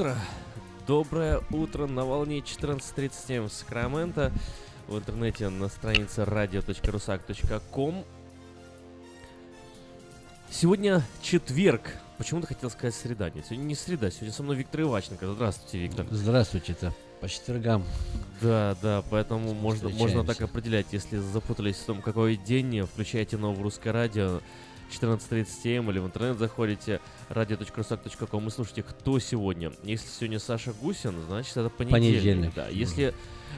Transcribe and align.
Утро! 0.00 0.16
Доброе 0.86 1.42
утро 1.50 1.86
на 1.86 2.06
волне 2.06 2.38
14.37 2.38 3.48
в 3.48 3.52
Сакраменто. 3.52 4.32
В 4.88 4.96
интернете 4.96 5.50
на 5.50 5.68
странице 5.68 6.22
radio.rusak.com 6.22 8.04
Сегодня 10.50 11.02
четверг. 11.20 11.82
Почему-то 12.16 12.46
хотел 12.46 12.70
сказать 12.70 12.94
среда. 12.94 13.28
Нет, 13.28 13.44
сегодня 13.44 13.64
не 13.64 13.74
среда, 13.74 14.10
сегодня 14.10 14.32
со 14.32 14.42
мной 14.42 14.56
Виктор 14.56 14.80
Иваченко. 14.80 15.34
Здравствуйте, 15.34 15.78
Виктор. 15.78 16.06
Здравствуйте-то. 16.10 16.94
По 17.20 17.28
четвергам. 17.28 17.84
Да, 18.40 18.74
да, 18.80 19.04
поэтому 19.10 19.52
можно, 19.52 19.90
можно 19.90 20.24
так 20.24 20.40
определять. 20.40 20.86
Если 20.92 21.18
запутались 21.18 21.76
в 21.76 21.84
том, 21.84 22.00
какой 22.00 22.36
день, 22.36 22.86
включайте 22.86 23.36
новое 23.36 23.62
русское 23.62 23.90
радио 23.90 24.40
14.30 24.90 25.76
м 25.78 25.90
или 25.90 25.98
в 25.98 26.06
интернет 26.06 26.38
заходите 26.38 27.00
radio.rusak.com 27.28 28.46
и 28.48 28.50
слушайте, 28.50 28.82
кто 28.82 29.18
сегодня. 29.18 29.72
Если 29.82 30.08
сегодня 30.08 30.38
Саша 30.38 30.72
Гусин, 30.72 31.14
значит 31.28 31.56
это 31.56 31.68
понедельник. 31.70 32.12
Понедельник. 32.12 32.54
Да. 32.54 32.68
Если 32.68 33.14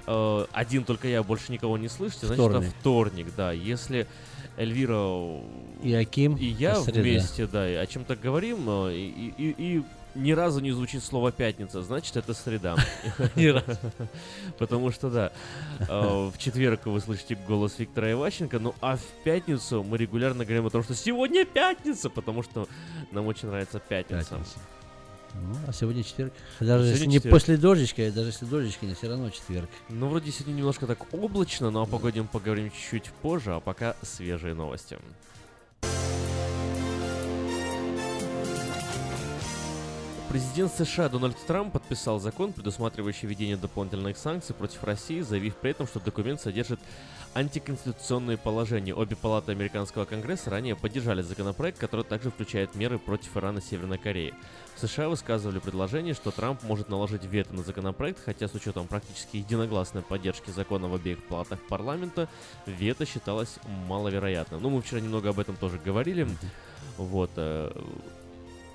э, 0.06 0.46
один 0.52 0.84
только 0.84 1.08
я, 1.08 1.22
больше 1.22 1.52
никого 1.52 1.76
не 1.78 1.88
слышите, 1.88 2.26
значит 2.26 2.44
это 2.44 2.50
Вторник. 2.60 2.74
вторник, 2.80 3.26
да. 3.36 3.52
Если 3.52 4.06
Эльвира 4.56 5.40
И 5.82 5.92
Аким. 5.94 6.36
и 6.36 6.44
я 6.44 6.76
среда. 6.76 7.00
вместе, 7.00 7.46
да, 7.46 7.68
и 7.70 7.74
о 7.74 7.86
чем-то 7.86 8.16
говорим, 8.16 8.64
э, 8.68 8.94
и, 8.94 9.34
и- 9.38 9.54
и 9.78 9.82
ни 10.14 10.32
разу 10.32 10.60
не 10.60 10.72
звучит 10.72 11.02
слово 11.02 11.32
пятница, 11.32 11.82
значит 11.82 12.16
это 12.16 12.34
среда. 12.34 12.76
Потому 14.58 14.90
что, 14.90 15.10
да, 15.10 15.32
э, 15.80 15.84
в 15.86 16.34
четверг 16.38 16.86
вы 16.86 17.00
слышите 17.00 17.34
голос 17.34 17.78
Виктора 17.78 18.12
Иващенко, 18.12 18.58
ну 18.58 18.74
а 18.80 18.96
в 18.96 19.04
пятницу 19.24 19.82
мы 19.82 19.98
регулярно 19.98 20.44
говорим 20.44 20.66
о 20.66 20.70
том, 20.70 20.82
что 20.82 20.94
сегодня 20.94 21.44
пятница, 21.44 22.10
потому 22.10 22.42
что 22.42 22.68
нам 23.10 23.26
очень 23.26 23.48
нравится 23.48 23.78
пятница. 23.78 24.30
Пятница. 24.30 24.58
Ну, 25.34 25.56
а 25.66 25.72
сегодня 25.72 26.02
четверг. 26.02 26.32
Даже 26.60 26.84
Сегодня 26.84 26.90
если 26.90 27.06
не 27.06 27.14
четверг. 27.14 27.34
после 27.34 27.56
дождичка, 27.56 28.10
даже 28.10 28.28
если 28.28 28.44
дождичка, 28.44 28.84
не 28.84 28.94
все 28.94 29.08
равно 29.08 29.30
четверг. 29.30 29.70
Ну, 29.88 30.08
вроде 30.08 30.30
сегодня 30.30 30.58
немножко 30.58 30.86
так 30.86 31.12
облачно, 31.14 31.70
но 31.70 31.82
о 31.82 31.86
погоде 31.86 32.20
мы 32.20 32.28
поговорим 32.28 32.70
чуть 32.90 33.06
позже, 33.22 33.54
а 33.54 33.60
пока 33.60 33.96
свежие 34.02 34.54
новости. 34.54 34.98
Президент 40.32 40.72
США 40.72 41.10
Дональд 41.10 41.36
Трамп 41.46 41.74
подписал 41.74 42.18
закон, 42.18 42.54
предусматривающий 42.54 43.28
введение 43.28 43.58
дополнительных 43.58 44.16
санкций 44.16 44.54
против 44.54 44.82
России, 44.82 45.20
заявив 45.20 45.56
при 45.56 45.72
этом, 45.72 45.86
что 45.86 46.00
документ 46.00 46.40
содержит 46.40 46.80
антиконституционные 47.34 48.38
положения. 48.38 48.94
Обе 48.94 49.14
палаты 49.14 49.52
американского 49.52 50.06
конгресса 50.06 50.48
ранее 50.48 50.74
поддержали 50.74 51.20
законопроект, 51.20 51.78
который 51.78 52.06
также 52.06 52.30
включает 52.30 52.74
меры 52.74 52.98
против 52.98 53.36
Ирана 53.36 53.58
и 53.58 53.60
Северной 53.60 53.98
Кореи. 53.98 54.32
В 54.74 54.80
США 54.80 55.10
высказывали 55.10 55.58
предложение, 55.58 56.14
что 56.14 56.30
Трамп 56.30 56.62
может 56.62 56.88
наложить 56.88 57.26
вето 57.26 57.52
на 57.52 57.62
законопроект, 57.62 58.18
хотя 58.24 58.48
с 58.48 58.54
учетом 58.54 58.86
практически 58.86 59.36
единогласной 59.36 60.00
поддержки 60.00 60.48
закона 60.50 60.88
в 60.88 60.94
обеих 60.94 61.22
палатах 61.24 61.60
парламента, 61.68 62.26
вето 62.64 63.04
считалось 63.04 63.58
маловероятным. 63.86 64.62
Ну, 64.62 64.70
мы 64.70 64.80
вчера 64.80 65.02
немного 65.02 65.28
об 65.28 65.38
этом 65.38 65.56
тоже 65.56 65.78
говорили. 65.78 66.26
Вот. 66.96 67.32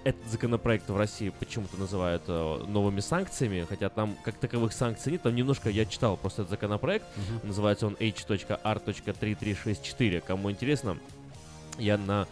Этот 0.03 0.25
законопроект 0.29 0.87
в 0.89 0.95
России 0.95 1.33
почему-то 1.37 1.77
называют 1.77 2.23
э, 2.27 2.63
новыми 2.67 3.01
санкциями, 3.01 3.65
хотя 3.67 3.89
там 3.89 4.15
как 4.23 4.35
таковых 4.35 4.73
санкций 4.73 5.13
нет. 5.13 5.23
Там 5.23 5.35
немножко 5.35 5.69
я 5.69 5.85
читал 5.85 6.17
просто 6.17 6.43
этот 6.43 6.51
законопроект. 6.51 7.05
Называется 7.43 7.87
он 7.87 7.97
H.R.3364. 7.99 10.23
Кому 10.25 10.49
интересно, 10.49 10.97
я 11.77 11.97
на 11.97 12.25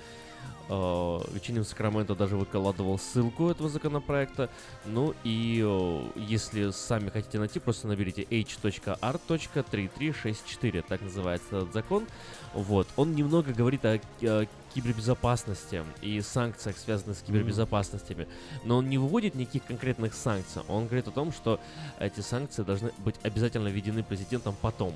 э, 0.69 1.19
вечернем 1.33 1.63
Сакраменто 1.63 2.15
даже 2.15 2.37
выкладывал 2.37 2.97
ссылку 2.97 3.49
этого 3.49 3.69
законопроекта. 3.69 4.49
Ну 4.85 5.13
и 5.23 5.61
э, 5.65 6.01
если 6.15 6.71
сами 6.71 7.09
хотите 7.09 7.39
найти, 7.39 7.59
просто 7.59 7.87
наберите 7.87 8.23
h.r.3364, 8.23 10.85
так 10.87 11.01
называется 11.01 11.57
этот 11.57 11.73
закон. 11.73 12.07
Вот. 12.53 12.87
Он 12.95 13.15
немного 13.15 13.51
говорит 13.53 13.83
о, 13.85 13.99
э, 14.21 14.45
кибербезопасности 14.75 15.83
и 16.01 16.19
санкциях, 16.21 16.77
связанных 16.77 17.17
с 17.17 17.21
кибербезопасностями. 17.21 18.27
Но 18.65 18.77
он 18.77 18.89
не 18.89 18.97
выводит 18.97 19.33
никаких 19.35 19.63
конкретных 19.65 20.13
санкций. 20.13 20.61
Он 20.67 20.85
говорит 20.85 21.07
о 21.07 21.11
том, 21.11 21.31
что 21.31 21.61
эти 21.99 22.19
санкции 22.19 22.63
должны 22.63 22.91
быть 22.97 23.15
обязательно 23.23 23.69
введены 23.69 24.03
президентом 24.03 24.55
потом. 24.61 24.93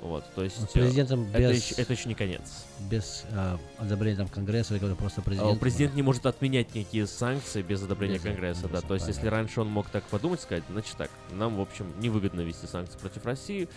Вот, 0.00 0.24
то 0.34 0.44
есть... 0.44 0.58
Ну, 0.60 0.66
э, 0.66 0.68
Президентом 0.84 1.28
это, 1.30 1.38
без, 1.38 1.70
еще, 1.70 1.82
это 1.82 1.92
еще 1.92 2.08
не 2.08 2.14
конец. 2.14 2.64
без 2.88 3.24
а, 3.32 3.58
одобрения 3.78 4.16
там 4.16 4.28
Конгресса 4.28 4.76
или 4.76 4.94
просто 4.94 5.20
А, 5.20 5.24
президент. 5.24 5.60
Президент 5.60 5.94
не 5.94 6.02
может 6.02 6.24
отменять 6.26 6.74
никакие 6.74 7.06
санкции 7.06 7.62
без 7.62 7.82
одобрения 7.82 8.14
Без 8.14 8.22
Конгресса, 8.22 8.62
да. 8.62 8.68
Конгресса, 8.68 8.86
То 8.86 8.94
есть, 8.94 9.08
если 9.08 9.26
раньше 9.26 9.60
он 9.60 9.68
мог 9.68 9.90
так 9.90 10.04
подумать, 10.04 10.40
сказать, 10.40 10.62
значит 10.70 10.96
так, 10.96 11.10
нам, 11.32 11.56
в 11.56 11.60
общем, 11.60 11.92
невыгодно 11.98 12.42
вести 12.42 12.66
санкции 12.66 12.96
против 12.96 13.24
России, 13.26 13.68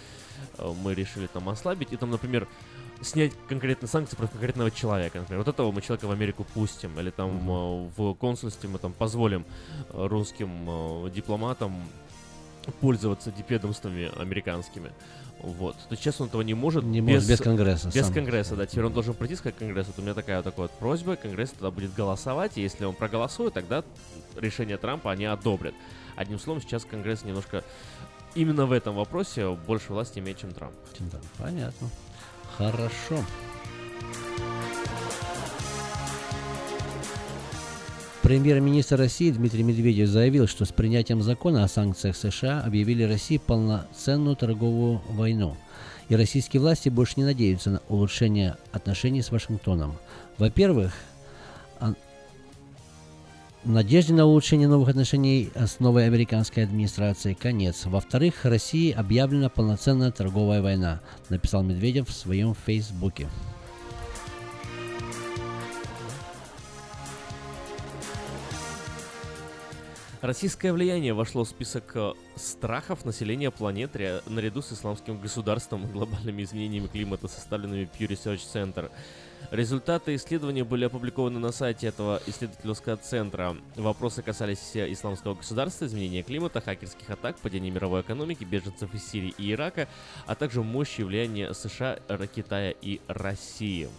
э, 0.59 0.73
мы 0.83 0.93
решили 0.93 1.25
там 1.25 1.49
ослабить, 1.49 1.91
и 1.91 1.97
там, 1.97 2.11
например, 2.11 2.47
снять 3.01 3.33
конкретные 3.47 3.89
санкции 3.89 4.15
против 4.15 4.33
конкретного 4.33 4.71
человека. 4.71 5.19
Например, 5.19 5.43
вот 5.43 5.47
этого 5.47 5.71
мы 5.71 5.81
человека 5.81 6.05
в 6.05 6.11
Америку 6.11 6.45
пустим, 6.53 6.99
или 6.99 7.09
там 7.09 7.49
э, 7.49 7.89
в 7.95 8.13
консульстве 8.15 8.69
мы 8.69 8.79
там 8.79 8.93
позволим 8.93 9.45
э, 9.89 10.07
русским 10.07 10.49
э, 11.05 11.09
дипломатам 11.11 11.75
пользоваться 12.79 13.31
дипедомствами 13.31 14.11
американскими. 14.19 14.91
Вот. 15.39 15.75
То 15.75 15.87
есть 15.91 16.03
сейчас 16.03 16.21
он 16.21 16.27
этого 16.27 16.43
не 16.43 16.53
может 16.53 16.83
не 16.83 17.01
может 17.01 17.27
без 17.27 17.39
Конгресса. 17.39 17.87
без 17.87 18.05
сам. 18.05 18.13
Конгресса, 18.13 18.55
да. 18.55 18.67
Теперь 18.67 18.85
он 18.85 18.93
должен 18.93 19.15
прийти 19.15 19.35
сказать 19.35 19.57
Конгрессу. 19.57 19.89
Вот 19.89 19.99
у 19.99 20.01
меня 20.03 20.13
такая 20.13 20.37
вот 20.37 20.45
такая 20.45 20.67
вот 20.67 20.71
просьба. 20.71 21.15
Конгресс 21.15 21.49
тогда 21.49 21.71
будет 21.71 21.95
голосовать. 21.95 22.57
И 22.57 22.61
если 22.61 22.85
он 22.85 22.93
проголосует, 22.93 23.55
тогда 23.55 23.83
решение 24.37 24.77
Трампа 24.77 25.11
они 25.11 25.25
одобрят. 25.25 25.73
Одним 26.15 26.37
словом, 26.37 26.61
сейчас 26.61 26.85
Конгресс 26.85 27.23
немножко 27.23 27.63
именно 28.35 28.67
в 28.67 28.71
этом 28.71 28.95
вопросе 28.95 29.49
больше 29.49 29.93
власти 29.93 30.19
имеет, 30.19 30.37
чем 30.37 30.51
Трамп. 30.51 30.75
Чем 30.95 31.09
там? 31.09 31.21
Понятно. 31.39 31.89
Хорошо. 32.57 33.23
Премьер-министр 38.21 38.97
России 38.97 39.31
Дмитрий 39.31 39.63
Медведев 39.63 40.07
заявил, 40.07 40.47
что 40.47 40.63
с 40.63 40.71
принятием 40.71 41.21
закона 41.21 41.63
о 41.63 41.67
санкциях 41.67 42.15
США 42.15 42.61
объявили 42.61 43.03
России 43.03 43.37
полноценную 43.37 44.35
торговую 44.35 45.01
войну. 45.09 45.57
И 46.07 46.15
российские 46.15 46.61
власти 46.61 46.89
больше 46.89 47.15
не 47.17 47.23
надеются 47.23 47.71
на 47.71 47.81
улучшение 47.89 48.57
отношений 48.71 49.21
с 49.21 49.31
Вашингтоном. 49.31 49.97
Во-первых, 50.37 50.93
а- 53.63 53.67
надежде 53.67 54.13
на 54.13 54.25
улучшение 54.25 54.67
новых 54.67 54.89
отношений 54.89 55.51
с 55.55 55.79
новой 55.79 56.05
американской 56.05 56.63
администрацией 56.63 57.35
конец. 57.35 57.85
Во-вторых, 57.85 58.45
России 58.45 58.91
объявлена 58.91 59.49
полноценная 59.49 60.11
торговая 60.11 60.61
война, 60.61 61.01
написал 61.29 61.63
Медведев 61.63 62.09
в 62.09 62.13
своем 62.13 62.53
фейсбуке. 62.53 63.27
Российское 70.21 70.71
влияние 70.71 71.13
вошло 71.15 71.43
в 71.43 71.49
список 71.49 71.95
э, 71.95 72.13
страхов 72.35 73.05
населения 73.05 73.49
планеты 73.49 73.99
ря- 73.99 74.29
наряду 74.29 74.61
с 74.61 74.71
исламским 74.71 75.19
государством 75.19 75.85
и 75.85 75.87
глобальными 75.91 76.43
изменениями 76.43 76.85
климата, 76.85 77.27
составленными 77.27 77.89
Pew 77.97 78.07
Research 78.07 78.41
Center. 78.53 78.91
Результаты 79.49 80.15
исследования 80.15 80.63
были 80.63 80.85
опубликованы 80.85 81.39
на 81.39 81.51
сайте 81.51 81.87
этого 81.87 82.21
исследовательского 82.27 82.97
центра. 82.97 83.57
Вопросы 83.75 84.21
касались 84.21 84.59
исламского 84.75 85.35
государства, 85.35 85.85
изменения 85.85 86.23
климата, 86.23 86.61
хакерских 86.61 87.09
атак, 87.09 87.37
падения 87.37 87.71
мировой 87.71 88.01
экономики, 88.01 88.43
беженцев 88.43 88.93
из 88.93 89.05
Сирии 89.05 89.33
и 89.37 89.51
Ирака, 89.51 89.87
а 90.25 90.35
также 90.35 90.63
мощи 90.63 91.01
влияния 91.01 91.53
США, 91.53 91.99
Китая 92.33 92.71
и 92.81 93.01
России. 93.07 93.89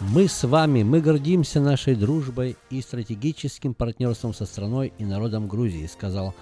Мы 0.00 0.28
с 0.28 0.44
вами, 0.44 0.82
мы 0.82 1.00
гордимся 1.00 1.60
нашей 1.60 1.94
дружбой 1.94 2.56
и 2.68 2.82
стратегическим 2.82 3.72
партнерством 3.72 4.34
со 4.34 4.44
страной 4.44 4.92
и 4.98 5.04
народом 5.04 5.48
Грузии, 5.48 5.86
сказал 5.86 6.34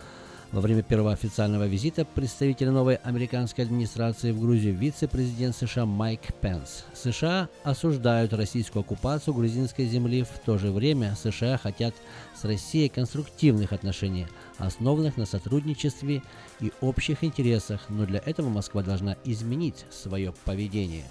во 0.52 0.60
время 0.60 0.82
первого 0.82 1.12
официального 1.12 1.66
визита 1.66 2.04
представителя 2.04 2.70
новой 2.70 2.96
американской 2.96 3.64
администрации 3.64 4.32
в 4.32 4.40
Грузию 4.40 4.74
вице-президент 4.74 5.56
США 5.56 5.86
Майк 5.86 6.20
Пенс. 6.40 6.84
США 6.94 7.48
осуждают 7.64 8.34
российскую 8.34 8.82
оккупацию 8.82 9.34
грузинской 9.34 9.86
земли, 9.86 10.22
в 10.22 10.38
то 10.44 10.58
же 10.58 10.70
время 10.70 11.16
США 11.16 11.56
хотят 11.56 11.94
с 12.36 12.44
Россией 12.44 12.90
конструктивных 12.90 13.72
отношений, 13.72 14.26
основанных 14.58 15.16
на 15.16 15.24
сотрудничестве 15.24 16.22
и 16.60 16.70
общих 16.82 17.24
интересах, 17.24 17.80
но 17.88 18.04
для 18.04 18.22
этого 18.24 18.50
Москва 18.50 18.82
должна 18.82 19.16
изменить 19.24 19.86
свое 19.90 20.34
поведение. 20.44 21.04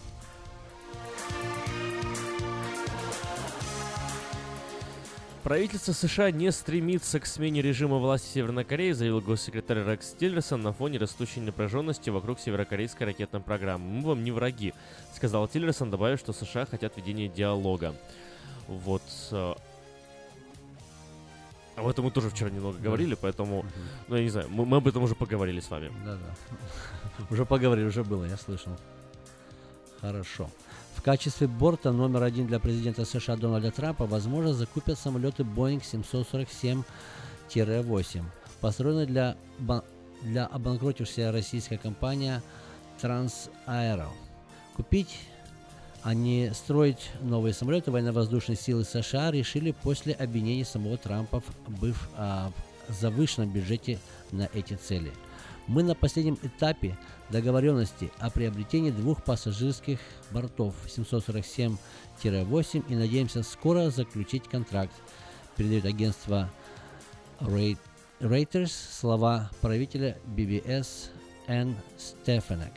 Правительство 5.44 5.92
США 5.92 6.30
не 6.30 6.52
стремится 6.52 7.20
к 7.20 7.26
смене 7.26 7.64
режима 7.64 7.98
власти 7.98 8.28
Северной 8.28 8.64
Кореи, 8.64 8.92
заявил 8.92 9.22
госсекретарь 9.22 9.84
Рекс 9.84 10.14
Тиллерсон 10.14 10.62
на 10.62 10.72
фоне 10.72 11.00
растущей 11.00 11.40
напряженности 11.40 12.12
вокруг 12.12 12.40
северокорейской 12.40 13.08
ракетной 13.08 13.42
программы. 13.42 13.84
«Мы 13.86 14.08
вам 14.10 14.24
не 14.24 14.32
враги»,— 14.32 14.76
сказал 15.16 15.48
Тиллерсон, 15.48 15.90
добавив, 15.90 16.20
что 16.20 16.32
США 16.32 16.68
хотят 16.68 16.96
ведения 16.96 17.28
диалога. 17.28 17.96
Вот. 18.68 19.02
э, 19.32 19.56
Об 21.76 21.88
этом 21.88 22.06
мы 22.06 22.12
тоже 22.12 22.30
вчера 22.30 22.52
немного 22.52 22.78
говорили, 22.78 23.16
поэтому, 23.20 23.66
ну 24.08 24.16
я 24.18 24.22
не 24.24 24.30
знаю, 24.30 24.48
мы, 24.52 24.68
мы 24.68 24.78
об 24.78 24.88
этом 24.88 25.02
уже 25.02 25.16
поговорили 25.16 25.60
с 25.60 25.72
вами. 25.72 25.92
Да-да. 26.06 27.26
Уже 27.32 27.46
поговорили, 27.46 27.86
уже 27.88 28.04
было, 28.04 28.26
я 28.26 28.38
слышал. 28.38 28.72
Хорошо. 30.02 30.50
В 30.96 31.02
качестве 31.02 31.48
борта 31.48 31.92
номер 31.92 32.24
один 32.24 32.48
для 32.48 32.60
президента 32.60 33.06
США 33.06 33.36
Дональда 33.36 33.72
Трампа, 33.72 34.06
возможно, 34.06 34.54
закупят 34.54 35.00
самолеты 35.00 35.44
Boeing 35.44 35.82
747-8, 37.54 38.24
построенные 38.60 39.06
для, 39.08 39.36
для 40.22 40.46
обанкротившейся 40.46 41.32
российская 41.32 41.78
компания 41.78 42.44
Transaero. 43.02 44.10
Купить, 44.76 45.18
а 46.04 46.14
не 46.14 46.54
строить 46.54 47.12
новые 47.22 47.54
самолеты 47.54 47.92
военно-воздушные 47.92 48.56
силы 48.56 48.84
США 48.84 49.32
решили 49.32 49.72
после 49.72 50.14
обвинений 50.14 50.64
самого 50.64 50.98
Трампа 50.98 51.44
быв- 51.68 52.10
а, 52.16 52.52
в 52.88 52.94
завышенном 52.94 53.50
бюджете 53.52 54.00
на 54.32 54.50
эти 54.54 54.74
цели. 54.74 55.12
Мы 55.68 55.84
на 55.84 55.96
последнем 55.96 56.38
этапе 56.42 56.98
договоренности 57.30 58.12
о 58.20 58.30
приобретении 58.30 58.92
двух 58.92 59.24
пассажирских 59.24 60.00
бортов 60.32 60.76
747-8 60.88 61.78
и 62.90 62.96
надеемся 62.96 63.44
скоро 63.44 63.90
заключить 63.90 64.44
контракт, 64.44 64.94
передает 65.56 65.86
агентство 65.86 66.50
Reuters 67.40 68.72
слова 69.00 69.50
правителя 69.62 70.18
BBS 70.28 71.10
Н. 71.48 71.76
Стефанек. 71.98 72.74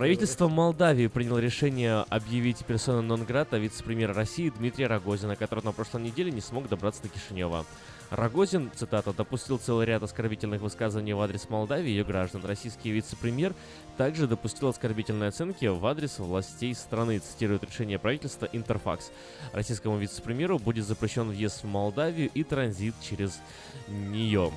Правительство 0.00 0.48
Молдавии 0.48 1.08
приняло 1.08 1.40
решение 1.40 2.06
объявить 2.08 2.64
персона 2.64 3.02
нон-грата 3.02 3.58
вице-премьера 3.58 4.14
России 4.14 4.48
Дмитрия 4.48 4.86
Рогозина, 4.86 5.36
который 5.36 5.62
на 5.62 5.72
прошлой 5.72 6.00
неделе 6.00 6.32
не 6.32 6.40
смог 6.40 6.70
добраться 6.70 7.02
до 7.02 7.10
Кишинева. 7.10 7.66
Рогозин, 8.08 8.70
цитата, 8.74 9.12
допустил 9.12 9.58
целый 9.58 9.84
ряд 9.84 10.02
оскорбительных 10.02 10.62
высказываний 10.62 11.12
в 11.12 11.20
адрес 11.20 11.50
Молдавии 11.50 11.90
и 11.90 11.96
ее 11.96 12.04
граждан. 12.04 12.42
Российский 12.46 12.92
вице-премьер 12.92 13.54
также 13.98 14.26
допустил 14.26 14.68
оскорбительные 14.68 15.28
оценки 15.28 15.66
в 15.66 15.84
адрес 15.84 16.18
властей 16.18 16.74
страны, 16.74 17.18
цитирует 17.18 17.64
решение 17.64 17.98
правительства 17.98 18.48
Интерфакс. 18.54 19.10
Российскому 19.52 19.98
вице-премьеру 19.98 20.58
будет 20.58 20.86
запрещен 20.86 21.28
въезд 21.28 21.62
в 21.62 21.66
Молдавию 21.66 22.30
и 22.32 22.42
транзит 22.42 22.94
через 23.02 23.38
нее. 23.86 24.50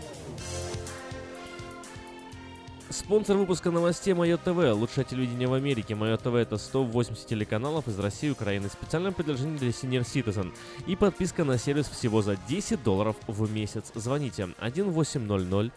Спонсор 2.94 3.38
выпуска 3.38 3.72
новостей 3.72 4.14
Мое 4.14 4.38
ТВ. 4.38 4.72
Лучшее 4.76 5.04
телевидение 5.04 5.48
в 5.48 5.54
Америке. 5.54 5.96
Мое 5.96 6.16
ТВ 6.16 6.36
это 6.36 6.60
180 6.60 7.26
телеканалов 7.26 7.88
из 7.88 7.98
России 7.98 8.28
и 8.28 8.32
Украины. 8.32 8.70
Специальное 8.70 9.12
предложение 9.12 9.58
для 9.58 9.70
Senior 9.70 10.04
Citizen. 10.04 10.54
И 10.86 10.96
подписка 10.96 11.44
на 11.44 11.58
сервис 11.58 11.88
всего 11.88 12.22
за 12.22 12.38
10 12.48 12.84
долларов 12.84 13.16
в 13.26 13.52
месяц. 13.52 13.92
Звоните 13.96 14.44
1800 14.44 15.74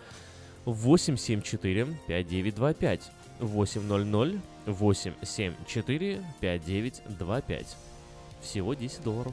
874 0.67 1.87
5925. 2.07 3.11
800 3.41 4.35
874 4.67 6.23
5925. 6.41 7.77
Всего 8.43 8.75
10 8.75 9.03
долларов. 9.03 9.33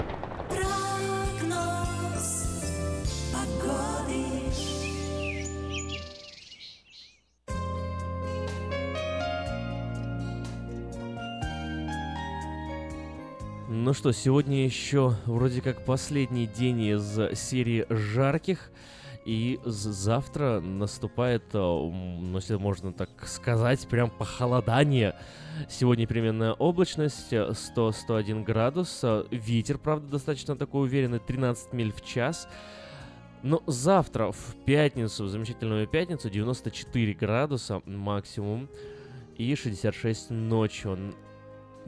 Ну 13.91 13.93
что, 13.93 14.13
сегодня 14.13 14.63
еще 14.63 15.17
вроде 15.25 15.59
как 15.59 15.83
последний 15.83 16.47
день 16.47 16.81
из 16.81 17.37
серии 17.37 17.85
жарких. 17.89 18.71
И 19.25 19.59
завтра 19.65 20.61
наступает, 20.61 21.43
э, 21.51 21.57
ну, 21.57 22.37
если 22.37 22.55
можно 22.55 22.93
так 22.93 23.09
сказать, 23.27 23.85
прям 23.89 24.09
похолодание. 24.09 25.15
Сегодня 25.69 26.07
переменная 26.07 26.53
облачность, 26.53 27.33
э, 27.33 27.51
100-101 27.51 28.45
градус. 28.45 29.01
э, 29.03 29.25
Ветер, 29.29 29.77
правда, 29.77 30.07
достаточно 30.07 30.55
такой 30.55 30.83
уверенный, 30.83 31.19
13 31.19 31.73
миль 31.73 31.91
в 31.91 32.01
час. 32.01 32.47
Но 33.43 33.61
завтра, 33.67 34.31
в 34.31 34.55
пятницу, 34.63 35.25
в 35.25 35.27
замечательную 35.27 35.85
пятницу, 35.85 36.29
94 36.29 37.13
градуса 37.13 37.81
максимум 37.85 38.69
и 39.37 39.53
66 39.53 40.29
ночью. 40.29 41.13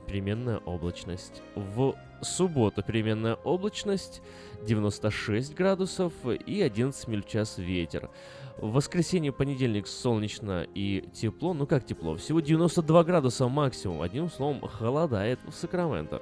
Переменная 0.08 0.58
облачность. 0.60 1.42
В 1.56 1.96
субботу 2.22 2.84
переменная 2.84 3.36
облачность, 3.36 4.22
96 4.66 5.54
градусов 5.54 6.14
и 6.26 6.62
11 6.62 7.08
миль 7.08 7.24
в 7.24 7.28
час 7.28 7.58
ветер. 7.58 8.10
В 8.58 8.72
воскресенье, 8.72 9.32
понедельник 9.32 9.88
солнечно 9.88 10.66
и 10.76 11.10
тепло. 11.14 11.54
Ну 11.54 11.66
как 11.66 11.86
тепло? 11.86 12.16
Всего 12.16 12.40
92 12.40 13.04
градуса 13.04 13.48
максимум. 13.48 14.02
Одним 14.02 14.30
словом, 14.30 14.62
холодает 14.62 15.40
в 15.48 15.54
Сакраменто. 15.54 16.22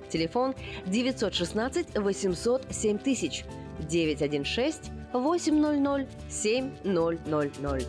Телефон 0.11 0.53
916 0.87 1.97
800 1.97 2.65
7000 2.69 3.45
916 3.89 4.91
800 5.13 6.07
7000. 6.29 7.87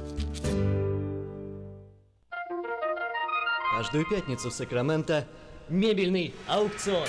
Каждую 3.76 4.09
пятницу 4.09 4.50
в 4.50 4.52
Сакраменто 4.52 5.26
мебельный 5.69 6.35
аукцион. 6.47 7.09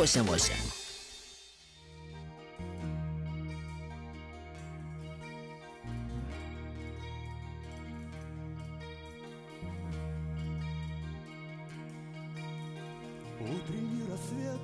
88. 0.00 0.54
Утренний 13.40 14.04
рассвет, 14.10 14.60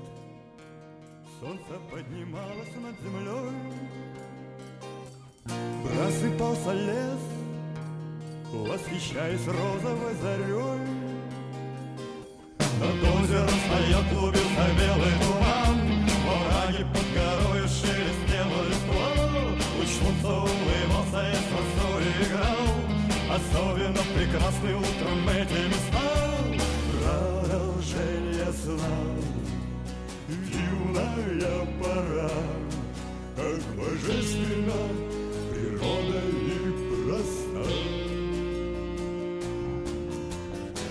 солнце 1.38 1.80
поднималось 1.90 2.74
над 2.76 2.98
землей. 3.02 3.52
Просыпался 5.84 6.72
лес, 6.72 7.20
восхищаясь 8.52 9.46
розовой 9.46 10.14
зарей. 10.14 11.15
Над 12.78 13.02
озером 13.02 13.48
стоял 13.48 14.02
клубился 14.10 14.64
белый 14.78 15.14
туман, 15.22 15.78
Враги 16.26 16.84
под 16.92 17.06
горою 17.14 17.66
шелестела 17.68 18.60
листва. 18.68 19.08
Луч 19.78 19.88
солнца 19.98 20.28
улыбался 20.28 21.20
и 21.30 21.36
с 21.36 21.46
росой 21.56 22.04
играл, 22.20 22.68
Особенно 23.34 24.02
прекрасны 24.14 24.74
утром 24.76 25.28
эти 25.30 25.60
места. 25.68 26.08
Продолжение 26.92 28.52
сна, 28.52 28.96
юная 30.28 31.66
пора, 31.82 32.30
Как 33.36 33.62
божественно 33.74 34.80
природа 35.50 36.20
и 36.42 36.72
проста. 37.06 37.64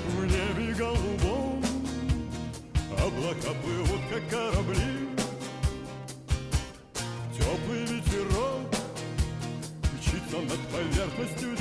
В 0.08 0.25
небе 0.25 0.74
голубом 0.74 1.55
облака 3.06 3.54
плывут, 3.62 4.02
как 4.10 4.30
корабли, 4.30 5.10
Теплый 7.38 7.86
ветерок 7.86 8.62
мчится 9.94 10.38
над 10.42 10.60
поверхностью 10.70 11.56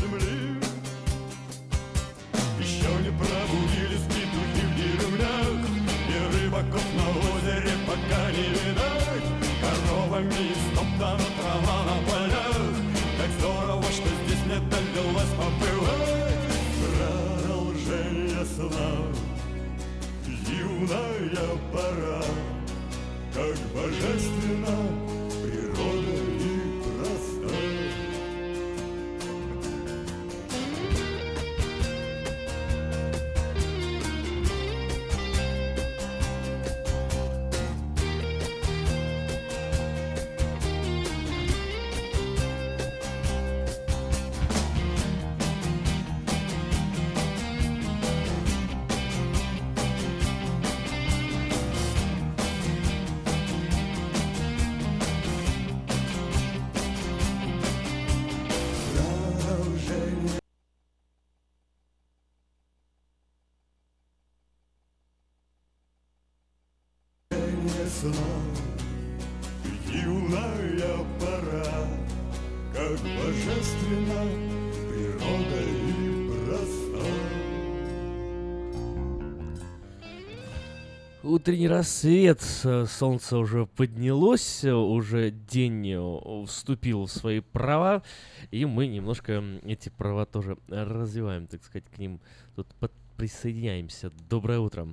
Утренний 81.44 81.68
рассвет, 81.68 82.42
э, 82.64 82.86
солнце 82.86 83.36
уже 83.36 83.66
поднялось, 83.66 84.64
э, 84.64 84.72
уже 84.72 85.30
день 85.30 85.86
э, 85.90 86.46
вступил 86.46 87.04
в 87.04 87.10
свои 87.10 87.40
права, 87.40 88.02
и 88.50 88.64
мы 88.64 88.86
немножко 88.86 89.44
эти 89.62 89.90
права 89.90 90.24
тоже 90.24 90.56
развиваем, 90.68 91.46
так 91.46 91.62
сказать, 91.62 91.84
к 91.94 91.98
ним 91.98 92.18
тут 92.56 92.66
под- 92.80 92.92
присоединяемся. 93.18 94.10
Доброе 94.30 94.60
утро. 94.60 94.88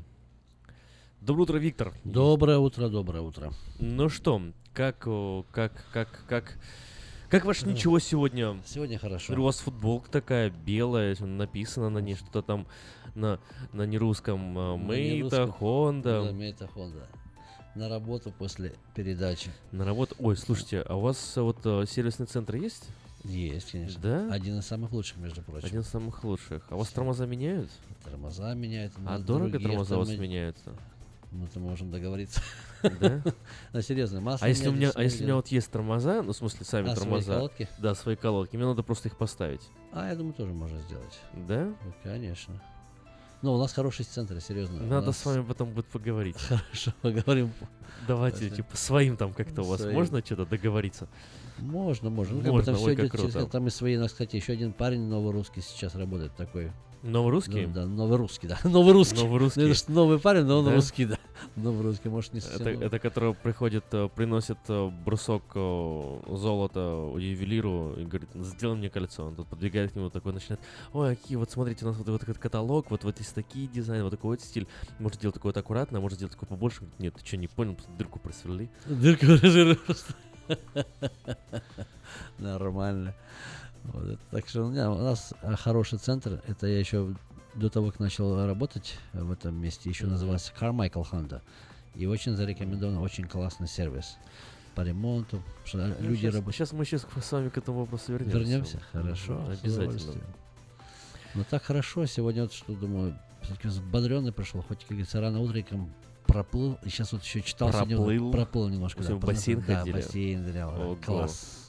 Доброе 1.22 1.44
утро, 1.44 1.58
Виктор. 1.58 1.94
Доброе 2.04 2.58
утро, 2.58 2.90
доброе 2.90 3.22
утро. 3.22 3.54
Ну 3.80 4.10
что, 4.10 4.42
как, 4.74 5.08
как, 5.54 5.86
как, 5.94 6.26
как, 6.28 6.58
как 7.30 7.46
ваше 7.46 7.66
ничего 7.66 7.98
сегодня? 8.00 8.62
Сегодня 8.66 9.00
хорошо. 9.00 9.34
У 9.40 9.44
вас 9.44 9.60
футболка 9.60 10.12
такая 10.12 10.50
белая, 10.50 11.16
написано 11.18 11.90
на 11.90 12.00
ней 12.00 12.16
что-то 12.16 12.42
там 12.42 12.68
на, 13.16 13.40
на 13.74 13.84
нерусском. 13.86 14.58
э, 14.58 14.76
Мейта. 14.78 15.46
Да, 15.46 15.52
Хонда. 15.52 16.32
Мейта 16.34 16.68
Хонда. 16.68 17.08
На 17.76 17.88
работу 17.88 18.34
после 18.38 18.74
передачи. 18.96 19.50
На 19.72 19.86
работу. 19.86 20.16
Ой, 20.20 20.36
слушайте, 20.36 20.82
а 20.82 20.96
у 20.96 21.00
вас 21.02 21.38
э, 21.38 21.42
вот 21.42 21.60
э, 21.66 21.86
сервисный 21.88 22.26
центр 22.26 22.56
есть? 22.56 22.84
Есть, 23.24 23.72
конечно. 23.72 24.02
Да? 24.02 24.34
Один 24.34 24.60
из 24.60 24.66
самых 24.66 24.92
лучших, 24.92 25.18
между 25.18 25.42
прочим. 25.42 25.68
Один 25.68 25.82
из 25.82 25.88
самых 25.88 26.24
лучших. 26.24 26.64
А 26.70 26.76
у 26.76 26.80
вас 26.80 26.90
тормоза 26.90 27.26
меняют? 27.28 27.70
Тормоза 28.04 28.54
меняют. 28.56 28.94
А 29.06 29.18
на 29.18 29.20
дорого 29.20 29.60
тормоза 29.60 29.96
у 29.96 30.00
вас 30.00 30.10
меняются? 30.10 30.74
Ну, 31.32 31.48
то 31.48 31.60
можем 31.60 31.92
договориться. 31.92 32.42
Да? 33.00 33.22
Ну, 33.74 33.82
серьезно, 33.82 34.20
масло 34.20 34.46
А 34.46 34.50
если 34.50 34.68
у 34.68 34.74
меня, 34.74 34.92
а 34.96 35.04
если 35.04 35.22
у 35.22 35.28
меня 35.28 35.36
вот 35.36 35.48
есть 35.48 35.72
тормоза, 35.72 36.24
ну 36.24 36.34
в 36.34 36.36
смысле 36.36 36.66
сами 36.66 36.90
А, 36.90 36.96
свои 36.96 37.06
тормоза, 37.06 37.36
колодки? 37.36 37.70
да, 37.78 37.96
свои 37.96 38.16
колодки, 38.18 38.58
мне 38.58 38.66
надо 38.66 38.84
просто 38.84 39.08
их 39.08 39.18
поставить, 39.18 39.62
А, 39.94 40.10
я 40.10 40.16
думаю, 40.16 40.34
тоже 40.34 40.52
можно 40.52 40.78
сделать. 40.82 41.20
да? 41.48 41.66
Ну, 41.68 41.94
конечно. 42.04 42.62
Но 43.42 43.56
у 43.56 43.58
нас 43.58 43.74
хороший 43.74 44.06
центр, 44.06 44.40
серьезно. 44.40 44.82
Надо 44.84 45.08
нас- 45.08 45.18
с 45.18 45.26
вами 45.26 45.44
потом 45.44 45.72
будет 45.72 45.88
поговорить. 45.88 46.36
Хорошо, 46.48 46.94
поговорим. 47.02 47.52
Давайте, 48.08 48.38
После. 48.40 48.56
типа, 48.58 48.78
своим 48.78 49.18
там 49.18 49.34
как-то 49.34 49.62
у 49.62 49.66
вас 49.66 49.82
Своим. 49.82 49.96
можно 49.96 50.22
что-то 50.24 50.46
договориться? 50.46 51.08
Можно, 51.60 52.10
можно. 52.10 52.36
Ну, 52.36 52.42
как 52.42 52.48
бы 52.50 52.58
Можно, 52.58 52.74
там 52.74 52.76
все 52.82 52.94
идет, 52.94 53.12
круто. 53.12 53.32
через- 53.32 53.50
там 53.52 53.68
и 53.68 53.70
свои, 53.70 53.98
у 53.98 54.00
нас, 54.00 54.12
кстати, 54.12 54.36
еще 54.36 54.54
один 54.54 54.74
парень 54.74 55.02
новый 55.02 55.32
русский 55.32 55.62
сейчас 55.62 55.96
работает 55.96 56.36
такой. 56.36 56.72
Новорусский? 57.04 57.66
Ну, 57.66 57.74
да, 57.74 57.86
новый 57.88 58.18
русский, 58.18 58.48
да. 58.48 58.60
Новый 58.64 58.94
русский. 58.94 59.18
Новый 59.20 59.40
русский. 59.40 59.62
Ну, 59.62 59.68
это 59.70 59.92
новый 59.92 60.20
парень, 60.20 60.44
но 60.46 60.60
он 60.60 60.66
Да? 60.66 60.76
русский, 60.76 61.06
да. 61.06 61.18
Новый 61.56 61.82
русский, 61.84 62.10
может, 62.10 62.34
не 62.34 62.40
совсем. 62.40 62.68
Это, 62.68 62.86
это 62.86 63.00
который 63.00 63.34
приходит, 63.34 63.86
э, 63.92 64.10
приносит 64.16 64.58
э, 64.68 64.90
брусок 65.06 65.44
э, 65.56 66.20
золота 66.30 66.80
ювелиру 67.18 67.94
и 67.98 68.06
говорит, 68.06 68.30
сделай 68.36 68.76
мне 68.78 68.90
кольцо. 68.90 69.26
Он 69.26 69.36
тут 69.36 69.48
подбегает 69.48 69.92
к 69.92 69.96
нему, 69.96 70.10
такой 70.10 70.34
начинает, 70.34 70.62
ой, 70.94 71.16
какие, 71.16 71.38
вот 71.38 71.52
смотрите, 71.52 71.86
у 71.86 71.90
нас 71.90 71.98
вот, 71.98 72.08
вот 72.08 72.24
этот 72.24 72.38
каталог, 72.38 72.90
вот, 72.92 73.04
вот 73.04 73.18
есть 73.20 73.34
такие 73.36 73.68
дизайны, 73.68 74.04
вот 74.04 74.12
такой 74.12 74.32
вот 74.38 74.42
стиль. 74.42 74.68
Можно 75.00 75.18
сделать 75.18 75.36
такой 75.36 75.50
вот 75.50 75.58
аккуратно, 75.58 75.98
а 75.98 76.02
можно 76.02 76.16
сделать 76.16 76.34
такой 76.34 76.48
побольше. 76.48 76.84
Нет, 77.00 77.16
ты 77.16 77.26
что, 77.26 77.38
не 77.38 77.48
понял, 77.48 77.74
просто 77.76 77.92
дырку 77.98 78.20
просверли. 78.20 78.70
Дырка 78.86 79.26
разжирила 79.28 79.76
просто. 79.76 80.14
Нормально. 82.40 83.14
Вот 83.84 84.04
это- 84.06 84.20
Так 84.32 84.48
что 84.48 84.64
у, 84.66 84.70
меня, 84.70 84.92
у 84.92 84.98
нас 84.98 85.34
хороший 85.60 85.98
центр. 85.98 86.42
Это 86.48 86.68
я 86.68 86.80
еще 86.80 87.14
до 87.56 87.70
того, 87.70 87.92
как 87.92 88.00
начал 88.00 88.46
работать 88.46 88.98
в 89.14 89.32
этом 89.32 89.56
месте, 89.56 89.90
еще 89.90 90.04
Мгм. 90.06 90.14
назывался 90.14 90.52
Carmichael 90.60 91.06
Honda. 91.12 91.42
И 91.96 92.06
очень 92.06 92.36
зарекомендован, 92.36 92.98
очень 92.98 93.28
классный 93.28 93.68
сервис. 93.68 94.18
по 94.74 94.82
ремонту, 94.84 95.44
что 95.66 95.80
Ну, 95.80 95.96
люди 96.00 96.22
щас- 96.28 96.36
работают. 96.36 96.56
Щас 96.56 96.72
мы 96.72 96.86
сейчас 96.86 97.06
с 97.22 97.32
вами 97.34 97.50
к 97.50 97.58
этому 97.58 97.80
вопросу 97.82 98.14
вернемся. 98.14 98.38
Вернемся? 98.40 98.80
Хорошо. 98.94 99.38
Обязательно. 99.46 99.74
удовольствием. 99.84 100.24
Ну 101.36 101.44
так 101.50 101.64
хорошо, 101.64 102.06
сегодня 102.06 102.44
вот 102.44 102.54
что 102.54 102.74
думаю, 102.74 103.20
все-таки 103.42 103.68
взбодренный 103.68 104.32
прошел, 104.32 104.62
хоть, 104.62 104.80
как 104.80 104.88
говорится, 104.92 105.20
рано 105.20 105.42
утриком 105.42 105.94
проплыл, 106.26 106.78
и 106.86 106.90
сейчас 106.90 107.12
вот 107.12 107.22
еще 107.22 107.42
читал 107.42 107.74
сегодня, 107.74 107.98
Проплыл? 107.98 108.32
проплыл 108.32 108.70
немножко. 108.70 109.04
Да, 109.04 109.16
в 109.16 109.20
бассейн 109.20 109.62
да, 109.68 109.80
ходили? 109.80 109.96
бассейн 109.96 110.58
Ого. 110.64 110.96
класс. 111.06 111.61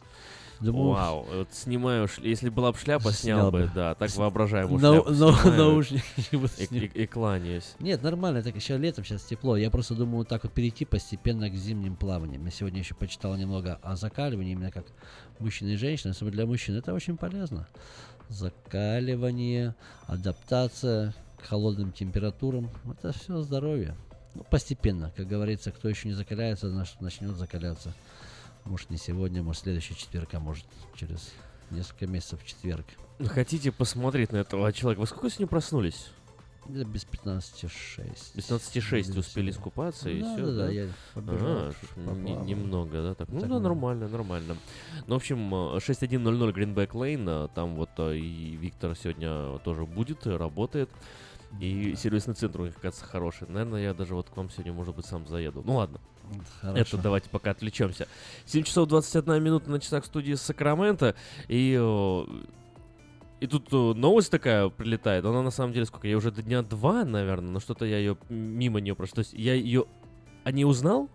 Думаю, 0.62 0.90
Вау, 0.92 1.26
вот 1.30 1.48
снимаю, 1.52 2.08
если 2.22 2.48
была 2.48 2.72
бы 2.72 2.78
шляпа, 2.78 3.12
снял, 3.12 3.38
Снял 3.40 3.50
бы, 3.50 3.62
бы. 3.62 3.70
да, 3.74 3.94
так 3.94 4.14
воображаемую 4.14 4.80
Нау- 4.80 4.94
шляпу 5.04 5.10
нау- 5.10 5.32
снимаю 5.34 5.58
наушники 5.58 6.02
буду 6.36 6.48
и, 6.58 6.64
и- 6.76 7.02
и 7.02 7.06
кланяюсь. 7.06 7.74
Нет, 7.80 8.02
нормально, 8.02 8.42
так 8.42 8.54
еще 8.54 8.76
летом, 8.78 9.04
сейчас 9.04 9.22
тепло. 9.22 9.56
Я 9.56 9.70
просто 9.70 9.94
думаю 9.94 10.18
вот 10.18 10.28
так 10.28 10.44
вот 10.44 10.52
перейти 10.52 10.84
постепенно 10.84 11.50
к 11.50 11.54
зимним 11.54 11.96
плаваниям. 11.96 12.44
Я 12.44 12.50
сегодня 12.50 12.78
еще 12.78 12.94
почитал 12.94 13.34
немного 13.36 13.78
о 13.82 13.96
закаливании, 13.96 14.52
именно 14.52 14.70
как 14.70 14.84
мужчины 15.38 15.70
и 15.70 15.76
женщины, 15.76 16.12
особенно 16.12 16.32
для 16.36 16.46
мужчин. 16.46 16.76
Это 16.76 16.94
очень 16.94 17.16
полезно. 17.16 17.66
Закаливание, 18.28 19.74
адаптация 20.06 21.12
к 21.38 21.46
холодным 21.46 21.92
температурам. 21.92 22.70
Это 22.90 23.12
все 23.12 23.42
здоровье. 23.42 23.94
Ну, 24.34 24.44
постепенно, 24.50 25.12
как 25.16 25.26
говорится, 25.26 25.70
кто 25.72 25.88
еще 25.88 26.08
не 26.08 26.14
закаляется, 26.14 26.68
нач- 26.68 26.96
начнет 27.00 27.36
закаляться. 27.36 27.92
Может 28.64 28.90
не 28.90 28.96
сегодня, 28.96 29.42
может 29.42 29.62
следующий 29.62 29.96
четверг, 29.96 30.28
а 30.34 30.40
может 30.40 30.64
через 30.94 31.32
несколько 31.70 32.06
месяцев 32.06 32.40
в 32.42 32.46
четверг. 32.46 32.86
Ну, 33.18 33.28
Хотите 33.28 33.72
посмотреть 33.72 34.32
на 34.32 34.38
этого 34.38 34.72
человека? 34.72 35.00
Вы 35.00 35.06
сколько 35.06 35.28
сегодня 35.30 35.46
проснулись? 35.48 36.10
Где 36.64 36.84
без 36.84 37.04
15,6. 37.04 38.36
Без 38.36 38.48
15,6 38.50 38.98
Без 39.08 39.16
успели 39.16 39.50
искупаться 39.50 40.08
и 40.08 40.20
Да, 40.20 40.32
все, 40.34 40.46
да, 40.46 40.52
да, 40.52 40.70
я 40.70 40.88
побежал, 41.12 41.48
А, 41.48 41.72
чуть-чуть 41.72 41.98
н- 41.98 42.04
поплавал. 42.06 42.44
немного, 42.44 43.02
да, 43.02 43.14
так. 43.16 43.28
Ну 43.30 43.40
Так 43.40 43.48
да, 43.48 43.58
нормально, 43.58 44.08
нормально. 44.08 44.56
Ну, 45.08 45.14
в 45.14 45.16
общем, 45.16 45.52
э, 45.76 45.80
6100 45.80 46.50
Greenback 46.50 46.90
Lane, 46.92 47.46
э, 47.46 47.48
там 47.52 47.74
вот 47.74 47.90
э, 47.98 48.16
и 48.16 48.54
Виктор 48.56 48.94
сегодня 48.96 49.58
тоже 49.64 49.86
будет, 49.86 50.24
работает. 50.26 50.88
И 51.60 51.96
сервисный 51.96 52.34
центр 52.34 52.60
у 52.60 52.66
них, 52.66 52.76
кажется, 52.80 53.04
хороший. 53.04 53.48
Наверное, 53.48 53.82
я 53.82 53.92
даже 53.92 54.14
вот 54.14 54.30
к 54.30 54.36
вам 54.36 54.48
сегодня, 54.48 54.72
может 54.72 54.94
быть, 54.94 55.04
сам 55.04 55.26
заеду. 55.26 55.62
Ну 55.66 55.74
ладно. 55.74 56.00
Хорошо. 56.60 56.80
Это 56.80 56.98
давайте 56.98 57.28
пока 57.30 57.50
отвлечемся. 57.50 58.06
7 58.46 58.64
часов 58.64 58.88
21 58.88 59.42
минута 59.42 59.70
на 59.70 59.80
часах 59.80 60.04
студии 60.04 60.34
Сакрамента. 60.34 61.14
И, 61.48 61.72
и 63.40 63.46
тут 63.46 63.70
новость 63.72 64.30
такая 64.30 64.68
прилетает. 64.68 65.24
Она 65.24 65.42
на 65.42 65.50
самом 65.50 65.72
деле 65.72 65.86
сколько? 65.86 66.08
Я 66.08 66.16
уже 66.16 66.30
до 66.30 66.42
дня 66.42 66.62
два, 66.62 67.04
наверное, 67.04 67.50
но 67.50 67.60
что-то 67.60 67.84
я 67.84 67.98
ее 67.98 68.16
мимо 68.28 68.80
нее 68.80 68.94
прошел. 68.94 69.16
То 69.16 69.20
есть 69.20 69.32
я 69.32 69.54
ее 69.54 69.86
о 70.44 70.50
ней 70.50 70.64
узнал, 70.64 71.08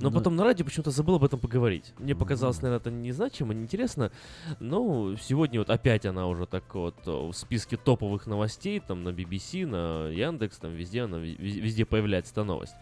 но 0.00 0.10
Ну, 0.10 0.10
потом 0.10 0.34
на 0.34 0.44
радио 0.44 0.64
почему-то 0.64 0.90
забыл 0.90 1.16
об 1.16 1.24
этом 1.24 1.38
поговорить. 1.38 1.92
Мне 1.98 2.14
показалось, 2.14 2.60
наверное, 2.62 2.80
это 2.80 2.90
незначимо, 2.90 3.54
неинтересно. 3.54 4.10
Но 4.58 5.14
сегодня 5.16 5.60
вот 5.60 5.70
опять 5.70 6.06
она 6.06 6.26
уже 6.26 6.46
так 6.46 6.74
вот 6.74 7.06
в 7.06 7.32
списке 7.32 7.76
топовых 7.76 8.26
новостей, 8.26 8.80
там 8.80 9.04
на 9.04 9.10
BBC, 9.10 9.66
на 9.66 10.08
Яндекс, 10.08 10.58
там 10.58 10.72
везде 10.72 11.02
она 11.02 11.18
везде 11.18 11.84
появляется 11.84 12.32
эта 12.32 12.44
новость. 12.44 12.74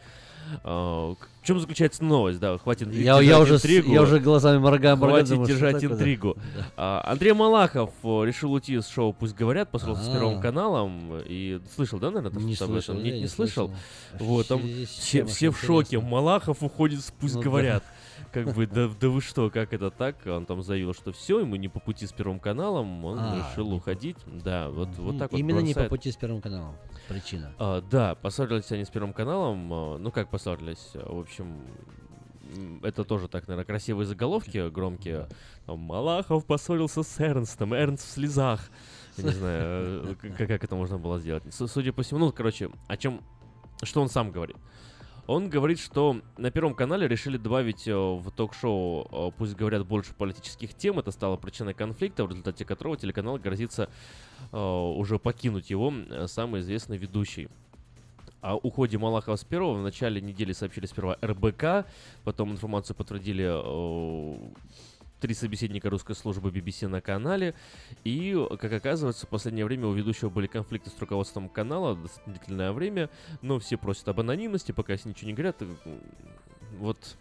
А, 0.65 1.15
в 1.15 1.47
чем 1.47 1.61
заключается 1.61 2.05
новость? 2.05 2.39
Да, 2.41 2.57
хватит 2.59 2.93
Я, 2.93 3.21
я, 3.21 3.41
уже, 3.41 3.57
интригу. 3.57 3.93
я 3.93 4.03
уже 4.03 4.19
глазами 4.19 4.59
моргаю, 4.59 4.97
моргаю, 4.97 5.25
Хватит 5.25 5.31
думаю, 5.31 5.47
что 5.47 5.55
держать 5.55 5.85
интригу. 5.85 6.37
Да. 6.57 6.67
А, 6.77 7.05
Андрей 7.13 7.33
Малахов 7.33 7.91
э, 8.03 8.23
решил 8.25 8.53
уйти 8.53 8.81
с 8.81 8.89
шоу 8.89 9.13
«Пусть 9.13 9.35
говорят», 9.35 9.71
поскольку 9.71 10.01
с 10.01 10.09
А. 10.09 10.13
Первым 10.13 10.41
каналом. 10.41 11.21
И 11.27 11.61
слышал, 11.75 11.99
да, 11.99 12.11
наверное, 12.11 12.39
ты 12.39 12.45
Не 12.45 12.55
об 12.55 12.57
этом? 12.57 12.69
слышал, 12.69 12.95
Нет, 12.95 13.15
не 13.15 13.21
не 13.23 13.27
слышал. 13.29 13.69
слышал. 13.69 14.27
Вот, 14.27 14.47
там 14.49 14.61
все, 14.87 15.25
все 15.25 15.51
в 15.51 15.59
шоке. 15.59 15.99
Малахов 16.01 16.63
уходит 16.63 17.01
с 17.01 17.11
«Пусть 17.19 17.37
Ну 17.37 17.43
да. 17.43 17.83
Говорят». 18.33 18.55
Как 18.55 18.57
бы, 18.57 18.67
да, 18.67 18.89
да 19.01 19.09
вы 19.09 19.21
что, 19.21 19.51
как 19.51 19.73
это 19.73 19.91
так? 19.91 20.17
Он 20.27 20.47
там 20.47 20.63
заявил, 20.63 20.95
что 20.95 21.13
все, 21.13 21.41
ему 21.41 21.57
не 21.57 21.69
по 21.69 21.81
пути 21.81 22.07
с 22.07 22.13
Первым 22.13 22.41
каналом, 22.41 23.05
он 23.05 23.19
А, 23.19 23.37
решил 23.51 23.73
уходить. 23.73 24.17
Да, 24.27 24.69
вот, 24.71 24.89
вот 24.99 25.19
так 25.19 25.33
вот 25.33 25.39
Именно 25.39 25.61
не 25.61 25.75
по 25.75 25.85
пути 25.85 26.11
с 26.13 26.17
Первым 26.17 26.41
каналом. 26.41 26.77
Причина. 27.09 27.53
А, 27.59 27.81
да, 27.81 28.15
поссорились 28.15 28.71
они 28.73 28.85
с 28.85 28.91
Первым 28.91 29.13
каналом. 29.13 29.73
а, 29.73 29.99
Ну, 29.99 30.11
как 30.11 30.29
поссорились? 30.31 30.91
В 30.95 31.19
общем, 31.19 31.61
это 32.83 33.05
тоже 33.05 33.29
так, 33.29 33.47
наверное, 33.47 33.65
красивые 33.67 34.07
заголовки 34.07 34.69
громкие. 34.71 35.29
Там, 35.67 35.79
Малахов 35.79 36.45
поссорился 36.47 37.03
с 37.03 37.21
Эрнстом, 37.21 37.75
Эрнст 37.75 38.05
в 38.07 38.11
слезах. 38.11 38.61
Я 39.17 39.25
не 39.25 39.31
знаю, 39.31 40.17
э, 40.23 40.31
как 40.37 40.65
это 40.65 40.75
можно 40.75 40.99
было 40.99 41.19
сделать. 41.21 41.43
Су- 41.53 41.69
Судя 41.69 41.93
по 41.93 42.03
всему, 42.03 42.21
ну, 42.21 42.33
короче, 42.33 42.71
о 42.89 42.97
чем... 42.97 43.21
Что 43.83 44.03
он 44.03 44.09
сам 44.09 44.31
говорит? 44.31 44.57
Он 45.31 45.49
говорит, 45.49 45.79
что 45.79 46.21
на 46.39 46.51
Первом 46.51 46.75
канале 46.75 47.07
решили 47.07 47.37
добавить 47.37 47.87
э, 47.87 47.95
в 47.95 48.33
ток-шоу 48.33 49.07
э, 49.29 49.31
«Пусть 49.39 49.55
говорят 49.55 49.87
больше 49.87 50.13
политических 50.13 50.75
тем». 50.75 50.99
Это 50.99 51.13
стало 51.13 51.37
причиной 51.37 51.73
конфликта, 51.73 52.25
в 52.25 52.31
результате 52.31 52.65
которого 52.65 52.97
телеканал 52.97 53.39
грозится 53.39 53.89
э, 54.51 54.59
уже 54.59 55.21
покинуть 55.21 55.71
его 55.71 55.95
самый 56.27 56.63
известный 56.63 56.97
ведущий. 56.97 57.49
О 58.41 58.57
уходе 58.57 58.99
Малахова 58.99 59.37
с 59.37 59.45
первого 59.45 59.79
в 59.79 59.85
начале 59.85 60.21
недели 60.21 60.53
сообщили 60.53 60.87
сперва 60.87 61.17
РБК, 61.23 61.87
потом 62.25 62.51
информацию 62.51 62.97
подтвердили 62.97 63.45
три 65.21 65.35
собеседника 65.35 65.91
русской 65.91 66.15
службы 66.15 66.51
BBC 66.51 66.89
на 66.89 67.01
канале. 67.01 67.55
И, 68.05 68.37
как 68.59 68.73
оказывается, 68.73 69.27
в 69.27 69.29
последнее 69.29 69.65
время 69.65 69.87
у 69.87 69.93
ведущего 69.93 70.31
были 70.31 70.47
конфликты 70.47 70.91
с 70.91 70.99
руководством 70.99 71.49
канала 71.49 71.95
достаточно 71.95 72.33
длительное 72.33 72.73
время, 72.73 73.11
но 73.43 73.59
все 73.59 73.77
просят 73.77 74.09
об 74.09 74.21
анонимности, 74.21 74.73
пока 74.73 74.95
если 74.95 75.11
ничего 75.11 75.29
не 75.29 75.35
говорят. 75.35 75.63
Вот 76.79 77.17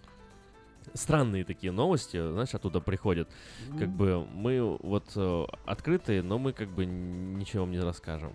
странные 0.93 1.43
такие 1.43 1.71
новости, 1.71 2.17
знаешь, 2.31 2.53
оттуда 2.53 2.79
приходят. 2.79 3.29
Как 3.77 3.89
бы 3.89 4.25
мы 4.25 4.77
вот 4.81 5.05
э, 5.15 5.45
открытые, 5.65 6.21
но 6.23 6.39
мы 6.39 6.53
как 6.53 6.69
бы 6.69 6.85
ничего 6.85 7.63
вам 7.63 7.71
не 7.71 7.79
расскажем. 7.79 8.33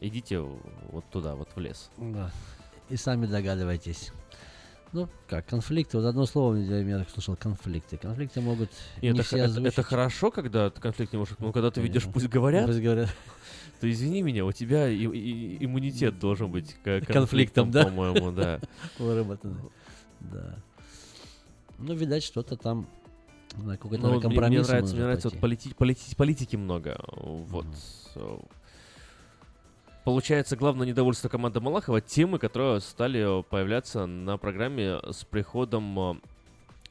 Идите 0.00 0.40
вот 0.40 1.04
туда, 1.10 1.34
вот 1.34 1.48
в 1.54 1.60
лес. 1.60 1.90
Да. 1.96 2.30
И 2.88 2.96
сами 2.96 3.26
догадывайтесь. 3.26 4.12
Ну, 4.94 5.08
как, 5.28 5.44
конфликты. 5.46 5.98
Вот 5.98 6.06
одно 6.06 6.24
слово 6.24 6.54
я, 6.54 6.98
так 6.98 7.10
слышал, 7.10 7.34
конфликты. 7.36 7.96
Конфликты 7.96 8.40
могут 8.40 8.70
И 9.00 9.06
не 9.06 9.12
это, 9.12 9.24
все 9.24 9.38
это, 9.38 9.46
озвучить. 9.46 9.72
это 9.72 9.82
хорошо, 9.82 10.30
когда 10.30 10.70
ты 10.70 10.80
конфликт 10.80 11.12
не 11.12 11.18
можешь... 11.18 11.34
Ну, 11.40 11.52
когда 11.52 11.72
ты 11.72 11.80
видишь, 11.80 12.04
пусть 12.04 12.28
говорят, 12.28 12.66
Пусть 12.66 12.78
говорят. 12.80 13.10
то 13.80 13.90
извини 13.90 14.22
меня, 14.22 14.44
у 14.46 14.52
тебя 14.52 14.88
и- 14.88 14.96
и- 15.04 15.64
иммунитет 15.64 16.20
должен 16.20 16.48
быть 16.48 16.76
к 16.84 17.00
конфликтам, 17.06 17.72
да? 17.72 17.84
по-моему, 17.86 18.30
да. 18.30 18.60
Выработаны. 19.00 19.56
Да. 20.20 20.54
Ну, 21.78 21.94
видать, 21.94 22.22
что-то 22.22 22.56
там 22.56 22.88
на 23.56 23.76
какой-то 23.76 24.04
Ну, 24.06 24.12
мне, 24.12 24.22
компромисс 24.22 24.60
мне 24.60 24.68
нравится, 24.68 24.94
мне 24.94 25.02
нравится 25.02 25.28
вот 25.28 25.38
полити- 25.40 25.74
полити- 25.74 26.14
политики 26.16 26.54
много. 26.54 27.04
Вот. 27.16 27.66
Получается, 30.04 30.56
главное 30.56 30.86
недовольство 30.86 31.28
команды 31.30 31.60
Малахова 31.60 32.00
темы, 32.02 32.38
которые 32.38 32.80
стали 32.80 33.42
появляться 33.44 34.04
на 34.04 34.36
программе 34.36 35.00
с 35.10 35.24
приходом 35.24 35.98
э, 35.98 36.14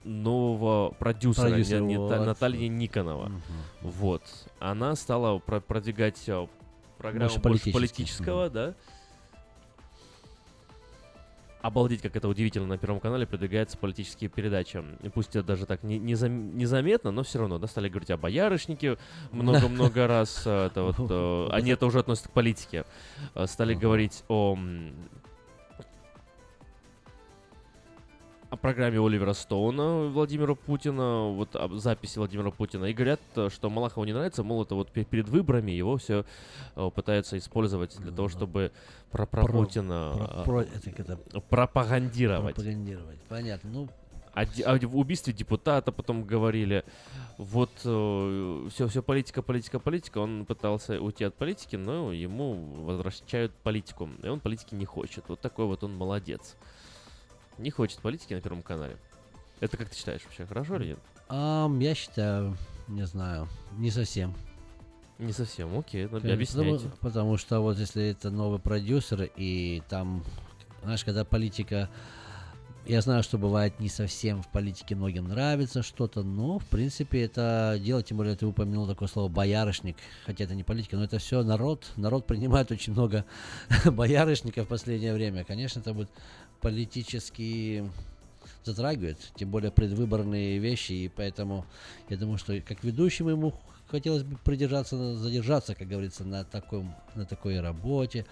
нового 0.03 0.89
продюсера, 0.97 1.49
Продюсера, 1.49 1.79
Не- 1.81 1.85
не- 1.93 1.97
вот. 1.99 2.25
Натальи 2.25 2.65
Никонова. 2.67 3.25
Мгм. 3.27 3.41
Вот. 3.81 4.23
Она 4.59 4.95
стала 4.95 5.37
про- 5.37 5.59
продвигать 5.61 6.21
э, 6.27 6.47
программу 6.97 7.29
Больше 7.29 7.39
больше, 7.39 7.71
политического, 7.71 8.49
да. 8.49 8.73
Обалдеть, 11.63 12.01
как 12.01 12.13
это 12.17 12.27
удивительно, 12.27 12.67
на 12.67 12.77
Первом 12.77 12.99
канале 12.99 13.25
продвигаются 13.25 13.77
политические 13.77 14.29
передачи. 14.29 14.83
И 15.01 15.07
пусть 15.07 15.29
это 15.29 15.43
даже 15.43 15.65
так 15.65 15.81
не, 15.83 15.97
незам- 15.97 16.53
незаметно, 16.55 17.11
но 17.11 17.23
все 17.23 17.39
равно, 17.39 17.57
да, 17.57 17.67
стали 17.67 17.87
говорить 17.87 18.11
о 18.11 18.17
боярышнике 18.17 18.97
много-много 19.31 20.05
раз. 20.07 20.41
Это 20.45 20.83
вот, 20.83 20.95
э, 21.09 21.47
они 21.51 21.71
это 21.71 21.85
уже 21.85 21.99
относят 21.99 22.27
к 22.27 22.31
политике. 22.31 22.83
Э, 23.33 23.47
Стали 23.47 23.75
говорить 23.75 24.25
о 24.27 24.57
о 28.53 28.55
программе 28.55 28.99
Оливера 28.99 29.33
Стоуна 29.33 30.09
Владимира 30.09 30.53
Путина, 30.53 31.29
вот 31.29 31.55
об 31.55 31.73
записи 31.73 32.19
Владимира 32.19 32.51
Путина, 32.51 32.85
и 32.85 32.93
говорят, 32.93 33.19
э, 33.35 33.49
что 33.51 33.69
Малахову 33.71 34.05
не 34.05 34.13
нравится, 34.13 34.43
мол, 34.43 34.61
это 34.61 34.75
вот 34.75 34.91
пе- 34.91 35.05
перед 35.05 35.27
выборами 35.27 35.71
его 35.71 35.97
все 35.97 36.23
пытаются 36.95 37.35
использовать 37.39 37.97
для 37.99 38.11
того, 38.11 38.29
чтобы 38.29 38.71
про, 39.09 39.25
про 39.25 39.41
Про- 39.41 39.53
Путина 39.53 40.13
Про- 40.15 40.41
э, 40.41 40.43
про- 40.45 40.61
это 40.61 40.89
это 41.01 41.41
пропагандировать. 41.41 42.55
пропагандировать. 42.55 43.19
Понятно. 43.27 43.69
Ну, 43.71 43.89
О, 44.35 44.41
о 44.65 44.79
в 44.87 44.97
убийстве 44.97 45.33
депутата 45.33 45.91
потом 45.91 46.23
говорили. 46.23 46.83
Вот 47.37 47.71
все, 47.77 48.87
все 48.87 49.01
политика, 49.01 49.41
политика, 49.41 49.79
политика. 49.79 50.19
Он 50.19 50.45
пытался 50.45 50.99
уйти 51.01 51.23
от 51.23 51.33
политики, 51.35 51.75
но 51.75 52.11
ему 52.11 52.53
возвращают 52.83 53.51
политику. 53.63 54.09
И 54.23 54.27
он 54.27 54.39
политики 54.39 54.75
не 54.75 54.85
хочет. 54.85 55.25
Вот 55.27 55.39
такой 55.39 55.65
вот 55.65 55.83
он 55.83 55.95
молодец. 55.95 56.55
Не 57.57 57.71
хочет 57.71 57.99
политики 57.99 58.33
на 58.33 58.41
Первом 58.41 58.63
канале. 58.63 58.97
Это 59.59 59.77
как 59.77 59.89
ты 59.89 59.95
считаешь 59.95 60.23
вообще, 60.23 60.45
хорошо 60.45 60.75
или 60.77 60.87
нет? 60.87 60.99
ам, 61.29 61.79
я 61.79 61.95
считаю, 61.95 62.57
не 62.87 63.05
знаю, 63.05 63.47
не 63.77 63.89
совсем. 63.91 64.35
Не 65.19 65.31
совсем, 65.31 65.77
окей, 65.77 66.07
ну, 66.11 66.17
объясняйте. 66.17 66.55
потому, 66.55 66.79
потому 66.99 67.37
что 67.37 67.61
вот 67.61 67.77
если 67.77 68.03
это 68.09 68.29
новый 68.29 68.59
продюсер, 68.59 69.29
и 69.37 69.81
там, 69.87 70.23
знаешь, 70.83 71.03
когда 71.03 71.23
политика 71.23 71.89
Я 72.85 72.99
знаю, 72.99 73.23
что 73.23 73.37
бывает 73.37 73.79
не 73.79 73.87
совсем 73.87 74.41
в 74.43 74.49
политике 74.49 74.95
многим 74.95 75.29
нравится 75.29 75.83
что-то, 75.83 76.21
но 76.21 76.59
в 76.59 76.65
принципе 76.65 77.21
это 77.23 77.79
дело, 77.81 78.03
тем 78.03 78.17
более 78.17 78.35
ты 78.35 78.45
упомянул 78.45 78.85
такое 78.85 79.07
слово 79.07 79.29
боярышник, 79.29 79.95
хотя 80.25 80.43
это 80.43 80.53
не 80.53 80.63
политика, 80.63 80.97
но 80.97 81.05
это 81.05 81.17
все 81.17 81.43
народ. 81.43 81.89
Народ 81.95 82.27
принимает 82.27 82.71
очень 82.71 82.91
много 82.91 83.23
боярышника 83.85 84.65
в 84.65 84.67
последнее 84.67 85.13
время. 85.13 85.45
Конечно, 85.45 85.79
это 85.79 85.93
будет 85.93 86.09
политически 86.63 87.83
затрагивает, 88.63 89.17
тем 89.35 89.51
более 89.51 89.69
предвыборные 89.69 90.59
вещи, 90.59 90.93
и 90.93 91.11
поэтому 91.13 91.65
я 92.09 92.15
думаю, 92.17 92.37
что 92.37 92.59
как 92.61 92.83
ведущему 92.83 93.29
ему 93.29 93.53
хотелось 93.93 94.23
бы 94.23 94.37
придержаться, 94.43 95.15
задержаться, 95.15 95.75
как 95.75 95.87
говорится, 95.87 96.23
на, 96.25 96.43
таком, 96.43 96.95
на 97.15 97.25
такой 97.25 97.59
работе, 97.61 98.25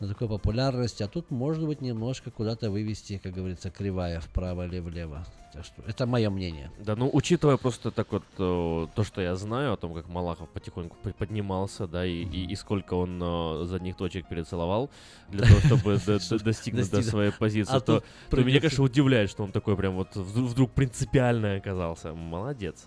на 0.00 0.06
такой 0.06 0.28
популярности, 0.28 1.02
а 1.02 1.08
тут, 1.08 1.30
может 1.32 1.66
быть, 1.66 1.80
немножко 1.80 2.30
куда-то 2.30 2.70
вывести, 2.70 3.18
как 3.22 3.32
говорится, 3.32 3.70
кривая 3.70 4.20
вправо 4.20 4.66
или 4.66 4.78
влево. 4.78 5.26
Так 5.52 5.64
что 5.64 5.82
это 5.88 6.06
мое 6.06 6.30
мнение. 6.30 6.70
Да, 6.78 6.94
ну, 6.94 7.10
учитывая 7.12 7.56
просто 7.56 7.90
так 7.90 8.12
вот 8.12 8.22
э, 8.38 8.86
то, 8.94 9.04
что 9.04 9.20
я 9.20 9.34
знаю 9.34 9.72
о 9.72 9.76
том, 9.76 9.94
как 9.94 10.06
Малахов 10.08 10.48
потихоньку 10.50 10.96
поднимался, 11.18 11.86
да, 11.88 12.06
и, 12.06 12.22
и, 12.22 12.52
и 12.52 12.54
сколько 12.56 12.94
он 12.94 13.20
э, 13.20 13.64
задних 13.64 13.96
точек 13.96 14.28
перецеловал 14.28 14.88
для 15.30 15.46
того, 15.46 15.60
чтобы 15.60 15.98
до- 16.06 16.18
до- 16.28 16.44
достигнуть 16.44 16.90
до 16.90 17.02
своей 17.02 17.32
позиции, 17.32 17.74
А 17.74 17.80
то, 17.80 18.04
меня, 18.30 18.60
конечно, 18.60 18.84
удивляет, 18.84 19.30
что 19.30 19.42
он 19.42 19.50
такой 19.50 19.76
прям 19.76 19.96
вот 19.96 20.14
вдруг, 20.14 20.50
вдруг 20.50 20.70
принципиальный 20.72 21.56
оказался. 21.56 22.12
Молодец. 22.12 22.86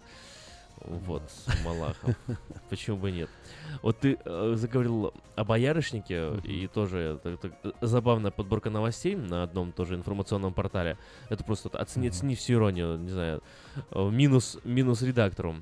Вот, 0.83 1.23
Малахов. 1.63 2.15
Почему 2.69 2.97
бы 2.97 3.11
нет? 3.11 3.29
Вот 3.81 3.99
ты 3.99 4.17
э, 4.23 4.53
заговорил 4.55 5.13
о 5.35 5.43
боярышнике, 5.43 6.35
и 6.43 6.67
тоже 6.67 7.19
это, 7.23 7.37
это 7.63 7.75
забавная 7.81 8.31
подборка 8.31 8.69
новостей 8.69 9.15
на 9.15 9.43
одном 9.43 9.71
тоже 9.71 9.95
информационном 9.95 10.53
портале. 10.53 10.97
Это 11.29 11.43
просто 11.43 11.69
вот 11.71 11.79
оцени, 11.79 12.07
оцени 12.07 12.35
всю 12.35 12.53
иронию, 12.53 12.97
не 12.97 13.09
знаю, 13.09 13.43
э, 13.91 14.09
минус, 14.09 14.57
минус 14.63 15.01
редактору. 15.01 15.57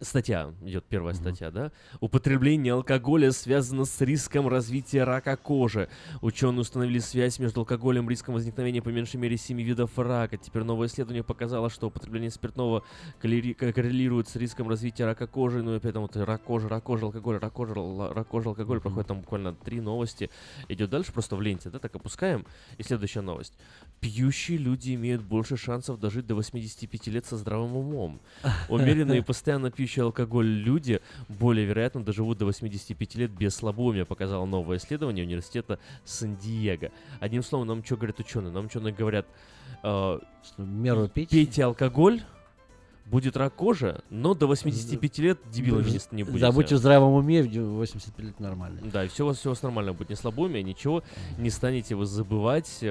Статья, 0.00 0.52
идет 0.62 0.84
первая 0.84 1.14
статья, 1.14 1.50
да? 1.50 1.72
Употребление 2.00 2.74
алкоголя 2.74 3.30
связано 3.32 3.86
с 3.86 3.98
риском 4.02 4.46
развития 4.46 5.04
рака 5.04 5.36
кожи. 5.38 5.88
Ученые 6.20 6.60
установили 6.60 6.98
связь 6.98 7.38
между 7.38 7.60
алкоголем 7.60 8.06
и 8.06 8.10
риском 8.10 8.34
возникновения 8.34 8.82
по 8.82 8.90
меньшей 8.90 9.16
мере 9.16 9.38
7 9.38 9.58
видов 9.62 9.98
рака. 9.98 10.36
Теперь 10.36 10.64
новое 10.64 10.88
исследование 10.88 11.24
показало, 11.24 11.70
что 11.70 11.86
употребление 11.86 12.30
спиртного 12.30 12.84
коллери- 13.22 13.54
ко- 13.54 13.72
коррелирует 13.72 14.28
с 14.28 14.36
риском 14.36 14.68
развития 14.68 15.06
рака 15.06 15.26
кожи. 15.26 15.62
Ну 15.62 15.72
и 15.72 15.76
опять 15.78 15.94
там 15.94 16.02
вот 16.02 16.14
рак 16.14 16.42
кожи, 16.42 16.68
рак 16.68 16.82
кожи, 16.84 17.06
алкоголь, 17.06 17.38
рак 17.38 17.54
кожи, 17.54 17.72
рак 17.74 18.28
кожи, 18.28 18.48
алкоголь. 18.50 18.80
Проходит 18.82 19.08
там 19.08 19.20
буквально 19.22 19.54
три 19.54 19.80
новости. 19.80 20.28
Идет 20.68 20.90
дальше 20.90 21.10
просто 21.10 21.36
в 21.36 21.40
ленте, 21.40 21.70
да, 21.70 21.78
так 21.78 21.94
опускаем. 21.96 22.44
И 22.76 22.82
следующая 22.82 23.22
новость. 23.22 23.54
Пьющие 24.00 24.58
люди 24.58 24.94
имеют 24.94 25.22
больше 25.22 25.56
шансов 25.56 25.98
дожить 25.98 26.26
до 26.26 26.34
85 26.34 27.06
лет 27.06 27.24
со 27.24 27.38
здравым 27.38 27.76
умом. 27.76 28.20
Умеренные 28.68 29.20
и 29.20 29.22
постоянно 29.22 29.70
пьющие 29.70 29.85
алкоголь 30.02 30.46
люди 30.46 31.00
более 31.28 31.66
вероятно 31.66 32.02
доживут 32.02 32.38
до 32.38 32.46
85 32.46 33.14
лет 33.16 33.30
без 33.30 33.54
слабоумия, 33.54 34.04
показало 34.04 34.46
новое 34.46 34.78
исследование 34.78 35.24
университета 35.24 35.78
Сан-Диего. 36.04 36.90
Одним 37.20 37.42
словом, 37.42 37.68
нам 37.68 37.84
что 37.84 37.96
говорят 37.96 38.20
ученые? 38.20 38.52
Нам 38.52 38.66
ученые 38.66 38.92
говорят, 38.92 39.26
э, 39.82 40.18
меру 40.58 41.08
пить. 41.08 41.30
пейте 41.30 41.64
алкоголь, 41.64 42.22
будет 43.06 43.36
рак 43.36 43.54
кожи, 43.54 44.02
но 44.10 44.34
до 44.34 44.46
85 44.46 45.18
лет 45.18 45.38
дебилами 45.50 45.90
не, 45.90 46.00
не 46.10 46.22
будете. 46.24 46.40
Да, 46.40 46.52
будьте 46.52 46.74
в 46.74 46.78
здравом 46.78 47.14
уме, 47.14 47.42
в 47.42 47.76
85 47.76 48.26
лет 48.26 48.40
нормально. 48.40 48.80
Да, 48.92 49.04
и 49.04 49.08
все 49.08 49.24
у 49.24 49.28
вас, 49.28 49.38
все 49.38 49.50
у 49.50 49.52
вас 49.52 49.62
нормально 49.62 49.92
будет, 49.92 50.10
не 50.10 50.16
слабоумие, 50.16 50.62
ничего, 50.62 51.02
не 51.38 51.50
станете 51.50 51.94
вы 51.94 52.06
забывать. 52.06 52.82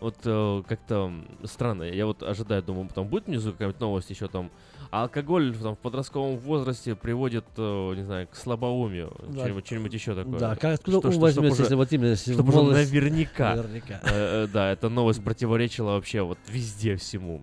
Вот 0.00 0.16
э, 0.24 0.62
как-то 0.68 1.12
странно, 1.44 1.84
я 1.84 2.06
вот 2.06 2.22
ожидаю, 2.22 2.62
думаю, 2.62 2.88
там 2.94 3.06
будет 3.08 3.26
внизу 3.26 3.52
какая-нибудь 3.52 3.80
новость 3.80 4.10
еще 4.10 4.26
там, 4.28 4.50
а 4.90 5.02
алкоголь 5.02 5.54
там, 5.56 5.76
в 5.76 5.78
подростковом 5.78 6.38
возрасте 6.38 6.94
приводит, 6.96 7.44
э, 7.56 7.94
не 7.96 8.02
знаю, 8.04 8.26
к 8.28 8.34
слабоумию, 8.36 9.14
Да. 9.28 9.40
что-нибудь, 9.40 9.66
что-нибудь 9.66 9.94
еще 9.94 10.14
такое. 10.14 10.38
Да, 10.38 10.56
как- 10.56 10.74
откуда 10.74 10.98
Что- 10.98 11.08
ум 11.08 11.12
что- 11.14 11.20
возьмется, 11.22 11.52
уже- 11.52 11.62
если 11.62 11.74
вот 11.76 11.92
именно 11.92 12.10
если 12.10 12.32
чтоб 12.34 12.46
в 12.46 12.48
уже 12.58 12.72
наверняка, 12.72 13.54
Наверняка. 13.56 14.00
э, 14.04 14.44
э, 14.44 14.48
да, 14.52 14.70
эта 14.72 14.88
новость 14.88 15.22
противоречила 15.22 15.92
вообще 15.92 16.22
вот 16.22 16.38
везде 16.48 16.96
всему. 16.96 17.42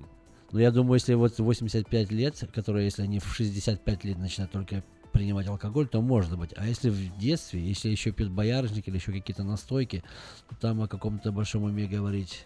Но 0.52 0.60
я 0.60 0.72
думаю, 0.72 0.96
если 0.96 1.14
вот 1.14 1.38
85 1.40 2.12
лет, 2.12 2.44
которые, 2.54 2.86
если 2.86 3.04
они 3.04 3.20
в 3.20 3.28
65 3.34 4.04
лет 4.04 4.18
начинают 4.18 4.52
только 4.52 4.84
принимать 5.12 5.48
алкоголь, 5.48 5.88
то 5.88 6.02
может 6.02 6.38
быть. 6.38 6.52
А 6.56 6.66
если 6.66 6.90
в 6.90 7.18
детстве, 7.18 7.62
если 7.62 7.90
еще 7.90 8.12
пьют 8.12 8.32
боярышник 8.32 8.88
или 8.88 8.96
еще 8.96 9.12
какие-то 9.12 9.44
настойки, 9.44 10.04
то 10.50 10.56
там 10.56 10.82
о 10.82 10.88
каком-то 10.88 11.32
большом 11.32 11.64
уме 11.64 11.88
говорить 11.88 12.46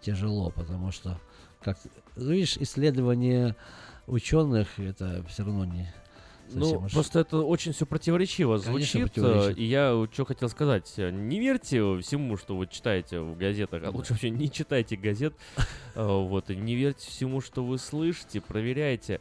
тяжело, 0.00 0.50
потому 0.50 0.90
что, 0.92 1.20
как 1.62 1.78
ну, 2.16 2.32
видишь, 2.32 2.56
исследования 2.58 3.56
ученых 4.06 4.78
это 4.78 5.24
все 5.28 5.44
равно 5.44 5.64
не 5.64 5.92
совсем 6.48 6.80
Ну, 6.80 6.86
уж- 6.86 6.92
просто 6.92 7.20
это 7.20 7.38
очень 7.38 7.72
все 7.72 7.86
противоречиво 7.86 8.58
Конечно, 8.58 8.72
звучит. 8.72 8.96
э, 8.96 9.02
противоречит. 9.22 9.58
И 9.58 9.64
я 9.64 10.06
что 10.12 10.24
хотел 10.24 10.48
сказать. 10.48 10.92
Не 10.98 11.38
верьте 11.40 11.98
всему, 12.00 12.36
что 12.36 12.56
вы 12.56 12.66
читаете 12.66 13.20
в 13.20 13.36
газетах, 13.38 13.82
а 13.84 13.90
лучше 13.90 14.12
вообще 14.12 14.30
не 14.30 14.50
читайте 14.50 14.96
газет. 14.96 15.34
э, 15.94 16.04
Вот, 16.04 16.50
не 16.50 16.74
верьте 16.74 17.08
всему, 17.08 17.40
что 17.40 17.64
вы 17.64 17.78
слышите, 17.78 18.40
проверяйте. 18.40 19.20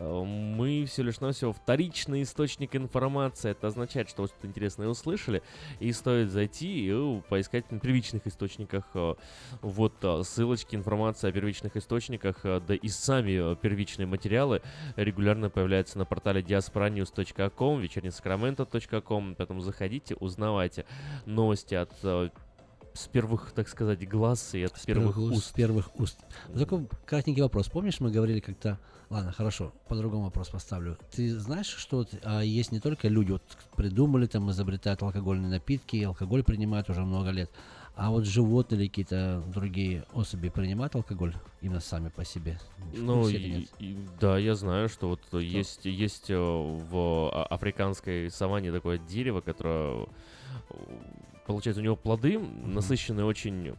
Э, 0.00 0.24
Мы 0.24 0.86
все 0.86 1.02
лишь 1.02 1.20
навсего 1.20 1.52
вторичный 1.52 2.22
источник 2.22 2.74
информации. 2.74 3.50
Это 3.50 3.68
означает, 3.68 4.08
что 4.08 4.22
вы 4.22 4.28
что-то 4.28 4.46
интересное 4.46 4.88
услышали, 4.88 5.42
и 5.78 5.92
стоит 5.92 6.30
зайти 6.30 6.86
и 6.86 6.90
э, 6.90 7.22
поискать 7.28 7.70
на 7.70 7.78
первичных 7.78 8.26
источниках. 8.26 8.84
э, 8.94 9.14
Вот 9.60 9.94
ссылочки, 10.24 10.74
информация 10.74 11.30
о 11.30 11.32
первичных 11.32 11.76
источниках, 11.76 12.40
да 12.42 12.74
и 12.74 12.88
сами 12.88 13.54
первичные 13.56 14.06
материалы 14.06 14.62
регулярно 14.96 15.50
появляются 15.50 15.98
на 15.98 16.06
портале 16.06 16.40
diasporanews.com, 16.40 17.80
вечернесакраменто.ком, 17.80 19.34
поэтому 19.36 19.60
заходите, 19.60 20.14
узнавайте 20.16 20.86
новости 21.26 21.74
от 21.74 21.92
с 22.92 23.06
первых, 23.06 23.52
так 23.52 23.68
сказать, 23.68 24.06
глаз 24.08 24.54
и 24.54 24.64
от 24.64 24.76
С 24.76 24.84
первых 24.84 25.16
уст, 25.16 25.36
уст. 25.36 25.46
С 25.46 25.52
первых 25.52 26.00
уст. 26.00 26.18
Такой 26.52 26.88
кратенький 27.06 27.42
вопрос. 27.42 27.68
Помнишь, 27.68 28.00
мы 28.00 28.10
говорили 28.10 28.40
как-то... 28.40 28.78
Ладно, 29.10 29.32
хорошо, 29.32 29.72
по-другому 29.88 30.24
вопрос 30.24 30.50
поставлю. 30.50 30.96
Ты 31.10 31.36
знаешь, 31.36 31.66
что 31.66 32.06
а, 32.22 32.42
есть 32.42 32.70
не 32.70 32.78
только 32.78 33.08
люди, 33.08 33.32
вот 33.32 33.42
придумали, 33.76 34.26
там, 34.26 34.48
изобретают 34.52 35.02
алкогольные 35.02 35.50
напитки, 35.50 35.96
и 35.96 36.04
алкоголь 36.04 36.44
принимают 36.44 36.88
уже 36.90 37.00
много 37.04 37.30
лет, 37.30 37.50
а 37.96 38.10
вот 38.10 38.24
животные 38.24 38.82
или 38.82 38.86
какие-то 38.88 39.42
другие 39.52 40.04
особи 40.12 40.48
принимают 40.48 40.94
алкоголь 40.94 41.34
именно 41.60 41.80
сами 41.80 42.08
по 42.08 42.24
себе? 42.24 42.60
Ну, 42.92 43.28
и- 43.28 43.66
и- 43.80 43.96
да, 44.20 44.38
я 44.38 44.54
знаю, 44.54 44.88
что 44.88 45.08
вот 45.08 45.20
э, 45.32 45.42
есть, 45.42 45.86
есть 45.86 46.30
э, 46.30 46.36
в 46.36 47.30
а- 47.34 47.46
африканской 47.50 48.30
саванне 48.30 48.70
такое 48.70 48.98
дерево, 48.98 49.40
которое, 49.40 50.06
э, 50.70 50.76
получается, 51.48 51.80
у 51.80 51.84
него 51.84 51.96
плоды 51.96 52.38
насыщенные 52.38 53.24
очень 53.26 53.74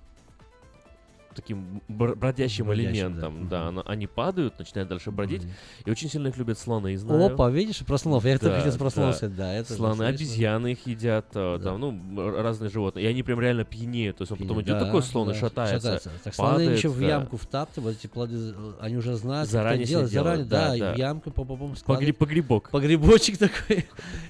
таким 1.36 1.82
бр- 1.88 2.16
бродящим 2.16 2.66
Бродящим, 2.68 2.92
элементом, 2.94 3.48
да. 3.50 3.72
да, 3.72 3.82
они 3.86 4.08
падают, 4.08 4.58
начинают 4.60 4.90
дальше 4.90 5.12
бродить, 5.12 5.44
и 5.86 5.90
очень 5.90 6.10
сильно 6.10 6.28
их 6.28 6.38
любят 6.38 6.58
слоны, 6.60 6.98
знаю. 6.98 7.34
Опа, 7.34 7.50
видишь, 7.50 7.80
про 7.80 7.98
слонов. 7.98 8.26
Я 8.26 8.38
Да, 8.38 8.60
хотел 8.60 8.78
про 8.78 8.90
слонов 8.90 9.14
да. 9.14 9.18
сказать, 9.18 9.36
да, 9.36 9.54
это 9.54 9.74
Слоны, 9.74 10.04
обезьяны 10.04 10.74
их 10.74 10.86
едят, 10.88 11.28
э, 11.34 11.58
Да. 11.58 11.64
там, 11.72 11.80
ну, 11.80 12.42
разные 12.42 12.70
животные. 12.70 13.06
И 13.06 13.08
они 13.08 13.24
прям 13.24 13.40
реально 13.40 13.64
пьянеют. 13.64 14.18
То 14.18 14.24
есть 14.24 14.32
он 14.32 14.38
потом 14.38 14.62
идет 14.62 14.78
Да, 14.80 14.86
такой 14.86 15.04
слон 15.04 15.30
и 15.30 15.34
да, 15.34 15.40
шатается. 15.40 16.02
Так 16.24 16.34
слоны 16.36 16.52
падает, 16.54 16.78
еще 16.78 16.90
в 16.90 17.00
да. 17.00 17.08
ямку 17.08 17.38
втаптывают, 17.38 17.98
эти 18.00 18.08
плоды, 18.08 18.54
они 18.80 18.98
уже 18.98 19.16
знают, 19.16 19.50
Заранее 19.50 19.86
делать, 19.86 20.12
заранее, 20.12 20.46
да, 20.46 20.70
да, 20.70 20.76
и 20.76 20.80
да. 20.80 20.94
в 20.94 20.98
ямку 20.98 21.32
по 21.32 21.44
по 21.46 21.56
Погреб- 21.86 22.14
погребок. 22.14 22.70
Погребочек 22.70 23.38
такой. 23.38 23.86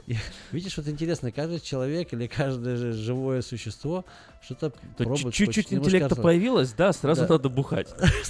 И 0.08 0.16
Видишь, 0.52 0.76
вот 0.78 0.88
интересно, 0.88 1.32
каждый 1.32 1.60
человек 1.60 2.12
или 2.14 2.28
каждое 2.28 2.76
живое 2.94 3.42
существо 3.42 4.06
что-то 4.44 4.72
То 4.72 5.04
пробует. 5.04 5.34
чуть-чуть 5.34 5.72
интеллекта 5.74 6.16
появилось, 6.16 6.74
да, 6.74 6.91
сразу 6.94 7.22
Да. 7.22 7.34
надо 7.34 7.50
бухать. 7.50 7.88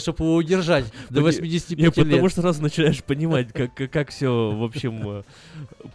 чтобы 0.00 0.24
его 0.24 0.34
удержать 0.36 0.84
до 1.10 1.20
Не, 1.20 1.26
85 1.26 1.78
не, 1.78 1.84
лет. 1.84 1.94
потому 1.94 2.28
что 2.28 2.40
сразу 2.42 2.62
начинаешь 2.62 3.02
понимать, 3.02 3.52
как, 3.52 3.74
как, 3.74 4.10
все, 4.10 4.50
в 4.50 4.62
общем, 4.62 5.08
э, 5.08 5.22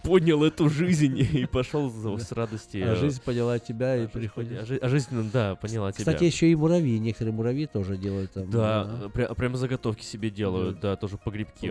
понял 0.03 0.43
эту 0.43 0.69
жизнь 0.69 1.17
и 1.19 1.45
пошел 1.45 1.89
с 2.17 2.31
радости. 2.31 2.77
А 2.77 2.93
э, 2.93 2.95
жизнь 2.95 3.21
поняла 3.23 3.59
тебя 3.59 3.95
и 3.97 3.99
жизнь 4.01 4.11
приходит. 4.11 4.61
а 4.61 4.65
жи- 4.65 4.79
а 4.81 4.89
жизнь, 4.89 5.07
ну, 5.11 5.23
да, 5.31 5.55
поняла 5.55 5.91
тебя. 5.91 5.99
Кстати, 6.05 6.23
еще 6.23 6.51
и 6.51 6.55
муравьи. 6.55 6.99
Некоторые 6.99 7.33
муравьи 7.33 7.65
тоже 7.67 7.97
делают 7.97 8.31
там. 8.33 8.49
Да, 8.49 8.87
э, 9.03 9.09
пря- 9.13 9.33
прям 9.35 9.55
заготовки 9.55 10.03
себе 10.03 10.29
делают, 10.29 10.79
да, 10.79 10.95
тоже 10.95 11.17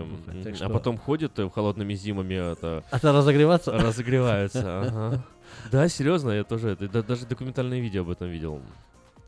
М, 0.02 0.42
так 0.44 0.54
А 0.60 0.68
потом 0.68 0.98
ходят 0.98 1.32
холодными 1.50 1.94
зимами, 1.94 2.34
это... 2.52 2.84
А 2.90 2.98
то 2.98 3.12
разогреваться? 3.12 3.72
Разогреваются, 3.72 4.80
ага. 4.82 5.24
Да, 5.70 5.86
серьезно, 5.88 6.30
я 6.30 6.44
тоже 6.44 6.70
это, 6.70 6.88
да- 6.88 7.02
даже 7.02 7.26
документальное 7.26 7.78
видео 7.80 8.02
об 8.02 8.10
этом 8.10 8.28
видел. 8.28 8.60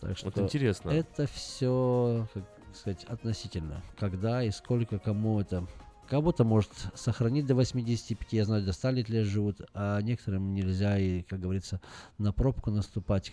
Так 0.04 0.18
что 0.18 0.26
Вот 0.26 0.38
интересно. 0.38 0.90
Это 0.90 1.26
все, 1.26 2.26
как 2.34 2.44
сказать, 2.74 3.04
относительно. 3.04 3.82
Когда 3.98 4.42
и 4.42 4.50
сколько 4.50 4.98
кому 4.98 5.40
это 5.40 5.66
Кого-то 6.08 6.44
может 6.44 6.70
сохранить 6.94 7.46
до 7.46 7.54
85, 7.54 8.32
я 8.32 8.44
знаю, 8.44 8.62
до 8.62 8.72
100 8.72 8.90
лет 8.90 9.08
лет 9.08 9.26
живут, 9.26 9.62
а 9.72 10.00
некоторым 10.02 10.54
нельзя 10.54 10.98
и, 10.98 11.22
как 11.22 11.40
говорится, 11.40 11.80
на 12.18 12.30
пробку 12.30 12.70
наступать 12.70 13.32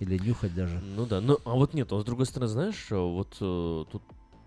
или 0.00 0.18
нюхать 0.18 0.52
даже. 0.54 0.80
Ну 0.80 1.06
да, 1.06 1.20
ну 1.20 1.38
а 1.44 1.50
вот 1.50 1.74
нет, 1.74 1.92
а 1.92 2.00
с 2.00 2.04
другой 2.04 2.26
стороны, 2.26 2.48
знаешь, 2.50 2.86
вот 2.90 3.36
э, 3.40 3.84
тут, 3.92 4.02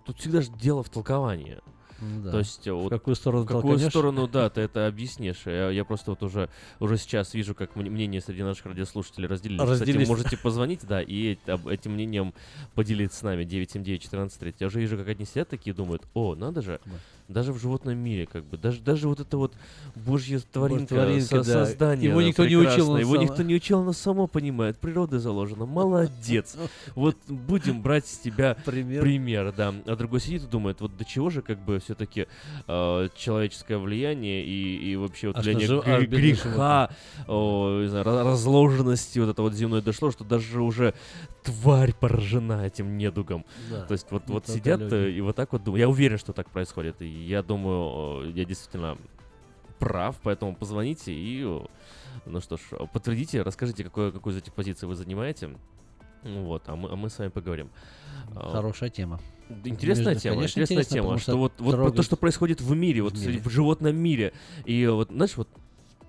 тут 0.05 0.19
всегда 0.19 0.41
же 0.41 0.51
дело 0.51 0.83
в 0.83 0.89
толковании. 0.89 1.59
Ну 2.01 2.21
да. 2.23 2.31
То 2.31 2.39
есть 2.39 2.67
э, 2.67 2.73
В 2.73 2.77
вот 2.81 2.89
какую 2.89 3.15
сторону 3.15 3.43
в 3.43 3.47
какую 3.47 3.61
толканешь? 3.73 3.89
сторону, 3.91 4.27
да, 4.27 4.49
ты 4.49 4.61
это 4.61 4.87
объяснишь. 4.87 5.43
Я, 5.45 5.69
я 5.69 5.85
просто 5.85 6.11
вот 6.11 6.23
уже 6.23 6.49
уже 6.79 6.97
сейчас 6.97 7.33
вижу, 7.33 7.53
как 7.55 7.77
м- 7.77 7.85
мнения 7.91 8.19
среди 8.21 8.43
наших 8.43 8.65
радиослушателей 8.65 9.27
разделились. 9.27 9.61
Разделились. 9.61 10.07
Кстати, 10.07 10.09
можете 10.09 10.37
позвонить, 10.37 10.81
да, 10.87 11.01
и 11.01 11.37
об- 11.47 11.67
этим 11.67 11.93
мнением 11.93 12.33
поделиться 12.75 13.19
с 13.19 13.21
нами 13.21 13.43
979-1430. 13.45 14.55
Я 14.59 14.67
уже 14.67 14.79
вижу, 14.79 14.97
как 14.97 15.07
одни 15.07 15.25
сидят 15.25 15.49
такие 15.49 15.73
думают, 15.75 16.03
о, 16.13 16.35
надо 16.35 16.61
же, 16.61 16.79
Да. 16.85 16.91
Даже 17.31 17.53
в 17.53 17.59
животном 17.59 17.97
мире, 17.97 18.27
как 18.31 18.43
бы, 18.45 18.57
даже, 18.57 18.81
даже 18.81 19.07
вот 19.07 19.19
это 19.19 19.37
вот 19.37 19.53
божья 19.95 20.39
творинка, 20.51 20.95
творинка, 20.95 21.43
со- 21.43 21.53
да. 21.53 21.65
создание, 21.65 22.09
Его 22.09 22.21
никто 22.21 22.45
не 22.47 22.55
учил, 22.57 22.95
его 22.97 23.15
сам- 23.15 23.23
никто 23.23 23.43
не 23.43 23.55
учил, 23.55 23.79
оно 23.79 23.93
само 23.93 24.27
понимает, 24.27 24.77
природой 24.77 25.19
заложено, 25.19 25.65
молодец. 25.65 26.55
Вот 26.95 27.17
будем 27.27 27.81
брать 27.81 28.07
с 28.07 28.17
тебя 28.17 28.55
Пример. 28.65 29.01
пример, 29.01 29.53
да. 29.55 29.73
А 29.85 29.95
другой 29.95 30.19
сидит 30.21 30.43
и 30.43 30.47
думает, 30.47 30.81
вот 30.81 30.95
до 30.97 31.05
чего 31.05 31.29
же 31.29 31.41
как 31.41 31.57
бы 31.59 31.79
все-таки 31.79 32.27
человеческое 33.15 33.77
влияние 33.77 34.43
и, 34.45 34.91
и 34.91 34.95
вообще 34.95 35.27
вот 35.27 35.37
А 35.37 35.41
влияние 35.41 35.67
же- 35.67 35.81
а, 35.85 36.01
греха, 36.01 36.89
о, 37.27 37.83
знаю, 37.87 38.03
разложенности 38.05 39.19
вот 39.19 39.29
это 39.29 39.41
вот 39.41 39.53
земной 39.53 39.81
дошло, 39.81 40.11
что 40.11 40.23
даже 40.23 40.61
уже 40.61 40.93
тварь 41.43 41.93
поражена 41.93 42.65
этим 42.65 42.97
недугом. 42.97 43.45
Да. 43.69 43.81
То 43.85 43.93
есть 43.93 44.07
вот, 44.11 44.25
только 44.25 44.51
сидят 44.51 44.79
люди. 44.79 44.93
э, 44.93 45.11
и 45.11 45.21
вот 45.21 45.35
так 45.35 45.51
вот 45.53 45.63
думают. 45.63 45.79
Я 45.79 45.89
уверен, 45.89 46.17
что 46.19 46.33
так 46.33 46.49
происходит. 46.49 47.01
И 47.01 47.05
я 47.27 47.43
думаю, 47.43 48.27
э, 48.27 48.31
я 48.35 48.45
действительно 48.45 48.97
прав, 49.79 50.17
поэтому 50.23 50.55
позвоните 50.55 51.13
и, 51.13 51.43
э, 51.43 51.59
ну 52.25 52.41
что 52.41 52.57
ж, 52.57 52.61
подтвердите, 52.93 53.41
расскажите, 53.41 53.83
какой, 53.83 54.11
какую 54.11 54.33
из 54.33 54.37
этих 54.37 54.53
позиций 54.53 54.87
вы 54.87 54.95
занимаете. 54.95 55.49
Вот, 56.23 56.63
а 56.67 56.75
мы, 56.75 56.89
а 56.91 56.95
мы 56.95 57.09
с 57.09 57.17
вами 57.17 57.29
поговорим. 57.29 57.71
А, 58.35 58.51
Хорошая 58.51 58.89
тема. 58.89 59.19
Интересная 59.65 60.13
Между- 60.13 60.21
тема, 60.21 60.35
конечно, 60.35 60.59
интересная 60.61 60.83
интересно, 60.83 60.93
тема, 60.93 61.17
что 61.17 61.31
что 61.31 61.37
вот, 61.37 61.53
вот 61.59 61.95
то, 61.95 62.03
что 62.03 62.15
происходит 62.15 62.61
в 62.61 62.75
мире, 62.75 63.01
вот 63.01 63.13
в 63.13 63.17
в, 63.17 63.27
мире. 63.27 63.39
в 63.39 63.49
животном 63.49 63.95
мире. 63.95 64.33
И 64.65 64.85
вот, 64.85 65.09
знаешь, 65.09 65.35
вот 65.35 65.49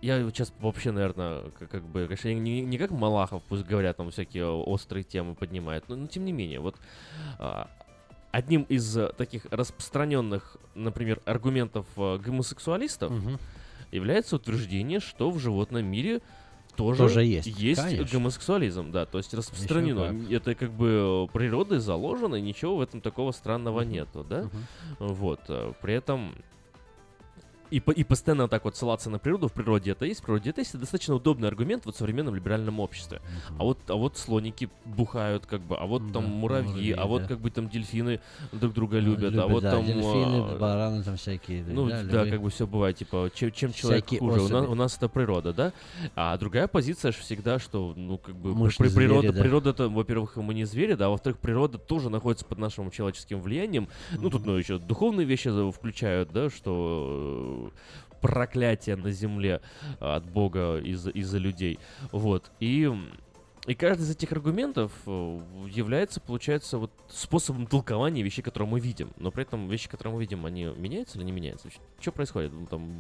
я 0.02 0.22
вот 0.22 0.34
сейчас 0.34 0.52
вообще, 0.60 0.90
наверное, 0.90 1.50
как, 1.58 1.70
как 1.70 1.84
бы, 1.84 2.06
конечно, 2.06 2.32
не, 2.34 2.60
не 2.60 2.76
как 2.76 2.90
Малахов, 2.90 3.42
пусть 3.48 3.64
говорят, 3.64 3.96
там 3.96 4.10
всякие 4.10 4.46
острые 4.46 5.02
темы 5.04 5.34
поднимает, 5.34 5.88
но, 5.88 5.96
но 5.96 6.06
тем 6.08 6.24
не 6.24 6.32
менее, 6.32 6.60
вот 6.60 6.76
а, 7.38 7.70
одним 8.32 8.62
из 8.62 8.96
э, 8.96 9.12
таких 9.16 9.46
распространенных, 9.50 10.56
например, 10.74 11.20
аргументов 11.24 11.86
э, 11.96 12.18
гомосексуалистов 12.18 13.12
Мгм. 13.12 13.38
является 13.92 14.36
утверждение, 14.36 14.98
что 15.00 15.30
в 15.30 15.38
животном 15.38 15.84
мире 15.84 16.22
тоже, 16.74 17.02
Тоже 17.02 17.24
есть, 17.24 17.78
конечно. 17.78 18.18
гомосексуализм, 18.18 18.90
да, 18.90 19.04
то 19.04 19.18
есть 19.18 19.34
распространено. 19.34 20.16
Это 20.30 20.54
как 20.54 20.72
бы 20.72 21.28
э, 21.30 21.32
природой 21.32 21.78
заложено, 21.78 22.36
и 22.36 22.40
ничего 22.40 22.76
в 22.76 22.80
этом 22.80 23.02
такого 23.02 23.32
странного 23.32 23.82
нету, 23.82 24.24
да? 24.24 24.44
Мгм. 24.44 24.66
Вот, 24.98 25.40
при 25.82 25.94
этом 25.94 26.34
и, 27.72 27.80
по- 27.80 27.90
и 27.90 28.04
постоянно 28.04 28.48
так 28.48 28.64
вот 28.64 28.76
ссылаться 28.76 29.08
на 29.10 29.18
природу, 29.18 29.48
в 29.48 29.52
природе 29.52 29.92
это 29.92 30.04
есть, 30.04 30.20
в 30.20 30.24
природе 30.24 30.50
это 30.50 30.60
есть, 30.60 30.70
это 30.72 30.80
достаточно 30.80 31.14
удобный 31.14 31.48
аргумент 31.48 31.86
вот 31.86 31.94
в 31.94 31.98
современном 31.98 32.34
либеральном 32.34 32.80
обществе. 32.80 33.20
А 33.58 33.64
вот, 33.64 33.78
а 33.88 33.94
вот 33.94 34.18
слоники 34.18 34.68
бухают, 34.84 35.46
как 35.46 35.60
бы, 35.62 35.76
а 35.76 35.86
вот 35.86 36.02
там 36.12 36.24
Да, 36.24 36.28
муравьи, 36.28 36.68
муравьи, 36.68 36.92
а 36.92 37.06
вот 37.06 37.22
да. 37.22 37.28
как 37.28 37.40
бы 37.40 37.50
там 37.50 37.68
дельфины 37.68 38.20
друг 38.52 38.74
друга 38.74 38.98
любят, 38.98 39.36
а 39.38 39.46
вот 39.46 39.62
да, 39.62 39.70
там... 39.72 39.86
дельфины, 39.86 40.02
а, 40.52 40.58
бараны 40.58 41.02
там 41.02 41.16
всякие. 41.16 41.64
ну, 41.64 41.88
да, 41.88 42.02
да, 42.02 42.26
как 42.26 42.42
бы 42.42 42.50
все 42.50 42.66
бывает, 42.66 42.96
типа, 42.98 43.30
чем, 43.34 43.50
чем 43.52 43.72
человек 43.72 44.04
Всякие 44.06 44.20
хуже, 44.20 44.40
у 44.42 44.48
нас, 44.48 44.68
у 44.68 44.74
нас 44.74 44.96
это 44.98 45.08
природа, 45.08 45.52
да? 45.54 45.72
А 46.14 46.36
другая 46.36 46.68
позиция 46.68 47.12
же 47.12 47.18
всегда, 47.20 47.58
что, 47.58 47.94
ну, 47.96 48.18
как 48.18 48.34
бы, 48.36 48.54
Мы 48.54 48.68
при- 48.68 48.88
природа, 48.90 49.20
звери, 49.28 49.32
да. 49.36 49.40
природа 49.42 49.70
это, 49.70 49.88
во-первых, 49.88 50.36
мы 50.36 50.52
не 50.54 50.64
звери, 50.64 50.94
да, 50.94 51.06
а 51.06 51.08
во-вторых, 51.08 51.38
природа 51.38 51.78
тоже 51.78 52.10
находится 52.10 52.44
под 52.44 52.58
нашим 52.58 52.90
человеческим 52.90 53.40
влиянием. 53.40 53.88
Ну, 54.18 54.28
тут, 54.30 54.44
ну, 54.44 54.56
еще 54.56 54.78
духовные 54.78 55.24
вещи 55.26 55.48
за- 55.48 55.70
включают, 55.72 56.32
да, 56.32 56.50
что 56.50 57.61
э, 57.61 57.61
проклятие 58.20 58.96
на 58.96 59.10
земле 59.10 59.60
от 60.00 60.24
Бога 60.30 60.78
из- 60.78 61.08
из-за 61.08 61.38
людей. 61.38 61.78
Вот. 62.12 62.50
И 62.60 62.90
и 63.68 63.74
каждый 63.76 64.02
из 64.02 64.10
этих 64.10 64.32
аргументов 64.32 64.90
э, 65.06 65.40
является, 65.70 66.20
получается, 66.20 66.78
вот 66.78 66.90
способом 67.08 67.68
толкования 67.68 68.20
вещей, 68.22 68.42
которые 68.42 68.68
мы 68.68 68.80
видим. 68.80 69.12
Но 69.18 69.30
при 69.30 69.42
этом 69.44 69.68
вещи, 69.68 69.88
которые 69.88 70.14
мы 70.14 70.20
видим, 70.20 70.44
они 70.46 70.64
меняются 70.64 71.16
или 71.16 71.24
не 71.24 71.30
меняются? 71.30 71.68
Что 72.00 72.10
происходит? 72.10 72.52
Ну, 72.52 72.66
там, 72.66 72.98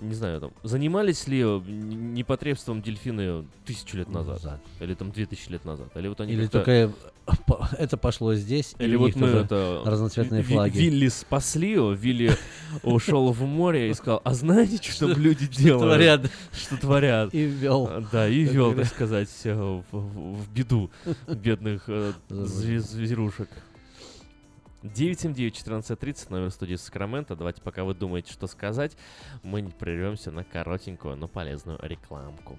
не 0.00 0.14
знаю, 0.14 0.40
там, 0.40 0.50
занимались 0.62 1.26
ли 1.28 1.40
э, 1.40 1.60
непотребством 1.66 2.82
дельфины 2.82 3.44
тысячу 3.64 3.96
лет 3.96 4.08
назад? 4.08 4.42
Назад. 4.42 4.60
Или 4.80 4.94
там 4.94 5.10
две 5.10 5.26
тысячи 5.26 5.48
лет 5.50 5.64
назад? 5.64 5.88
Или 5.96 6.08
вот 6.08 6.20
они 6.20 6.32
Или 6.32 6.46
только 6.46 6.70
э, 6.70 6.90
это 7.78 7.96
пошло 7.96 8.34
здесь, 8.34 8.74
Или 8.78 8.96
у 8.96 9.00
вот 9.00 9.16
мы 9.16 9.28
это... 9.28 9.82
разноцветные 9.84 10.42
Ви- 10.42 10.54
флаги. 10.54 10.78
Вилли 10.78 11.08
спасли, 11.08 11.72
его, 11.72 11.92
Вилли 11.92 12.32
ушел 12.82 13.32
в 13.32 13.42
море 13.42 13.90
и 13.90 13.94
сказал, 13.94 14.20
а 14.24 14.34
знаете, 14.34 14.90
что 14.90 15.08
там 15.12 15.22
люди 15.22 15.46
делают? 15.46 15.82
творят. 15.92 16.30
Что 16.52 16.76
творят? 16.76 17.34
И 17.34 17.42
ввел. 17.44 17.86
А, 17.90 18.04
Да, 18.10 18.28
и 18.28 18.42
вел, 18.44 18.74
так 18.74 18.86
сказать, 18.86 19.28
э, 19.44 19.80
в, 19.92 20.52
беду 20.54 20.90
бедных 21.28 21.84
э, 21.88 22.12
зве- 22.30 22.78
зверушек. 22.80 23.48
979-1430, 24.82 26.30
номер 26.30 26.50
студии 26.50 26.76
Сакрамента. 26.76 27.36
Давайте, 27.36 27.60
пока 27.62 27.84
вы 27.84 27.94
думаете, 27.94 28.32
что 28.32 28.46
сказать, 28.46 28.96
мы 29.42 29.60
не 29.60 29.70
прервемся 29.70 30.30
на 30.30 30.44
коротенькую, 30.44 31.16
но 31.16 31.28
полезную 31.28 31.78
рекламку. 31.82 32.58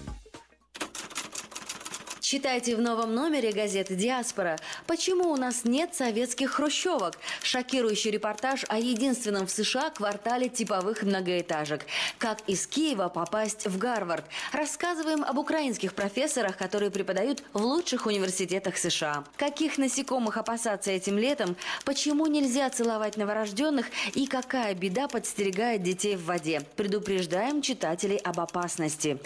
Читайте 2.31 2.77
в 2.77 2.81
новом 2.81 3.13
номере 3.13 3.51
газеты 3.51 3.93
«Диаспора». 3.93 4.57
Почему 4.87 5.33
у 5.33 5.35
нас 5.35 5.65
нет 5.65 5.93
советских 5.93 6.51
хрущевок? 6.51 7.17
Шокирующий 7.43 8.09
репортаж 8.09 8.63
о 8.69 8.79
единственном 8.79 9.47
в 9.47 9.51
США 9.51 9.89
квартале 9.89 10.47
типовых 10.47 11.03
многоэтажек. 11.03 11.85
Как 12.19 12.39
из 12.47 12.67
Киева 12.67 13.09
попасть 13.09 13.67
в 13.67 13.77
Гарвард? 13.77 14.23
Рассказываем 14.53 15.25
об 15.25 15.39
украинских 15.39 15.93
профессорах, 15.93 16.55
которые 16.55 16.89
преподают 16.89 17.43
в 17.51 17.65
лучших 17.65 18.05
университетах 18.05 18.77
США. 18.77 19.25
Каких 19.35 19.77
насекомых 19.77 20.37
опасаться 20.37 20.89
этим 20.89 21.17
летом? 21.17 21.57
Почему 21.83 22.27
нельзя 22.27 22.69
целовать 22.69 23.17
новорожденных? 23.17 23.87
И 24.13 24.25
какая 24.25 24.73
беда 24.73 25.09
подстерегает 25.09 25.83
детей 25.83 26.15
в 26.15 26.23
воде? 26.23 26.61
Предупреждаем 26.77 27.61
читателей 27.61 28.19
об 28.19 28.39
опасности. 28.39 29.17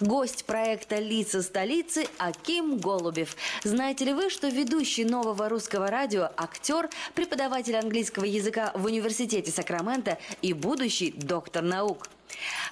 Гость 0.00 0.44
проекта 0.44 0.96
«Лица 0.96 1.40
столицы» 1.40 2.06
Аким 2.50 2.78
Голубев. 2.78 3.36
Знаете 3.62 4.06
ли 4.06 4.12
вы, 4.12 4.28
что 4.28 4.48
ведущий 4.48 5.04
нового 5.04 5.48
русского 5.48 5.86
радио, 5.86 6.30
актер, 6.36 6.90
преподаватель 7.14 7.76
английского 7.76 8.24
языка 8.24 8.72
в 8.74 8.86
университете 8.86 9.52
Сакрамента 9.52 10.18
и 10.42 10.52
будущий 10.52 11.12
доктор 11.12 11.62
наук? 11.62 12.08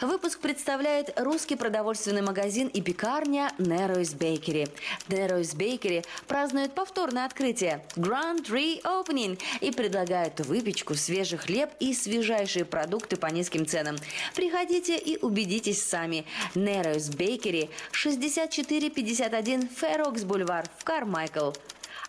Выпуск 0.00 0.40
представляет 0.40 1.18
русский 1.18 1.56
продовольственный 1.56 2.22
магазин 2.22 2.68
и 2.68 2.80
пекарня 2.80 3.52
Narrows 3.58 4.16
Bakery. 4.16 4.70
Narrows 5.08 5.56
Bakery 5.56 6.04
празднует 6.26 6.74
повторное 6.74 7.24
открытие 7.24 7.84
Grand 7.96 8.44
Reopening 8.46 9.40
и 9.60 9.70
предлагает 9.70 10.40
выпечку, 10.40 10.94
свежий 10.94 11.38
хлеб 11.38 11.70
и 11.80 11.94
свежайшие 11.94 12.64
продукты 12.64 13.16
по 13.16 13.26
низким 13.26 13.66
ценам. 13.66 13.96
Приходите 14.34 14.96
и 14.96 15.18
убедитесь 15.18 15.82
сами. 15.82 16.24
Narrows 16.54 17.10
Bakery 17.16 17.70
6451 17.92 19.68
Ферокс 19.68 20.24
Бульвар 20.24 20.66
в 20.78 20.84
Кармайкл. 20.84 21.52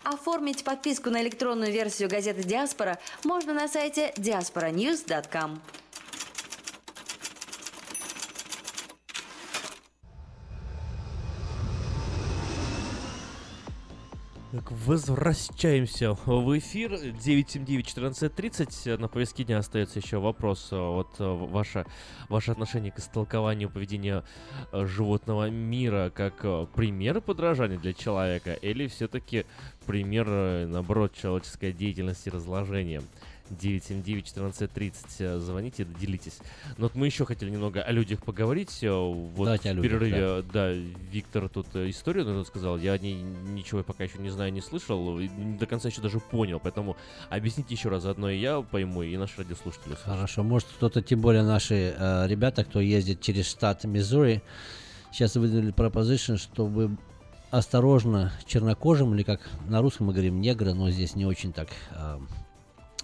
Оформить 0.04 0.64
подписку 0.64 1.10
на 1.10 1.22
электронную 1.22 1.72
версию 1.72 2.10
газеты 2.10 2.44
«Диаспора» 2.44 3.00
можно 3.24 3.54
на 3.54 3.68
сайте 3.68 4.14
diasporanews.com. 4.16 5.62
Так, 14.60 14.74
возвращаемся 14.74 16.18
в 16.26 16.58
эфир. 16.58 16.94
979-1430. 16.94 18.98
На 18.98 19.08
повестке 19.08 19.46
дня 19.46 19.60
остается 19.60 20.00
еще 20.00 20.18
вопрос. 20.18 20.68
э, 20.72 20.76
Вот 20.76 21.16
э, 21.20 21.24
ваше, 21.24 21.86
ваше 22.28 22.52
отношение 22.52 22.92
к 22.92 23.00
истолкованию 23.00 23.70
поведения 23.70 24.26
э, 24.74 24.86
животного 24.86 25.50
мира 25.50 26.12
как 26.14 26.42
пример 26.72 27.22
подражания 27.22 27.78
для 27.78 27.94
человека 27.94 28.52
или 28.52 28.88
все-таки 28.88 29.46
пример, 29.86 30.28
наоборот, 30.68 31.16
человеческой 31.16 31.72
деятельности 31.72 32.28
разложения? 32.28 33.02
979-1430. 33.52 34.94
э, 35.20 35.40
Звоните, 35.40 35.86
делитесь. 36.00 36.40
Но 36.78 36.84
вот 36.86 36.96
мы 36.96 37.06
еще 37.06 37.26
хотели 37.26 37.50
немного 37.50 37.82
о 37.82 37.92
людях 37.92 38.24
поговорить. 38.24 38.80
э, 38.82 38.90
Вот 38.92 39.46
Давайте 39.46 39.72
о 39.72 39.74
в 39.74 39.76
людях, 39.78 40.00
перерыве, 40.00 40.44
да. 40.54 40.72
Виктор 40.72 41.50
тут 41.50 41.68
э, 41.74 41.90
историю 41.90 42.26
наверное, 42.26 42.46
сказал. 42.46 42.78
Я 42.78 42.94
о 42.94 42.98
ней 42.98 43.22
ничего 43.22 43.84
пока 43.84 44.04
еще 44.04 44.20
не 44.20 44.30
знаю, 44.30 44.52
не 44.54 44.62
слышал. 44.62 45.18
не 45.20 45.58
До 45.58 45.66
конца 45.66 45.90
еще 45.90 46.02
даже 46.02 46.20
понял. 46.20 46.60
Поэтому 46.60 46.98
объясните 47.30 47.74
еще 47.76 47.90
раз. 47.90 48.04
Заодно 48.04 48.30
и 48.30 48.38
я 48.38 48.62
пойму, 48.62 49.04
и 49.04 49.16
наши 49.18 49.38
радиослушатели. 49.38 49.94
услышат. 49.94 50.04
Хорошо, 50.06 50.44
может 50.44 50.68
кто-то, 50.70 51.02
тем 51.02 51.22
более 51.22 51.44
наши 51.44 51.94
э, 51.98 52.28
ребята, 52.28 52.64
кто 52.64 52.80
ездит 52.80 53.22
через 53.22 53.48
штат 53.48 53.84
Миссури, 53.84 54.42
сейчас 55.12 55.36
выдвинули 55.36 55.72
пропозицию, 55.72 56.38
чтобы 56.38 56.98
осторожно 57.52 58.32
чернокожим, 58.46 59.14
или 59.16 59.24
как 59.24 59.42
на 59.68 59.82
русском 59.82 60.08
мы 60.08 60.14
говорим 60.14 60.40
негры, 60.40 60.74
но 60.74 60.90
здесь 60.92 61.16
не 61.16 61.26
очень 61.26 61.52
так 61.52 61.70
э, 61.92 62.20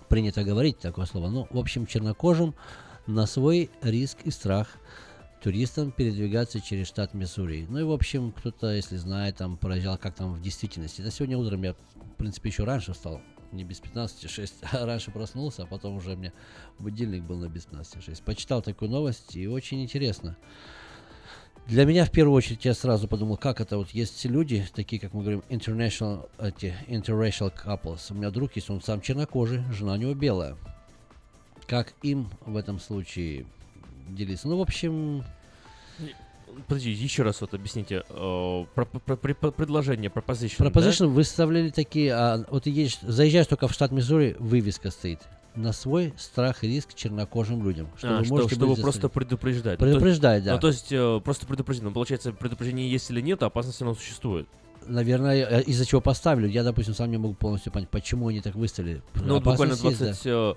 принято 0.10 0.44
говорить 0.44 0.80
такое 0.80 1.06
слово. 1.06 1.30
Ну, 1.30 1.48
в 1.50 1.58
общем, 1.58 1.86
чернокожим 1.86 2.56
на 3.08 3.26
свой 3.26 3.70
риск 3.82 4.20
и 4.24 4.32
страх 4.32 4.78
туристам 5.46 5.92
передвигаться 5.92 6.60
через 6.60 6.88
штат 6.88 7.14
Миссури. 7.14 7.68
Ну 7.70 7.78
и, 7.78 7.84
в 7.84 7.92
общем, 7.92 8.32
кто-то, 8.32 8.74
если 8.74 8.98
знает, 8.98 9.38
там 9.38 9.58
проезжал, 9.58 9.96
как 9.98 10.16
там 10.16 10.34
в 10.34 10.42
действительности. 10.42 11.02
Это 11.02 11.12
сегодня 11.12 11.38
утром 11.38 11.62
я, 11.62 11.74
в 11.74 12.16
принципе, 12.18 12.50
еще 12.50 12.64
раньше 12.64 12.94
встал. 12.94 13.22
Не 13.52 13.64
без 13.64 13.80
15-6, 13.80 14.54
а 14.72 14.86
раньше 14.88 15.12
проснулся, 15.12 15.64
а 15.64 15.66
потом 15.68 15.98
уже 15.98 16.14
у 16.14 16.16
меня 16.16 16.34
будильник 16.80 17.24
был 17.24 17.38
на 17.38 17.48
без 17.48 17.68
15-6. 17.68 18.24
Почитал 18.24 18.64
такую 18.64 18.90
новость, 18.90 19.36
и 19.36 19.48
очень 19.48 19.84
интересно. 19.84 20.36
Для 21.68 21.86
меня, 21.86 22.06
в 22.06 22.12
первую 22.12 22.36
очередь, 22.36 22.64
я 22.64 22.76
сразу 22.76 23.08
подумал, 23.08 23.38
как 23.38 23.60
это 23.60 23.78
вот 23.78 23.90
есть 23.90 24.24
люди, 24.26 24.68
такие, 24.76 25.00
как 25.02 25.14
мы 25.14 25.22
говорим, 25.22 25.44
international, 25.50 26.30
эти, 26.40 26.76
interracial 26.88 27.52
couples. 27.52 28.12
У 28.12 28.14
меня 28.14 28.30
друг 28.30 28.56
есть, 28.56 28.70
он 28.70 28.82
сам 28.82 29.02
чернокожий, 29.02 29.64
жена 29.72 29.94
у 29.94 29.96
него 29.96 30.14
белая. 30.14 30.58
Как 31.66 31.94
им 32.04 32.30
в 32.46 32.56
этом 32.56 32.80
случае 32.80 33.48
делиться? 34.08 34.48
Ну, 34.48 34.58
в 34.58 34.62
общем, 34.62 35.24
Подожди, 36.68 36.92
еще 36.92 37.24
раз 37.24 37.42
вот 37.42 37.54
объясните. 37.54 38.04
э, 38.08 38.66
про, 38.76 38.86
про- 38.86 39.18
про- 39.18 39.52
предложение, 39.52 40.10
proposition, 40.10 40.58
Proposition 40.60 41.08
выставляли 41.08 41.70
такие, 41.70 42.14
а, 42.14 42.46
вот 42.50 42.66
едешь, 42.68 43.00
заезжаешь 43.02 43.48
только 43.48 43.68
в 43.68 43.74
штат 43.74 43.92
Миссури, 43.92 44.36
вывеска 44.40 44.90
стоит. 44.92 45.20
На 45.56 45.72
свой 45.72 46.14
страх 46.18 46.64
и 46.64 46.68
риск 46.68 46.94
чернокожим 46.94 47.64
людям. 47.64 47.88
А, 48.04 48.20
вы 48.20 48.26
что- 48.26 48.50
чтобы 48.50 48.76
просто 48.76 49.08
предупреждать. 49.10 49.80
Ну, 49.80 49.86
то- 49.86 49.92
Предупреждать, 49.92 50.44
да. 50.44 50.54
Ну, 50.56 50.60
то 50.60 50.68
есть, 50.68 50.92
э, 50.92 51.22
просто 51.24 51.46
предупредить. 51.48 51.82
Ну, 51.84 51.92
получается, 51.92 52.34
предупреждение 52.34 52.90
есть 52.90 53.10
или 53.10 53.22
нет, 53.22 53.42
а 53.42 53.48
опасность 53.48 53.78
все 53.78 53.86
равно 53.86 53.98
существует. 54.00 54.48
Наверное, 54.88 55.46
э, 55.46 55.62
из-за 55.64 55.86
чего 55.86 56.02
поставили. 56.02 56.48
Я, 56.50 56.64
допустим, 56.64 56.94
сам 56.94 57.10
не 57.10 57.18
могу 57.18 57.34
полностью 57.34 57.72
понять, 57.72 57.90
почему 57.90 58.28
они 58.28 58.42
так 58.42 58.56
выставили. 58.56 59.02
Ну, 59.16 59.36
буквально 59.40 59.74
Опасность 59.76 60.02
есть, 60.02 60.24
да. 60.26 60.56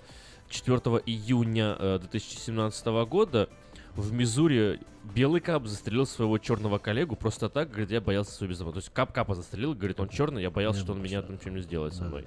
24 0.48 0.98
июня 1.06 1.76
э, 1.78 1.98
2017 2.00 3.04
года 3.04 3.48
в 3.94 4.12
Мизури 4.12 4.80
белый 5.14 5.40
кап 5.40 5.66
застрелил 5.66 6.06
своего 6.06 6.38
черного 6.38 6.78
коллегу 6.78 7.16
просто 7.16 7.48
так, 7.48 7.68
говорит, 7.70 7.90
я 7.90 8.00
боялся 8.00 8.32
своей 8.32 8.50
безопасности. 8.50 8.86
То 8.86 8.86
есть 8.88 8.94
кап 8.94 9.12
капа 9.12 9.34
застрелил, 9.34 9.74
говорит, 9.74 10.00
он 10.00 10.08
черный, 10.08 10.42
я 10.42 10.50
боялся, 10.50 10.80
Я 10.80 10.84
что 10.84 10.92
он 10.92 11.02
меня 11.02 11.22
там 11.22 11.38
что-нибудь 11.40 11.64
сделает 11.64 11.94
со 11.94 12.04
мной. 12.04 12.24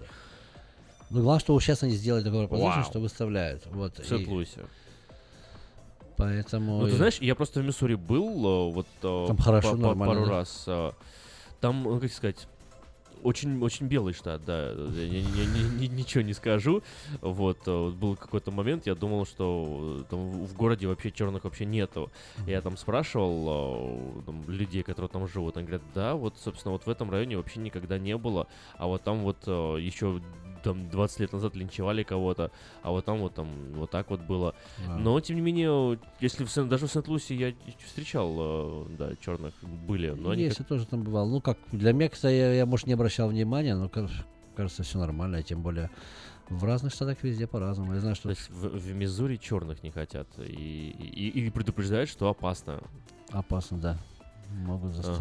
Ну, 1.11 1.21
главное, 1.21 1.39
что 1.41 1.59
сейчас 1.59 1.83
они 1.83 1.93
сделали 1.93 2.23
такое 2.23 2.47
пропозицию, 2.47 2.83
что 2.85 2.99
выставляют. 2.99 3.65
Вот. 3.67 3.97
В 3.99 4.11
и. 4.11 4.65
Поэтому... 6.17 6.81
Ну, 6.81 6.87
ты 6.87 6.95
знаешь, 6.95 7.17
я 7.19 7.35
просто 7.35 7.61
в 7.61 7.65
Миссури 7.65 7.95
был, 7.95 8.69
э, 8.69 8.73
вот 8.73 8.87
э, 9.01 9.25
Там 9.27 9.37
хорошо, 9.37 9.75
нормально, 9.75 10.13
пару 10.13 10.25
да? 10.25 10.31
раз. 10.31 10.63
э, 10.67 10.91
Там, 11.59 11.99
как 11.99 12.11
сказать, 12.11 12.47
очень, 13.23 13.59
очень 13.61 13.87
белый 13.87 14.13
штат, 14.13 14.45
да. 14.45 14.69
Я 14.71 15.09
ни- 15.09 15.79
ни- 15.79 15.81
ни- 15.87 15.95
ничего 15.95 16.21
не 16.23 16.33
скажу. 16.33 16.83
Вот, 17.21 17.57
был 17.65 18.15
какой-то 18.15 18.51
момент, 18.51 18.85
я 18.87 18.93
думал, 18.95 19.25
что 19.25 20.05
там 20.09 20.45
в 20.45 20.53
городе 20.53 20.87
вообще 20.87 21.11
черных 21.11 21.43
вообще 21.43 21.65
нету. 21.65 22.11
Я 22.45 22.61
там 22.61 22.77
спрашивал 22.77 24.23
там, 24.25 24.43
людей, 24.47 24.83
которые 24.83 25.09
там 25.09 25.27
живут, 25.27 25.57
они 25.57 25.65
говорят, 25.65 25.83
да, 25.95 26.13
вот, 26.15 26.35
собственно, 26.43 26.71
вот 26.73 26.85
в 26.85 26.89
этом 26.89 27.09
районе 27.11 27.35
вообще 27.37 27.59
никогда 27.59 27.97
не 27.97 28.15
было. 28.15 28.47
А 28.77 28.85
вот 28.87 29.03
там 29.03 29.23
вот 29.23 29.47
еще 29.47 30.21
там 30.61 30.89
20 30.89 31.19
лет 31.19 31.33
назад 31.33 31.55
линчевали 31.55 32.03
кого-то, 32.03 32.51
а 32.83 32.91
вот 32.91 33.05
там 33.05 33.19
вот 33.19 33.33
там 33.35 33.47
вот 33.73 33.89
так 33.91 34.09
вот 34.09 34.21
было. 34.21 34.55
Да. 34.87 34.97
Но 34.97 35.19
тем 35.19 35.35
не 35.35 35.41
менее, 35.41 35.99
если 36.19 36.43
в 36.45 36.49
Сен- 36.51 36.69
даже 36.69 36.87
в 36.87 36.91
Сент-Луисе 36.91 37.35
я 37.35 37.53
встречал, 37.85 38.35
э, 38.39 38.85
да, 38.97 39.15
черных 39.15 39.53
были, 39.63 40.09
но 40.11 40.31
они 40.31 40.43
Есть, 40.43 40.57
как- 40.57 40.67
тоже 40.67 40.85
там 40.87 41.03
бывал. 41.03 41.27
Ну, 41.27 41.41
как, 41.41 41.57
для 41.71 41.93
меня, 41.93 42.09
кстати, 42.09 42.33
я, 42.35 42.53
я, 42.53 42.65
может, 42.65 42.87
не 42.87 42.93
обращал 42.93 43.29
внимания, 43.29 43.75
но, 43.75 43.89
каж- 43.89 44.25
кажется, 44.55 44.83
все 44.83 44.99
нормально, 44.99 45.41
тем 45.43 45.61
более 45.61 45.89
в 46.49 46.63
разных 46.65 46.91
штатах 46.93 47.23
везде 47.23 47.47
по-разному. 47.47 47.93
Я 47.93 48.01
знаю, 48.01 48.15
что 48.15 48.23
То 48.23 48.29
есть 48.31 48.49
в, 48.49 48.77
в 48.77 48.93
Миссури 48.93 49.37
черных 49.37 49.83
не 49.83 49.91
хотят 49.91 50.27
и, 50.37 50.41
и, 50.43 51.29
и 51.29 51.49
предупреждают, 51.49 52.09
что 52.09 52.27
опасно. 52.29 52.81
опасно, 53.29 53.77
да. 53.77 53.97
Могут 54.65 54.91
Ага. 54.99 55.13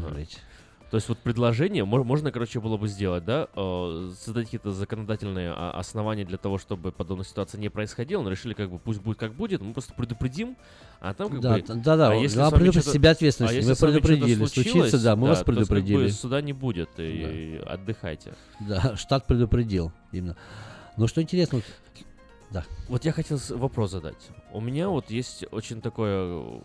То 0.91 0.97
есть 0.97 1.09
вот 1.09 1.19
предложение 1.19 1.85
мо- 1.85 2.03
можно, 2.03 2.33
короче, 2.33 2.59
было 2.61 2.77
бы 2.77 2.89
сделать, 2.89 3.25
да, 3.25 3.47
э, 3.55 4.11
создать 4.19 4.47
какие-то 4.47 4.73
законодательные 4.73 5.53
а, 5.55 5.71
основания 5.79 6.25
для 6.25 6.37
того, 6.37 6.59
чтобы 6.59 6.91
подобная 6.91 7.25
ситуация 7.25 7.61
не 7.61 7.69
происходила, 7.69 8.23
но 8.23 8.31
решили 8.31 8.55
как 8.55 8.71
бы 8.71 8.81
пусть 8.81 9.01
будет 9.01 9.17
как 9.17 9.33
будет, 9.35 9.61
мы 9.63 9.73
просто 9.73 9.95
предупредим, 9.95 10.57
а 11.01 11.15
там 11.15 11.31
как 11.31 11.41
Да, 11.41 11.55
бы... 11.55 11.63
т- 11.63 11.75
да-да, 11.75 12.11
а 12.11 12.15
если 12.15 12.39
вами 12.39 12.51
предупредить 12.57 12.91
себя 12.91 13.11
ответственностью. 13.13 13.61
а 13.61 13.63
Мы 13.63 13.69
если 13.71 13.75
что-то 13.75 13.93
предупредили, 14.01 14.45
случится, 14.45 14.99
да, 15.03 15.15
мы 15.15 15.29
вас 15.29 15.43
то 15.45 15.53
есть 15.53 15.59
как 15.61 15.69
бы 15.69 15.75
предупредили. 15.77 16.09
суда 16.11 16.41
не 16.43 16.53
будет, 16.53 16.91
и, 16.99 17.03
и 17.03 17.57
отдыхайте. 17.59 18.35
Да, 18.59 18.97
штат 18.97 19.29
предупредил 19.29 19.93
именно. 20.11 20.37
Ну, 20.97 21.07
что 21.07 21.23
интересно, 21.23 21.61
да. 22.51 22.65
Вот 22.89 23.05
я 23.05 23.13
хотел 23.13 23.39
вопрос 23.51 23.93
задать. 23.93 24.29
У 24.53 24.61
меня 24.61 24.89
вот 24.89 25.09
есть 25.11 25.45
очень 25.53 25.81
такое, 25.81 26.61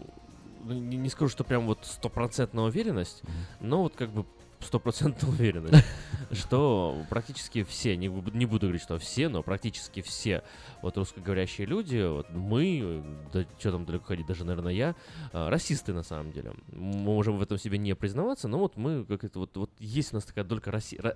не, 0.74 0.98
не 0.98 1.10
скажу, 1.10 1.30
что 1.30 1.44
прям 1.44 1.66
вот 1.66 1.80
стопроцентная 1.84 2.66
уверенность, 2.66 3.24
но 3.60 3.84
вот 3.84 3.96
как 3.96 4.10
бы 4.10 4.26
стопроцентная 4.60 5.30
уверенность, 5.32 5.86
что 6.32 7.04
практически 7.10 7.64
все, 7.64 7.96
не, 7.96 8.08
не 8.08 8.46
буду 8.46 8.68
говорить, 8.68 8.82
что 8.82 8.98
все, 8.98 9.30
но 9.30 9.44
практически 9.44 10.02
все 10.02 10.44
вот 10.82 10.98
русскоговорящие 10.98 11.68
люди, 11.68 12.06
вот 12.08 12.30
мы, 12.32 13.04
да 13.34 13.46
что 13.60 13.72
там 13.72 13.86
далеко 13.86 14.06
ходить, 14.06 14.26
даже, 14.26 14.44
наверное, 14.46 14.74
я, 14.74 14.96
а, 15.32 15.50
расисты 15.50 15.94
на 15.94 16.04
самом 16.04 16.32
деле. 16.32 16.54
Мы 16.72 16.98
можем 16.98 17.38
в 17.38 17.42
этом 17.42 17.58
себе 17.58 17.78
не 17.78 17.96
признаваться, 17.96 18.48
но 18.48 18.60
вот 18.60 18.76
мы, 18.78 19.06
как 19.06 19.24
это, 19.24 19.40
вот, 19.40 19.56
вот 19.56 19.72
есть 19.80 20.14
у 20.14 20.16
нас 20.16 20.26
такая 20.26 20.46
долька 20.46 20.72
раси- 20.72 21.00
ра- 21.00 21.14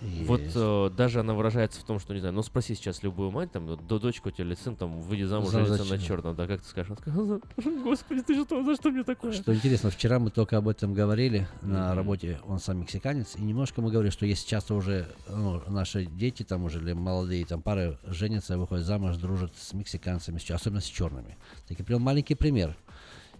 расизма. 0.00 0.26
Вот 0.26 0.40
Есть. 0.40 0.52
э, 0.56 0.90
даже 0.96 1.20
она 1.20 1.34
выражается 1.34 1.80
в 1.80 1.84
том, 1.84 1.98
что, 2.00 2.14
не 2.14 2.20
знаю, 2.20 2.34
ну 2.34 2.42
спроси 2.42 2.74
сейчас 2.74 3.02
любую 3.02 3.30
мать, 3.30 3.52
там, 3.52 3.76
до 3.86 3.98
дочку 3.98 4.28
у 4.28 4.32
тебя 4.32 4.44
или 4.46 4.54
сын, 4.54 4.76
там, 4.76 5.00
выйди 5.00 5.24
замуж, 5.24 5.50
За- 5.50 5.64
женится 5.64 5.84
на 5.84 5.98
черном, 5.98 6.34
да, 6.36 6.46
как 6.46 6.62
ты 6.62 6.68
скажешь? 6.68 6.92
Она 7.06 7.38
скажет, 7.56 7.82
Господи, 7.82 8.22
ты 8.22 8.44
что, 8.44 8.62
за 8.64 8.74
что 8.76 8.90
мне 8.90 9.04
такое? 9.04 9.32
Что 9.32 9.54
интересно, 9.54 9.90
вчера 9.90 10.18
мы 10.18 10.30
только 10.30 10.56
об 10.56 10.68
этом 10.68 10.94
говорили 10.94 11.46
на 11.62 11.88
Мгм. 11.88 11.96
работе, 11.96 12.40
он 12.46 12.58
сам 12.58 12.80
мексиканец, 12.80 13.36
и 13.36 13.42
немножко 13.42 13.80
мы 13.82 13.90
говорили, 13.90 14.10
что 14.12 14.26
есть 14.26 14.48
часто 14.48 14.74
уже 14.74 15.06
ну, 15.28 15.62
наши 15.68 16.06
дети 16.06 16.42
там 16.42 16.64
уже, 16.64 16.78
или 16.78 16.92
молодые 16.92 17.44
там 17.44 17.62
пары 17.62 17.98
женятся, 18.06 18.58
выходят 18.58 18.86
замуж, 18.86 19.16
дружат 19.16 19.52
с 19.56 19.72
мексиканцами, 19.72 20.40
особенно 20.52 20.80
с 20.80 20.84
черными. 20.86 21.36
Так 21.68 21.78
и 21.80 21.82
прям 21.82 22.02
маленький 22.02 22.34
пример. 22.34 22.76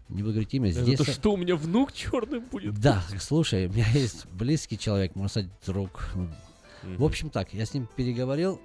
Не 0.09 0.23
буду 0.23 0.33
говорить 0.33 0.53
имя, 0.55 0.71
Это 0.71 0.83
здесь... 0.83 0.99
что, 1.09 1.33
у 1.33 1.37
меня 1.37 1.55
внук 1.55 1.93
черным 1.93 2.45
будет? 2.51 2.75
Да, 2.81 3.01
слушай, 3.21 3.67
у 3.69 3.71
меня 3.73 3.87
есть 3.95 4.27
близкий 4.33 4.77
человек, 4.77 5.15
можно 5.15 5.29
сказать, 5.29 5.51
друг. 5.65 6.05
В 6.83 7.05
общем 7.05 7.31
так, 7.31 7.53
я 7.53 7.67
с 7.67 7.75
ним 7.75 7.89
переговорил, 7.97 8.61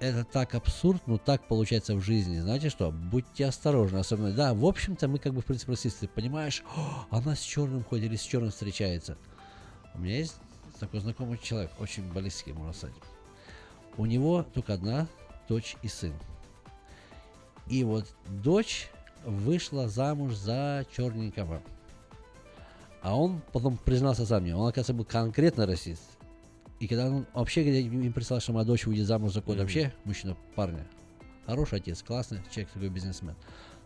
это 0.00 0.24
так 0.24 0.54
абсурд, 0.54 1.02
но 1.06 1.18
так 1.18 1.46
получается 1.46 1.94
в 1.94 2.00
жизни. 2.00 2.40
Знаете 2.40 2.70
что? 2.70 2.90
Будьте 2.90 3.44
осторожны, 3.44 3.98
особенно. 3.98 4.32
Да, 4.32 4.54
в 4.54 4.64
общем-то, 4.64 5.08
мы 5.08 5.18
как 5.18 5.34
бы 5.34 5.42
в 5.42 5.44
принципе 5.44 5.72
расисты. 5.72 6.08
Понимаешь, 6.08 6.62
«О, 6.74 7.06
она 7.16 7.36
с 7.36 7.40
черным 7.40 7.84
ходит 7.84 8.06
или 8.06 8.16
с 8.16 8.22
черным 8.22 8.50
встречается. 8.50 9.18
У 9.94 9.98
меня 9.98 10.16
есть 10.16 10.36
такой 10.78 11.00
знакомый 11.00 11.38
человек, 11.38 11.70
очень 11.78 12.10
близкий, 12.10 12.52
можно 12.52 12.72
сказать. 12.72 12.96
У 13.98 14.06
него 14.06 14.42
только 14.42 14.74
одна 14.74 15.06
дочь 15.48 15.76
и 15.82 15.88
сын. 15.88 16.14
И 17.66 17.84
вот 17.84 18.06
дочь 18.26 18.90
вышла 19.24 19.88
замуж 19.88 20.34
за 20.34 20.86
черненького. 20.96 21.62
А 23.02 23.16
он 23.16 23.42
потом 23.52 23.76
признался 23.76 24.24
сам 24.24 24.42
мне, 24.42 24.56
он, 24.56 24.68
оказывается, 24.68 24.94
был 24.94 25.04
конкретно 25.04 25.66
расист. 25.66 26.02
И 26.80 26.88
когда 26.88 27.06
он 27.06 27.26
вообще, 27.34 27.62
когда 27.62 27.78
им 27.78 28.12
прислал, 28.12 28.40
что 28.40 28.52
моя 28.52 28.64
дочь 28.64 28.86
выйдет 28.86 29.06
замуж 29.06 29.32
за 29.32 29.40
какого-то 29.40 29.62
Мгм. 29.64 29.72
вообще 29.72 29.92
мужчина, 30.04 30.36
парня, 30.56 30.86
хороший 31.46 31.78
отец, 31.78 32.02
классный 32.02 32.40
человек, 32.50 32.72
такой 32.72 32.88
бизнесмен. 32.88 33.36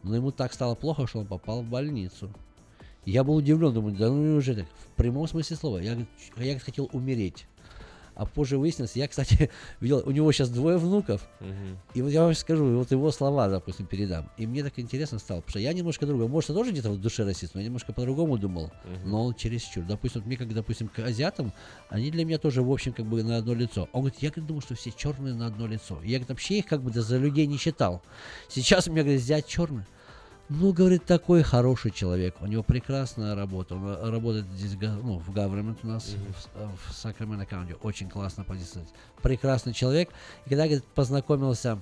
Но 0.05 0.15
ему 0.15 0.31
так 0.31 0.53
стало 0.53 0.75
плохо, 0.77 1.07
что 1.07 1.19
он 1.19 1.27
попал 1.27 1.63
в 1.63 1.67
больницу. 1.69 2.31
Я 3.05 3.25
был 3.25 3.35
удивлен, 3.35 3.75
думаю, 3.75 3.97
да 3.97 4.09
ну 4.09 4.23
неужели 4.23 4.63
так? 4.63 4.71
В 4.93 4.97
прямом 4.97 5.27
смысле 5.27 5.57
слова. 5.57 5.79
Я, 5.79 5.99
я 6.37 6.59
хотел 6.59 6.89
умереть. 6.93 7.47
А 8.15 8.27
позже 8.27 8.59
выяснилось, 8.59 8.97
я, 8.97 9.09
кстати, 9.09 9.51
видел, 9.81 10.03
у 10.05 10.11
него 10.11 10.31
сейчас 10.33 10.49
двое 10.49 10.79
внуков. 10.79 11.29
Мгм. 11.41 11.79
И 11.95 12.03
вот 12.03 12.11
я 12.11 12.23
вам 12.23 12.35
скажу, 12.35 12.65
вот 12.79 12.91
его 12.91 13.11
слова, 13.11 13.49
допустим, 13.49 13.87
передам. 13.87 14.31
И 14.37 14.47
мне 14.47 14.63
так 14.63 14.79
интересно 14.79 15.19
стало, 15.19 15.41
потому 15.41 15.51
что 15.51 15.59
я 15.59 15.73
немножко 15.73 16.07
другой. 16.07 16.29
Может, 16.29 16.51
я 16.51 16.55
тоже 16.55 16.71
где-то 16.73 16.91
в 16.91 17.01
душе 17.01 17.25
расист, 17.25 17.55
но 17.55 17.61
я 17.61 17.67
немножко 17.67 17.93
по-другому 17.93 18.39
думал. 18.39 18.73
Мгм. 18.85 19.11
Но 19.11 19.25
он 19.27 19.35
чересчур. 19.35 19.85
Допустим, 19.85 20.21
вот 20.21 20.27
мне, 20.27 20.37
как, 20.37 20.53
допустим, 20.53 20.89
к 20.89 20.99
азиатам, 21.01 21.53
они 21.89 22.11
для 22.11 22.25
меня 22.25 22.39
тоже, 22.39 22.63
в 22.63 22.71
общем, 22.71 22.93
как 22.93 23.07
бы 23.07 23.23
на 23.23 23.39
одно 23.39 23.55
лицо. 23.55 23.89
Он 23.93 24.03
говорит, 24.03 24.23
я 24.23 24.31
говорит, 24.31 24.47
думал, 24.47 24.63
что 24.63 24.75
все 24.75 24.93
черные 24.93 25.35
на 25.35 25.47
одно 25.47 25.67
лицо. 25.67 26.01
Я, 26.03 26.19
говорит, 26.19 26.29
вообще 26.29 26.59
их 26.59 26.67
как 26.67 26.83
бы 26.83 26.91
за 26.93 27.19
людей 27.19 27.47
не 27.47 27.59
считал. 27.59 28.03
Сейчас 28.49 28.87
меня, 28.87 29.03
говорит, 29.03 29.21
взять 29.21 29.47
черный. 29.47 29.85
Ну, 30.51 30.73
говорит, 30.75 31.05
такой 31.07 31.43
хороший 31.43 31.91
человек. 31.91 32.37
У 32.41 32.47
него 32.47 32.63
прекрасная 32.63 33.35
работа. 33.35 33.75
Он 33.77 33.87
э, 33.89 34.11
работает 34.11 34.45
здесь 34.57 34.77
ну, 34.81 35.19
в 35.19 35.31
government 35.31 35.79
у 35.83 35.87
нас, 35.87 36.13
Мгм. 36.13 36.33
в, 36.35 36.49
э, 36.57 36.69
в 36.89 36.93
Сакраменто 36.95 37.45
County. 37.45 37.77
Очень 37.83 38.11
классно 38.11 38.45
позиция. 38.45 38.85
Прекрасный 39.23 39.73
человек. 39.73 40.11
И 40.45 40.51
когда, 40.51 40.65
говорит, 40.65 40.85
познакомился 40.95 41.79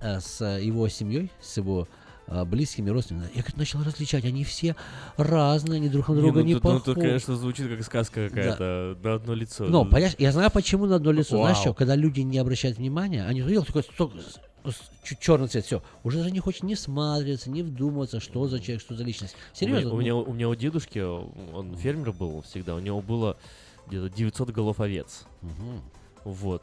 э, 0.00 0.20
с 0.20 0.44
его 0.44 0.86
семьей, 0.88 1.30
с 1.40 1.56
его 1.56 1.88
э, 2.26 2.44
близкими 2.44 2.90
родственниками, 2.90 3.30
я, 3.34 3.40
говорит, 3.40 3.56
начал 3.56 3.82
различать. 3.82 4.24
Они 4.26 4.44
все 4.44 4.76
разные, 5.16 5.76
они 5.78 5.88
друг 5.88 6.08
на 6.08 6.14
Не, 6.14 6.20
друга 6.20 6.40
ну, 6.40 6.44
не 6.44 6.54
тут- 6.54 6.64
ну, 6.64 6.70
похожи. 6.70 6.84
тут, 6.84 6.94
конечно, 7.02 7.36
звучит 7.36 7.68
как 7.70 7.82
сказка 7.84 8.28
какая-то 8.28 8.98
на 9.02 9.14
одно 9.14 9.32
лицо. 9.32 9.64
Ну, 9.64 9.86
понимаешь, 9.86 10.14
я 10.18 10.30
знаю, 10.32 10.50
почему 10.50 10.84
на 10.84 10.96
одно 10.96 11.10
лицо. 11.10 11.38
Знаешь 11.38 11.56
Вау. 11.56 11.64
что, 11.64 11.74
когда 11.74 11.96
люди 11.96 12.20
не 12.20 12.36
обращают 12.36 12.76
внимания, 12.76 13.24
они 13.24 13.40
видел 13.40 13.64
такой 13.64 13.82
сток- 13.82 14.12
с- 14.20 14.34
с- 14.34 14.40
чуть 15.02 15.18
черный 15.20 15.48
цвет, 15.48 15.64
все, 15.64 15.82
уже 16.04 16.18
даже 16.18 16.30
не 16.30 16.40
хочет 16.40 16.62
ни 16.62 16.74
смотреться, 16.74 17.50
ни 17.50 17.62
вдумываться, 17.62 18.20
что 18.20 18.46
за 18.48 18.60
человек, 18.60 18.80
что 18.82 18.94
за 18.94 19.04
личность. 19.04 19.36
Серьезно. 19.52 19.92
У 19.92 20.00
меня, 20.00 20.12
ну, 20.14 20.20
у 20.20 20.22
меня, 20.22 20.30
у 20.30 20.32
меня 20.32 20.48
у 20.48 20.54
дедушки, 20.54 20.98
он 20.98 21.76
фермер 21.76 22.12
был 22.12 22.42
всегда, 22.42 22.74
у 22.74 22.80
него 22.80 23.00
было 23.00 23.36
где-то 23.86 24.08
900 24.10 24.50
голов 24.50 24.80
овец. 24.80 25.24
Мгм. 25.42 25.82
Вот. 26.24 26.62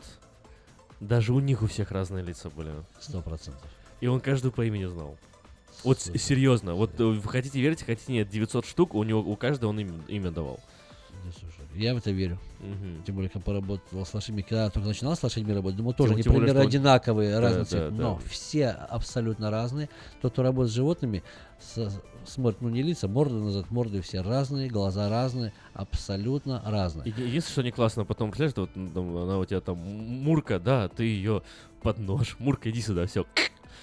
Даже 1.00 1.34
у 1.34 1.40
них 1.40 1.62
у 1.62 1.68
всех 1.68 1.92
разные 1.92 2.24
лица 2.24 2.50
были. 2.50 2.72
Сто 3.00 3.22
процентов. 3.22 3.64
И 4.02 4.08
он 4.08 4.20
каждую 4.22 4.52
по 4.52 4.66
имени 4.66 4.86
знал. 4.86 5.18
Вот 5.84 6.00
Супер. 6.00 6.20
серьезно, 6.20 6.74
вот 6.74 7.00
э, 7.00 7.04
вы 7.04 7.30
хотите 7.30 7.60
верить, 7.60 7.84
хотите 7.84 8.14
нет, 8.14 8.30
900 8.30 8.66
штук, 8.66 8.96
у 8.96 9.04
него 9.04 9.20
у 9.20 9.36
каждого 9.36 9.72
он 9.72 9.80
им- 9.80 10.04
имя 10.08 10.32
давал. 10.32 10.60
Да, 11.26 11.32
слушай, 11.40 11.55
Я 11.76 11.94
в 11.94 11.98
это 11.98 12.12
верю. 12.12 12.40
Мгм. 12.60 13.04
Тем 13.06 13.16
более, 13.16 13.30
когда 13.30 13.44
поработал 13.46 14.06
с 14.06 14.14
лошадьми, 14.14 14.42
когда 14.44 14.64
я 14.66 14.70
только 14.70 14.88
начинал 14.88 15.16
с 15.16 15.22
лошадьми 15.24 15.54
работать, 15.54 15.78
думал, 15.78 15.94
тоже 15.94 16.10
Тем- 16.10 16.16
они 16.16 16.24
тем 16.24 16.34
более, 16.34 16.50
что 16.50 16.60
он- 16.62 16.68
одинаковые, 16.68 17.32
Да, 17.34 17.42
разные 17.42 17.66
да, 17.66 17.90
да. 17.90 17.96
Но 17.96 18.18
все 18.30 18.70
абсолютно 18.70 19.52
разные. 19.52 19.90
Тот, 20.22 20.34
кто 20.34 20.44
работает 20.44 20.72
с 20.72 20.76
животными, 20.76 21.24
с- 21.60 22.02
смотрит, 22.26 22.62
ну 22.62 22.70
не 22.70 22.82
лица, 22.82 23.08
морды 23.08 23.36
назад, 23.36 23.70
морды 23.72 24.02
все 24.02 24.22
разные, 24.22 24.70
глаза 24.70 25.10
разные, 25.10 25.54
абсолютно 25.74 26.62
разные. 26.66 27.08
Единственное, 27.08 27.42
что 27.42 27.64
не 27.64 27.72
классно, 27.72 28.06
потом, 28.06 28.32
представляешь, 28.32 28.70
вот 28.76 28.98
она 29.16 29.38
у 29.40 29.46
тебя 29.46 29.62
там 29.62 29.78
Мурка, 29.78 30.60
да, 30.60 30.88
ты 30.88 31.04
ее 31.04 31.42
под 31.82 32.00
нож. 32.00 32.36
Мурка, 32.40 32.70
иди 32.72 32.82
сюда, 32.82 33.06
все. 33.06 33.26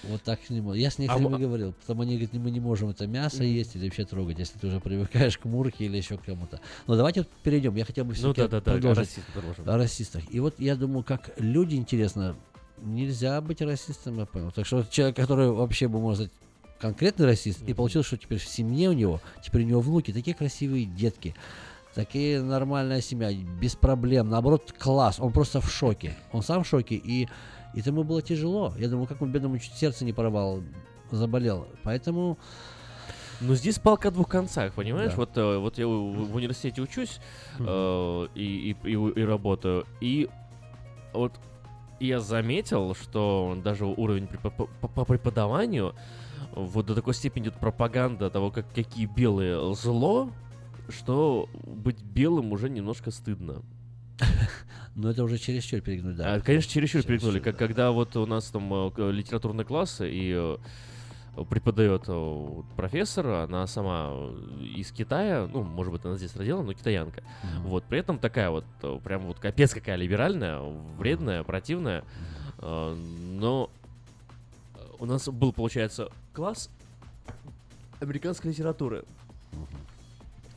Вот 0.03 0.21
так 0.23 0.39
не 0.49 0.59
могу. 0.61 0.73
Я 0.73 0.91
с 0.91 0.99
А 0.99 1.01
некоторыми 1.03 1.35
м- 1.35 1.41
говорил, 1.41 1.73
потому 1.73 2.01
они 2.01 2.15
говорят, 2.17 2.33
мы 2.33 2.51
не 2.51 2.59
можем 2.59 2.89
это 2.89 3.07
мясо 3.07 3.43
есть 3.43 3.75
или 3.75 3.85
вообще 3.85 4.03
трогать, 4.05 4.37
если 4.39 4.59
ты 4.59 4.67
уже 4.67 4.79
привыкаешь 4.81 5.37
к 5.37 5.45
мурке 5.45 5.85
или 5.85 5.97
еще 5.97 6.17
к 6.17 6.23
кому-то. 6.25 6.59
Но 6.87 6.95
давайте 6.95 7.21
вот 7.21 7.29
перейдем. 7.43 7.75
Я 7.75 7.85
хотел 7.85 8.03
бы 8.05 8.09
Ну 8.11 8.15
все-таки 8.15 8.41
да, 8.41 8.47
да, 8.47 8.61
да, 8.61 8.71
о 8.71 8.75
продолжить 8.75 9.09
продолжим. 9.33 9.69
о 9.69 9.77
расистах. 9.77 10.23
И 10.29 10.39
вот 10.39 10.55
я 10.59 10.75
думаю, 10.75 11.03
как 11.03 11.31
люди, 11.37 11.75
интересно, 11.75 12.35
нельзя 12.81 13.39
быть 13.41 13.61
расистом, 13.61 14.19
я 14.19 14.25
понял. 14.25 14.51
Так 14.51 14.65
что 14.65 14.85
человек, 14.89 15.15
который 15.15 15.49
вообще 15.51 15.87
бы, 15.87 15.99
можно 15.99 16.25
сказать, 16.25 16.33
конкретный 16.79 17.25
расист, 17.27 17.61
и 17.61 17.73
получилось, 17.73 18.07
что 18.07 18.17
теперь 18.17 18.39
в 18.39 18.45
семье 18.45 18.89
у 18.89 18.93
него, 18.93 19.21
теперь 19.41 19.63
у 19.63 19.65
него 19.65 19.79
внуки, 19.79 20.11
такие 20.11 20.35
красивые 20.35 20.83
детки, 20.85 21.33
такие 21.95 22.41
нормальная 22.41 22.99
семья, 22.99 23.31
без 23.31 23.75
проблем, 23.77 24.29
наоборот, 24.29 24.73
класс, 24.77 25.17
он 25.19 25.31
просто 25.31 25.61
в 25.61 25.71
шоке, 25.71 26.17
он 26.33 26.41
сам 26.43 26.63
в 26.65 26.67
шоке, 26.67 26.95
и 26.95 27.29
и 27.73 27.81
ему 27.85 28.03
было 28.03 28.21
тяжело. 28.21 28.73
Я 28.77 28.87
думаю, 28.89 29.07
как 29.07 29.21
он 29.21 29.31
бедному 29.31 29.57
чуть 29.59 29.73
сердце 29.73 30.05
не 30.05 30.13
порвал, 30.13 30.61
заболел. 31.11 31.67
Поэтому 31.83 32.37
Ну 33.41 33.55
здесь 33.55 33.79
палка 33.79 34.07
о 34.07 34.11
двух 34.11 34.29
концах, 34.29 34.73
понимаешь? 34.73 35.11
Да. 35.11 35.17
Вот, 35.17 35.37
э, 35.37 35.57
вот 35.57 35.77
я 35.77 35.87
в 35.87 36.35
университете 36.35 36.81
учусь 36.81 37.19
э, 37.59 38.27
и, 38.35 38.71
и, 38.83 38.89
и, 38.89 38.93
и 38.93 39.23
работаю, 39.23 39.85
и 40.01 40.29
вот 41.13 41.33
я 41.99 42.19
заметил, 42.19 42.95
что 42.95 43.57
даже 43.63 43.85
уровень 43.85 44.25
препо- 44.25 44.51
по, 44.51 44.67
по- 44.67 44.87
по 44.87 45.05
преподаванию 45.05 45.93
вот 46.55 46.85
до 46.85 46.95
такой 46.95 47.13
степени 47.13 47.43
идет 47.45 47.55
пропаганда 47.59 48.29
того, 48.29 48.51
как, 48.51 48.71
какие 48.73 49.05
белые 49.07 49.73
зло, 49.73 50.29
что 50.89 51.49
быть 51.65 52.01
белым 52.03 52.51
уже 52.51 52.69
немножко 52.69 53.09
стыдно. 53.11 53.61
ну, 54.95 55.09
это 55.09 55.23
уже 55.23 55.37
чересчур 55.37 55.81
перегнуть, 55.81 56.15
да. 56.15 56.35
А, 56.35 56.39
конечно, 56.39 56.71
чересчур 56.71 57.01
Чересчур, 57.01 57.19
перегнули. 57.19 57.39
Как, 57.39 57.57
когда 57.57 57.91
вот 57.91 58.15
у 58.15 58.25
нас 58.25 58.45
там 58.45 58.71
э, 58.73 59.11
литературный 59.11 59.65
класс 59.65 60.01
и 60.01 60.33
э, 60.35 61.43
преподает 61.49 62.03
э, 62.07 62.61
профессор, 62.75 63.27
она 63.27 63.65
сама 63.67 64.09
э, 64.11 64.63
из 64.75 64.91
Китая, 64.91 65.47
ну, 65.51 65.63
может 65.63 65.91
быть, 65.91 66.05
она 66.05 66.15
здесь 66.15 66.35
родила, 66.35 66.61
но 66.61 66.73
китаянка. 66.73 67.23
Мгм. 67.43 67.63
Вот, 67.63 67.83
при 67.85 67.99
этом 67.99 68.19
такая 68.19 68.49
вот, 68.49 68.65
э, 68.81 68.99
прям 69.03 69.23
вот 69.23 69.39
капец 69.39 69.73
какая 69.73 69.95
либеральная, 69.95 70.59
вредная, 70.97 71.43
противная. 71.43 72.03
Э, 72.59 72.95
Но 72.95 73.69
у 74.99 75.05
нас 75.05 75.27
был, 75.27 75.51
получается, 75.51 76.09
класс 76.33 76.69
американской 77.99 78.51
литературы. 78.51 79.03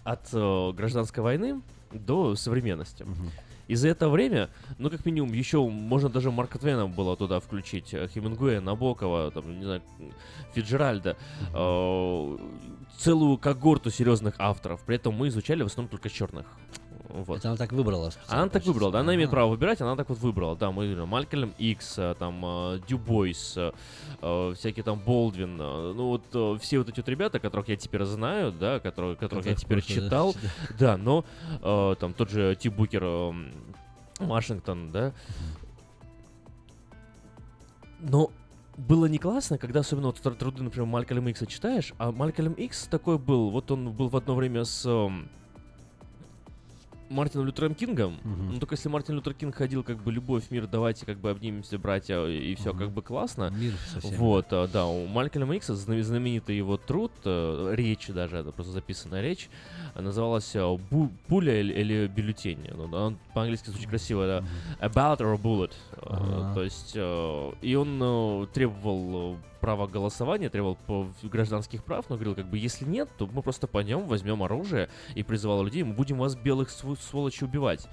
От 0.05 0.29
э, 0.33 0.73
гражданской 0.73 1.23
войны 1.23 1.61
до 1.91 2.37
современности. 2.37 3.03
Мгм. 3.03 3.31
И 3.69 3.75
за 3.75 3.89
это 3.89 4.09
время, 4.09 4.51
ну, 4.79 4.91
как 4.91 5.05
минимум, 5.05 5.33
еще 5.33 5.67
можно 5.67 6.09
даже 6.09 6.31
Марка 6.31 6.59
Твена 6.59 6.87
было 6.87 7.17
туда 7.17 7.41
включить, 7.41 7.93
э, 7.95 8.09
Хемингуэя, 8.09 8.61
Набокова, 8.61 9.31
там, 9.31 9.59
не 9.59 9.65
знаю, 9.65 9.83
Фиджеральда, 10.55 11.17
э, 11.53 12.39
целую 12.99 13.39
когорту 13.39 13.91
серьезных 13.91 14.35
авторов. 14.39 14.85
При 14.85 14.97
этом 14.97 15.15
мы 15.15 15.29
изучали 15.29 15.63
в 15.63 15.67
основном 15.67 15.91
только 15.91 16.09
черных. 16.09 16.47
Вот. 17.25 17.39
Это 17.39 17.49
она 17.49 17.57
так 17.57 17.73
выбрала. 17.73 18.13
Она 18.29 18.49
так 18.49 18.65
выбрала, 18.65 18.93
да, 18.93 19.01
она 19.01 19.15
имеет 19.15 19.31
право 19.31 19.51
выбирать, 19.51 19.81
она 19.81 19.97
так 19.97 20.09
вот 20.09 20.19
выбрала. 20.19 20.57
Да, 20.57 20.71
мы 20.71 20.87
видим 20.87 21.09
Малькольм 21.09 21.55
Икс, 21.59 21.99
э, 21.99 22.15
там 22.19 22.43
э, 22.45 22.81
Дюбойс, 22.87 23.57
э, 23.57 24.53
всякие 24.55 24.83
там 24.85 24.99
Болдвин, 24.99 25.57
ну 25.57 26.21
вот 26.33 26.61
все 26.61 26.79
вот 26.79 26.89
эти 26.89 27.01
вот 27.01 27.09
ребята, 27.09 27.39
которых 27.41 27.69
я 27.69 27.77
теперь 27.77 28.05
знаю, 28.05 28.53
да, 28.53 28.81
которые, 28.81 29.17
которых 29.17 29.47
я 29.47 29.55
Которых 29.55 29.85
теперь 29.85 30.03
читал, 30.03 30.35
да. 30.79 30.97
но 30.97 31.25
там 31.99 32.13
тот 32.15 32.31
же 32.31 32.55
Ти 32.57 32.69
Букер, 32.69 33.35
Вашингтон, 34.19 34.91
да. 34.91 35.13
Но 38.01 38.31
было 38.77 39.07
не 39.07 39.19
классно, 39.19 39.59
когда 39.59 39.81
особенно 39.81 40.09
вот 40.09 40.19
тр- 40.19 40.35
труды, 40.37 40.63
например, 40.63 40.87
Малькольма 40.87 41.31
Икса 41.31 41.47
читаешь, 41.47 41.95
а 41.99 42.13
Малькольм 42.13 42.53
Икс 42.53 42.87
такой 42.89 43.19
был, 43.19 43.51
вот 43.51 43.71
он 43.71 43.93
был 43.93 44.09
в 44.09 44.17
одно 44.17 44.35
время 44.35 44.65
с 44.65 44.85
эм, 44.87 45.31
Мартином 47.09 47.47
Лютером 47.47 47.75
Кингом, 47.75 48.19
Мгм. 48.25 48.53
ну 48.55 48.59
только 48.59 48.75
если 48.75 48.89
Мартин 48.89 49.15
Лютер 49.17 49.35
Кинг 49.35 49.55
ходил 49.55 49.83
как 49.83 50.03
бы 50.03 50.11
любовь, 50.13 50.45
мир, 50.51 50.67
давайте 50.67 51.07
как 51.07 51.19
бы 51.19 51.31
обнимемся, 51.31 51.79
братья, 51.79 52.25
и 52.27 52.55
все 52.57 52.71
Мгм. 52.71 52.79
как 52.79 52.91
бы 52.91 53.03
классно. 53.03 53.51
Мир 53.57 53.73
совсем. 53.93 54.15
Вот, 54.19 54.47
а, 54.51 54.67
да, 54.69 54.87
у 54.87 55.07
Малькольма 55.07 55.57
Икса 55.57 55.75
зна- 55.75 56.03
знаменитый 56.03 56.57
его 56.57 56.77
труд, 56.77 57.13
э, 57.25 57.73
речь 57.75 58.09
даже, 58.09 58.39
это 58.39 58.53
просто 58.53 58.73
записанная 58.73 59.23
речь, 59.23 59.49
называлась 59.95 60.55
э, 60.55 60.59
«Бу- 60.61 61.11
«Пуля» 61.29 61.61
или, 61.61 62.07
«Бюллетень». 62.07 62.71
Ну, 62.75 62.85
он 62.97 63.19
по-английски 63.35 63.71
звучит 63.71 63.89
красиво, 63.89 64.23
это 64.25 64.45
«About 64.81 65.19
or 65.19 65.35
a 65.35 65.37
bullet». 65.37 65.73
Э, 65.93 65.99
Ага. 66.09 66.55
То 66.55 66.63
есть, 66.65 66.97
и 67.63 67.75
он 67.75 68.49
требовал 68.53 69.37
права 69.67 69.89
голосования, 69.89 70.49
требовал 70.49 70.77
по- 70.77 71.09
гражданских 71.25 71.83
прав, 71.83 72.05
но 72.09 72.15
говорил, 72.15 72.37
как 72.37 72.47
бы, 72.49 72.57
если 72.57 72.85
нет, 72.85 73.09
то 73.19 73.27
мы 73.27 73.43
просто 73.43 73.67
пойдем, 73.67 74.07
возьмем 74.07 74.45
оружие 74.45 74.89
и 75.17 75.25
призывал 75.25 75.65
людей, 75.65 75.83
мы 75.83 75.93
будем 75.93 76.19
вас, 76.19 76.37
белых 76.37 76.71
св- 76.71 77.01
сволочей, 77.03 77.49
убивать. 77.49 77.89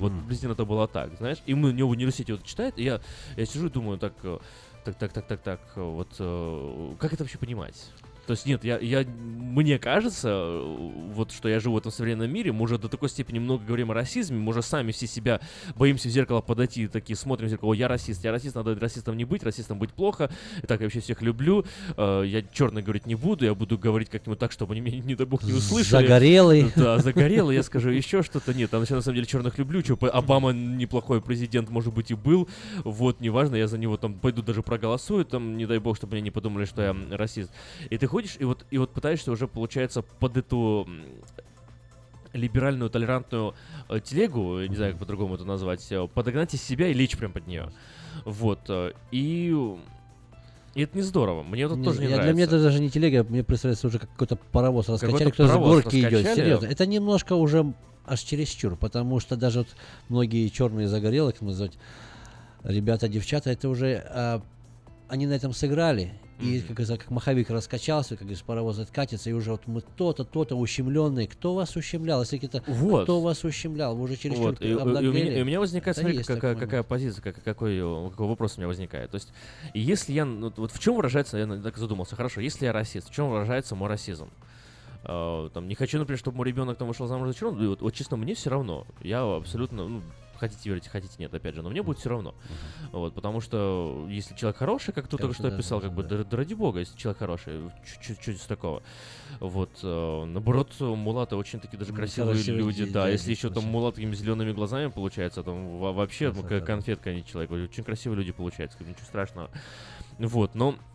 Вот 0.00 0.10
Мгм. 0.10 0.18
приблизительно 0.18 0.54
это 0.54 0.64
было 0.64 0.88
так, 0.88 1.16
знаешь. 1.18 1.38
И 1.46 1.54
мы 1.54 1.72
него 1.72 1.88
в 1.88 1.92
университете 1.92 2.32
вот 2.32 2.42
читает, 2.44 2.74
и 2.76 2.82
я, 2.82 3.00
я 3.36 3.46
сижу 3.46 3.68
и 3.68 3.70
думаю, 3.70 3.98
так, 3.98 4.14
э, 4.24 4.38
так, 4.84 4.96
так, 4.98 5.12
так, 5.12 5.26
так, 5.28 5.40
так, 5.42 5.60
э, 5.76 5.80
вот 5.80 6.08
э, 6.18 6.94
как 6.98 7.12
это 7.12 7.22
вообще 7.22 7.38
понимать? 7.38 7.88
То 8.32 8.34
есть 8.34 8.46
нет, 8.46 8.64
я, 8.64 8.78
я, 8.78 9.04
мне 9.04 9.78
кажется, 9.78 10.30
э, 10.30 10.76
вот 11.12 11.32
что 11.32 11.50
я 11.50 11.60
живу 11.60 11.74
в 11.74 11.78
этом 11.78 11.92
современном 11.92 12.32
мире, 12.32 12.50
мы 12.50 12.62
уже 12.62 12.78
до 12.78 12.88
такой 12.88 13.10
степени 13.10 13.38
много 13.38 13.62
говорим 13.62 13.90
о 13.90 13.94
расизме, 13.94 14.38
мы 14.38 14.48
уже 14.48 14.62
сами 14.62 14.90
все 14.90 15.06
себя 15.06 15.42
боимся 15.76 16.08
в 16.08 16.12
зеркало 16.12 16.40
подойти, 16.40 16.84
и 16.84 16.86
такие 16.86 17.14
смотрим 17.14 17.48
в 17.48 17.50
зеркало, 17.50 17.74
я 17.74 17.88
расист, 17.88 18.24
я 18.24 18.32
расист, 18.32 18.54
надо 18.54 18.74
расистом 18.74 19.18
не 19.18 19.26
быть, 19.26 19.42
расистом 19.42 19.78
быть 19.78 19.90
плохо, 19.90 20.30
и 20.62 20.66
так 20.66 20.80
я 20.80 20.86
вообще 20.86 21.00
всех 21.00 21.20
люблю, 21.20 21.66
э, 21.98 22.22
я 22.24 22.40
черный 22.40 22.80
говорить 22.80 23.04
не 23.04 23.16
буду, 23.16 23.44
я 23.44 23.54
буду 23.54 23.76
говорить 23.76 24.08
как-нибудь 24.08 24.38
так, 24.38 24.50
чтобы 24.50 24.72
они 24.72 24.80
меня, 24.80 25.00
не 25.00 25.14
дай 25.14 25.26
бог, 25.26 25.42
не 25.42 25.52
услышали. 25.52 26.06
Загорелый. 26.06 26.72
Да, 26.74 26.96
загорелый, 27.00 27.54
я 27.54 27.62
скажу 27.62 27.90
еще 27.90 28.22
что-то. 28.22 28.54
Нет, 28.54 28.72
а 28.72 28.78
вообще, 28.78 28.94
на 28.94 29.02
самом 29.02 29.16
деле 29.16 29.26
черных 29.26 29.58
люблю. 29.58 29.84
Что, 29.84 29.98
Обама 30.10 30.52
неплохой 30.52 31.20
президент, 31.20 31.68
может 31.68 31.92
быть, 31.92 32.10
и 32.10 32.14
был. 32.14 32.48
Вот, 32.82 33.20
неважно, 33.20 33.56
я 33.56 33.68
за 33.68 33.76
него 33.76 33.98
там 33.98 34.14
пойду 34.14 34.40
даже 34.40 34.62
проголосую, 34.62 35.26
там, 35.26 35.58
не 35.58 35.66
дай 35.66 35.80
бог, 35.80 35.98
чтобы 35.98 36.12
мне 36.14 36.22
не 36.22 36.30
подумали, 36.30 36.64
что 36.64 36.80
я 36.80 36.96
расист. 37.10 37.50
И 37.90 37.98
ты 37.98 38.06
ходишь, 38.06 38.21
и 38.38 38.44
вот, 38.44 38.64
и 38.70 38.78
вот 38.78 38.90
пытаешься 38.92 39.30
уже, 39.32 39.46
получается, 39.48 40.02
под 40.02 40.36
эту 40.36 40.88
либеральную, 42.32 42.90
толерантную 42.90 43.54
э, 43.88 44.00
телегу, 44.00 44.60
не 44.60 44.74
знаю, 44.74 44.92
как 44.92 45.00
по-другому 45.00 45.34
это 45.34 45.44
назвать, 45.44 45.86
э, 45.90 46.06
подогнать 46.08 46.54
из 46.54 46.62
себя 46.62 46.88
и 46.88 46.94
лечь 46.94 47.16
прям 47.16 47.32
под 47.32 47.46
нее. 47.46 47.70
Вот. 48.24 48.60
э, 48.68 48.92
И... 49.10 49.54
И 50.74 50.82
это 50.82 50.96
не 50.96 51.02
здорово. 51.02 51.42
Мне 51.42 51.64
это 51.64 51.74
Не, 51.76 51.84
тоже 51.84 51.98
не 52.00 52.04
я- 52.04 52.16
нравится. 52.16 52.26
Для 52.28 52.32
меня 52.34 52.44
это 52.46 52.62
даже 52.62 52.80
не 52.80 52.88
телега, 52.88 53.24
мне 53.28 53.44
представляется 53.44 53.86
уже 53.88 53.98
как 53.98 54.10
какой-то 54.12 54.36
паровоз 54.36 54.88
раскачали, 54.88 55.18
Какой-то 55.18 55.32
кто 55.32 55.46
с 55.46 55.56
горки 55.58 56.00
идет. 56.00 56.34
Серьезно. 56.34 56.66
Это 56.66 56.86
немножко 56.86 57.34
уже 57.34 57.74
аж 58.06 58.20
чересчур, 58.20 58.76
потому 58.76 59.20
что 59.20 59.36
даже 59.36 59.60
вот 59.60 59.68
многие 60.08 60.48
черные 60.48 60.88
загорелые, 60.88 61.34
как 61.34 61.42
называть, 61.42 61.78
ребята, 62.64 63.06
девчата, 63.08 63.50
это 63.50 63.68
уже 63.68 64.02
а, 64.08 64.42
они 65.08 65.26
на 65.26 65.34
этом 65.34 65.52
сыграли. 65.52 66.14
И 66.42 66.60
как, 66.60 66.70
говорится, 66.70 66.96
как 66.98 67.10
маховик 67.10 67.50
раскачался, 67.50 68.10
как 68.10 68.20
говорится, 68.22 68.44
паровоз 68.44 68.78
откатится, 68.78 69.30
и 69.30 69.32
уже 69.32 69.52
вот 69.52 69.66
мы 69.66 69.80
то-то, 69.80 70.24
то-то 70.24 70.56
ущемленные. 70.56 71.28
Кто 71.28 71.54
вас 71.54 71.76
ущемлял? 71.76 72.20
Если 72.20 72.36
какие-то 72.38 72.62
Вот. 72.66 73.04
кто 73.04 73.20
вас 73.20 73.44
ущемлял? 73.44 73.94
Вы 73.94 74.04
уже 74.04 74.16
чересчур 74.16 74.46
Вот, 74.46 74.60
и, 74.62 74.66
и- 74.66 74.70
и 74.70 74.74
у 74.74 75.12
меня, 75.12 75.38
и 75.38 75.42
у 75.42 75.44
меня 75.44 75.60
возникает, 75.60 75.96
Это 75.96 76.00
смотри, 76.02 76.18
есть 76.18 76.28
какая, 76.28 76.82
позиция, 76.82 77.22
как, 77.22 77.42
какой, 77.42 77.76
какой 78.10 78.26
вопрос 78.26 78.54
у 78.56 78.60
меня 78.60 78.68
возникает. 78.68 79.10
То 79.10 79.16
есть, 79.16 79.32
если 79.72 80.12
я, 80.12 80.24
ну, 80.24 80.52
вот 80.56 80.72
в 80.72 80.78
чем 80.78 80.96
выражается, 80.96 81.38
я 81.38 81.46
так 81.46 81.76
задумался, 81.78 82.16
хорошо, 82.16 82.40
если 82.40 82.64
я 82.66 82.72
расист, 82.72 83.08
в 83.08 83.14
чем 83.14 83.30
выражается 83.30 83.74
мой 83.76 83.88
расизм? 83.88 84.28
Э, 85.04 85.48
там, 85.52 85.68
не 85.68 85.74
хочу, 85.74 85.98
например, 85.98 86.18
чтобы 86.18 86.36
мой 86.38 86.46
ребенок 86.48 86.78
там 86.78 86.88
вышел 86.88 87.06
замуж 87.06 87.28
за 87.28 87.34
черного, 87.34 87.68
вот, 87.68 87.82
вот 87.82 87.94
честно, 87.94 88.16
мне 88.16 88.34
все 88.34 88.50
равно. 88.50 88.86
Я 89.02 89.22
абсолютно, 89.22 89.88
ну, 89.88 90.02
хотите 90.42 90.68
верить, 90.68 90.88
хотите 90.88 91.14
нет, 91.18 91.32
опять 91.32 91.54
же, 91.54 91.62
но 91.62 91.70
мне 91.70 91.82
будет 91.82 91.98
все 91.98 92.10
равно. 92.10 92.34
Вот, 92.90 93.14
потому 93.14 93.40
что 93.40 94.06
если 94.10 94.34
человек 94.34 94.56
хороший, 94.56 94.92
как 94.92 95.06
ты 95.06 95.16
только 95.16 95.34
что 95.34 95.48
да, 95.48 95.54
описал, 95.54 95.80
да, 95.80 95.86
как 95.86 95.96
бы, 95.96 96.02
да. 96.02 96.36
ради 96.36 96.54
бога, 96.54 96.80
если 96.80 96.98
человек 96.98 97.18
хороший, 97.18 97.70
чуть-чуть 98.00 98.36
здесь 98.36 98.46
такого. 98.46 98.82
Вот, 99.38 99.70
э, 99.82 100.24
наоборот, 100.24 100.72
мулаты 100.80 101.36
очень 101.36 101.60
такие 101.60 101.78
даже 101.78 101.92
красивые 101.92 102.34
красивые 102.34 102.58
люди, 102.58 102.84
да, 102.84 103.08
если 103.08 103.30
еще 103.30 103.50
там 103.50 103.64
мулат 103.64 103.94
такими 103.94 104.14
зелеными 104.14 104.52
глазами 104.52 104.90
получается, 104.90 105.42
там 105.42 105.78
во- 105.78 105.92
вообще 105.92 106.32
да. 106.32 106.60
конфетка, 106.60 107.10
а 107.10 107.14
не 107.14 107.24
человек, 107.24 107.52
очень 107.52 107.84
красивые 107.84 108.18
люди 108.18 108.32
получаются, 108.32 108.78
ничего 108.80 109.04
страшного. 109.04 109.50
Вот, 110.18 110.54
но 110.54 110.72
э, 110.72 110.91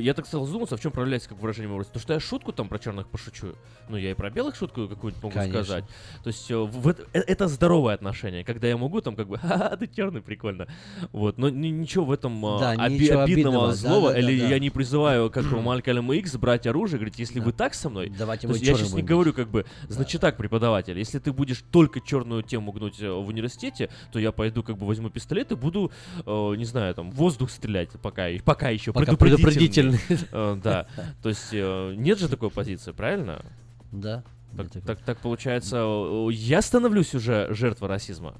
я 0.00 0.14
так 0.14 0.26
стал 0.26 0.46
задуматься, 0.46 0.76
в 0.76 0.80
чем 0.80 0.92
проявляется 0.92 1.28
как 1.28 1.38
выражение 1.38 1.68
моего. 1.68 1.84
То, 1.84 1.98
что 1.98 2.12
я 2.12 2.20
шутку 2.20 2.52
там 2.52 2.68
про 2.68 2.78
черных 2.78 3.08
пошучу, 3.08 3.54
ну, 3.88 3.96
я 3.96 4.10
и 4.12 4.14
про 4.14 4.30
белых 4.30 4.54
шутку 4.56 4.88
какую-нибудь 4.88 5.22
могу 5.22 5.34
Конечно. 5.34 5.64
сказать. 5.64 5.84
То 6.22 6.28
есть 6.28 6.50
э, 6.50 6.56
в 6.56 6.88
это, 6.88 7.04
э, 7.12 7.20
это 7.26 7.48
здоровое 7.48 7.94
отношение, 7.94 8.44
когда 8.44 8.68
я 8.68 8.76
могу 8.76 9.00
там 9.00 9.16
как 9.16 9.28
бы, 9.28 9.38
ха-ха, 9.38 9.76
ты 9.76 9.86
черный, 9.86 10.20
прикольно. 10.22 10.66
Вот, 11.12 11.38
но 11.38 11.48
ни- 11.48 11.68
ничего 11.68 12.04
в 12.04 12.12
этом 12.12 12.44
э, 12.44 12.58
Да, 12.60 12.70
оби- 12.72 12.94
ничего 12.94 13.20
обидного, 13.22 13.24
обидного, 13.24 13.72
злого, 13.74 14.08
да-да-да-да. 14.08 14.32
или 14.32 14.48
я 14.48 14.58
не 14.58 14.70
призываю, 14.70 15.30
как 15.30 15.44
у 15.52 15.56
Малькольма 15.60 16.14
Икс, 16.16 16.36
брать 16.36 16.66
оружие, 16.66 16.98
говорить, 16.98 17.18
если 17.18 17.40
вы 17.40 17.52
так 17.52 17.74
со 17.74 17.88
мной, 17.90 18.10
Давайте 18.16 18.46
то 18.46 18.54
есть 18.54 18.64
я 18.64 18.74
сейчас 18.74 18.92
не 18.94 19.02
говорю, 19.02 19.32
как 19.32 19.48
бы, 19.50 19.64
значит 19.88 20.20
так, 20.20 20.36
преподаватель, 20.36 20.98
если 20.98 21.18
ты 21.18 21.32
будешь 21.32 21.62
только 21.70 22.00
черную 22.00 22.42
тему 22.42 22.72
гнуть 22.72 23.00
э, 23.00 23.10
в 23.10 23.28
университете, 23.28 23.90
то 24.12 24.18
я 24.18 24.32
пойду, 24.32 24.62
как 24.62 24.78
бы, 24.78 24.86
возьму 24.86 25.10
пистолет 25.10 25.52
и 25.52 25.54
буду, 25.54 25.90
э, 26.24 26.54
не 26.56 26.64
знаю, 26.64 26.94
там, 26.94 27.10
воздух 27.10 27.50
стрелять, 27.50 27.90
пока, 28.02 28.28
пока 28.44 28.70
еще 28.70 28.92
Пока 28.92 29.06
предупредительный. 29.06 29.49
Предупредительный. 29.54 30.00
Э, 30.32 30.58
Да, 30.62 30.86
то 31.22 31.28
есть 31.28 31.48
э, 31.52 31.94
нет 31.96 32.18
же 32.18 32.28
такой 32.28 32.50
позиции, 32.50 32.92
правильно? 32.92 33.44
Да. 33.92 34.22
Так, 34.56 34.66
так, 34.84 35.00
так 35.00 35.18
получается, 35.18 35.76
э, 35.78 36.28
я 36.32 36.60
становлюсь 36.62 37.14
уже 37.14 37.46
жертвой 37.54 37.88
расизма. 37.88 38.34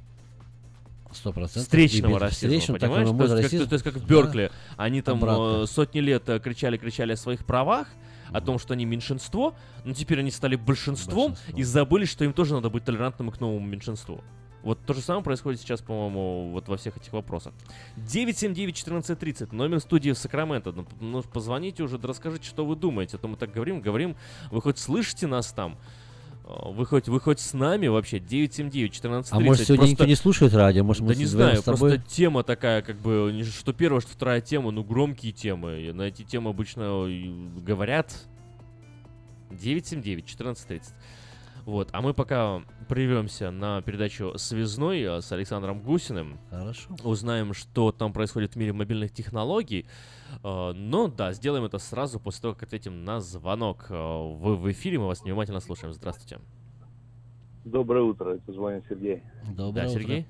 Сто 1.13 1.33
процентов. 1.33 1.63
Встречного 1.65 2.19
расизма, 2.21 2.49
встречного, 2.51 2.79
так 2.79 2.91
понимаешь? 2.91 3.09
То 3.09 3.13
есть, 3.15 3.19
может 3.21 3.37
как, 3.37 3.45
расизм. 3.45 3.69
то 3.69 3.73
есть 3.75 3.85
как 3.85 3.95
в 3.95 4.01
Да. 4.01 4.07
Беркли, 4.07 4.51
они 4.77 5.03
там 5.03 5.19
Обратно. 5.19 5.67
сотни 5.67 6.01
лет 6.01 6.23
кричали-кричали 6.25 7.13
о 7.13 7.17
своих 7.17 7.45
правах, 7.45 7.89
о 8.33 8.41
том, 8.41 8.61
что 8.61 8.75
они 8.75 8.85
меньшинство, 8.85 9.55
но 9.85 9.93
теперь 9.93 10.21
они 10.21 10.31
стали 10.31 10.55
большинством 10.55 11.37
и 11.57 11.65
забыли, 11.65 12.05
что 12.05 12.25
им 12.25 12.33
тоже 12.33 12.55
надо 12.55 12.71
быть 12.71 12.85
толерантным 12.85 13.31
к 13.33 13.41
новому 13.41 13.67
меньшинству. 13.67 14.23
Вот 14.63 14.79
то 14.85 14.93
же 14.93 15.01
самое 15.01 15.25
происходит 15.25 15.61
сейчас, 15.61 15.81
по-моему, 15.81 16.51
вот 16.53 16.69
во 16.69 16.77
всех 16.77 16.97
этих 16.97 17.13
вопросах. 17.13 17.53
979-1430, 17.97 19.55
номер 19.55 19.81
студии 19.81 20.11
в 20.11 20.19
Сакраменто. 20.19 20.73
Ну, 20.73 20.87
ну, 21.01 21.23
позвоните 21.23 21.83
уже, 21.83 21.99
да 21.99 22.09
расскажите, 22.09 22.47
что 22.47 22.67
вы 22.67 22.77
думаете. 22.77 23.17
А 23.17 23.19
то 23.19 23.29
мы 23.29 23.37
так 23.37 23.53
говорим, 23.53 23.81
говорим. 23.81 24.17
Вы 24.51 24.61
хоть 24.61 24.79
слышите 24.79 25.27
нас 25.27 25.53
там? 25.53 25.79
А, 26.45 26.69
Вы 26.71 26.85
хоть, 26.85 27.09
вы 27.09 27.21
хоть 27.21 27.41
с 27.41 27.55
нами 27.55 27.87
вообще? 27.87 28.19
979-1430. 28.19 29.29
А 29.31 29.41
может, 29.41 29.67
сегодня 29.67 29.87
никто 29.87 30.05
не 30.05 30.15
слушает 30.15 30.53
радио? 30.53 30.85
Может, 30.85 31.03
мы 31.03 31.15
да 31.15 31.15
не 31.15 31.25
знаю, 31.25 31.57
с 31.57 31.63
тобой? 31.63 31.93
просто 31.93 32.11
тема 32.11 32.43
такая, 32.43 32.83
как 32.83 32.97
бы, 32.97 33.43
что 33.45 33.73
первая, 33.73 34.01
что 34.01 34.11
вторая 34.11 34.41
тема, 34.41 34.71
ну, 34.71 34.85
громкие 34.85 35.33
темы. 35.33 35.93
На 35.95 36.03
эти 36.03 36.23
темы 36.23 36.51
обычно 36.51 37.07
говорят. 37.65 38.27
979-1430. 39.51 40.83
Вот, 41.71 41.89
а 41.93 42.01
мы 42.01 42.15
пока 42.15 42.63
прервемся 42.89 43.53
на 43.53 43.81
передачу 43.81 44.37
«Связной» 44.37 45.03
э, 45.03 45.21
с 45.21 45.31
Александром 45.31 45.81
Гусиным. 45.81 46.41
Хорошо. 46.51 46.91
Узнаем, 47.05 47.55
что 47.55 47.93
там 47.93 48.13
происходит 48.13 48.55
в 48.55 48.57
мире 48.57 48.73
мобильных 48.73 49.13
технологий. 49.13 49.87
Э, 50.43 50.73
Но 50.73 51.07
да, 51.07 51.33
сделаем 51.33 51.65
это 51.65 51.79
сразу 51.79 52.19
после 52.19 52.43
того, 52.43 52.55
как 52.55 52.65
ответим 52.65 53.05
на 53.05 53.21
звонок. 53.21 53.87
Э, 53.89 53.95
Вы 53.95 54.57
в 54.57 54.69
эфире, 54.73 54.99
мы 54.99 55.07
вас 55.07 55.23
внимательно 55.23 55.61
слушаем. 55.61 55.95
Здравствуйте. 55.95 56.41
Доброе 57.65 58.03
утро, 58.03 58.31
это 58.31 58.53
звонит 58.53 58.83
Сергей. 58.89 59.23
Доброе 59.57 59.85
да, 59.85 59.89
Сергей? 59.89 60.27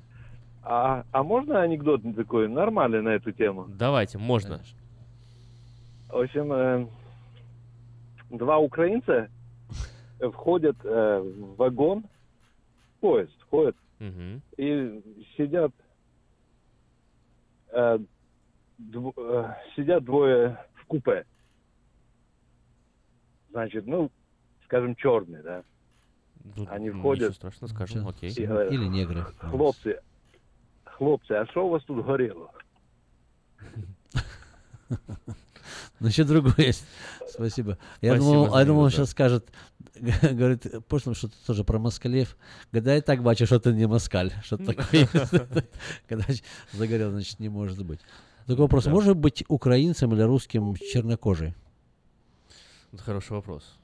А, 0.63 1.07
а 1.11 1.23
можно 1.23 1.63
анекдот 1.63 2.03
такой 2.17 2.49
нормальный 2.49 3.01
на 3.01 3.09
эту 3.15 3.33
тему? 3.33 3.65
Давайте, 3.67 4.19
можно. 4.19 4.61
В 6.11 6.17
общем, 6.17 6.53
э, 6.53 6.87
два 8.29 8.59
украинца 8.59 9.31
входят 10.20 10.76
э, 10.84 11.20
в 11.20 11.56
вагон, 11.56 12.04
в 12.98 13.00
поезд 13.02 13.40
входят 13.42 13.76
Мгм. 14.00 14.42
и 14.58 15.02
сидят, 15.38 15.72
э, 17.74 18.00
дв- 18.80 19.14
э, 19.18 19.56
сидят 19.76 20.04
двое 20.04 20.58
в 20.76 20.86
купе. 20.86 21.26
Значит, 23.52 23.88
ну, 23.88 24.12
скажем, 24.66 24.96
черный, 24.96 25.42
да. 25.44 25.64
Ну, 26.58 26.68
Они 26.70 26.90
ну, 26.92 27.00
входят. 27.00 27.22
Ничего 27.30 27.34
страшного, 27.34 27.74
скажем, 27.74 28.08
окей. 28.08 28.34
і 28.38 28.46
говорять, 28.46 28.74
Или 28.74 28.86
негры. 28.90 29.24
Хлопці, 29.38 30.00
хлопці, 30.84 31.34
а 31.34 31.46
що 31.46 31.66
у 31.66 31.70
вас 31.70 31.84
тут 31.84 32.06
горіло? 32.06 32.52
Ну, 36.01 36.09
еще 36.09 36.25
другое 36.25 36.55
есть. 36.57 36.85
Спасибо. 37.29 37.79
Я 38.01 38.15
Спасибо 38.15 38.33
думал, 38.33 38.59
я 38.59 38.65
думал, 38.65 38.83
он 38.85 38.91
сейчас 38.91 39.11
скажет, 39.11 39.53
говорит, 40.01 40.65
в 40.65 40.81
прошлом 40.81 41.15
что-то 41.15 41.35
тоже 41.47 41.63
про 41.63 41.79
москалев. 41.79 42.37
Когда 42.73 42.95
я 42.95 43.03
так 43.03 43.23
бачу, 43.23 43.45
что 43.45 43.61
ты 43.61 43.73
не 43.73 43.87
москаль. 43.87 44.33
Что-то 44.43 44.75
такое. 44.75 45.07
Когда 46.09 46.25
загорел, 46.73 47.11
значит, 47.11 47.39
не 47.39 47.51
может 47.51 47.85
быть. 47.85 48.01
Такой 48.47 48.63
вопрос. 48.63 48.85
Да. 48.85 48.91
Может 48.91 49.17
быть 49.17 49.45
украинцем 49.49 50.15
или 50.15 50.23
русским 50.23 50.75
чернокожий? 50.77 51.55
Это 52.93 53.03
хороший 53.03 53.33
вопрос. 53.33 53.79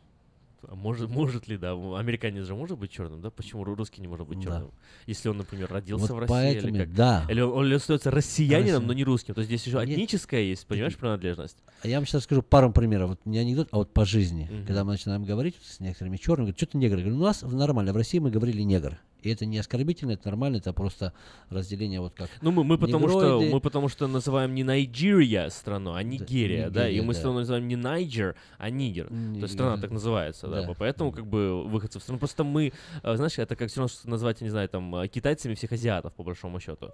А 0.69 0.75
может, 0.75 1.11
может 1.11 1.49
ли, 1.49 1.57
да? 1.57 1.73
Американец 1.73 2.45
же 2.47 2.55
может 2.55 2.79
быть 2.79 2.91
черным, 2.91 3.21
да? 3.21 3.31
Почему 3.31 3.63
ру- 3.65 3.75
русский 3.77 4.01
не 4.01 4.09
может 4.09 4.27
быть 4.27 4.39
Да. 4.41 4.45
черным? 4.45 4.71
Если 5.07 5.29
он, 5.29 5.37
например, 5.39 5.71
родился 5.71 6.13
Вот 6.13 6.17
в 6.17 6.19
России, 6.21 6.33
поэтому, 6.33 6.75
или 6.75 6.85
как? 6.85 6.95
да. 6.95 7.27
Или 7.29 7.41
он, 7.41 7.67
он 7.67 7.73
остается 7.73 8.11
россиянином, 8.11 8.65
Россиян. 8.65 8.87
но 8.87 8.93
не 8.93 9.05
русским. 9.05 9.35
То 9.35 9.41
есть 9.41 9.49
здесь 9.49 9.67
еще 9.67 9.79
Нет. 9.79 9.91
этническая 9.91 10.41
есть, 10.41 10.67
понимаешь, 10.67 10.97
принадлежность? 10.97 11.59
А 11.83 11.89
я 11.89 11.99
вам 11.99 12.07
сейчас 12.07 12.25
скажу 12.25 12.43
пару 12.43 12.73
примеров. 12.73 13.11
Вот 13.11 13.21
не 13.27 13.39
анекдот, 13.39 13.69
а 13.71 13.77
вот 13.77 13.93
по 13.93 14.05
жизни. 14.05 14.49
Мгм. 14.51 14.67
Когда 14.67 14.85
мы 14.85 14.93
начинаем 14.93 15.25
говорить 15.25 15.57
с 15.63 15.79
некоторыми 15.81 16.17
черными, 16.17 16.47
говорят, 16.47 16.57
что 16.59 16.67
ты 16.67 16.79
негр? 16.79 16.97
Я 16.97 17.03
говорю, 17.05 17.17
ну, 17.17 17.23
у 17.23 17.27
нас 17.27 17.43
нормально. 17.43 17.93
В 17.93 17.97
России 17.97 18.19
мы 18.19 18.31
говорили 18.31 18.63
негр. 18.63 18.99
И 19.23 19.31
это 19.31 19.47
не 19.47 19.59
оскорбительно, 19.59 20.13
это 20.13 20.29
нормально, 20.29 20.57
это 20.57 20.73
просто 20.73 21.13
разделение 21.51 22.01
вот 22.01 22.15
как 22.15 22.31
Ну, 22.43 22.51
мы, 22.51 22.65
мы, 22.65 22.79
потому 22.79 23.09
что, 23.09 23.41
мы 23.41 23.61
потому 23.61 23.89
что 23.89 24.07
называем 24.07 24.55
не 24.55 24.63
Найджирия 24.63 25.49
страну, 25.49 25.95
а 25.95 26.03
Нигерия, 26.03 26.71
да, 26.71 26.83
и 26.83 26.93
Нигерия, 26.93 27.03
мы 27.07 27.13
да. 27.15 27.19
страну 27.19 27.39
называем 27.39 27.67
не 27.69 27.77
Найджер, 27.77 28.37
а 28.59 28.71
Нигер. 28.71 29.09
То 29.09 29.15
есть 29.15 29.55
страна 29.55 29.73
Нигер. 29.73 29.83
так 29.83 29.91
называется, 29.91 30.47
да. 30.49 30.63
Да. 30.63 30.75
Поэтому 30.79 31.13
как 31.13 31.27
бы 31.27 31.65
выходцы 31.67 31.99
в 31.99 32.03
страну. 32.03 32.19
Просто 32.19 32.45
мы, 32.45 32.73
э, 33.03 33.17
знаешь, 33.17 33.39
это 33.39 33.57
как 33.57 33.69
все 33.69 33.81
равно, 33.81 33.89
что 33.89 34.09
назвать, 34.09 34.41
я 34.41 34.45
не 34.45 34.51
знаю, 34.51 34.69
там, 34.69 35.09
китайцами 35.09 35.55
всех 35.55 35.73
азиатов, 35.73 36.13
по 36.15 36.23
большому 36.23 36.61
счету. 36.61 36.91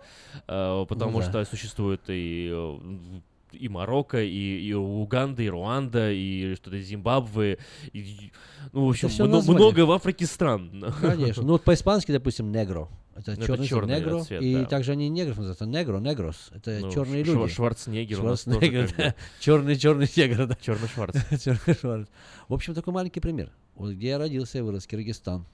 Э, 0.48 0.84
Потому 0.88 1.12
Ну 1.12 1.18
да. 1.18 1.24
что 1.24 1.44
существует 1.44 2.00
и 2.08 2.50
э, 2.52 3.20
и 3.52 3.68
Марокко, 3.68 4.22
и, 4.22 4.60
и 4.60 4.72
Уганда, 4.74 5.42
и 5.42 5.48
Руанда, 5.48 6.12
и 6.12 6.54
что-то 6.56 6.80
Зимбабве, 6.80 7.58
и, 7.92 8.30
ну, 8.72 8.86
в 8.86 8.90
общем, 8.90 9.08
мно- 9.26 9.42
много 9.42 9.80
в 9.86 9.92
Африке 9.92 10.26
стран. 10.26 10.84
Конечно. 11.00 11.42
Ну 11.42 11.52
вот 11.52 11.64
по-испански, 11.64 12.12
допустим, 12.12 12.50
негро. 12.52 12.88
Это 13.14 13.32
Это 13.32 13.42
черный, 13.66 13.96
негро. 14.00 14.22
цвет, 14.24 14.40
и 14.42 14.54
да. 14.54 14.64
также 14.64 14.92
они 14.92 15.08
негров. 15.10 15.38
Это 15.38 15.66
негро, 15.66 15.98
негрос. 15.98 16.50
Это 16.54 16.78
Ну, 16.80 16.90
черные 16.90 17.22
Шва- 17.22 17.42
люди. 17.42 17.52
Шварценеггер 17.52 18.20
у 18.20 18.24
нас 18.24 18.44
тоже 18.44 18.58
Шварценеггер, 18.58 18.94
да. 18.96 19.14
Черный, 19.38 19.76
черный 19.76 20.08
негр, 20.16 20.46
да. 20.46 20.56
Черный 20.60 20.88
Шварц. 20.88 21.14
Черный 21.44 21.74
Шварц. 21.78 22.08
В 22.48 22.54
общем, 22.54 22.72
такой 22.72 22.94
маленький 22.94 23.20
пример. 23.20 23.52
Вот 23.74 23.92
где 23.92 24.08
я 24.08 24.18
родился 24.18 24.58
и 24.58 24.60
вырос, 24.62 24.86
Киргизстан. 24.86 25.44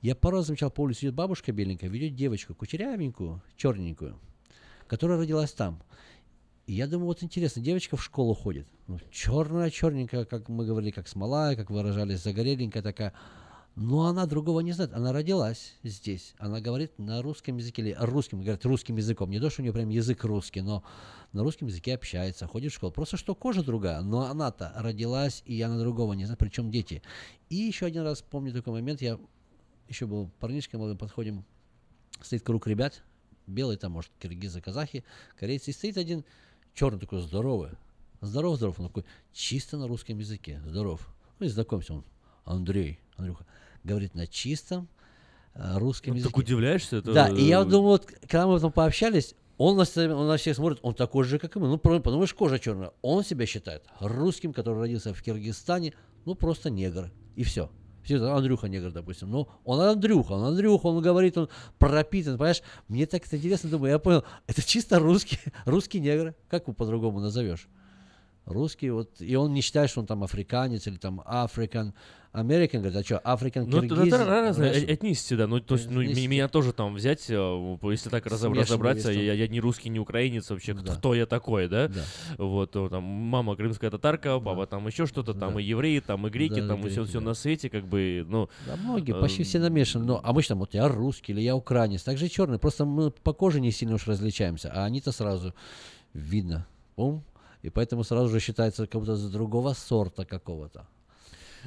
Я 0.00 0.14
пару 0.14 0.38
раз 0.38 0.46
замечал, 0.46 0.70
по 0.70 0.82
улице 0.82 1.04
идет 1.06 1.14
бабушка 1.14 1.52
беленькая, 1.52 1.88
ведет 1.90 2.14
девочку, 2.14 2.54
кучерявенькую, 2.54 3.42
черненькую, 3.56 4.18
которая 4.86 5.18
родилась 5.18 5.52
там. 5.52 5.82
Я 6.66 6.86
думаю, 6.86 7.08
вот 7.08 7.22
интересно, 7.22 7.60
девочка 7.60 7.96
в 7.96 8.02
школу 8.02 8.34
ходит. 8.34 8.66
Ну, 8.86 8.98
черная, 9.10 9.70
черненькая, 9.70 10.24
как 10.24 10.48
мы 10.48 10.64
говорили, 10.64 10.90
как 10.90 11.08
смола, 11.08 11.54
как 11.56 11.68
выражались, 11.70 12.22
загореленькая 12.22 12.82
такая. 12.82 13.12
Но 13.76 14.06
она 14.06 14.24
другого 14.26 14.60
не 14.60 14.72
знает. 14.72 14.94
Она 14.94 15.12
родилась 15.12 15.74
здесь. 15.82 16.34
Она 16.38 16.60
говорит 16.60 16.98
на 16.98 17.20
русском 17.20 17.56
языке, 17.58 17.82
или 17.82 17.96
русским, 17.98 18.40
говорит 18.40 18.64
русским 18.64 18.96
языком. 18.96 19.30
Не 19.30 19.40
то, 19.40 19.50
что 19.50 19.60
у 19.60 19.64
нее 19.64 19.72
прям 19.72 19.88
язык 19.90 20.24
русский, 20.24 20.62
но 20.62 20.84
на 21.32 21.42
русском 21.42 21.68
языке 21.68 21.94
общается, 21.94 22.46
ходит 22.46 22.72
в 22.72 22.76
школу. 22.76 22.92
Просто 22.92 23.16
что 23.16 23.34
кожа 23.34 23.62
другая, 23.62 24.00
но 24.00 24.22
она-то 24.22 24.72
родилась, 24.76 25.42
и 25.44 25.60
она 25.60 25.78
другого 25.78 26.14
не 26.14 26.24
знает, 26.24 26.38
причем 26.38 26.70
дети. 26.70 27.02
И 27.50 27.56
еще 27.56 27.86
один 27.86 28.04
раз 28.04 28.22
помню 28.22 28.52
такой 28.52 28.72
момент, 28.74 29.02
я 29.02 29.18
еще 29.88 30.06
был 30.06 30.30
парнишкой 30.38 30.78
молодым, 30.78 30.96
подходим, 30.96 31.44
стоит 32.22 32.42
круг 32.42 32.66
ребят, 32.68 33.02
белый 33.46 33.76
там, 33.76 33.92
может, 33.92 34.12
киргизы, 34.20 34.60
казахи, 34.60 35.04
корейцы, 35.38 35.70
и 35.70 35.74
стоит 35.74 35.98
один 35.98 36.24
черный 36.74 36.98
такой 36.98 37.20
здоровый, 37.20 37.70
здоров, 38.20 38.56
здоров, 38.56 38.80
он 38.80 38.86
такой 38.88 39.04
чисто 39.32 39.76
на 39.76 39.86
русском 39.88 40.18
языке, 40.18 40.60
здоров. 40.66 41.08
Ну 41.38 41.46
и 41.46 41.48
знакомься, 41.48 41.94
он, 41.94 42.04
Андрей, 42.44 42.98
Андрюха, 43.16 43.46
говорит 43.82 44.14
на 44.14 44.26
чистом 44.26 44.88
э, 45.54 45.78
русском 45.78 46.10
Ну, 46.12 46.16
языке. 46.18 46.32
так 46.32 46.38
удивляешься, 46.38 46.96
это, 46.96 47.12
Да, 47.12 47.28
и 47.28 47.42
я 47.42 47.60
э, 47.60 47.64
думаю, 47.64 47.82
вот, 47.90 48.06
когда 48.22 48.46
мы 48.46 48.54
потом 48.54 48.72
пообщались, 48.72 49.34
он 49.56 49.76
на, 49.76 49.84
себя- 49.84 50.16
он 50.16 50.26
на 50.26 50.36
всех 50.36 50.56
смотрит, 50.56 50.80
он 50.82 50.94
такой 50.94 51.24
же, 51.24 51.38
как 51.38 51.54
и 51.56 51.58
мы. 51.60 51.68
Ну, 51.68 52.26
что 52.26 52.36
кожа 52.36 52.58
черная. 52.58 52.90
Он 53.02 53.22
себя 53.22 53.46
считает 53.46 53.84
русским, 54.00 54.52
который 54.52 54.78
родился 54.80 55.14
в 55.14 55.22
Киргизстане, 55.22 55.94
ну, 56.24 56.34
просто 56.34 56.70
негр. 56.70 57.12
И 57.36 57.44
все. 57.44 57.70
Все, 58.04 58.16
это 58.16 58.34
Андрюха 58.34 58.68
негр, 58.68 58.92
допустим. 58.92 59.30
Ну, 59.30 59.48
он 59.64 59.80
Андрюха, 59.80 60.32
он 60.32 60.44
Андрюха, 60.44 60.86
он 60.86 61.02
говорит, 61.02 61.38
он 61.38 61.48
пропитан, 61.78 62.36
понимаешь? 62.36 62.62
Мне 62.86 63.06
так 63.06 63.26
это 63.26 63.38
интересно, 63.38 63.70
думаю, 63.70 63.92
я 63.92 63.98
понял, 63.98 64.24
это 64.46 64.62
чисто 64.62 64.98
русский, 64.98 65.38
русский 65.64 66.00
негр. 66.00 66.34
Как 66.48 66.64
его 66.64 66.74
по-другому 66.74 67.20
назовешь? 67.20 67.66
Русский, 68.44 68.90
вот, 68.90 69.22
и 69.22 69.34
он 69.36 69.54
не 69.54 69.62
считает, 69.62 69.88
что 69.88 70.00
он 70.00 70.06
там 70.06 70.22
африканец 70.22 70.86
или 70.86 70.96
там 70.96 71.22
африкан, 71.24 71.94
американ, 72.34 72.80
говорит, 72.80 73.00
а 73.00 73.04
что, 73.04 73.18
африкан, 73.20 73.68
Ну, 73.68 73.78
это, 73.80 73.94
это 73.94 74.24
разные 74.24 74.72
э- 74.72 74.94
этнисити, 74.94 75.34
да. 75.36 75.46
Ну, 75.46 75.60
то 75.60 75.76
есть, 75.76 75.88
ну, 75.88 76.02
меня 76.02 76.48
тоже 76.48 76.72
там 76.72 76.94
взять, 76.94 77.30
э, 77.30 77.78
если 77.84 78.10
так 78.10 78.26
Смешанный 78.26 78.60
разобраться, 78.60 79.12
я, 79.12 79.34
я 79.34 79.46
не 79.46 79.60
русский, 79.60 79.88
не 79.88 80.00
украинец 80.00 80.50
вообще, 80.50 80.74
кто, 80.74 80.82
Да. 80.82 80.94
кто 80.96 81.14
я 81.14 81.26
такой, 81.26 81.68
да? 81.68 81.88
Да. 81.88 82.02
Вот, 82.38 82.74
э, 82.74 82.88
там, 82.90 83.04
мама 83.04 83.54
крымская 83.54 83.88
татарка, 83.90 84.40
папа 84.40 84.66
там 84.66 84.86
еще 84.88 85.06
что-то, 85.06 85.32
там 85.32 85.54
Да. 85.54 85.60
и 85.60 85.64
евреи, 85.64 86.00
там 86.00 86.26
и 86.26 86.30
греки, 86.30 86.60
Да, 86.60 86.68
там 86.68 86.80
и 86.84 86.88
все, 86.90 87.02
греки, 87.02 87.08
все 87.10 87.20
да. 87.20 87.26
на 87.26 87.34
свете, 87.34 87.70
как 87.70 87.86
бы, 87.86 88.24
ну... 88.28 88.48
Да, 88.66 88.76
многие, 88.76 89.16
э, 89.16 89.20
почти 89.20 89.44
все 89.44 89.60
намешаны. 89.60 90.04
Но 90.04 90.20
обычно 90.22 90.56
вот 90.56 90.74
я 90.74 90.88
русский 90.88 91.32
или 91.32 91.40
я 91.40 91.54
украинец. 91.54 92.02
Также 92.02 92.28
черный. 92.28 92.58
Просто 92.58 92.84
мы 92.84 93.12
по 93.12 93.32
коже 93.32 93.60
не 93.60 93.70
сильно 93.70 93.94
уж 93.94 94.08
различаемся. 94.08 94.72
А 94.74 94.84
они-то 94.84 95.12
сразу 95.12 95.54
видно. 96.12 96.66
Пум. 96.96 97.22
И 97.62 97.70
поэтому 97.70 98.02
сразу 98.02 98.28
же 98.28 98.40
считается 98.40 98.86
как 98.88 99.00
будто 99.00 99.14
с 99.16 99.30
другого 99.30 99.72
сорта 99.72 100.24
какого-то. 100.24 100.86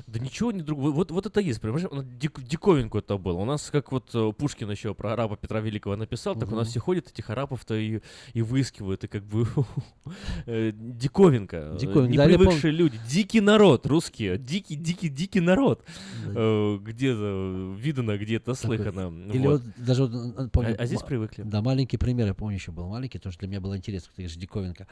Да 0.06 0.20
ничего 0.20 0.52
не 0.52 0.62
другого. 0.62 0.91
Вот, 0.91 1.12
вот 1.12 1.26
это 1.26 1.39
есть, 1.39 1.60
понимаешь? 1.60 1.88
Ну, 1.91 2.02
дик- 2.04 2.41
диковинку 2.43 3.00
это 3.00 3.18
было. 3.18 3.38
У 3.38 3.45
нас, 3.45 3.70
как 3.72 3.91
вот 3.91 4.10
э, 4.14 4.32
Пушкин 4.38 4.70
еще 4.70 4.93
про 4.93 5.14
араба 5.14 5.38
Петра 5.38 5.60
Великого 5.60 5.95
написал, 5.95 6.36
так 6.36 6.52
у 6.52 6.56
нас 6.56 6.68
все 6.70 6.80
ходят, 6.80 7.08
этих 7.10 7.30
арабов-то 7.30 7.76
и, 7.76 8.02
и 8.34 8.41
выискивают, 8.41 9.04
и 9.04 9.08
как 9.08 9.24
бы 9.24 9.48
э, 10.45 10.72
диковинка. 10.74 11.76
Диковинка, 11.80 12.12
Не 12.12 12.18
да, 12.18 12.26
привыкшие 12.26 12.72
люди. 12.72 13.00
Дикий 13.10 13.41
народ, 13.41 13.86
русские. 13.88 14.38
Дикий, 14.38 14.76
дикий, 14.76 15.10
дикий 15.10 15.39
народ. 15.39 15.84
Э, 16.26 16.78
Где-то 16.82 17.76
видано, 17.78 18.18
где-то 18.18 18.54
слыхано. 18.54 19.12
Или 19.32 19.48
Вот. 19.48 19.62
вот 19.62 19.86
даже 19.86 20.06
вот, 20.06 20.52
помню, 20.52 20.76
А- 20.78 20.84
а 20.84 20.86
здесь 20.86 21.02
привыкли. 21.02 21.43
Да, 21.43 21.62
маленький 21.62 21.98
пример, 21.98 22.28
я 22.28 22.34
помню, 22.34 22.56
еще 22.56 22.72
был 22.72 22.88
маленький, 22.88 23.20
тоже 23.20 23.38
для 23.39 23.48
меня 23.48 23.62
было 23.62 23.78
интересно, 23.78 24.12
ты 24.16 24.28
же 24.28 24.38
диковинка. 24.39 24.88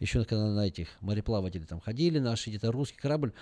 Еще 0.00 0.24
когда 0.24 0.46
на 0.46 0.66
этих 0.66 0.88
мореплаватели 1.00 1.64
там 1.64 1.80
ходили, 1.80 2.18
наши 2.18 2.50
где-то 2.50 2.70
русский 2.72 2.98
корабль, 2.98 3.32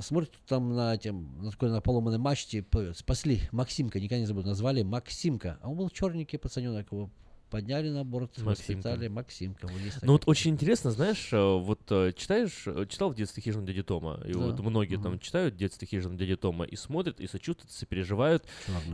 смотрят 0.00 0.32
там 0.46 0.74
на 0.74 0.94
этим, 0.94 1.42
на 1.42 1.50
такой 1.50 1.70
на 1.70 1.80
поломанной 1.80 2.18
мачте, 2.18 2.64
спасли 2.94 3.42
Максимка, 3.52 4.00
никогда 4.00 4.20
не 4.20 4.26
забуду, 4.26 4.48
назвали 4.48 4.82
Максимка, 4.82 5.58
а 5.62 5.70
он 5.70 5.76
был 5.76 5.90
черненький 5.90 6.38
пацаненок, 6.38 6.90
его 6.90 7.10
подняли 7.52 7.90
на 7.90 8.02
борт, 8.04 8.38
Максимка. 8.38 8.50
воспитали 8.50 9.08
Максимка. 9.08 9.68
Ну 10.02 10.12
вот 10.12 10.22
очень 10.26 10.52
интересно, 10.52 10.90
знаешь, 10.90 11.28
э, 11.32 11.36
вот 11.58 11.80
э, 11.90 12.12
читаешь, 12.16 12.62
э, 12.66 12.86
читал 12.88 13.10
в 13.10 13.14
детстве 13.14 13.42
хижину 13.42 13.66
дяди 13.66 13.82
Тома, 13.82 14.20
и 14.24 14.32
Да. 14.32 14.38
вот 14.38 14.58
многие 14.60 14.96
там 14.96 15.12
Мгм. 15.12 15.20
читают 15.20 15.54
в 15.54 15.56
детстве 15.58 15.86
хижину 15.86 16.16
дяди 16.16 16.36
Тома 16.36 16.64
и 16.64 16.76
смотрят, 16.76 17.20
и 17.20 17.26
сочувствуют, 17.26 17.70
и 17.82 17.86
переживают, 17.86 18.44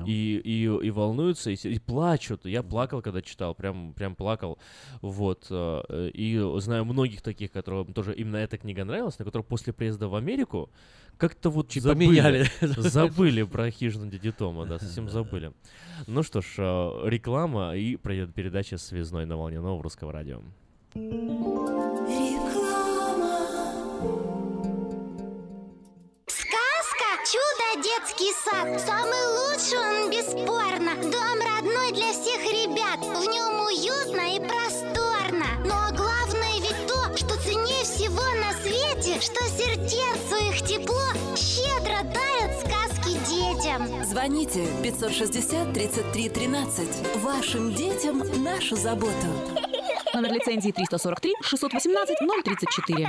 и, 0.07 0.41
и, 0.45 0.65
и 0.65 0.91
волнуются, 0.91 1.51
и, 1.51 1.55
и 1.55 1.79
плачут. 1.79 2.45
Я 2.47 2.63
плакал, 2.63 3.01
когда 3.01 3.23
читал, 3.23 3.55
прям, 3.55 3.95
прям 3.95 4.17
плакал. 4.17 4.59
Вот. 5.01 5.47
И 5.51 6.51
знаю 6.59 6.85
многих 6.85 7.23
таких, 7.23 7.53
которым 7.53 7.93
тоже 7.95 8.15
именно 8.15 8.37
эта 8.37 8.59
книга 8.59 8.85
нравилась, 8.85 9.19
на 9.19 9.25
которых 9.25 9.47
после 9.47 9.73
приезда 9.73 10.09
в 10.09 10.15
Америку 10.17 10.71
как-то 11.19 11.51
вот 11.51 11.69
Чуть 11.69 11.83
забыли, 11.83 12.07
поменяли. 12.07 12.47
забыли 12.61 13.43
про 13.43 13.71
хижину 13.71 14.07
дяди 14.07 14.31
Тома, 14.33 14.65
да, 14.65 14.79
совсем 14.79 15.11
забыли. 15.11 15.53
Ну 16.07 16.23
что 16.23 16.41
ж, 16.41 16.47
э, 16.59 17.09
реклама 17.09 17.77
и 17.77 17.97
пройдет 17.97 18.33
передача 18.33 18.79
«Связной» 18.79 19.27
на 19.27 19.37
волне 19.37 19.61
нового 19.61 19.83
русского 19.83 20.13
радио. 20.13 20.41
Сказка 26.27 27.11
«Чудо 27.31 27.83
детский 27.83 28.33
сад». 28.45 28.81
Самый 28.81 29.25
лучший 29.39 29.79
он, 29.79 30.11
бесспорно. 30.11 30.95
Дом 31.03 31.39
родной 31.43 31.93
для 31.93 32.13
всех 32.13 32.41
ребят. 32.47 33.01
В 33.01 33.25
нем 33.27 33.61
уютно 33.67 34.37
и 34.37 34.39
просторно. 34.39 35.47
Но 35.65 35.97
главное 35.97 36.61
ведь 36.61 36.87
то, 36.87 37.17
что 37.17 37.37
ценнее 37.43 37.85
всего 37.85 38.23
на 38.23 38.53
свете, 38.63 39.21
что 39.21 39.45
сердцу 39.59 40.28
Звоните 44.29 44.67
560 44.83 45.73
33 45.73 46.29
13. 46.29 46.89
Вашим 47.17 47.73
детям 47.73 48.23
нашу 48.45 48.77
заботу. 48.77 49.27
Номер 50.15 50.33
лицензии 50.33 50.71
343 50.71 51.33
618 51.43 52.17
034. 52.45 53.09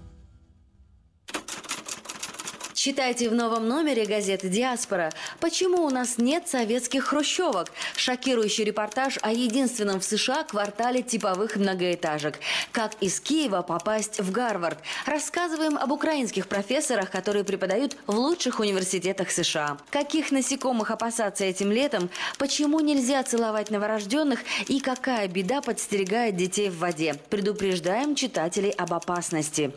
Читайте 2.83 3.29
в 3.29 3.35
новом 3.35 3.67
номере 3.67 4.05
газеты 4.05 4.49
«Диаспора». 4.49 5.11
Почему 5.39 5.83
у 5.83 5.91
нас 5.91 6.17
нет 6.17 6.47
советских 6.47 7.03
хрущевок? 7.03 7.67
Шокирующий 7.95 8.63
репортаж 8.63 9.19
о 9.21 9.31
единственном 9.31 9.99
в 9.99 10.03
США 10.03 10.43
квартале 10.45 11.03
типовых 11.03 11.57
многоэтажек. 11.57 12.39
Как 12.71 12.93
из 12.99 13.19
Киева 13.19 13.61
попасть 13.61 14.19
в 14.19 14.31
Гарвард? 14.31 14.79
Рассказываем 15.05 15.77
об 15.77 15.91
украинских 15.91 16.47
профессорах, 16.47 17.11
которые 17.11 17.43
преподают 17.43 17.95
в 18.07 18.17
лучших 18.17 18.59
университетах 18.59 19.29
США. 19.29 19.77
Каких 19.91 20.31
насекомых 20.31 20.89
опасаться 20.89 21.45
этим 21.45 21.71
летом? 21.71 22.09
Почему 22.39 22.79
нельзя 22.79 23.21
целовать 23.21 23.69
новорожденных? 23.69 24.39
И 24.69 24.79
какая 24.79 25.27
беда 25.27 25.61
подстерегает 25.61 26.35
детей 26.35 26.71
в 26.71 26.79
воде? 26.79 27.13
Предупреждаем 27.29 28.15
читателей 28.15 28.71
об 28.71 28.91
опасности. 28.95 29.71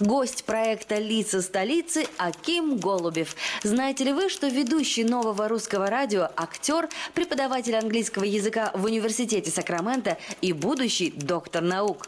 Гость 0.00 0.44
проекта 0.44 0.94
«Лица 0.94 1.42
столицы» 1.42 2.06
Аким 2.46 2.76
Голубев. 2.76 3.34
Знаете 3.64 4.04
ли 4.04 4.12
вы, 4.12 4.28
что 4.28 4.46
ведущий 4.46 5.02
нового 5.02 5.48
русского 5.48 5.90
радио, 5.90 6.28
актер, 6.36 6.88
преподаватель 7.12 7.74
английского 7.74 8.22
языка 8.22 8.70
в 8.72 8.84
университете 8.84 9.50
Сакрамента 9.50 10.16
и 10.42 10.52
будущий 10.52 11.10
доктор 11.10 11.62
наук? 11.62 12.06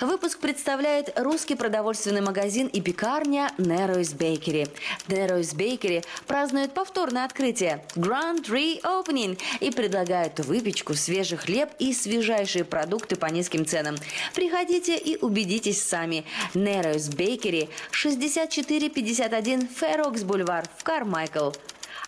Выпуск 0.00 0.38
представляет 0.38 1.18
русский 1.18 1.54
продовольственный 1.54 2.20
магазин 2.20 2.66
и 2.66 2.80
пекарня 2.80 3.50
Narrows 3.58 4.16
Bakery. 4.16 4.68
Narrows 5.08 5.54
Bakery 5.54 6.04
празднует 6.26 6.74
повторное 6.74 7.24
открытие 7.24 7.84
Grand 7.94 8.44
Reopening 8.44 9.40
и 9.60 9.70
предлагают 9.70 10.40
выпечку, 10.40 10.94
свежий 10.94 11.38
хлеб 11.38 11.70
и 11.78 11.92
свежайшие 11.92 12.64
продукты 12.64 13.16
по 13.16 13.26
низким 13.26 13.64
ценам. 13.66 13.96
Приходите 14.34 14.96
и 14.96 15.16
убедитесь 15.16 15.82
сами. 15.82 16.24
Narrows 16.54 17.14
Bakery 17.14 17.68
6451 17.92 19.68
Ферокс 19.68 20.22
Бульвар 20.22 20.64
в 20.76 20.82
Кармайкл. 20.82 21.50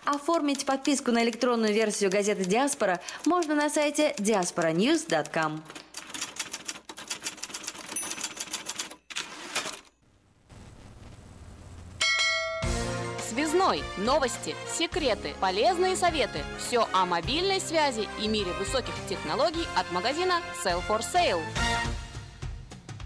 Оформить 0.05 0.65
подписку 0.65 1.11
на 1.11 1.23
электронную 1.23 1.73
версию 1.73 2.09
газеты 2.09 2.45
«Диаспора» 2.45 3.01
можно 3.25 3.55
на 3.55 3.69
сайте 3.69 4.13
diasporanews.com. 4.17 5.61
Связной. 13.37 13.83
Новости, 13.99 14.55
секреты, 14.67 15.35
полезные 15.39 15.95
советы. 15.95 16.39
Все 16.57 16.87
о 16.91 17.05
мобильной 17.05 17.59
связи 17.59 18.07
и 18.19 18.27
мире 18.27 18.51
высоких 18.57 18.95
технологий 19.07 19.67
от 19.75 19.91
магазина 19.91 20.41
Sell 20.65 20.81
for 20.89 21.01
Sale. 21.01 21.39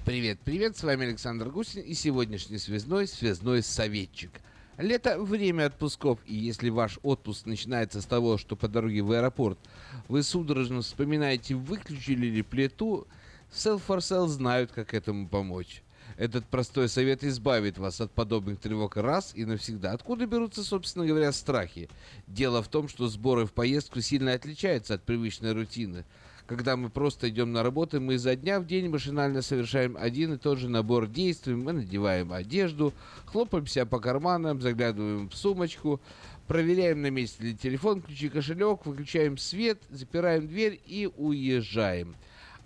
Привет, 0.05 0.39
привет, 0.45 0.77
с 0.77 0.83
вами 0.83 1.07
Александр 1.07 1.49
Гусин 1.49 1.81
и 1.81 1.93
сегодняшний 1.93 2.59
связной, 2.59 3.07
связной 3.07 3.61
советчик. 3.61 4.31
Лето– 4.77 5.19
время 5.21 5.65
отпусков, 5.65 6.17
и 6.25 6.33
если 6.33 6.69
ваш 6.69 6.97
отпуск 7.03 7.45
начинается 7.45 8.01
с 8.01 8.05
того, 8.05 8.37
что 8.37 8.55
по 8.55 8.69
дороге 8.69 9.01
в 9.01 9.11
аэропорт 9.11 9.59
вы 10.07 10.23
судорожно 10.23 10.81
вспоминаете, 10.81 11.55
выключили 11.55 12.27
ли 12.27 12.41
плиту, 12.41 13.05
Sell 13.51 13.81
for 13.85 13.97
Sale 13.97 14.27
знают, 14.27 14.71
как 14.71 14.93
этому 14.93 15.27
помочь. 15.27 15.83
Этот 16.21 16.45
простой 16.45 16.87
совет 16.87 17.23
избавит 17.23 17.79
вас 17.79 17.99
от 17.99 18.11
подобных 18.11 18.59
тревог 18.59 18.95
раз 18.95 19.31
и 19.33 19.43
навсегда. 19.43 19.93
Откуда 19.93 20.27
берутся, 20.27 20.63
собственно 20.63 21.07
говоря, 21.07 21.31
страхи? 21.31 21.89
Дело 22.27 22.61
в 22.61 22.67
том, 22.67 22.87
что 22.89 23.07
сборы 23.07 23.47
в 23.47 23.53
поездку 23.53 24.01
сильно 24.01 24.33
отличаются 24.33 24.93
от 24.93 25.01
привычной 25.01 25.53
рутины. 25.53 26.05
Когда 26.45 26.77
мы 26.77 26.91
просто 26.91 27.27
идем 27.27 27.53
на 27.53 27.63
работу, 27.63 27.99
мы 27.99 28.13
изо 28.13 28.35
дня 28.35 28.59
в 28.59 28.67
день 28.67 28.87
машинально 28.87 29.41
совершаем 29.41 29.97
один 29.99 30.33
и 30.33 30.37
тот 30.37 30.59
же 30.59 30.69
набор 30.69 31.07
действий. 31.07 31.55
Мы 31.55 31.73
надеваем 31.73 32.31
одежду, 32.31 32.93
хлопаем 33.25 33.65
себя 33.65 33.87
по 33.87 33.99
карманам, 33.99 34.61
заглядываем 34.61 35.27
в 35.27 35.33
сумочку, 35.33 35.99
проверяем 36.45 37.01
на 37.01 37.09
месте 37.09 37.45
ли 37.45 37.57
телефон, 37.57 37.99
ключи, 37.99 38.29
кошелек, 38.29 38.85
выключаем 38.85 39.39
свет, 39.39 39.79
запираем 39.89 40.47
дверь 40.47 40.79
и 40.85 41.09
уезжаем. 41.17 42.15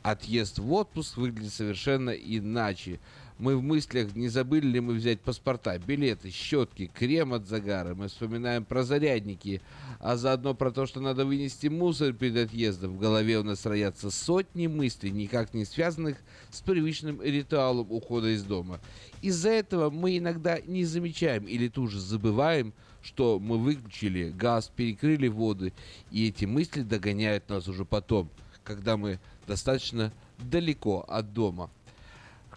Отъезд 0.06 0.60
в 0.60 0.72
отпуск 0.72 1.18
выглядит 1.18 1.52
совершенно 1.52 2.12
иначе. 2.12 3.00
Мы 3.38 3.58
в 3.58 3.62
мыслях, 3.62 4.16
не 4.16 4.30
забыли 4.30 4.66
ли 4.66 4.80
мы 4.80 4.94
взять 4.94 5.20
паспорта, 5.20 5.78
билеты, 5.78 6.30
щетки, 6.30 6.90
крем 6.94 7.34
от 7.34 7.48
загара. 7.48 7.94
Мы 7.94 8.08
вспоминаем 8.08 8.64
про 8.64 8.84
зарядники, 8.84 9.62
а 10.00 10.16
заодно 10.16 10.54
про 10.54 10.72
то, 10.72 10.86
что 10.86 11.02
надо 11.02 11.26
вынести 11.26 11.68
мусор 11.68 12.14
перед 12.14 12.38
отъездом. 12.38 12.96
В 12.96 13.00
голове 13.00 13.38
у 13.38 13.44
нас 13.44 13.66
роятся 13.66 14.10
сотни 14.10 14.68
мыслей, 14.68 15.12
никак 15.12 15.54
не 15.54 15.66
связанных 15.66 16.16
с 16.50 16.62
привычным 16.62 17.22
ритуалом 17.22 17.92
ухода 17.92 18.30
из 18.30 18.44
дома. 18.44 18.80
Из-за 19.22 19.50
этого 19.50 19.90
мы 19.90 20.18
иногда 20.18 20.58
не 20.62 20.86
замечаем 20.86 21.44
или 21.44 21.68
тоже 21.68 22.00
забываем, 22.00 22.74
что 23.02 23.38
мы 23.40 23.58
выключили 23.58 24.30
газ, 24.30 24.72
перекрыли 24.74 25.28
воды, 25.28 25.74
и 26.10 26.30
эти 26.30 26.46
мысли 26.46 26.84
догоняют 26.84 27.50
нас 27.50 27.68
уже 27.68 27.84
потом, 27.84 28.30
когда 28.64 28.96
мы 28.96 29.20
достаточно 29.46 30.14
далеко 30.38 31.02
от 31.08 31.34
дома. 31.34 31.70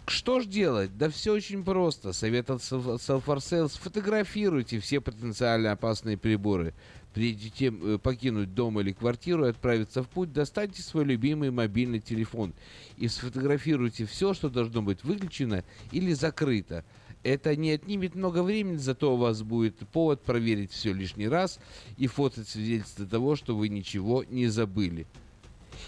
Что 0.09 0.41
ж 0.41 0.47
делать? 0.47 0.97
Да 0.97 1.11
все 1.11 1.35
очень 1.35 1.63
просто. 1.63 2.13
Совет 2.13 2.49
от 2.51 2.61
Self 2.61 3.25
Sale. 3.25 3.69
Сфотографируйте 3.69 4.81
все 4.81 5.01
потенциально 5.01 5.73
опасные 5.73 6.17
приборы. 6.17 6.73
Прежде 7.13 7.51
чем 7.51 7.95
э, 7.95 7.99
покинуть 7.99 8.55
дом 8.55 8.81
или 8.81 8.93
квартиру 8.93 9.47
и 9.47 9.51
отправиться 9.51 10.03
в 10.03 10.09
путь, 10.09 10.33
достаньте 10.33 10.83
свой 10.83 11.05
любимый 11.05 11.51
мобильный 11.51 12.01
телефон 12.01 12.55
и 12.97 13.09
сфотографируйте 13.09 14.07
все, 14.07 14.35
что 14.35 14.49
должно 14.49 14.83
быть 14.83 15.05
выключено 15.05 15.65
или 15.91 16.13
закрыто. 16.13 16.85
Это 17.23 17.55
не 17.57 17.73
отнимет 17.73 18.15
много 18.15 18.43
времени, 18.43 18.77
зато 18.77 19.13
у 19.13 19.17
вас 19.17 19.43
будет 19.43 19.77
повод 19.91 20.23
проверить 20.23 20.73
все 20.73 20.93
лишний 20.93 21.29
раз 21.29 21.59
и 21.97 22.07
фото 22.07 22.45
свидетельство 22.45 23.07
того, 23.07 23.37
что 23.37 23.57
вы 23.57 23.69
ничего 23.69 24.25
не 24.25 24.47
забыли. 24.47 25.07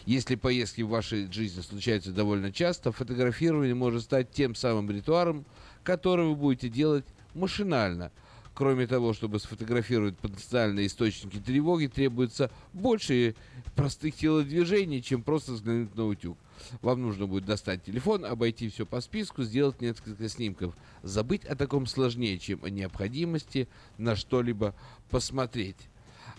Если 0.06 0.34
поездки 0.34 0.82
в 0.82 0.88
вашей 0.88 1.30
жизни 1.30 1.60
случаются 1.60 2.12
довольно 2.12 2.52
часто, 2.52 2.92
фотографирование 2.92 3.74
может 3.74 4.02
стать 4.02 4.30
тем 4.30 4.54
самым 4.54 4.90
ритуалом, 4.90 5.44
который 5.82 6.26
вы 6.26 6.36
будете 6.36 6.68
делать 6.68 7.04
машинально. 7.34 8.10
Кроме 8.54 8.86
того, 8.86 9.14
чтобы 9.14 9.38
сфотографировать 9.38 10.18
потенциальные 10.18 10.88
источники 10.88 11.38
тревоги, 11.38 11.86
требуется 11.86 12.50
больше 12.72 13.34
простых 13.74 14.16
телодвижений, 14.16 15.02
чем 15.02 15.22
просто 15.22 15.52
взглянуть 15.52 15.94
на 15.94 16.06
утюг. 16.06 16.36
Вам 16.82 17.00
нужно 17.00 17.26
будет 17.26 17.46
достать 17.46 17.84
телефон, 17.84 18.24
обойти 18.24 18.68
все 18.68 18.84
по 18.84 19.00
списку, 19.00 19.44
сделать 19.44 19.80
несколько 19.80 20.28
снимков. 20.28 20.74
Забыть 21.02 21.44
о 21.44 21.56
таком 21.56 21.86
сложнее, 21.86 22.38
чем 22.38 22.62
о 22.64 22.70
необходимости 22.70 23.68
на 23.96 24.16
что-либо 24.16 24.74
посмотреть. 25.08 25.88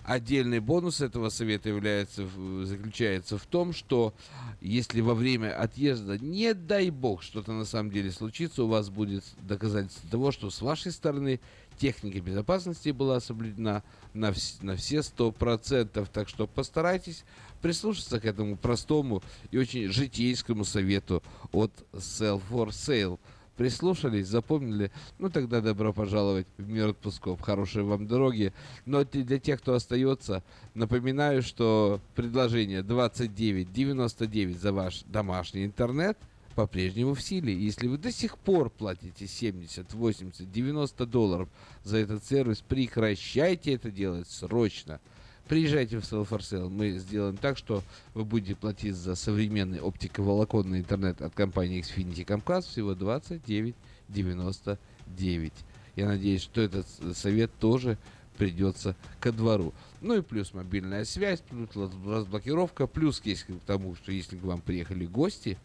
Отдельный 0.03 0.59
бонус 0.59 0.99
этого 0.99 1.29
совета 1.29 1.69
является, 1.69 2.27
заключается 2.65 3.37
в 3.37 3.45
том, 3.45 3.71
что 3.71 4.13
если 4.59 4.99
во 5.01 5.13
время 5.13 5.55
отъезда, 5.55 6.17
не 6.17 6.53
дай 6.53 6.89
бог, 6.89 7.21
что-то 7.21 7.51
на 7.51 7.65
самом 7.65 7.91
деле 7.91 8.11
случится, 8.11 8.63
у 8.63 8.67
вас 8.67 8.89
будет 8.89 9.23
доказательство 9.43 10.09
того, 10.09 10.31
что 10.31 10.49
с 10.49 10.61
вашей 10.61 10.91
стороны 10.91 11.39
техника 11.77 12.19
безопасности 12.19 12.89
была 12.89 13.19
соблюдена 13.19 13.83
на, 14.13 14.29
вс- 14.29 14.57
на 14.61 14.75
все 14.75 15.03
сто 15.03 15.31
процентов. 15.31 16.09
Так 16.09 16.29
что 16.29 16.47
постарайтесь 16.47 17.23
прислушаться 17.61 18.19
к 18.19 18.25
этому 18.25 18.57
простому 18.57 19.21
и 19.51 19.57
очень 19.57 19.87
житейскому 19.87 20.65
совету 20.65 21.21
от 21.51 21.71
Sell 21.93 22.41
for 22.49 22.69
Sale. 22.69 23.19
Прислушались, 23.61 24.25
запомнили, 24.25 24.89
ну 25.19 25.29
тогда 25.29 25.61
добро 25.61 25.93
пожаловать 25.93 26.47
в 26.57 26.67
мир 26.67 26.89
отпусков. 26.89 27.41
Хорошей 27.41 27.83
вам 27.83 28.07
дороги. 28.07 28.53
Но 28.87 29.05
для 29.05 29.37
тех, 29.37 29.61
кто 29.61 29.75
остается, 29.75 30.43
напоминаю, 30.73 31.43
что 31.43 31.99
предложение 32.15 32.81
29.99 32.81 34.57
за 34.57 34.73
ваш 34.73 35.03
домашний 35.03 35.63
интернет 35.63 36.17
по-прежнему 36.55 37.13
в 37.13 37.21
силе. 37.21 37.53
Если 37.55 37.85
вы 37.85 37.99
до 37.99 38.11
сих 38.11 38.39
пор 38.39 38.71
платите 38.71 39.27
70, 39.27 39.93
80, 39.93 40.51
90 40.51 41.05
долларов 41.05 41.47
за 41.83 41.97
этот 41.97 42.25
сервис, 42.25 42.63
прекращайте 42.67 43.75
это 43.75 43.91
делать 43.91 44.27
срочно. 44.27 44.99
Приезжайте 45.47 45.99
в 45.99 46.03
Sale. 46.03 46.69
Мы 46.69 46.97
сделаем 46.97 47.37
так, 47.37 47.57
что 47.57 47.83
вы 48.13 48.23
будете 48.23 48.55
платить 48.55 48.95
за 48.95 49.15
современный 49.15 49.81
оптиковолоконный 49.81 50.79
интернет 50.79 51.21
от 51.21 51.33
компании 51.33 51.81
Xfinity 51.81 52.25
Comcast 52.25 52.69
всего 52.69 52.93
29,99. 52.93 55.51
Я 55.95 56.07
надеюсь, 56.07 56.41
что 56.41 56.61
этот 56.61 56.87
совет 57.15 57.51
тоже 57.59 57.97
придется 58.37 58.95
ко 59.19 59.31
двору. 59.31 59.73
Ну 59.99 60.15
и 60.15 60.21
плюс 60.21 60.53
мобильная 60.53 61.05
связь, 61.05 61.41
плюс 61.41 61.69
разблокировка, 61.75 62.87
плюс 62.87 63.21
есть 63.23 63.43
к 63.43 63.59
тому, 63.65 63.95
что 63.95 64.11
если 64.11 64.37
к 64.37 64.43
вам 64.43 64.61
приехали 64.61 65.05
гости, 65.05 65.57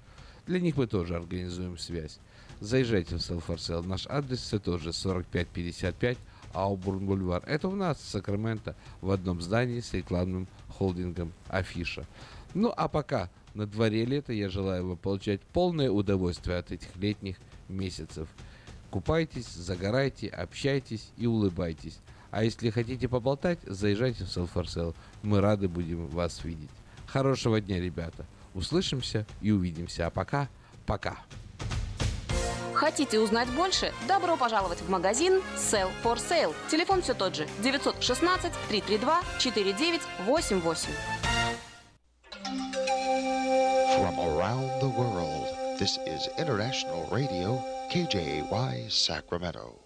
для 0.46 0.60
них 0.60 0.76
мы 0.76 0.86
тоже 0.86 1.16
организуем 1.16 1.78
связь. 1.78 2.18
Заезжайте 2.60 3.16
в 3.16 3.18
Sale. 3.18 3.86
Наш 3.86 4.06
адрес 4.08 4.40
все 4.40 4.58
тоже 4.58 4.92
4555 4.92 6.18
Аубурн 6.56 7.06
Бульвар. 7.06 7.42
Это 7.46 7.68
у 7.68 7.74
нас 7.74 7.98
в 7.98 8.08
Сакраменто 8.08 8.74
в 9.00 9.10
одном 9.10 9.42
здании 9.42 9.80
с 9.80 9.92
рекламным 9.92 10.48
холдингом 10.68 11.32
Афиша. 11.48 12.06
Ну 12.54 12.72
а 12.74 12.88
пока 12.88 13.28
на 13.54 13.66
дворе 13.66 14.04
лето, 14.04 14.32
я 14.32 14.48
желаю 14.48 14.88
вам 14.88 14.96
получать 14.96 15.40
полное 15.42 15.90
удовольствие 15.90 16.56
от 16.56 16.72
этих 16.72 16.96
летних 16.96 17.36
месяцев. 17.68 18.28
Купайтесь, 18.90 19.48
загорайте, 19.48 20.28
общайтесь 20.28 21.10
и 21.18 21.26
улыбайтесь. 21.26 21.98
А 22.30 22.44
если 22.44 22.70
хотите 22.70 23.08
поболтать, 23.08 23.58
заезжайте 23.64 24.24
в 24.24 24.28
Sell 24.28 24.48
for 24.52 24.64
Sale. 24.64 24.94
Мы 25.22 25.40
рады 25.40 25.68
будем 25.68 26.06
вас 26.06 26.44
видеть. 26.44 26.70
Хорошего 27.06 27.60
дня, 27.60 27.80
ребята. 27.80 28.26
Услышимся 28.54 29.26
и 29.42 29.50
увидимся. 29.50 30.06
А 30.06 30.10
пока, 30.10 30.48
пока. 30.86 31.18
Хотите 32.76 33.18
узнать 33.20 33.48
больше? 33.52 33.90
Добро 34.06 34.36
пожаловать 34.36 34.82
в 34.82 34.90
магазин 34.90 35.40
Sell 35.56 35.90
for 36.04 36.16
Sale. 36.16 36.54
Телефон 36.70 37.00
все 37.00 37.14
тот 37.14 37.34
же 37.34 37.48
916 37.62 38.52
332 38.68 39.22
4988. 39.38 40.88
From 43.96 44.18
around 44.20 44.68
the 44.80 44.90
world, 44.90 45.48
this 45.78 45.96
is 46.06 46.28
International 46.36 47.08
Radio, 47.10 47.64
KJY 47.90 48.90
Sacramento. 48.90 49.85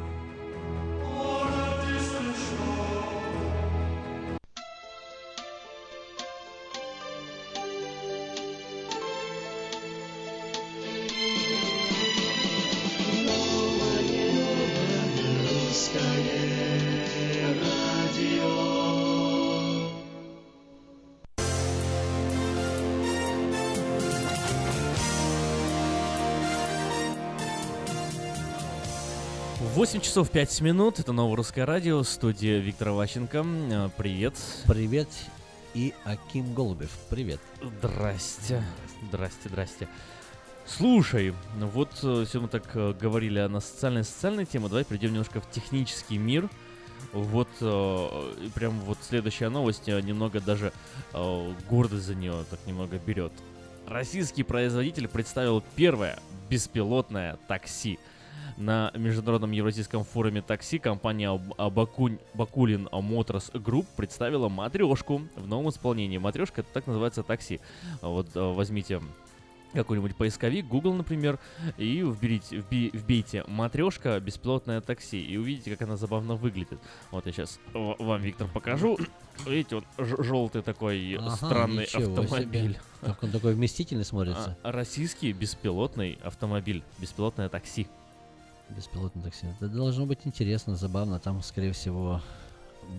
Восемь 30.01 30.09
часов 30.09 30.31
пять 30.31 30.61
минут, 30.61 30.97
это 30.97 31.13
Новое 31.13 31.35
Русское 31.35 31.63
Радио, 31.63 32.01
студия 32.01 32.57
Виктора 32.57 32.91
Ващенко. 32.93 33.45
Э, 33.45 33.89
Привет. 33.95 34.33
Привет 34.65 35.07
и 35.75 35.93
Аким 36.05 36.55
Голубев. 36.55 36.89
Привет. 37.11 37.39
Здрасте. 37.61 38.63
Здрасте, 39.07 39.49
здрасте. 39.49 39.87
Слушай, 40.65 41.35
ну 41.59 41.67
вот 41.67 41.91
э, 42.01 42.25
сегодня 42.27 42.41
мы 42.41 42.47
так 42.47 42.63
э, 42.73 42.93
говорили 42.99 43.37
о 43.37 43.47
на 43.47 43.59
социальной 43.59 44.03
социальной 44.03 44.47
теме, 44.47 44.69
давай 44.69 44.85
перейдем 44.85 45.11
немножко 45.11 45.39
в 45.39 45.47
технический 45.51 46.17
мир. 46.17 46.49
Вот 47.13 47.49
э, 47.61 48.49
прям 48.55 48.79
вот 48.79 48.97
следующая 49.07 49.49
новость 49.49 49.85
немного 49.85 50.41
даже 50.41 50.73
э, 51.13 51.53
гордость 51.69 52.05
за 52.05 52.15
нее 52.15 52.43
так 52.49 52.59
немного 52.65 52.97
берет. 52.97 53.33
Российский 53.85 54.41
производитель 54.41 55.07
представил 55.07 55.63
первое 55.75 56.17
беспилотное 56.49 57.37
такси. 57.47 57.99
На 58.61 58.91
Международном 58.93 59.51
Евразийском 59.53 60.03
форуме 60.03 60.43
такси 60.43 60.77
компания 60.77 61.29
Абакунь- 61.57 62.19
Бакулин 62.35 62.87
Motors 62.91 63.49
Group 63.55 63.87
представила 63.97 64.49
матрешку 64.49 65.23
в 65.35 65.47
новом 65.47 65.69
исполнении. 65.69 66.19
Матрешка 66.19 66.61
это 66.61 66.69
так 66.71 66.85
называется 66.85 67.23
такси. 67.23 67.59
Вот 68.03 68.27
э, 68.35 68.39
возьмите 68.39 69.01
какой-нибудь 69.73 70.15
поисковик, 70.15 70.67
Google, 70.67 70.93
например, 70.93 71.39
и 71.79 72.03
вберите, 72.03 72.57
вби- 72.57 72.91
вбейте 72.95 73.43
матрешка 73.47 74.19
беспилотное 74.19 74.79
такси 74.81 75.19
и 75.19 75.37
увидите, 75.37 75.71
как 75.71 75.81
она 75.87 75.97
забавно 75.97 76.35
выглядит. 76.35 76.77
Вот 77.09 77.25
я 77.25 77.31
сейчас 77.31 77.59
вам, 77.73 78.21
Виктор, 78.21 78.47
покажу. 78.47 78.99
Видите, 79.47 79.77
вот 79.77 79.85
желтый 79.97 80.61
такой 80.61 81.15
Ага, 81.15 81.35
странный 81.35 81.85
автомобиль. 81.85 82.73
себе. 82.73 82.81
Как 83.01 83.23
он 83.23 83.31
такой 83.31 83.55
вместительный 83.55 84.05
смотрится. 84.05 84.55
А, 84.61 84.71
российский 84.71 85.33
беспилотный 85.33 86.19
автомобиль, 86.23 86.83
беспилотное 86.99 87.49
такси. 87.49 87.87
Беспилотное 88.75 89.23
такси. 89.23 89.47
Это 89.59 89.67
должно 89.69 90.05
быть 90.05 90.19
интересно, 90.25 90.75
забавно. 90.75 91.19
Там, 91.19 91.41
скорее 91.43 91.73
всего, 91.73 92.21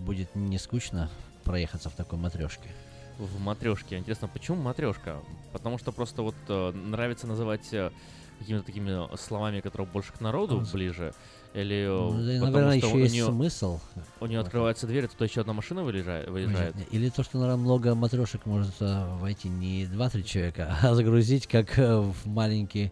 будет 0.05 0.33
не 0.35 0.57
скучно 0.57 1.09
проехаться 1.43 1.89
в 1.89 1.93
такой 1.93 2.19
матрешке. 2.19 2.69
в 3.17 3.39
матрешке. 3.39 3.97
Интересно, 3.97 4.27
почему 4.27 4.61
матрешка? 4.61 5.17
Потому 5.51 5.77
что 5.77 5.91
просто 5.91 6.21
вот 6.23 6.35
э, 6.47 6.71
нравится 6.71 7.27
называть 7.27 7.71
э, 7.73 7.91
какими-то 8.39 8.65
такими 8.65 9.15
словами, 9.17 9.59
которые 9.61 9.87
больше 9.87 10.11
к 10.13 10.19
народу 10.21 10.65
с- 10.65 10.71
ближе, 10.71 11.13
или 11.53 11.85
э, 11.85 11.89
Ну, 11.89 12.09
потому 12.45 12.51
наверное, 12.51 12.77
что 12.79 12.87
еще 12.87 12.95
у 12.95 12.99
есть 12.99 13.13
неё- 13.13 13.27
смысл. 13.27 13.79
У 14.19 14.25
нее 14.25 14.39
открывается 14.39 14.87
дверь, 14.87 15.07
туда 15.07 15.25
еще 15.25 15.41
одна 15.41 15.53
машина 15.53 15.83
выезжает. 15.83 16.27
выезжает. 16.29 16.75
Или 16.91 17.09
то, 17.09 17.23
что, 17.23 17.37
наверное, 17.39 17.61
много 17.63 17.93
матрешек 17.93 18.45
может 18.47 18.73
э, 18.79 19.15
войти 19.19 19.47
не 19.49 19.85
2-3 19.85 20.23
человека, 20.23 20.75
а 20.81 20.95
загрузить 20.95 21.45
как 21.47 21.77
э, 21.77 21.97
в 21.99 22.25
маленький 22.25 22.91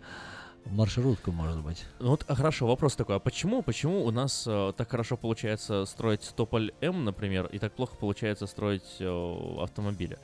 маршрутку, 0.66 1.32
может 1.32 1.60
быть. 1.60 1.86
Ну 2.00 2.12
вот 2.12 2.26
а 2.28 2.36
хорошо, 2.36 2.68
вопрос 2.68 2.96
такой, 2.96 3.16
а 3.16 3.20
почему, 3.20 3.62
почему 3.62 4.06
у 4.06 4.12
нас 4.12 4.46
э, 4.48 4.74
так 4.76 4.90
хорошо 4.90 5.18
получается 5.18 5.86
строить 5.86 6.32
Тополь 6.36 6.72
М, 6.82 7.06
например, 7.06 7.48
и 7.48 7.60
так 7.60 7.74
плохо 7.74 7.96
получается 7.96 8.48
строить 8.48 8.98
э, 9.00 9.58
автомобили? 9.62 10.18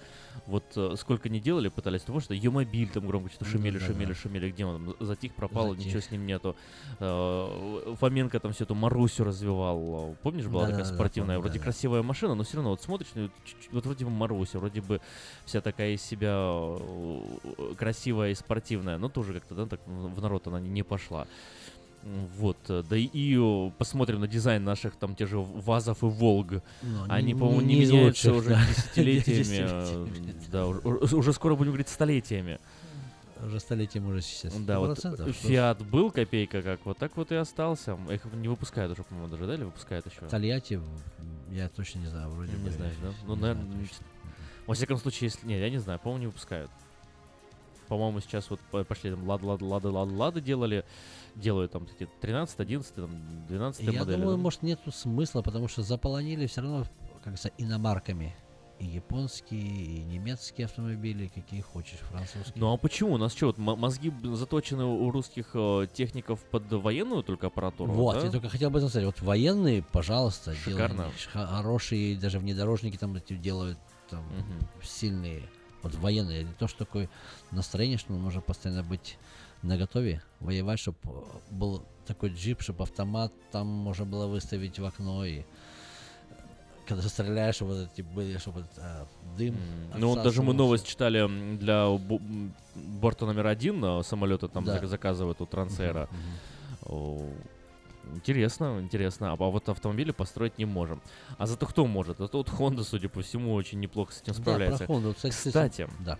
Вот 0.46 0.64
э, 0.76 0.96
сколько 0.98 1.30
не 1.30 1.40
делали, 1.40 1.70
пытались, 1.70 2.02
потому 2.02 2.20
что 2.20 2.34
Юмобиль 2.34 2.90
там 2.90 3.08
громко 3.08 3.30
что-то 3.30 3.46
шумели, 3.46 3.80
да, 3.80 3.86
шумели, 3.86 4.10
да. 4.10 4.16
шумели, 4.16 4.52
где 4.52 4.66
он 4.66 4.86
там 4.86 5.08
затих, 5.08 5.34
пропал, 5.34 5.72
Затих. 5.72 5.86
ничего 5.86 6.02
с 6.02 6.12
ним 6.12 6.26
нету. 6.26 6.56
Э, 7.00 7.96
Фоменко 8.00 8.40
там 8.40 8.54
всю 8.54 8.66
эту 8.66 8.76
Марусю 8.76 9.24
развивал, 9.24 10.16
помнишь, 10.24 10.46
была 10.46 10.64
такая 10.64 10.80
Да-да-да, 10.80 10.96
спортивная, 10.96 11.36
помню, 11.38 11.50
вроде 11.50 11.64
красивая 11.64 12.04
машина, 12.04 12.36
но 12.36 12.44
все 12.44 12.58
равно 12.58 12.72
вот 12.72 12.82
смотришь, 12.82 13.10
ну, 13.16 13.30
вот 13.72 13.86
вроде 13.86 14.06
бы 14.06 14.12
Маруся, 14.12 14.60
вроде 14.60 14.82
бы 14.82 15.02
вся 15.46 15.62
такая 15.62 15.92
из 15.92 16.02
себя 16.02 16.36
э, 16.38 17.74
красивая 17.78 18.32
и 18.32 18.36
спортивная, 18.36 18.98
но 18.98 19.10
тоже 19.10 19.34
как-то, 19.34 19.56
да, 19.56 19.66
так 19.66 19.80
в 19.86 20.22
народ 20.22 20.48
она 20.48 20.60
не 20.60 20.84
пошла. 20.84 21.28
Вот, 22.38 22.58
э, 22.70 22.84
да 22.90 22.96
и, 22.96 23.70
посмотрим 23.78 24.22
на 24.22 24.28
дизайн 24.28 24.64
наших 24.64 24.96
там 24.96 25.16
те 25.16 25.26
же 25.26 25.40
ВАЗов 25.40 26.04
и 26.04 26.06
Волг. 26.06 26.52
Ну, 26.52 26.62
Они, 27.10 27.34
не- 27.34 27.40
по-моему, 27.40 27.62
не- 27.62 27.68
не, 27.80 27.86
не 27.86 27.92
меняются 27.92 28.32
лучших, 28.34 28.46
уже 28.48 28.56
да. 28.56 28.62
десятилетиями. 28.68 29.44
Десятилетиями, 29.44 30.36
э, 30.46 30.52
Да, 30.52 30.68
уже, 30.68 31.34
скоро 31.34 31.56
будем 31.56 31.72
говорить 31.72 31.90
столетиями. 31.90 32.60
Уже 33.46 33.60
столетием 33.60 34.08
уже 34.08 34.22
сейчас. 34.22 34.54
Да, 34.56 34.80
вот 34.80 34.98
100%. 34.98 35.32
Фиат 35.32 35.86
был 35.86 36.10
копейка 36.12 36.62
как, 36.62 36.86
вот 36.86 36.98
так 36.98 37.16
вот 37.18 37.32
и 37.32 37.36
остался. 37.36 37.98
Их 38.10 38.26
не 38.34 38.48
выпускают 38.48 38.92
уже, 38.94 39.04
по-моему, 39.04 39.30
даже, 39.30 39.46
да, 39.46 39.54
или 39.56 39.64
выпускают 39.64 40.06
еще? 40.08 40.22
Тольятти, 40.30 40.80
я 41.52 41.68
точно 41.70 42.00
не 42.00 42.08
знаю, 42.08 42.30
вроде 42.30 42.54
Не 42.54 42.64
бы. 42.64 42.72
знаешь, 42.72 42.96
да? 43.02 43.10
Ну, 43.28 43.36
не 43.36 43.42
наверное, 43.42 43.66
не- 43.76 43.88
во 44.66 44.74
всяком 44.74 44.98
случае, 44.98 45.28
если... 45.28 45.46
Не, 45.46 45.60
я 45.60 45.70
не 45.70 45.78
знаю, 45.78 46.00
по-моему, 46.00 46.22
не 46.22 46.28
выпускают. 46.28 46.72
По-моему, 47.88 48.20
сейчас 48.20 48.50
вот 48.50 48.60
по- 48.72 48.84
пошли 48.84 49.12
там 49.12 49.28
лады, 49.28 49.46
лады, 49.46 49.64
лады, 49.66 49.88
лады, 49.90 50.14
лады 50.14 50.42
делали, 50.42 50.84
делают 51.36 51.72
там 51.72 51.86
такие 51.86 52.10
13, 52.22 52.60
11, 52.60 52.96
там 52.96 53.46
12 53.48 53.82
Я 53.84 54.00
модели. 54.00 54.16
думаю, 54.18 54.38
да? 54.38 54.44
может, 54.44 54.64
нету 54.64 54.92
смысла, 54.92 55.42
потому 55.42 55.68
что 55.68 55.82
заполонили 55.84 56.46
все 56.48 56.62
равно, 56.62 56.84
как 57.16 57.24
говорится, 57.24 57.52
иномарками. 57.58 58.36
И 58.80 58.86
японские, 58.86 59.60
и 59.62 60.04
немецкие 60.04 60.66
автомобили, 60.66 61.32
какие 61.34 61.62
хочешь, 61.62 61.98
французские. 61.98 62.54
Ну 62.58 62.72
а 62.74 62.78
почему? 62.78 63.14
У 63.14 63.18
нас 63.18 63.34
что, 63.34 63.48
вот 63.48 63.58
мо- 63.58 63.76
мозги 63.76 64.14
заточены 64.36 64.84
у 64.84 65.10
русских 65.10 65.50
э, 65.56 65.88
техников 65.92 66.44
под 66.52 66.72
военную 66.72 67.24
только 67.24 67.48
аппаратуру? 67.48 67.92
Вот, 67.92 68.18
да? 68.20 68.26
я 68.26 68.32
только 68.32 68.50
хотел 68.50 68.68
об 68.68 68.76
этом 68.76 68.90
сказать. 68.90 69.08
Вот 69.08 69.20
военные, 69.22 69.82
пожалуйста, 69.82 70.54
Шикарно. 70.54 71.10
ш- 71.18 71.48
хорошие, 71.48 72.18
даже 72.20 72.38
внедорожники 72.38 72.98
там 72.98 73.18
делают 73.30 73.80
там 74.12 74.24
сильные. 74.84 75.42
Вот 75.84 75.96
военные, 75.96 76.44
не 76.44 76.54
то, 76.54 76.68
что 76.68 76.80
такое 76.80 77.10
настроение, 77.52 77.98
что 77.98 78.14
нужно 78.14 78.42
постоянно 78.42 78.84
быть 78.84 79.18
наготове, 79.62 80.22
воевать, 80.40 80.80
чтобы 80.80 80.98
был 81.52 81.84
такой 82.06 82.30
джип, 82.30 82.62
чтобы 82.62 82.84
автомат 82.84 83.32
там 83.52 83.68
можно 83.68 84.06
было 84.06 84.28
выставить 84.28 84.80
в 84.80 84.86
окно 84.86 85.26
и 85.26 85.44
когда 86.88 87.04
ты 87.04 87.10
стреляешь, 87.10 87.60
вот 87.60 87.90
эти 87.92 88.02
были, 88.02 88.38
чтобы 88.38 88.66
а, 88.78 89.06
дым. 89.38 89.58
Ну, 89.98 90.08
вот 90.10 90.24
даже 90.24 90.42
мы 90.42 90.54
новость 90.54 90.88
читали 90.88 91.28
для 91.58 91.86
борта 92.76 93.26
номер 93.26 93.48
один 93.48 93.84
э, 93.84 94.04
самолета 94.04 94.48
там 94.48 94.64
Да. 94.64 94.78
зак- 94.78 94.88
заказывают 94.88 95.42
у 95.42 95.46
Трансэра. 95.46 96.08
О, 96.86 97.30
Интересно, 98.16 98.80
интересно. 98.82 99.32
А 99.32 99.36
по- 99.38 99.50
вот 99.52 99.68
автомобили 99.70 100.12
построить 100.12 100.58
не 100.58 100.66
можем. 100.66 101.02
А 101.38 101.46
зато 101.48 101.66
кто 101.66 101.86
может? 101.86 102.18
Зато 102.18 102.38
вот 102.38 102.50
Honda, 102.50 102.84
судя 102.84 103.10
по 103.10 103.22
всему, 103.22 103.54
очень 103.54 103.80
неплохо 103.80 104.14
с 104.14 104.22
этим 104.22 104.34
Да, 104.34 104.42
справляется. 104.42 104.86
про 104.86 104.94
Honda, 104.96 105.14
кстати, 105.14 105.34
Кстати, 105.34 105.90
да. 106.00 106.18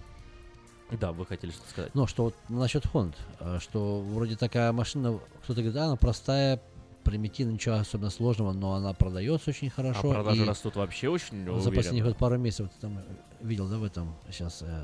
Да, 0.92 1.12
вы 1.12 1.26
хотели 1.26 1.52
что-то 1.52 1.70
сказать. 1.70 1.96
Ну, 1.96 2.08
что 2.08 2.24
вот 2.26 2.36
насчет 2.48 2.88
Хонд, 2.88 3.16
э, 3.42 3.58
что 3.62 4.00
вроде 4.00 4.38
такая 4.38 4.72
машина, 4.72 5.20
кто-то 5.44 5.56
говорит, 5.62 5.74
да, 5.74 5.86
она 5.88 5.96
простая, 5.98 6.62
примитивная, 7.08 7.54
ничего 7.54 7.76
особенно 7.76 8.10
сложного, 8.10 8.52
но 8.54 8.74
она 8.74 8.94
продается 8.94 9.50
очень 9.52 9.70
хорошо. 9.70 10.12
а 10.12 10.14
продажи 10.16 10.46
растут 10.46 10.76
вообще 10.76 11.08
очень 11.10 11.46
За 11.46 11.52
уверенно. 11.52 11.72
последних 11.76 12.04
вот 12.06 12.18
пару 12.18 12.38
месяцев 12.38 12.70
ты 12.76 12.82
там 12.82 13.00
видел, 13.42 13.68
да, 13.68 13.78
в 13.78 13.84
этом 13.86 14.14
сейчас 14.30 14.62
э, 14.62 14.84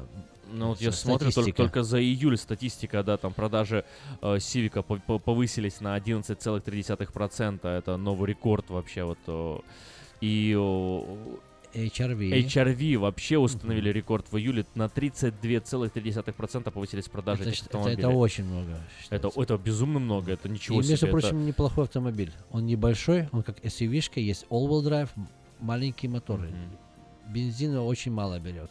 Ну 0.52 0.68
вот 0.70 0.82
я 0.82 0.92
смотрю, 0.92 1.32
только, 1.32 1.52
только 1.54 1.84
за 1.84 2.02
июль 2.02 2.38
статистика, 2.38 3.04
да, 3.04 3.18
там 3.18 3.34
продажи 3.34 3.84
э, 4.22 4.40
Сивика 4.40 4.82
по- 4.84 4.98
по- 4.98 5.20
повысились 5.20 5.82
на 5.82 5.98
11,3%. 5.98 7.68
Это 7.68 7.98
новый 7.98 8.30
рекорд 8.30 8.70
вообще 8.70 9.04
вот. 9.04 9.20
э, 9.28 9.58
и 10.22 10.56
HRV. 11.74 12.46
HRV 12.48 12.98
вообще 12.98 13.38
установили 13.38 13.90
рекорд 13.90 14.32
в 14.32 14.38
июле 14.38 14.66
на 14.76 14.86
32,3% 14.86 16.72
повысились 16.72 17.08
продажи 17.10 17.42
Это, 17.42 17.50
этих 17.50 17.60
ш- 17.60 17.66
это, 17.68 17.78
автомобилей. 17.78 18.08
это 18.08 18.18
очень 18.18 18.46
много. 18.46 18.80
Это, 19.10 19.32
это 19.36 19.58
безумно 19.58 20.00
много, 20.00 20.32
это 20.32 20.50
ничего 20.50 20.76
и, 20.82 20.88
между 20.88 20.98
себе. 20.98 21.10
это- 21.10 21.20
прочим, 21.20 21.46
неплохой 21.46 21.84
автомобиль. 21.86 22.32
Он 22.52 22.66
небольшой, 22.66 23.28
он 23.32 23.44
как 23.44 23.60
SUV-шка, 23.60 24.20
есть 24.20 24.46
all-wheel 24.50 24.84
drive, 24.84 25.10
маленькие 25.60 26.12
моторы. 26.12 26.52
Бензина 27.30 27.84
очень 27.84 28.12
мало 28.12 28.40
берет. 28.40 28.70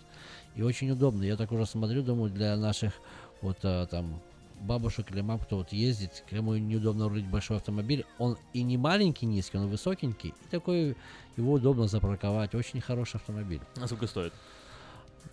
И 0.54 0.62
очень 0.62 0.90
удобно. 0.90 1.24
Я 1.24 1.36
так 1.36 1.50
уже 1.52 1.64
смотрю, 1.66 2.02
думаю, 2.02 2.30
для 2.30 2.56
наших 2.56 2.92
вот 3.40 3.56
а, 3.62 3.86
там 3.86 4.20
бабушек 4.62 5.10
или 5.10 5.20
мам, 5.20 5.38
кто 5.38 5.58
вот 5.58 5.72
ездит, 5.72 6.24
кому 6.30 6.56
неудобно 6.56 7.08
рулить 7.08 7.26
большой 7.26 7.56
автомобиль, 7.58 8.04
он 8.18 8.36
и 8.52 8.62
не 8.62 8.76
маленький, 8.76 9.26
низкий, 9.26 9.58
он 9.58 9.68
высокенький, 9.68 10.30
и 10.30 10.48
такой 10.50 10.96
его 11.36 11.52
удобно 11.52 11.88
запарковать. 11.88 12.54
Очень 12.54 12.80
хороший 12.80 13.16
автомобиль. 13.16 13.60
А 13.76 13.86
сколько 13.86 14.06
стоит? 14.06 14.32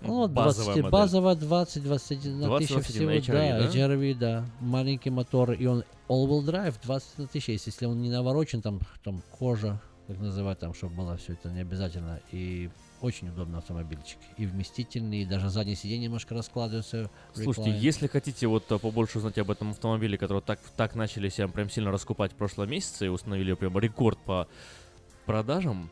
Ну, 0.01 0.27
Базовая 0.27 0.65
20, 0.65 0.67
модель. 0.67 0.91
базовая 0.91 1.35
20-21 1.35 2.35
на 2.35 2.47
20, 2.47 2.67
тысячу 2.67 2.73
21 2.75 2.83
всего, 2.83 3.11
HRV, 3.11 3.25
да, 3.27 3.59
да? 3.59 3.65
HRV, 3.67 4.15
да, 4.15 4.45
маленький 4.59 5.09
мотор, 5.09 5.51
и 5.51 5.65
он 5.65 5.83
all-wheel 6.07 6.45
drive 6.45 6.75
20 6.83 7.17
на 7.17 7.27
тысячу, 7.27 7.51
есть. 7.51 7.65
если 7.67 7.85
он 7.85 8.01
не 8.01 8.09
наворочен, 8.09 8.61
там, 8.61 8.79
там 9.03 9.21
кожа, 9.37 9.81
как 10.07 10.17
называть, 10.19 10.59
там, 10.59 10.73
чтобы 10.73 10.95
было 10.95 11.17
все 11.17 11.33
это 11.33 11.49
не 11.49 11.61
обязательно, 11.61 12.21
и 12.31 12.69
очень 13.01 13.29
удобный 13.29 13.59
автомобильчик, 13.59 14.17
и 14.37 14.45
вместительный, 14.45 15.21
и 15.21 15.25
даже 15.25 15.49
заднее 15.49 15.75
сиденье 15.75 16.05
немножко 16.05 16.35
раскладывается. 16.35 17.09
Слушайте, 17.33 17.71
recline. 17.71 17.79
если 17.79 18.07
хотите 18.07 18.47
вот 18.47 18.71
э, 18.71 18.77
побольше 18.77 19.19
узнать 19.19 19.37
об 19.37 19.51
этом 19.51 19.71
автомобиле, 19.71 20.17
который 20.17 20.41
так, 20.41 20.59
так 20.75 20.95
начали 20.95 21.29
себя 21.29 21.47
прям 21.47 21.69
сильно 21.69 21.91
раскупать 21.91 22.33
в 22.33 22.35
прошлом 22.35 22.69
месяце 22.69 23.05
и 23.05 23.09
установили 23.09 23.53
прям 23.53 23.77
рекорд 23.79 24.19
по 24.19 24.47
продажам, 25.25 25.89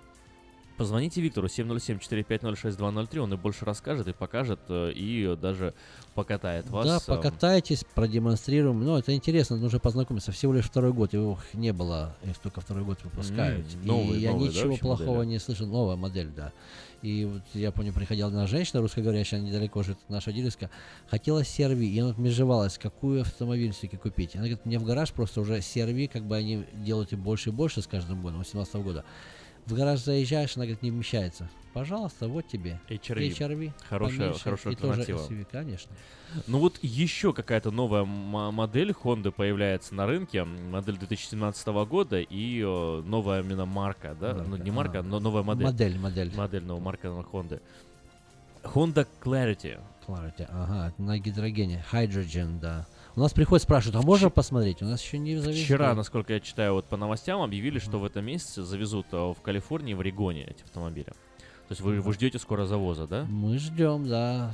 позвоните 0.78 1.22
Виктору 1.22 1.48
707-450-6203, 1.48 3.20
он 3.20 3.34
и 3.34 3.38
больше 3.38 3.66
расскажет, 3.66 4.08
и 4.08 4.14
покажет, 4.14 4.60
э, 4.70 4.92
и 4.92 5.36
даже 5.36 5.74
покатает 6.14 6.70
вас. 6.70 6.86
Да, 6.86 6.98
э, 6.98 7.16
покатайтесь, 7.18 7.84
продемонстрируем. 7.96 8.80
Ну, 8.80 8.98
это 8.98 9.14
интересно, 9.14 9.58
нужно 9.58 9.80
познакомиться. 9.80 10.32
Всего 10.32 10.54
лишь 10.54 10.66
второй 10.66 10.94
год, 10.94 11.14
его 11.14 11.38
не 11.54 11.74
было, 11.74 12.16
их 12.24 12.38
только 12.38 12.62
второй 12.62 12.84
год 12.84 13.00
выпускают. 13.04 13.66
М, 13.74 13.86
новый, 13.86 14.18
и 14.18 14.22
я 14.22 14.32
новый, 14.32 14.48
да, 14.48 14.54
ничего 14.54 14.70
вообще 14.70 14.82
плохого 14.82 15.18
модель? 15.18 15.30
не 15.30 15.40
слышал. 15.40 15.68
Новая 15.68 15.96
модель, 15.96 16.30
да. 16.36 16.54
И 17.02 17.26
вот 17.26 17.44
я 17.54 17.72
помню, 17.72 17.94
приходила 17.94 18.28
одна 18.28 18.48
женщина, 18.48 18.82
русскоговорящая, 18.82 19.40
недалеко 19.40 19.84
живет 19.84 20.00
наша 20.10 20.32
дилерска, 20.32 20.70
хотела 21.08 21.44
серви, 21.44 21.88
и 21.88 22.00
она 22.00 22.14
межевалась, 22.18 22.78
какую 22.78 23.22
автомобиль 23.22 23.72
все-таки 23.72 23.98
купить. 23.98 24.36
Она 24.36 24.46
говорит, 24.46 24.66
мне 24.66 24.80
в 24.80 24.84
гараж 24.84 25.12
просто 25.12 25.42
уже 25.42 25.62
серви, 25.62 26.08
как 26.08 26.24
бы 26.24 26.36
они 26.36 26.66
делают 26.74 27.14
и 27.14 27.16
больше 27.16 27.50
и 27.50 27.54
больше 27.54 27.82
с 27.82 27.88
каждым 27.88 28.22
годом, 28.22 28.40
18 28.40 28.76
года. 28.76 29.06
В 29.68 29.74
гараж 29.74 30.00
заезжаешь, 30.00 30.56
она 30.56 30.66
говорит, 30.66 30.82
не 30.82 30.92
вмещается. 30.92 31.50
Пожалуйста, 31.74 32.30
вот 32.30 32.48
тебе. 32.48 32.80
HRV. 32.90 33.38
HRV 33.38 33.72
Хорошая, 33.90 34.18
поменьше, 34.18 34.44
хорошая 34.44 34.74
и 34.74 34.76
тоже 34.78 35.02
альтернатива. 35.02 35.28
SUV, 35.30 35.48
конечно. 35.52 35.92
Ну 36.48 36.60
вот 36.60 36.80
еще 36.82 37.34
какая-то 37.34 37.70
новая 37.70 38.06
модель 38.06 38.92
Honda 38.92 39.32
появляется 39.32 39.94
на 39.94 40.08
рынке, 40.08 40.46
модель 40.46 40.98
2017 40.98 41.68
года 41.68 42.20
и 42.22 42.62
э, 42.62 43.02
новая 43.06 43.42
именно 43.42 43.66
марка, 43.66 44.16
да? 44.20 44.34
Марка, 44.36 44.50
Ну 44.50 44.58
не 44.58 44.72
марка, 44.72 45.00
а. 45.00 45.04
но 45.04 45.20
новая 45.20 45.44
модель. 45.44 45.66
Модель, 45.66 46.00
модель. 46.00 46.34
Модель 46.36 46.64
новая 46.64 46.82
марка 46.82 47.08
Honda. 47.10 47.62
Honda 48.64 49.06
Clarity. 49.22 49.80
Clarity, 50.08 50.48
ага, 50.50 50.94
на 50.98 51.20
гидрогене. 51.20 51.84
Hydrogen, 51.92 52.60
да. 52.60 52.88
У 53.18 53.20
нас 53.20 53.34
приходят, 53.34 53.64
спрашивают, 53.64 53.96
а 53.96 54.06
можно 54.06 54.30
посмотреть? 54.30 54.84
У 54.84 54.86
нас 54.86 55.02
еще 55.02 55.18
не 55.18 55.38
завезли. 55.38 55.64
Вчера, 55.64 55.96
насколько 55.96 56.34
я 56.34 56.40
читаю 56.40 56.74
вот 56.74 56.86
по 56.86 56.98
новостям, 56.98 57.42
объявили, 57.42 57.80
что 57.80 57.98
в 57.98 58.06
этом 58.06 58.24
месяце 58.24 58.62
завезут 58.62 59.08
э, 59.12 59.18
в 59.18 59.42
Калифорнии, 59.42 59.96
в 59.96 60.02
Орегоне 60.02 60.44
эти 60.44 60.62
автомобили. 60.62 61.08
То 61.08 61.72
есть 61.72 61.82
вы, 61.82 62.00
вы 62.00 62.14
ждете 62.14 62.38
скоро 62.38 62.68
завоза, 62.68 63.08
да? 63.08 63.26
Мы 63.28 63.58
ждем, 63.58 64.08
да. 64.08 64.54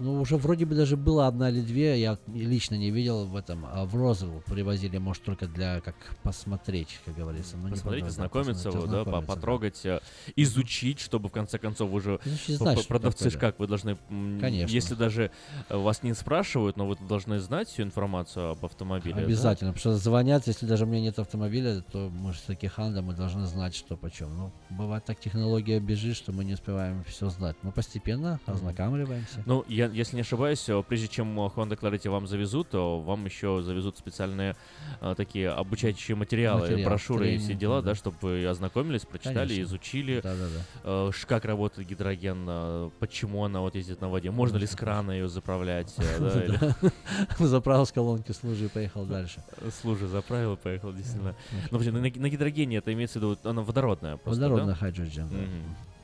Ну, 0.00 0.20
уже 0.20 0.36
вроде 0.36 0.64
бы 0.64 0.74
даже 0.74 0.96
было 0.96 1.26
одна 1.26 1.50
или 1.50 1.60
две, 1.60 2.00
я 2.00 2.18
лично 2.32 2.74
не 2.76 2.90
видел 2.90 3.24
в 3.26 3.36
этом. 3.36 3.64
А 3.70 3.84
в 3.84 3.94
Розову 3.96 4.42
привозили, 4.46 4.98
может, 4.98 5.22
только 5.24 5.46
для, 5.46 5.80
как 5.80 5.94
посмотреть, 6.22 7.00
как 7.04 7.16
говорится. 7.16 7.56
Ну, 7.56 7.70
Посмотреть, 7.70 8.02
да, 8.04 8.08
ознакомиться, 8.08 8.70
да, 8.70 8.78
ознакомиться, 8.78 9.26
да. 9.26 9.34
потрогать, 9.34 9.84
э, 9.86 10.00
изучить, 10.36 11.00
чтобы 11.00 11.28
в 11.28 11.32
конце 11.32 11.58
концов 11.58 11.90
вы 11.90 12.00
же 12.00 12.20
Изучить, 12.24 12.58
п- 12.58 12.64
знать, 12.64 12.76
п- 12.76 12.82
что 12.82 12.88
продавцы 12.88 13.30
да. 13.30 13.38
как 13.38 13.58
вы 13.58 13.66
должны, 13.66 13.96
Конечно. 14.40 14.72
если 14.72 14.94
даже 14.94 15.30
э, 15.68 15.76
вас 15.76 16.02
не 16.02 16.14
спрашивают, 16.14 16.76
но 16.76 16.86
вы 16.86 16.96
должны 17.08 17.38
знать 17.40 17.68
всю 17.68 17.82
информацию 17.82 18.50
об 18.50 18.64
автомобиле. 18.64 19.14
да? 19.14 19.22
Обязательно, 19.22 19.72
потому 19.72 19.94
что 19.94 20.02
звонят, 20.02 20.46
если 20.46 20.66
даже 20.66 20.84
у 20.84 20.86
меня 20.86 21.00
нет 21.02 21.18
автомобиля, 21.18 21.82
то 21.92 22.08
мы 22.10 22.32
же 22.32 22.40
таких 22.46 22.72
ханда, 22.74 23.02
мы 23.02 23.14
должны 23.14 23.46
знать, 23.46 23.74
что 23.74 23.96
почем. 23.96 24.36
Ну, 24.36 24.52
бывает 24.70 25.04
так 25.04 25.18
технология 25.18 25.80
бежит, 25.80 26.16
что 26.16 26.32
мы 26.32 26.44
не 26.44 26.54
успеваем 26.54 27.04
все 27.04 27.28
знать. 27.30 27.56
Но 27.62 27.72
постепенно 27.72 28.40
ознакомливаемся. 28.46 29.42
Ну, 29.46 29.64
я, 29.68 29.87
если 29.92 30.16
не 30.16 30.22
ошибаюсь, 30.22 30.68
э, 30.68 30.82
прежде 30.86 31.08
чем 31.08 31.38
э, 31.40 31.46
Honda 31.54 31.78
Clarity 31.78 32.08
вам 32.10 32.26
завезут, 32.26 32.70
то 32.70 33.00
вам 33.00 33.24
еще 33.24 33.62
завезут 33.62 33.98
специальные 33.98 34.56
э, 35.00 35.14
такие 35.16 35.50
обучающие 35.50 36.16
материалы, 36.16 36.62
Материал, 36.62 36.88
брошюры 36.88 37.30
и 37.30 37.38
все 37.38 37.46
тренинг, 37.48 37.60
дела, 37.60 37.82
да. 37.82 37.90
да, 37.90 37.94
чтобы 37.94 38.16
вы 38.22 38.46
ознакомились, 38.46 39.02
прочитали, 39.06 39.48
Конечно. 39.48 39.62
изучили, 39.62 40.20
Да-да-да. 40.22 40.60
э, 40.84 41.10
ш- 41.12 41.26
как 41.26 41.44
работает 41.44 41.88
гидроген, 41.88 42.44
э, 42.48 42.90
почему 42.98 43.44
она 43.44 43.60
вот 43.60 43.74
ездит 43.74 44.00
на 44.00 44.08
воде, 44.08 44.30
можно 44.30 44.56
ли 44.56 44.66
с 44.66 44.74
крана 44.76 45.12
ее 45.12 45.28
заправлять, 45.28 45.94
э, 45.98 46.56
да, 46.60 46.76
Да. 46.80 46.90
Заправил 47.46 47.86
с 47.86 47.92
колонки 47.92 48.32
с 48.32 48.42
лужи 48.42 48.66
и 48.66 48.68
поехал 48.68 49.04
дальше. 49.04 49.42
Служи, 49.80 50.06
заправил 50.06 50.54
и 50.54 50.56
поехал, 50.56 50.92
действительно. 50.92 51.34
Вообще, 51.70 51.90
на, 51.90 52.08
гидрогене 52.08 52.76
это 52.78 52.92
имеется 52.92 53.18
в 53.18 53.22
виду, 53.22 53.38
она 53.44 53.62
водородная 53.62 54.16
просто, 54.16 54.40
да? 54.40 54.48
Водородная 54.48 54.76
hydrogen, 54.76 55.28
да. 55.30 55.38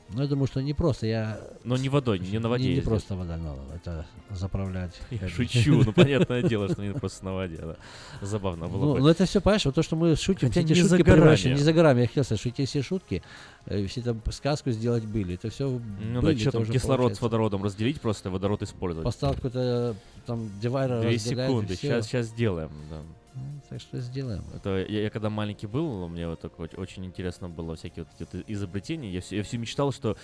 Ну, 0.09 0.21
я 0.21 0.27
думаю, 0.27 0.45
что 0.45 0.61
не 0.61 0.73
просто, 0.75 1.07
я... 1.07 1.39
Но 1.63 1.77
не 1.77 1.89
водой, 1.89 2.19
не 2.19 2.37
на 2.39 2.47
воде 2.47 2.63
Не, 2.65 2.69
не 2.69 2.75
ездит. 2.75 2.89
просто 2.89 3.15
вода, 3.15 3.37
но 3.37 3.57
это 3.73 4.05
заправлять. 4.29 4.93
Я 5.09 5.27
шучу, 5.27 5.83
ну 5.83 5.93
понятное 5.95 6.43
дело, 6.43 6.69
что 6.69 6.83
не 6.83 6.93
просто 6.93 7.25
на 7.25 7.33
воде, 7.33 7.57
да. 7.57 7.75
Забавно 8.21 8.67
было 8.67 8.85
Ну, 8.85 8.93
бы. 8.93 8.99
ну, 8.99 9.07
это 9.07 9.25
все, 9.25 9.41
понимаешь, 9.41 9.65
вот 9.65 9.73
то, 9.73 9.81
что 9.81 9.95
мы 9.95 10.15
шутим, 10.15 10.49
Хотя 10.49 10.61
все 10.61 10.73
эти 10.73 10.79
не 10.79 10.87
шутки 10.87 11.01
превращены- 11.01 11.53
не 11.55 11.63
за 11.63 11.73
горами, 11.73 12.01
я 12.01 12.07
хотел 12.07 12.23
сказать, 12.23 12.39
что 12.39 12.49
эти 12.49 12.65
все 12.65 12.83
шутки, 12.83 13.23
э, 13.65 13.87
все 13.87 14.01
там 14.03 14.21
сказку 14.29 14.69
сделать 14.69 15.05
были, 15.05 15.33
это 15.35 15.49
все 15.49 15.69
Ну 15.99 16.21
да, 16.21 16.37
что 16.37 16.51
там, 16.51 16.65
кислород 16.65 17.15
с 17.15 17.21
водородом 17.21 17.63
разделить 17.63 17.99
просто, 17.99 18.29
водород 18.29 18.61
использовать. 18.61 19.05
Поставил 19.05 19.33
какой-то 19.35 19.95
там 20.27 20.51
дивайер, 20.61 21.01
Две 21.01 21.17
секунды, 21.17 21.75
сейчас, 21.75 22.05
сейчас 22.05 22.27
сделаем, 22.27 22.69
да. 22.91 22.97
Ну, 23.35 23.41
Так 23.69 23.81
что 23.81 23.99
сделаем. 23.99 24.43
Это 24.53 24.85
я, 24.87 25.01
я 25.01 25.09
когда 25.09 25.29
маленький 25.29 25.67
был, 25.67 26.07
мне 26.07 26.27
вот 26.27 26.39
так 26.39 26.57
вот 26.57 26.73
очень 26.77 27.05
интересно 27.05 27.49
было 27.49 27.75
всякие 27.75 28.05
вот 28.05 28.13
эти 28.21 28.35
вот 28.37 28.45
изобретения. 28.49 29.11
Я 29.11 29.19
все, 29.21 29.37
я 29.37 29.43
все 29.43 29.57
мечтал, 29.57 29.91
что 29.91 30.17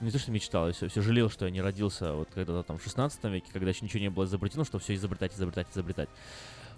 не 0.00 0.10
то, 0.10 0.18
что 0.18 0.30
мечтал, 0.30 0.66
я 0.66 0.72
все, 0.72 0.88
все 0.88 1.00
жалел, 1.00 1.30
что 1.30 1.46
я 1.46 1.50
не 1.50 1.62
родился 1.62 2.12
вот 2.12 2.28
когда-то 2.34 2.62
там 2.62 2.78
в 2.78 2.82
16 2.82 3.24
веке, 3.24 3.46
когда 3.52 3.70
еще 3.70 3.84
ничего 3.84 4.00
не 4.00 4.10
было 4.10 4.24
изобретено, 4.24 4.64
что 4.64 4.78
все 4.78 4.94
изобретать, 4.94 5.34
изобретать, 5.34 5.66
изобретать. 5.72 6.08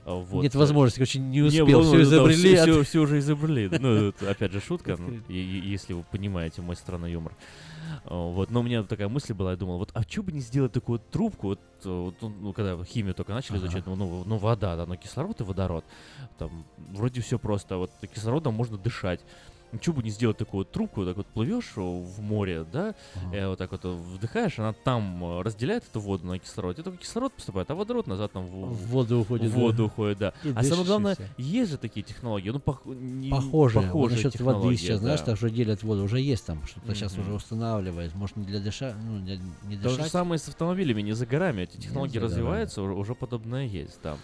А, 0.05 0.15
Вот. 0.15 0.43
Нет 0.43 0.55
возможности, 0.55 0.99
короче, 0.99 1.19
не 1.19 1.43
успел, 1.43 1.67
было, 1.67 1.83
всё 1.83 1.97
да, 1.97 2.03
изобрели, 2.03 2.55
Все, 2.57 2.81
а- 2.81 2.85
все, 2.85 2.99
уже 3.01 3.19
изобрели. 3.19 3.69
Ну, 3.79 4.13
опять 4.29 4.53
же, 4.53 4.61
шутка, 4.61 4.97
ну, 4.97 5.21
если 5.29 5.93
вы 5.93 6.05
понимаете 6.11 6.63
мой 6.63 6.77
странный 6.77 7.13
юмор. 7.13 7.33
Вот, 8.05 8.51
но 8.51 8.61
у 8.61 8.63
меня 8.63 8.83
такая 8.83 9.09
мысль 9.09 9.33
была, 9.35 9.53
я 9.53 9.57
думал, 9.57 9.79
вот, 9.79 9.91
а 9.95 10.03
что 10.03 10.23
бы 10.23 10.33
не 10.33 10.41
сделать 10.41 10.73
такую 10.73 10.99
вот 10.99 11.11
трубку, 11.11 11.49
вот, 11.49 11.61
э, 11.85 11.89
вот, 11.89 12.15
ну, 12.21 12.29
ну, 12.29 12.53
когда 12.53 12.83
химию 12.85 13.15
только 13.15 13.33
начали 13.33 13.57
Ага. 13.57 13.67
изучать, 13.67 13.87
ну, 13.87 13.97
ну, 13.97 14.25
ну, 14.25 14.37
вода, 14.39 14.77
да, 14.77 14.87
но 14.87 14.97
кислород 14.97 15.41
и 15.41 15.45
водород, 15.45 15.85
там, 16.39 16.65
вроде 16.93 17.21
все 17.21 17.39
просто, 17.39 17.77
вот, 17.77 17.91
кислородом 18.15 18.55
можно 18.55 18.77
дышать. 18.77 19.21
Чего 19.81 19.97
бы 19.97 20.03
не 20.03 20.11
сделать 20.11 20.37
такую 20.37 20.61
вот 20.61 20.73
трубку, 20.73 21.05
так 21.05 21.17
вот 21.17 21.27
плывешь 21.27 21.73
в 21.77 22.21
море, 22.21 22.65
да, 22.73 22.95
Ага. 23.15 23.37
э, 23.37 23.49
вот 23.49 23.59
так 23.59 23.71
вот 23.71 23.85
вдыхаешь, 23.85 24.59
она 24.59 24.73
там 24.73 25.23
э, 25.25 25.43
разделяет 25.43 25.85
эту 25.89 26.01
воду 26.01 26.27
на 26.27 26.39
кислород, 26.39 26.79
и 26.79 26.83
только 26.83 26.99
кислород 26.99 27.33
поступает, 27.33 27.71
а 27.71 27.75
водород 27.75 28.07
назад 28.07 28.33
там 28.33 28.47
в, 28.47 28.73
В 28.73 28.87
воду 28.89 29.21
уходит, 29.21 29.51
В 29.51 29.55
да. 29.55 29.61
воду 29.61 29.85
уходит, 29.87 30.19
да. 30.19 30.33
И 30.45 30.53
а 30.55 30.63
самое 30.65 30.87
главное, 30.87 31.17
есть 31.39 31.71
же 31.71 31.77
такие 31.79 32.03
технологии, 32.03 32.51
ну, 32.51 32.59
пох... 32.59 32.83
не- 32.85 33.31
Похожие. 33.31 33.83
Вот 33.83 33.87
похожие 33.93 34.25
насчет 34.25 34.41
воды 34.41 34.77
сейчас, 34.77 35.01
знаешь, 35.01 35.21
да. 35.21 35.27
так 35.27 35.37
что 35.37 35.51
делят 35.51 35.83
воду, 35.83 36.03
уже 36.03 36.21
есть 36.21 36.45
там, 36.47 36.67
что-то 36.67 36.95
сейчас 36.95 37.13
Мгм. 37.13 37.21
уже 37.23 37.35
устанавливает, 37.35 38.15
может 38.15 38.37
не 38.37 38.45
для 38.47 38.59
дыша, 38.61 38.95
ну, 39.05 39.21
для- 39.21 39.37
не 39.65 39.77
То 39.77 39.91
же 39.91 39.97
дышать. 39.99 40.11
самое 40.13 40.39
с 40.39 40.49
автомобилями, 40.49 41.03
не 41.03 41.13
за 41.13 41.27
горами. 41.27 41.63
Эти 41.63 41.77
Не 41.77 41.83
технологии 41.85 42.19
развиваются, 42.19 42.83
уже, 42.83 42.95
уже 42.95 43.15
подобное 43.15 43.67
есть, 43.67 43.99
да. 44.03 44.17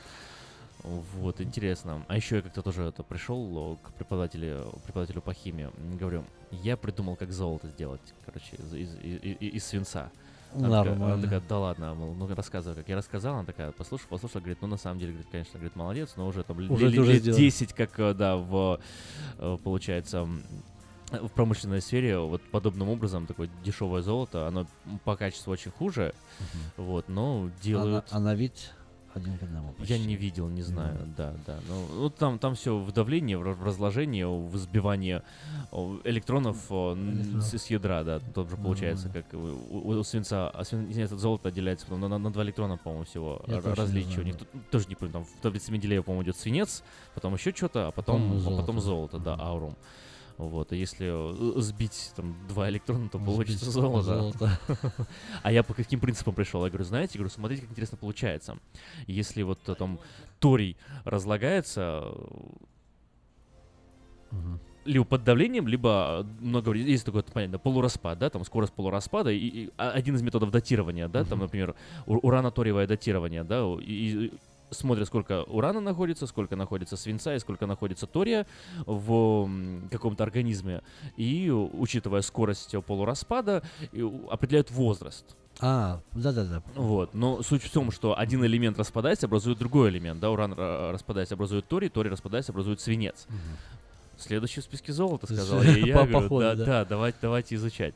Вот, 0.83 1.41
интересно. 1.41 2.05
А 2.09 2.17
еще 2.17 2.37
я 2.37 2.43
как-то 2.43 2.63
тоже 2.63 2.85
это 2.85 3.03
пришел 3.03 3.57
о, 3.59 3.77
к 3.83 3.93
преподавателю, 3.95 4.73
преподавателю 4.85 5.21
по 5.21 5.33
химии. 5.35 5.69
Говорю, 5.99 6.25
я 6.51 6.77
придумал, 6.77 7.17
как 7.17 7.33
золото 7.33 7.69
сделать, 7.69 8.01
короче, 8.25 8.57
из, 8.57 8.75
из- 8.75 8.95
и- 9.03 9.37
и- 9.41 9.49
из 9.57 9.65
свинца. 9.65 10.11
Она 10.55 10.85
такая, 10.85 10.95
она 11.15 11.23
такая, 11.23 11.43
да 11.49 11.59
ладно, 11.59 11.95
мол, 11.95 12.15
ну 12.15 12.33
рассказывай, 12.35 12.77
как 12.77 12.89
я 12.89 12.97
рассказала, 12.97 13.39
она 13.39 13.47
такая, 13.47 13.73
послушай, 13.73 14.07
послушай, 14.09 14.39
говорит, 14.39 14.59
ну 14.63 14.69
на 14.69 14.77
самом 14.77 15.01
деле, 15.01 15.13
говорит, 15.13 15.29
конечно, 15.31 15.55
говорит, 15.55 15.77
молодец, 15.77 16.13
но 16.17 16.27
уже 16.27 16.45
там 16.45 16.57
Уже 16.71 16.89
лет- 16.89 16.99
уже 17.01 17.13
лет 17.15 17.23
сделал. 17.23 17.39
10, 17.39 17.73
как, 17.73 17.99
э, 17.99 18.15
да, 18.15 18.37
в, 18.37 18.79
э, 19.39 19.59
получается, 19.65 20.27
в 21.11 21.29
промышленной 21.29 21.83
сфере 21.83 22.19
вот 22.19 22.43
подобным 22.51 22.89
образом 22.89 23.27
такое 23.27 23.51
дешевое 23.65 24.03
золото, 24.03 24.47
оно 24.47 24.67
по 25.05 25.17
качеству 25.17 25.53
очень 25.53 25.73
хуже, 25.73 26.15
вот, 26.77 27.09
но 27.09 27.51
делают... 27.61 28.07
а 28.11 28.19
на 28.21 28.35
вид 28.35 28.73
один 29.17 29.39
к 29.39 29.43
одному. 29.43 29.69
Я 29.69 29.75
почти. 29.79 29.99
не 30.07 30.17
видел, 30.17 30.49
не 30.49 30.63
знаю, 30.63 30.95
Мгм. 30.95 31.15
да, 31.17 31.35
да. 31.47 31.59
Ну, 31.69 31.87
ну, 32.03 32.11
там, 32.11 32.39
там 32.39 32.55
все 32.55 32.77
в 32.79 32.93
давлении, 32.93 33.35
в 33.35 33.43
раз- 33.43 33.57
в 33.57 33.65
разложении, 33.65 34.25
в 34.25 34.57
сбивании 34.57 35.23
о, 35.73 35.97
электронов 36.05 36.57
с, 37.41 37.55
с 37.59 37.67
ядра, 37.71 38.05
да. 38.05 38.21
Тут 38.35 38.51
же 38.51 38.57
получается, 38.57 39.09
Мгм. 39.09 39.15
как 39.15 39.35
у, 39.35 39.89
у- 39.91 40.03
свинца, 40.05 40.49
а 40.51 40.65
свин, 40.65 40.85
извиняюсь, 40.91 41.13
от 41.13 41.19
золота 41.19 41.49
отделяется 41.49 41.87
потом 41.87 42.01
на, 42.01 42.09
на- 42.09 42.19
на 42.19 42.31
два 42.33 42.43
электрона, 42.45 42.77
по-моему, 42.77 43.05
всего 43.05 43.43
Я 43.47 43.55
не 43.57 43.61
различия. 43.61 44.07
знаю, 44.11 44.23
У 44.23 44.25
них 44.25 44.39
да. 44.39 44.45
тут 44.53 44.71
тоже 44.71 44.87
не 44.89 44.95
помню, 44.95 45.13
там 45.13 45.25
в 45.25 45.41
таблице 45.43 45.73
Менделеева, 45.73 46.03
по-моему, 46.03 46.25
идет 46.25 46.37
свинец, 46.37 46.83
потом 47.15 47.35
еще 47.35 47.53
что-то, 47.53 47.89
а 47.89 47.91
потом, 47.93 48.21
По-моему, 48.23 48.55
а 48.55 48.61
потом 48.61 48.81
золото. 48.81 49.19
золото, 49.19 49.19
да, 49.19 49.35
аурум. 49.43 49.77
Вот, 50.39 50.73
и 50.73 50.77
если 50.77 51.07
э, 51.09 51.61
сбить 51.61 52.13
там 52.15 52.37
два 52.49 52.69
электрона, 52.69 53.09
то 53.09 53.19
получится 53.19 53.71
золото. 53.71 54.03
золото. 54.03 54.59
А 55.43 55.51
я 55.51 55.63
по 55.63 55.73
каким 55.75 55.99
принципам 55.99 56.35
пришел? 56.35 56.63
Я 56.65 56.69
говорю, 56.71 56.85
знаете, 56.85 57.19
говорю, 57.19 57.31
смотрите, 57.31 57.63
как 57.63 57.71
интересно 57.71 57.97
получается. 57.97 58.59
Если 59.07 59.43
вот 59.43 59.67
э, 59.69 59.75
там 59.75 59.99
торий 60.39 60.77
разлагается, 61.05 62.13
Мгм. 64.31 64.61
либо 64.85 65.05
под 65.05 65.25
давлением, 65.25 65.69
либо 65.69 66.21
э, 66.21 66.45
много 66.45 66.73
есть 66.75 67.05
такое 67.07 67.23
понятие, 67.23 67.59
полураспад, 67.59 68.19
да, 68.19 68.29
там 68.29 68.45
скорость 68.45 68.73
полураспада, 68.73 69.31
и, 69.31 69.39
и 69.39 69.71
а- 69.79 69.91
один 69.93 70.17
из 70.17 70.23
методов 70.23 70.51
датирования, 70.51 71.09
да, 71.09 71.25
там, 71.25 71.39
например, 71.39 71.75
урано-ториевое 72.07 72.87
датирование, 72.87 73.45
да, 73.45 73.63
и, 73.81 74.27
и 74.27 74.33
смотрят, 74.71 75.07
сколько 75.07 75.43
урана 75.45 75.81
находится, 75.81 76.27
сколько 76.27 76.57
находится 76.57 76.97
свинца 76.97 77.35
и 77.35 77.39
сколько 77.39 77.67
находится 77.67 78.07
тория 78.07 78.47
в 78.87 79.49
каком-то 79.91 80.25
организме, 80.25 80.83
и 81.17 81.51
учитывая 81.51 82.23
скорость 82.23 82.75
э, 82.75 82.81
полураспада, 82.81 83.63
определяют 84.31 84.71
возраст. 84.71 85.37
А, 85.61 86.01
да-да-да. 86.13 86.63
Вот. 86.75 87.15
Но 87.15 87.43
суть 87.43 87.63
в 87.63 87.71
том, 87.71 87.91
что 87.91 88.19
один 88.19 88.45
элемент 88.45 88.79
распадается, 88.79 89.27
образует 89.27 89.59
другой 89.59 89.89
элемент. 89.91 90.21
Да, 90.21 90.31
уран 90.31 90.55
э, 90.57 90.91
распадается, 90.93 91.35
образует 91.35 91.67
торий, 91.67 91.89
торий 91.89 92.11
распадается, 92.11 92.53
образует 92.53 92.81
свинец. 92.81 93.27
Следующий 94.19 94.61
в 94.61 94.65
списке 94.65 94.93
золота, 94.93 95.27
сказал 95.27 95.63
я. 95.63 96.05
Говорю, 96.07 96.41
да. 96.41 96.55
да, 96.55 96.85
давайте, 96.85 97.19
давайте 97.23 97.55
изучать. 97.55 97.95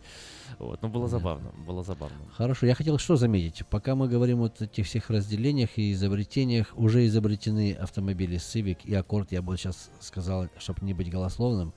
Вот. 0.59 0.83
Ну, 0.83 0.89
было 0.89 1.09
забавно, 1.09 1.51
было 1.67 1.83
забавно. 1.83 2.17
Хорошо, 2.35 2.67
я 2.67 2.75
хотел 2.75 2.99
что 2.99 3.17
заметить. 3.17 3.67
Пока 3.67 3.95
мы 3.95 4.09
говорим 4.09 4.39
вот 4.39 4.61
о 4.61 4.65
этих 4.65 4.87
всех 4.87 5.11
разделениях 5.11 5.71
и 5.77 5.93
изобретениях, 5.93 6.73
уже 6.77 7.07
изобретены 7.07 7.73
автомобили 7.75 8.37
Civic 8.37 8.79
и 8.85 8.93
Accord. 8.93 9.29
Я 9.31 9.43
бы 9.43 9.57
сейчас 9.57 9.91
сказал, 10.01 10.49
чтобы 10.59 10.85
не 10.85 10.95
быть 10.95 11.11
голословным. 11.11 11.73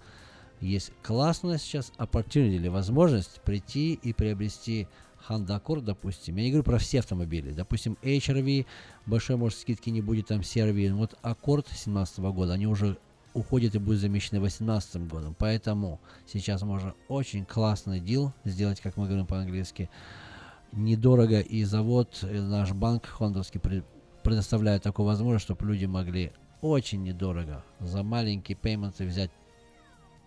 Есть 0.59 0.91
классная 1.01 1.57
сейчас 1.57 1.91
opportunity 1.97 2.55
или 2.55 2.69
возможность 2.69 3.41
прийти 3.41 3.93
и 3.93 4.13
приобрести 4.13 4.87
Honda 5.27 5.61
Accord, 5.61 5.81
допустим. 5.81 6.35
Я 6.37 6.43
не 6.43 6.49
говорю 6.51 6.63
про 6.63 6.77
все 6.77 6.99
автомобили. 6.99 7.51
Допустим, 7.51 7.97
HRV, 8.01 8.65
большой, 9.05 9.35
может, 9.35 9.59
скидки 9.59 9.89
не 9.89 10.01
будет, 10.01 10.27
там 10.27 10.39
CRV. 10.39 10.89
Но 10.89 10.97
Вот 10.97 11.17
Accord 11.23 11.63
2017 11.63 12.19
года, 12.19 12.53
они 12.53 12.67
уже 12.67 12.97
уходят 13.33 13.75
и 13.75 13.79
будут 13.79 13.99
замещены 13.99 14.39
2018 14.39 15.07
годом. 15.07 15.35
Поэтому 15.37 15.99
сейчас 16.27 16.61
можно 16.61 16.93
очень 17.07 17.45
классный 17.45 17.99
дел 17.99 18.33
сделать, 18.43 18.79
как 18.79 18.97
мы 18.97 19.07
говорим 19.07 19.25
по-английски. 19.25 19.89
Недорого 20.71 21.39
и 21.39 21.63
завод, 21.63 22.23
и 22.23 22.39
наш 22.39 22.71
банк 22.71 23.05
хондовский 23.05 23.59
пред- 23.59 23.85
предоставляет 24.23 24.83
такую 24.83 25.05
возможность, 25.05 25.45
чтобы 25.45 25.65
люди 25.67 25.85
могли 25.85 26.31
очень 26.61 27.03
недорого 27.03 27.63
за 27.79 28.03
маленькие 28.03 28.55
пейменты 28.55 29.05
взять 29.05 29.29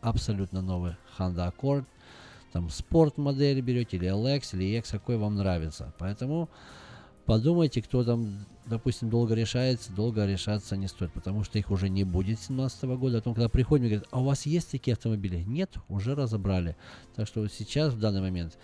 абсолютно 0.01 0.63
новый 0.63 0.97
Honda 1.19 1.53
Accord. 1.53 1.85
Там 2.53 2.71
спорт 2.71 3.19
модель 3.19 3.61
берете, 3.61 3.97
или 3.97 4.09
LX, 4.09 4.57
или 4.57 4.79
EX, 4.79 4.91
какой 4.93 5.17
вам 5.17 5.35
нравится. 5.37 5.93
Поэтому 5.99 6.49
подумайте, 7.25 7.83
кто 7.83 8.05
там, 8.05 8.47
допустим, 8.67 9.09
долго 9.09 9.35
решается, 9.35 9.93
долго 9.93 10.27
решаться 10.27 10.77
не 10.77 10.89
стоит, 10.89 11.13
потому 11.13 11.45
что 11.45 11.59
их 11.59 11.71
уже 11.71 11.89
не 11.89 12.05
будет 12.05 12.41
17 12.41 12.85
года. 12.85 13.19
А 13.19 13.21
потом, 13.21 13.35
когда 13.35 13.49
приходим 13.49 13.87
говорят, 13.87 14.09
а 14.11 14.21
у 14.21 14.25
вас 14.25 14.47
есть 14.47 14.71
такие 14.71 14.95
автомобили? 14.95 15.43
Нет, 15.47 15.71
уже 15.89 16.15
разобрали. 16.15 16.77
Так 17.15 17.27
что 17.27 17.41
вот 17.41 17.53
сейчас, 17.53 17.93
в 17.93 17.99
данный 17.99 18.21
момент, 18.21 18.59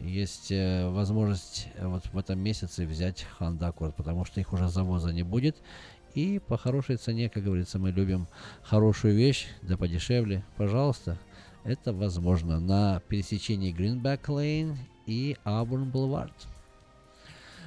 есть 0.00 0.50
э, 0.50 0.88
возможность 0.88 1.68
э, 1.74 1.86
вот 1.86 2.06
в 2.06 2.18
этом 2.18 2.38
месяце 2.38 2.86
взять 2.86 3.26
Honda 3.38 3.72
Accord, 3.72 3.92
потому 3.92 4.24
что 4.24 4.40
их 4.40 4.52
уже 4.52 4.68
завоза 4.68 5.12
не 5.12 5.22
будет. 5.22 5.56
И 6.14 6.40
по 6.46 6.56
хорошей 6.56 6.96
цене, 6.96 7.28
как 7.28 7.44
говорится, 7.44 7.78
мы 7.78 7.90
любим 7.90 8.28
хорошую 8.62 9.14
вещь, 9.14 9.48
да 9.62 9.76
подешевле. 9.76 10.44
Пожалуйста, 10.56 11.18
это 11.64 11.92
возможно 11.92 12.60
на 12.60 13.00
пересечении 13.08 13.74
Greenback 13.74 14.24
Lane 14.26 14.76
и 15.06 15.36
Auburn 15.44 15.90
Boulevard. 15.90 16.32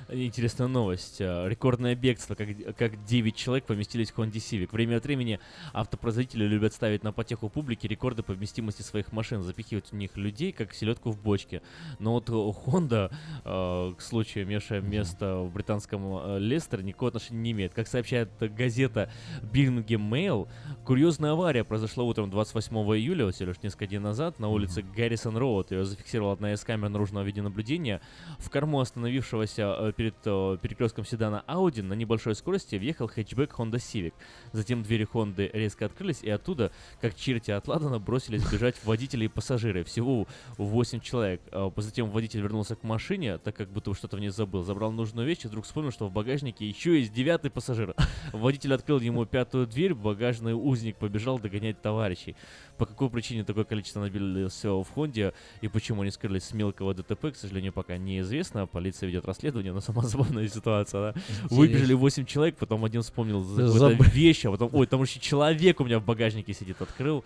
Интересная 0.07 0.67
новость. 0.67 1.19
Э, 1.19 1.49
Рекордное 1.49 1.95
бегство, 1.95 2.35
как, 2.35 2.49
как 2.77 3.03
9 3.05 3.35
человек 3.35 3.65
поместились 3.65 4.11
в 4.11 4.19
Honda 4.19 4.33
Civic. 4.33 4.69
Время 4.71 4.97
от 4.97 5.03
времени 5.03 5.39
автопроизводители 5.73 6.45
любят 6.45 6.73
ставить 6.73 7.03
на 7.03 7.11
потеху 7.11 7.49
публики 7.49 7.87
рекорды 7.87 8.21
по 8.21 8.33
вместимости 8.33 8.83
своих 8.83 9.11
машин, 9.11 9.41
запихивать 9.41 9.91
в 9.91 9.95
них 9.95 10.15
людей, 10.15 10.51
как 10.51 10.75
селедку 10.75 11.09
в 11.09 11.19
бочке. 11.19 11.63
Но 11.97 12.13
вот 12.13 12.29
э, 12.29 12.33
Honda, 12.33 13.11
э, 13.43 13.93
к 13.97 14.01
случаю, 14.01 14.43
имевшая 14.43 14.81
место 14.81 15.37
в 15.37 15.51
британском 15.51 16.01
э, 16.03 16.39
Лестере, 16.39 16.83
никакого 16.83 17.09
отношения 17.09 17.41
не 17.41 17.51
имеет. 17.53 17.73
Как 17.73 17.87
сообщает 17.87 18.29
газета 18.39 19.11
Birmingham 19.41 20.07
Mail, 20.07 20.47
курьезная 20.85 21.31
авария 21.31 21.63
произошла 21.63 22.03
утром 22.03 22.29
28 22.29 22.75
июля, 22.95 23.31
всего 23.31 23.49
лишь 23.49 23.63
несколько 23.63 23.87
дней 23.87 23.99
назад, 23.99 24.37
на 24.37 24.49
улице 24.49 24.83
Гаррисон 24.83 25.35
Роуд. 25.35 25.71
Ее 25.71 25.83
зафиксировала 25.83 26.33
одна 26.33 26.53
из 26.53 26.63
камер 26.63 26.89
наружного 26.89 27.23
видеонаблюдения. 27.23 28.01
В 28.37 28.51
корму 28.51 28.79
остановившегося 28.79 29.94
перед 29.95 30.15
э, 30.25 30.57
перекрестком 30.61 31.05
седана 31.05 31.43
Audi 31.47 31.81
на 31.81 31.93
небольшой 31.93 32.35
скорости 32.35 32.75
въехал 32.75 33.07
хэтчбэк 33.07 33.51
Honda 33.51 33.75
Civic. 33.75 34.13
Затем 34.51 34.83
двери 34.83 35.07
Honda 35.11 35.49
резко 35.53 35.85
открылись, 35.85 36.21
и 36.23 36.29
оттуда, 36.29 36.71
как 37.01 37.15
черти 37.15 37.51
от 37.51 37.67
Ладана, 37.67 37.99
бросились 37.99 38.43
бежать 38.51 38.75
водители 38.83 39.25
и 39.25 39.27
пассажиры. 39.27 39.83
Всего 39.83 40.27
8 40.57 40.99
человек. 40.99 41.41
А 41.51 41.71
Затем 41.77 42.09
водитель 42.09 42.41
вернулся 42.41 42.75
к 42.75 42.83
машине, 42.83 43.37
так 43.37 43.55
как 43.55 43.69
будто 43.69 43.93
что-то 43.93 44.17
в 44.17 44.19
ней 44.19 44.29
забыл. 44.29 44.63
Забрал 44.63 44.91
нужную 44.91 45.27
вещь 45.27 45.45
и 45.45 45.47
вдруг 45.47 45.65
вспомнил, 45.65 45.91
что 45.91 46.07
в 46.07 46.11
багажнике 46.11 46.67
еще 46.67 46.99
есть 46.99 47.13
девятый 47.13 47.51
пассажир. 47.51 47.95
Водитель 48.33 48.73
открыл 48.73 48.99
ему 48.99 49.25
пятую 49.25 49.67
дверь, 49.67 49.93
багажный 49.93 50.53
узник 50.53 50.97
побежал 50.97 51.39
догонять 51.39 51.81
товарищей. 51.81 52.35
По 52.77 52.85
какой 52.85 53.09
причине 53.09 53.43
такое 53.43 53.63
количество 53.63 54.01
набилось 54.01 54.63
в 54.63 54.85
Хонде 54.93 55.33
и 55.61 55.67
почему 55.67 56.01
они 56.01 56.11
скрылись 56.11 56.45
с 56.45 56.53
мелкого 56.53 56.93
ДТП, 56.93 57.31
к 57.31 57.35
сожалению, 57.35 57.71
пока 57.71 57.97
неизвестно. 57.97 58.67
Полиция 58.67 59.07
ведет 59.07 59.25
расследование, 59.25 59.71
но 59.71 59.79
сама 59.85 60.03
забавная 60.03 60.47
ситуация. 60.47 61.13
Да? 61.13 61.21
Выбежали 61.49 61.93
8 61.93 62.25
человек, 62.25 62.57
потом 62.57 62.83
один 62.85 63.01
вспомнил 63.01 63.43
какую-то 63.43 64.03
вещь, 64.09 64.45
а 64.45 64.51
потом, 64.51 64.69
ой, 64.73 64.87
там 64.87 65.01
еще 65.01 65.19
человек 65.19 65.79
у 65.79 65.85
меня 65.85 65.99
в 65.99 66.05
багажнике 66.05 66.53
сидит, 66.53 66.81
открыл. 66.81 67.23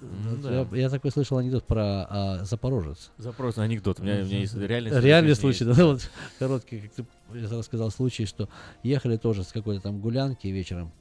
Ну 0.00 0.36
да. 0.36 0.52
я, 0.52 0.68
я 0.72 0.90
такой 0.90 1.10
слышал 1.10 1.38
анекдот 1.38 1.64
про 1.64 2.06
а, 2.08 2.44
Запорожец. 2.44 3.10
Запрос 3.16 3.56
на 3.56 3.62
анекдот. 3.62 3.98
У 3.98 4.02
меня, 4.02 4.16
у 4.16 4.24
меня 4.26 4.40
есть 4.40 4.54
реальный 4.54 4.90
случай. 4.90 5.06
Реальный 5.06 5.34
случай, 5.34 5.64
да, 5.64 5.72
вот 5.86 6.10
короткий, 6.38 6.80
как 6.80 6.92
ты 6.92 7.06
рассказал 7.56 7.90
случай, 7.90 8.26
что 8.26 8.48
ехали 8.82 9.16
тоже 9.16 9.42
с 9.42 9.52
какой-то 9.52 9.82
там 9.82 10.00
гулянки 10.00 10.48
вечером, 10.48 10.92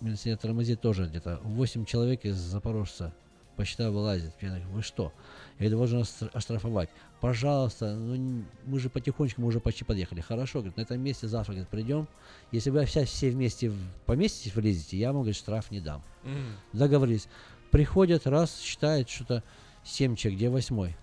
милиционер 0.00 0.38
тормозит 0.38 0.80
тоже 0.80 1.06
где-то 1.06 1.40
8 1.44 1.84
человек 1.84 2.24
из 2.24 2.36
Запорожца 2.36 3.12
по 3.56 3.64
счетам 3.64 3.92
вылазит. 3.92 4.32
Я 4.40 4.48
говорю, 4.48 4.68
вы 4.70 4.82
что? 4.82 5.12
Я 5.60 5.68
говорю, 5.68 5.92
должен 5.92 6.30
оштрафовать. 6.32 6.88
Пожалуйста, 7.20 7.94
ну 7.94 8.44
мы 8.64 8.80
же 8.80 8.88
потихонечку, 8.88 9.42
мы 9.42 9.48
уже 9.48 9.60
почти 9.60 9.84
подъехали. 9.84 10.22
Хорошо, 10.22 10.60
говорит, 10.60 10.78
на 10.78 10.80
этом 10.80 11.00
месте 11.00 11.28
завтра 11.28 11.52
говорит, 11.52 11.68
придем. 11.68 12.08
Если 12.50 12.70
вы 12.70 12.86
вся, 12.86 13.04
все 13.04 13.30
вместе 13.30 13.70
поместитесь, 14.06 14.54
влезете, 14.54 14.96
я 14.96 15.08
вам, 15.08 15.22
говорит, 15.22 15.36
штраф 15.36 15.70
не 15.70 15.80
дам. 15.80 16.02
Мгм. 16.24 16.56
Договорились. 16.72 17.28
Приходят, 17.70 18.26
раз, 18.26 18.58
считает 18.58 19.10
что-то 19.10 19.44
7 19.84 20.16
человек, 20.16 20.38
где 20.38 20.48
восьмой? 20.48 20.96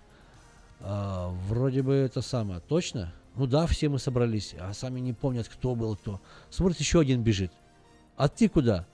А, 0.80 1.28
вроде 1.46 1.82
бы 1.82 1.94
это 1.94 2.20
самое. 2.20 2.60
Точно? 2.60 3.14
Ну 3.36 3.46
да, 3.46 3.66
все 3.68 3.88
мы 3.88 4.00
собрались, 4.00 4.56
а 4.58 4.74
сами 4.74 4.98
не 4.98 5.12
помнят, 5.12 5.48
кто 5.48 5.76
был 5.76 5.94
кто. 5.94 6.20
Смотрит, 6.50 6.80
еще 6.80 6.98
один 6.98 7.22
бежит. 7.22 7.52
А 8.16 8.28
ты 8.28 8.48
куда? 8.48 8.86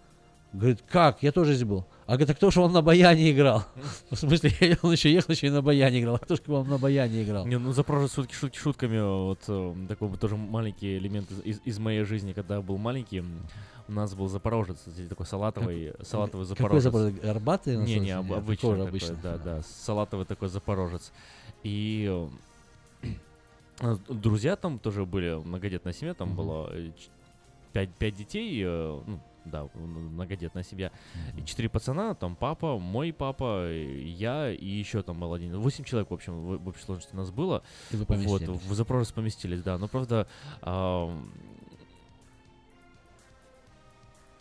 Говорит, 0.55 0.83
как? 0.89 1.23
Я 1.23 1.33
тоже 1.33 1.55
здесь 1.55 1.67
был. 1.69 1.85
А 2.07 2.13
говорит, 2.13 2.31
а 2.31 2.35
кто 2.35 2.51
же 2.51 2.61
он 2.61 2.73
на 2.73 2.81
баяне 2.81 3.31
играл? 3.33 3.65
В 4.11 4.17
смысле, 4.17 4.79
он 4.83 4.93
еще 4.93 5.13
ехал, 5.13 5.33
еще 5.33 5.49
и 5.49 5.51
на 5.51 5.63
баяне 5.63 6.01
играл. 6.01 6.15
А 6.15 6.19
кто 6.19 6.37
же 6.37 6.43
вам 6.47 6.69
на 6.69 6.79
баяне 6.79 7.25
играл? 7.25 7.45
Не, 7.47 7.59
ну 7.59 7.73
Запорожец 7.73 8.15
шутки, 8.15 8.35
шутки 8.35 8.57
шутками, 8.59 9.01
вот 9.01 9.41
э, 9.49 9.75
такой 9.89 10.09
вот 10.09 10.21
тоже 10.21 10.37
маленький 10.37 10.97
элемент 10.99 11.29
из, 11.45 11.61
из- 11.65 11.79
моей 11.79 12.05
жизни, 12.05 12.33
когда 12.33 12.57
я 12.57 12.61
был 12.63 12.77
маленький, 12.79 13.25
у 13.89 13.93
нас 13.93 14.15
был 14.15 14.29
Запорожец, 14.29 14.79
такой 15.09 15.27
салатовый, 15.27 15.93
салатовый 16.03 16.47
какой 16.47 16.57
Запорожец. 16.81 16.83
Запорожец? 16.85 17.21
Горбатый 17.21 17.77
Не, 17.79 17.99
не, 17.99 18.11
об- 18.13 18.33
обычный 18.33 18.71
такой 18.71 18.89
обычный. 18.89 19.17
да, 19.23 19.39
да, 19.39 19.63
салатовый 19.63 20.25
такой 20.25 20.49
Запорожец. 20.49 21.11
И 21.65 22.07
э, 23.03 23.09
Друзья 24.09 24.57
там 24.57 24.79
тоже 24.79 25.05
были, 25.05 25.35
многодетная 25.35 25.93
семья, 25.93 26.15
там 26.15 26.35
было 26.37 26.69
э, 26.73 26.91
ч- 26.97 27.09
пять, 27.73 27.91
пять 27.91 28.15
детей, 28.17 28.63
э, 28.65 29.01
ну, 29.07 29.19
да, 29.45 29.69
многодетная 29.75 30.63
семья, 30.63 30.91
и 31.37 31.45
четыре 31.45 31.69
пацана, 31.69 32.15
там 32.15 32.37
папа, 32.37 32.79
мой 32.79 33.13
папа, 33.13 33.71
я 33.71 34.51
и 34.51 34.67
еще 34.67 35.03
там 35.03 35.21
был 35.21 35.33
один, 35.33 35.59
восемь 35.59 35.85
человек, 35.85 36.11
в 36.11 36.15
общем, 36.15 36.35
в, 36.35 36.59
в 36.59 36.69
общей 36.69 36.83
сложности 36.83 37.15
нас 37.15 37.31
было. 37.31 37.63
И 37.91 37.97
вы 37.97 38.05
Вот, 38.09 38.43
в 38.43 38.75
Запорожец 38.75 39.13
поместились, 39.13 39.63
да, 39.63 39.79
но 39.79 39.89
правда 39.89 40.27
ам, 40.63 41.33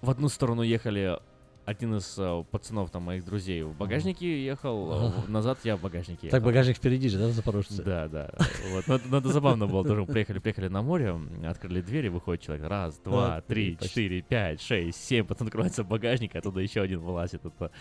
в 0.01 0.09
одну 0.09 0.29
сторону 0.29 0.61
ехали 0.61 1.19
один 1.65 1.95
из 1.95 2.15
э, 2.17 2.43
пацанов 2.51 2.89
там 2.91 3.03
моих 3.03 3.23
друзей 3.25 3.63
в 3.63 3.75
багажнике 3.75 4.45
ехал, 4.45 5.11
в- 5.11 5.29
назад 5.29 5.59
я 5.63 5.77
в 5.77 5.81
багажнике 5.81 6.27
Так 6.29 6.39
ехал. 6.39 6.45
багажник 6.45 6.77
впереди 6.77 7.07
же, 7.09 7.17
да, 7.17 7.27
в 7.27 7.31
Запорожце? 7.31 7.81
Да, 7.83 8.07
да. 8.07 8.29
Вот. 8.71 8.87
Но, 8.87 8.95
это- 8.95 9.07
но 9.07 9.17
это 9.17 9.29
забавно 9.29 9.67
было 9.67 9.83
тоже. 9.85 10.05
Приехали, 10.05 10.39
приехали 10.39 10.67
на 10.67 10.81
море, 10.81 11.15
открыли 11.45 11.81
двери, 11.81 12.09
выходит 12.09 12.41
человек. 12.43 12.65
Раз, 12.67 12.97
два, 12.99 13.41
три, 13.41 13.77
четыре, 13.81 14.21
пять, 14.21 14.61
шесть, 14.61 15.03
семь. 15.03 15.25
Потом 15.25 15.47
открывается 15.47 15.83
багажник, 15.83 16.35
оттуда 16.35 16.59
еще 16.59 16.81
один 16.81 16.99
вылазит. 16.99 17.45
Это... 17.45 17.71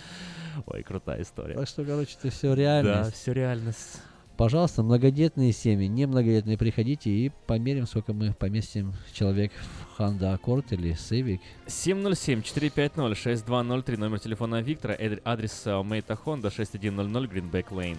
Ой, 0.66 0.82
крутая 0.82 1.22
история. 1.22 1.54
Так 1.54 1.66
что, 1.68 1.84
короче, 1.84 2.16
это 2.18 2.30
все 2.30 2.54
реальность. 2.54 3.10
Да, 3.10 3.10
все 3.10 3.32
реальность. 3.32 4.00
Пожалуйста, 4.43 4.82
многодетные 4.82 5.52
семьи, 5.52 5.86
не 5.86 6.05
многодетные, 6.05 6.59
приходите 6.59 7.10
и 7.10 7.31
померим, 7.47 7.86
сколько 7.86 8.12
мы 8.12 8.35
поместим 8.35 8.93
человек 9.12 9.52
в 9.52 10.01
Honda 10.01 10.36
Accord 10.36 10.64
или 10.70 10.94
Civic. 10.94 11.39
707-450-6203, 11.69 13.98
номер 13.98 14.19
телефона 14.19 14.60
Виктора, 14.60 14.97
адрес 15.24 15.62
Мейта 15.85 16.16
Хонда 16.16 16.51
6100 16.51 17.24
Greenback 17.27 17.69
Lane. 17.69 17.98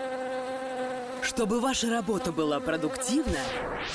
Чтобы 1.41 1.59
ваша 1.59 1.89
работа 1.89 2.31
была 2.31 2.59
продуктивна, 2.59 3.39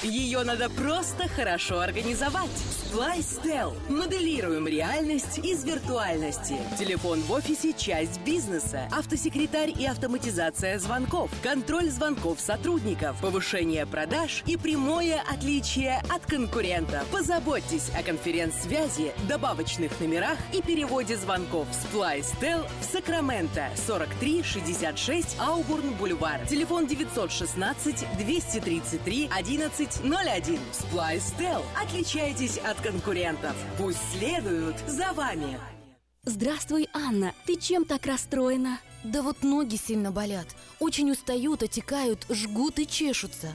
ее 0.02 0.43
надо 0.43 0.68
просто 0.68 1.28
хорошо 1.28 1.78
организовать. 1.78 2.51
Splice 2.97 3.40
Tel. 3.44 3.73
Моделируем 3.89 4.66
реальность 4.66 5.39
из 5.39 5.62
виртуальности. 5.64 6.56
Телефон 6.77 7.20
в 7.20 7.31
офисе– 7.31 7.73
часть 7.77 8.20
бизнеса. 8.23 8.89
Автосекретарь 8.90 9.70
и 9.78 9.86
автоматизация 9.86 10.78
звонков. 10.81 11.31
Контроль 11.43 11.89
звонков 11.90 12.40
сотрудников. 12.40 13.20
Повышение 13.20 13.86
продаж 13.86 14.43
и 14.47 14.56
прямое 14.56 15.23
отличие 15.32 16.02
от 16.09 16.27
конкурентов. 16.27 17.06
Позаботьтесь 17.12 17.90
о 17.97 18.02
конференц-связи, 18.02 19.12
добавочных 19.28 20.01
номерах 20.01 20.39
и 20.52 20.62
переводе 20.62 21.16
звонков. 21.16 21.68
Splice 21.70 22.35
Tel 22.40 22.66
в 22.81 22.93
Сакраменто. 22.93 23.68
4366 23.86 25.36
Аубурн 25.39 25.90
Бульвар. 25.94 26.44
Телефон 26.48 26.89
916 27.36 28.06
233 28.18 29.28
1101. 29.28 30.58
Splice 30.72 31.38
Tel. 31.38 31.62
Отличайтесь 31.80 32.58
от 32.58 32.80
конкурентов. 32.80 33.54
Пусть 33.76 34.00
следуют 34.12 34.76
за 34.86 35.12
вами. 35.12 35.58
Здравствуй, 36.24 36.88
Анна. 36.92 37.34
Ты 37.46 37.56
чем 37.56 37.84
так 37.84 38.06
расстроена? 38.06 38.80
Да 39.04 39.22
вот 39.22 39.42
ноги 39.42 39.76
сильно 39.76 40.10
болят. 40.10 40.46
Очень 40.80 41.10
устают, 41.12 41.62
отекают, 41.62 42.26
жгут 42.28 42.78
и 42.78 42.86
чешутся. 42.86 43.54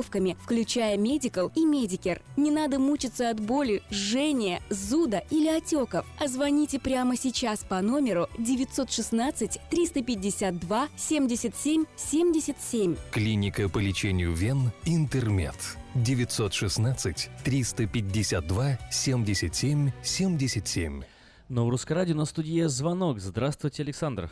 страховками, 0.01 0.35
включая 0.41 0.97
Medical 0.97 1.51
и 1.55 1.65
Medicare. 1.65 2.21
Не 2.37 2.51
надо 2.51 2.79
мучиться 2.79 3.29
от 3.29 3.39
боли, 3.39 3.81
жжения, 3.91 4.61
зуда 4.69 5.23
или 5.29 5.47
отеков. 5.47 6.05
А 6.19 6.27
звоните 6.27 6.79
прямо 6.79 7.15
сейчас 7.15 7.63
по 7.63 7.81
номеру 7.81 8.27
916 8.37 9.59
352 9.69 10.87
77 10.97 11.85
77. 11.95 12.95
Клиника 13.11 13.69
по 13.69 13.79
лечению 13.79 14.33
вен 14.33 14.71
«Интермед». 14.85 15.55
916 15.95 17.29
352 17.43 18.77
77 18.91 19.91
77. 20.03 21.03
Но 21.49 21.65
в 21.65 21.69
Русское 21.69 21.95
радио 21.95 22.15
на 22.15 22.25
студии 22.25 22.63
звонок. 22.67 23.19
Здравствуйте, 23.19 23.83
Александр. 23.83 24.29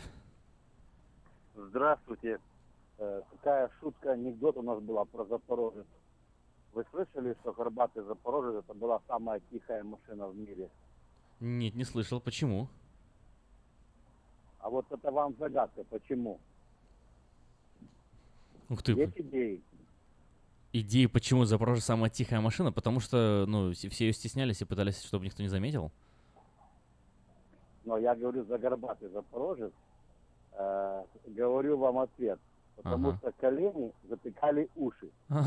Здравствуйте. 1.55 2.39
Э, 2.99 3.21
Такая 3.31 3.69
шутка, 3.79 4.11
анекдот 4.11 4.57
у 4.57 4.61
нас 4.61 4.79
была 4.81 5.05
про 5.05 5.23
Запорожец. 5.25 5.85
Вы 6.73 6.85
слышали, 6.91 7.35
что 7.41 7.53
горбатый 7.53 8.03
Запорожец 8.03 8.63
это 8.63 8.73
была 8.73 9.01
самая 9.07 9.41
тихая 9.51 9.83
машина 9.83 10.27
в 10.27 10.35
мире? 10.35 10.69
Нет, 11.39 11.75
не 11.75 11.85
слышал. 11.85 12.19
Почему? 12.19 12.67
А 14.59 14.69
вот 14.69 14.85
это 14.91 15.11
вам 15.11 15.33
загадка, 15.39 15.83
почему? 15.85 16.39
Ух 18.69 18.83
ты. 18.83 18.91
Есть 18.91 19.17
идеи? 19.17 19.63
Идеи, 20.73 21.05
почему 21.05 21.45
Запорожье 21.45 21.81
самая 21.81 22.09
тихая 22.09 22.41
машина? 22.41 22.71
Потому 22.71 22.99
что, 22.99 23.45
ну, 23.47 23.71
все 23.71 23.89
все 23.89 24.07
ее 24.07 24.13
стеснялись 24.13 24.61
и 24.61 24.65
пытались, 24.65 25.01
чтобы 25.01 25.25
никто 25.25 25.41
не 25.41 25.49
заметил. 25.49 25.91
Но 27.85 27.97
я 27.97 28.13
говорю 28.13 28.43
за 28.43 28.57
горбатый 28.59 29.09
Запорожец, 29.09 29.71
э, 30.51 31.03
говорю 31.27 31.77
вам 31.77 31.99
ответ. 31.99 32.39
Потому 32.83 33.09
Ага. 33.09 33.17
что 33.17 33.31
колени 33.33 33.91
затыкали 34.07 34.69
уши, 34.75 35.09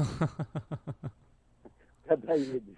когда 2.06 2.34
едешь. 2.34 2.76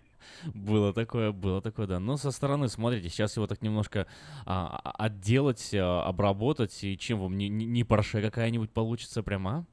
Было 0.55 0.93
такое, 0.95 1.33
было 1.33 1.61
такое, 1.61 1.87
да. 1.87 1.99
Но 1.99 2.17
со 2.17 2.31
стороны, 2.31 2.69
смотрите, 2.69 3.09
сейчас 3.09 3.37
его 3.37 3.47
так 3.47 3.63
немножко 3.63 4.07
а, 4.47 4.81
а- 4.85 5.05
отделать, 5.07 5.75
а, 5.75 6.05
обработать, 6.07 6.83
и 6.85 6.97
чем 6.97 7.21
вам, 7.21 7.37
не, 7.37 7.49
не, 7.49 7.85
Порше 7.85 8.23
какая-нибудь 8.23 8.71
получится 8.71 9.23
прямо, 9.23 9.67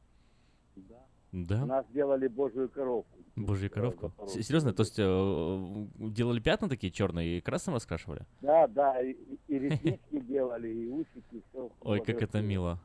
Да. 0.76 0.96
Да? 1.32 1.64
У 1.64 1.68
нас 1.68 1.86
делали 1.94 2.28
божью 2.28 2.68
коровку. 2.70 3.18
Божью 3.38 3.70
коровку? 3.70 4.12
Серьезно? 4.28 4.74
То 4.74 4.82
есть 4.82 4.96
э, 4.98 5.86
делали 6.00 6.42
пятна 6.42 6.68
такие 6.68 6.92
черные 6.92 7.38
и 7.38 7.42
красным 7.42 7.76
раскрашивали? 7.76 8.26
Да, 8.42 8.68
да, 8.68 9.02
и, 9.02 9.16
и 9.48 9.60
реснички 9.60 10.20
делали, 10.28 10.68
и 10.68 10.88
усики, 10.90 11.42
все. 11.50 11.72
Ой, 11.82 12.02
как 12.02 12.22
это 12.22 12.42
мило. 12.42 12.78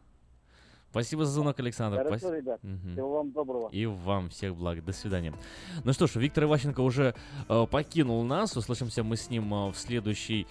Спасибо 0.97 1.27
за 1.27 1.33
звонок, 1.33 1.61
Александр. 1.61 1.99
Хорошо, 1.99 2.19
Спас- 2.19 2.33
ребят. 2.33 2.59
Мгм. 2.63 2.93
Всего 2.93 3.17
вам 3.19 3.31
доброго. 3.31 3.69
И 3.71 3.85
вам 3.85 4.31
всех 4.31 4.57
благ. 4.57 4.83
До 4.83 4.93
свидания. 4.95 5.35
Ну 5.85 5.93
что 5.93 6.07
ж, 6.07 6.17
Виктор 6.17 6.45
Иващенко 6.45 6.81
уже 6.81 7.15
э, 7.51 7.67
покинул 7.71 8.25
нас. 8.25 8.57
Услышимся 8.57 9.03
мы 9.05 9.17
с 9.19 9.29
ним 9.29 9.53
э, 9.53 9.73
в 9.73 9.77
следующий 9.77 10.47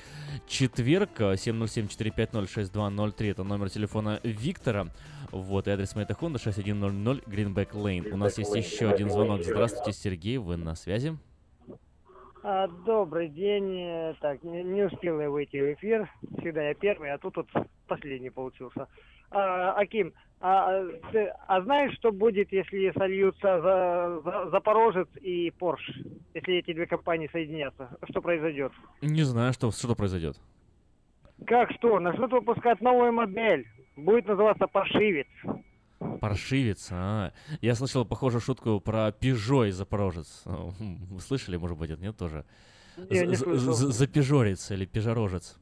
четверг. 0.45 1.09
э, 1.19 1.34
707-450-6203. 1.34 3.31
Это 3.31 3.43
номер 3.43 3.72
телефона 3.72 4.19
Виктора. 4.22 4.89
Вот, 5.31 5.67
и 5.67 5.72
адрес 5.72 5.95
моей 5.95 6.07
Honda 6.07 6.38
6100 6.39 7.22
Greenback 7.27 7.72
Lane. 7.72 8.11
У 8.11 8.17
нас 8.17 8.38
есть 8.38 8.55
еще 8.55 8.91
один 8.91 9.09
звонок. 9.09 9.41
Здравствуйте, 9.41 9.93
Сергей, 9.93 10.38
вы 10.38 10.57
на 10.57 10.76
связи. 10.76 11.17
А, 12.43 12.67
добрый 12.67 13.30
день. 13.30 13.80
Э, 13.80 14.13
Так, 14.22 14.43
не, 14.43 14.61
не 14.61 14.84
успел 14.84 15.19
я 15.19 15.27
выйти 15.31 15.57
в 15.57 15.73
эфир. 15.73 16.07
Всегда 16.38 16.67
я 16.67 16.76
первый, 16.76 17.11
а 17.11 17.17
тут 17.17 17.35
вот 17.38 17.47
последний 17.88 18.30
получился. 18.30 18.88
А, 19.31 19.72
Аким, 19.73 20.13
а, 20.41 20.84
ты- 21.12 21.34
а 21.48 21.62
знаешь, 21.62 21.95
что 21.95 22.12
будет, 22.12 22.52
если 22.52 22.91
сольются 22.98 23.62
за, 23.62 24.22
за- 24.24 24.49
Запорожец 24.52 25.07
и 25.22 25.52
Порш? 25.52 25.82
Если 26.34 26.56
эти 26.57 26.74
две 26.74 26.86
компании 26.86 27.30
соединятся? 27.32 27.98
Что 28.10 28.22
произойдет? 28.22 28.72
Не 29.02 29.24
знаю, 29.24 29.53
что, 29.53 29.72
что 29.72 29.95
произойдет. 29.95 30.38
Как 31.48 31.72
что? 31.72 31.99
Начнут 31.99 32.32
выпускать 32.32 32.82
новую 32.82 33.12
модель. 33.14 33.68
Будет 33.95 34.28
называться 34.28 34.68
Паршивец. 34.68 35.28
Паршивец, 36.22 36.90
а. 36.91 37.32
Я 37.62 37.76
слышал 37.76 38.06
похожую 38.06 38.41
шутку 38.41 38.80
про 38.80 39.12
Пежо 39.12 39.66
и 39.66 39.72
Запорожец. 39.72 40.44
Э, 40.45 40.49
Вы 40.80 41.20
слышали, 41.22 41.57
может 41.57 41.78
быть, 41.78 41.90
это 41.91 42.02
нет 42.02 42.18
тоже? 42.18 42.45
Запежорец 42.98 44.72
или 44.72 44.86
Пежорожец. 44.86 45.57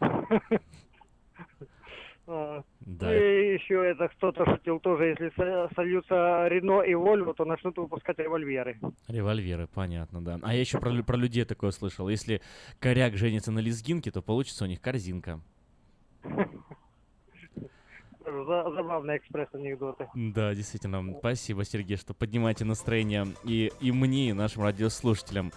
А, 2.30 2.62
Да. 2.80 3.14
И 3.16 3.54
еще 3.54 3.74
это 3.90 4.08
кто-то 4.08 4.44
шутил 4.44 4.80
тоже, 4.80 5.04
если 5.06 5.32
со- 5.34 5.70
сольются 5.74 6.46
Рено 6.48 6.82
и 6.82 6.94
Вольво, 6.94 7.32
то 7.32 7.46
начнут 7.46 7.78
выпускать 7.78 8.18
револьверы. 8.18 8.78
Револьверы, 9.08 9.66
понятно, 9.66 10.20
да. 10.22 10.38
А 10.42 10.52
я 10.52 10.60
еще 10.60 10.78
про, 10.78 10.92
про 11.02 11.16
людей 11.16 11.44
такое 11.46 11.70
слышал. 11.70 12.08
Если 12.10 12.42
коряк 12.80 13.14
женится 13.16 13.50
на 13.50 13.60
лезгинке, 13.60 14.10
то 14.10 14.20
получится 14.20 14.64
у 14.64 14.68
них 14.68 14.80
корзинка. 14.82 15.40
За- 18.24 18.70
Забавные 18.74 19.16
экспресс-анекдоты. 19.18 20.08
Да, 20.14 20.54
действительно. 20.54 21.02
Спасибо, 21.18 21.64
Сергей, 21.64 21.96
что 21.96 22.12
поднимаете 22.12 22.64
настроение 22.66 23.26
и, 23.44 23.72
и 23.80 23.90
мне, 23.90 24.28
и 24.30 24.32
нашим 24.34 24.64
радиослушателям. 24.64 25.50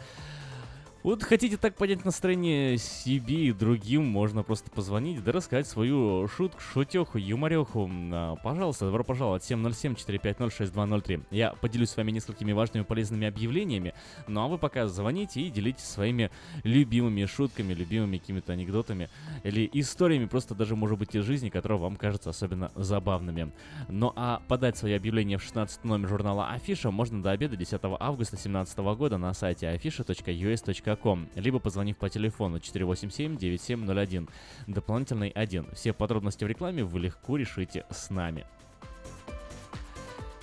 Вот 1.04 1.24
хотите 1.24 1.58
так 1.58 1.76
поднять 1.76 2.06
настроение 2.06 2.78
себе 2.78 3.48
и 3.48 3.52
другим, 3.52 4.06
можно 4.06 4.44
просто 4.44 4.70
позвонить, 4.70 5.24
да 5.24 5.32
рассказать 5.32 5.66
свою 5.66 6.28
шутку, 6.28 6.60
шутеху, 6.60 7.18
юмореху. 7.18 7.90
А, 7.92 8.36
Пожалуйста, 8.36 8.86
добро 8.86 9.04
пожаловать. 9.04 9.42
707-450-6203. 9.50 11.24
Я 11.32 11.54
поделюсь 11.54 11.90
с 11.90 11.98
вами 11.98 12.12
несколькими 12.12 12.52
важными 12.52 12.84
полезными 12.84 13.26
объявлениями, 13.28 13.96
ну 14.28 14.42
а 14.42 14.48
вы 14.48 14.60
пока 14.60 14.88
звоните 14.88 15.42
и 15.42 15.50
делитесь 15.50 15.86
своими 15.86 16.30
любимыми 16.64 17.26
шутками, 17.26 17.74
любимыми 17.74 18.20
какими-то 18.20 18.54
анекдотами 18.54 19.10
или 19.44 19.68
историями, 19.74 20.26
просто 20.26 20.54
даже, 20.54 20.76
может 20.76 21.00
быть, 21.00 21.16
из 21.16 21.24
жизни, 21.24 21.50
которые 21.50 21.80
вам 21.80 21.96
кажутся 21.96 22.30
особенно 22.30 22.72
забавными. 22.76 23.52
Ну 23.90 24.14
а 24.16 24.44
подать 24.48 24.78
свои 24.78 24.94
объявления 24.94 25.40
в 25.40 25.44
16 25.44 25.84
номер 25.84 26.10
журнала 26.10 26.50
Афиша 26.52 26.92
можно 26.92 27.24
до 27.24 27.32
обеда 27.32 27.56
10 27.56 27.80
августа 28.00 28.36
2017 28.36 28.78
года 28.78 29.18
на 29.18 29.34
сайте 29.34 29.66
afisha.us.com, 29.66 30.91
либо 31.36 31.60
позвонив 31.60 31.98
по 31.98 32.10
телефону 32.10 32.58
487-9701, 32.58 34.30
дополнительный 34.68 35.30
1. 35.30 35.68
Все 35.74 35.94
подробности 35.94 36.44
в 36.44 36.48
рекламе 36.48 36.84
вы 36.84 37.00
легко 37.00 37.38
решите 37.38 37.86
с 37.90 38.10
нами. 38.10 38.46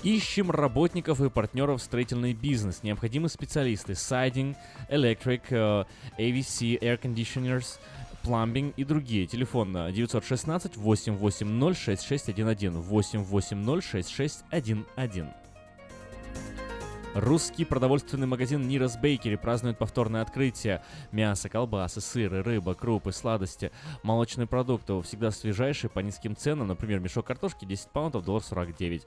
Ищем 0.04 0.52
работников 0.52 1.20
и 1.20 1.28
партнеров 1.28 1.80
в 1.80 1.84
строительный 1.84 2.32
бизнес. 2.32 2.84
Необходимы 2.84 3.28
специалисты 3.28 3.94
Siding, 3.94 4.54
Electric, 4.88 5.42
э, 5.50 5.84
AVC, 6.18 6.78
Air 6.80 7.00
Conditioners, 7.00 7.80
Plumbing 8.22 8.72
и 8.76 8.84
другие. 8.84 9.26
Телефон 9.26 9.76
э, 9.76 9.90
916 9.90 10.76
880 10.76 11.76
6611 11.76 12.72
880 12.74 13.84
6611. 13.84 15.47
Русский 17.18 17.64
продовольственный 17.64 18.28
магазин 18.28 18.68
Нирос 18.68 18.96
Бейкери 18.96 19.34
празднует 19.34 19.76
повторное 19.76 20.22
открытие. 20.22 20.84
Мясо, 21.10 21.48
колбасы, 21.48 22.00
сыры, 22.00 22.44
рыба, 22.44 22.74
крупы, 22.74 23.10
сладости, 23.10 23.72
молочные 24.04 24.46
продукты 24.46 25.02
всегда 25.02 25.32
свежайшие 25.32 25.90
по 25.90 25.98
низким 25.98 26.36
ценам. 26.36 26.68
Например, 26.68 27.00
мешок 27.00 27.26
картошки 27.26 27.64
10 27.64 27.88
паунтов, 27.88 28.24
доллар 28.24 28.44
49. 28.44 29.04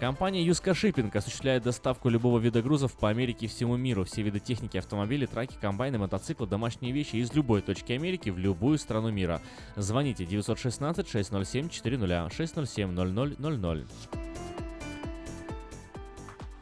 Компания 0.00 0.44
Юска 0.44 0.74
Шиппинг 0.74 1.16
осуществляет 1.16 1.64
доставку 1.64 2.08
любого 2.08 2.38
вида 2.38 2.62
грузов 2.62 2.92
по 2.92 3.08
Америке 3.08 3.46
и 3.46 3.48
всему 3.48 3.76
миру. 3.76 4.04
Все 4.04 4.22
виды 4.22 4.38
техники, 4.38 4.76
автомобили, 4.76 5.26
траки, 5.26 5.56
комбайны, 5.60 5.98
мотоциклы, 5.98 6.46
домашние 6.46 6.92
вещи 6.92 7.16
из 7.16 7.32
любой 7.32 7.62
точки 7.62 7.92
Америки 7.92 8.30
в 8.30 8.38
любую 8.38 8.78
страну 8.78 9.10
мира. 9.10 9.40
Звоните 9.74 10.22
916-607-400, 10.22 12.30
607-0000. 12.30 13.86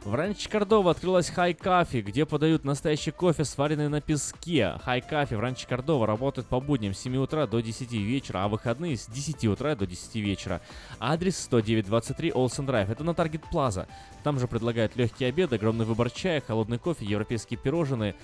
В 0.03 0.15
Ранче 0.15 0.49
Кордова 0.49 0.91
открылась 0.91 1.29
Хай 1.29 1.53
Кафе, 1.53 2.01
где 2.01 2.25
подают 2.25 2.63
настоящий 2.63 3.11
кофе, 3.11 3.43
сваренный 3.43 3.89
на 3.89 3.99
песке. 3.99 4.75
Хай 4.83 5.01
Кафе 5.01 5.35
в 5.35 5.41
Ранче 5.41 5.67
Кордова 5.67 6.07
работает 6.07 6.47
по 6.47 6.61
будням 6.61 6.93
с 6.93 6.99
7 6.99 7.17
утра 7.17 7.45
до 7.45 7.61
10 7.61 7.91
вечера, 7.91 8.45
а 8.45 8.47
выходные 8.47 8.95
с 8.95 9.07
10 9.07 9.43
утра 9.45 9.75
до 9.75 9.85
10 9.85 10.15
вечера. 10.15 10.61
Адрес 10.99 11.35
10923 11.35 12.31
Олсен 12.31 12.65
Драйв. 12.65 12.89
Это 12.89 13.03
на 13.03 13.13
Таргет 13.13 13.41
Плаза. 13.51 13.89
Там 14.23 14.39
же 14.39 14.47
предлагают 14.47 14.95
легкий 14.95 15.25
обед, 15.25 15.51
огромный 15.51 15.83
выбор 15.85 16.09
чая, 16.09 16.39
холодный 16.39 16.79
кофе, 16.79 17.03
европейские 17.05 17.59
пирожные. 17.59 18.15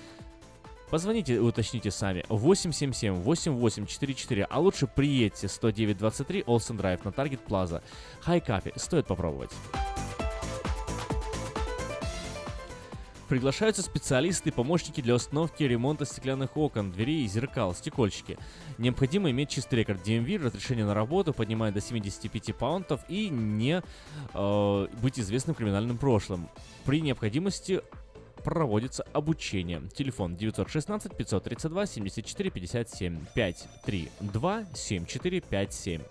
Позвоните 0.89 1.35
и 1.35 1.39
уточните 1.39 1.91
сами. 1.91 2.23
877-8844, 2.29 4.47
а 4.49 4.59
лучше 4.59 4.87
приедьте 4.87 5.47
10923 5.47 6.43
Олсен 6.45 6.77
Драйв 6.77 7.03
на 7.03 7.11
Таргет 7.11 7.41
Плаза. 7.41 7.83
Хай 8.21 8.39
Кафе, 8.39 8.71
стоит 8.77 9.05
попробовать. 9.07 9.51
Приглашаются 13.33 13.81
специалисты 13.81 14.49
и 14.49 14.51
помощники 14.51 15.01
для 15.01 15.15
установки 15.15 15.63
и 15.63 15.67
ремонта 15.67 16.05
стеклянных 16.05 16.55
окон, 16.55 16.91
дверей 16.91 17.23
и 17.23 17.27
зеркал, 17.27 17.73
стекольщики. 17.73 18.37
Необходимо 18.77 19.31
иметь 19.31 19.49
чистый 19.49 19.79
рекорд 19.79 20.07
DMV, 20.07 20.45
разрешение 20.45 20.85
на 20.85 20.93
работу, 20.93 21.33
поднимая 21.33 21.71
до 21.71 21.81
75 21.81 22.55
паунтов 22.55 23.01
и 23.07 23.29
не 23.29 23.81
э, 24.35 24.87
быть 25.01 25.19
известным 25.19 25.55
криминальным 25.55 25.97
прошлым. 25.97 26.47
При 26.85 27.01
необходимости 27.01 27.81
проводится 28.43 29.01
обучение. 29.13 29.81
Телефон 29.95 30.35
916 30.35 31.17
532 31.17 31.85
74 31.87 32.51
57 32.51 33.25
532 33.33 34.65
74 34.75 35.41
57. 35.41 36.01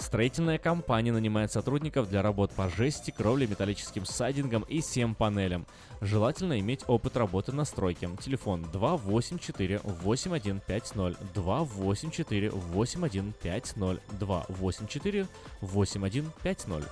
Строительная 0.00 0.58
компания 0.58 1.12
нанимает 1.12 1.52
сотрудников 1.52 2.08
для 2.08 2.22
работ 2.22 2.52
по 2.52 2.70
жести, 2.70 3.10
кровле, 3.10 3.46
металлическим 3.46 4.06
сайдингам 4.06 4.62
и 4.62 4.78
SEM-панелям. 4.80 5.66
Желательно 6.00 6.58
иметь 6.58 6.84
опыт 6.86 7.18
работы 7.18 7.52
на 7.52 7.66
стройке. 7.66 8.08
Телефон 8.20 8.64
284-8150, 8.72 11.18
284-8150, 11.34 14.00
284-8150. 14.18 16.88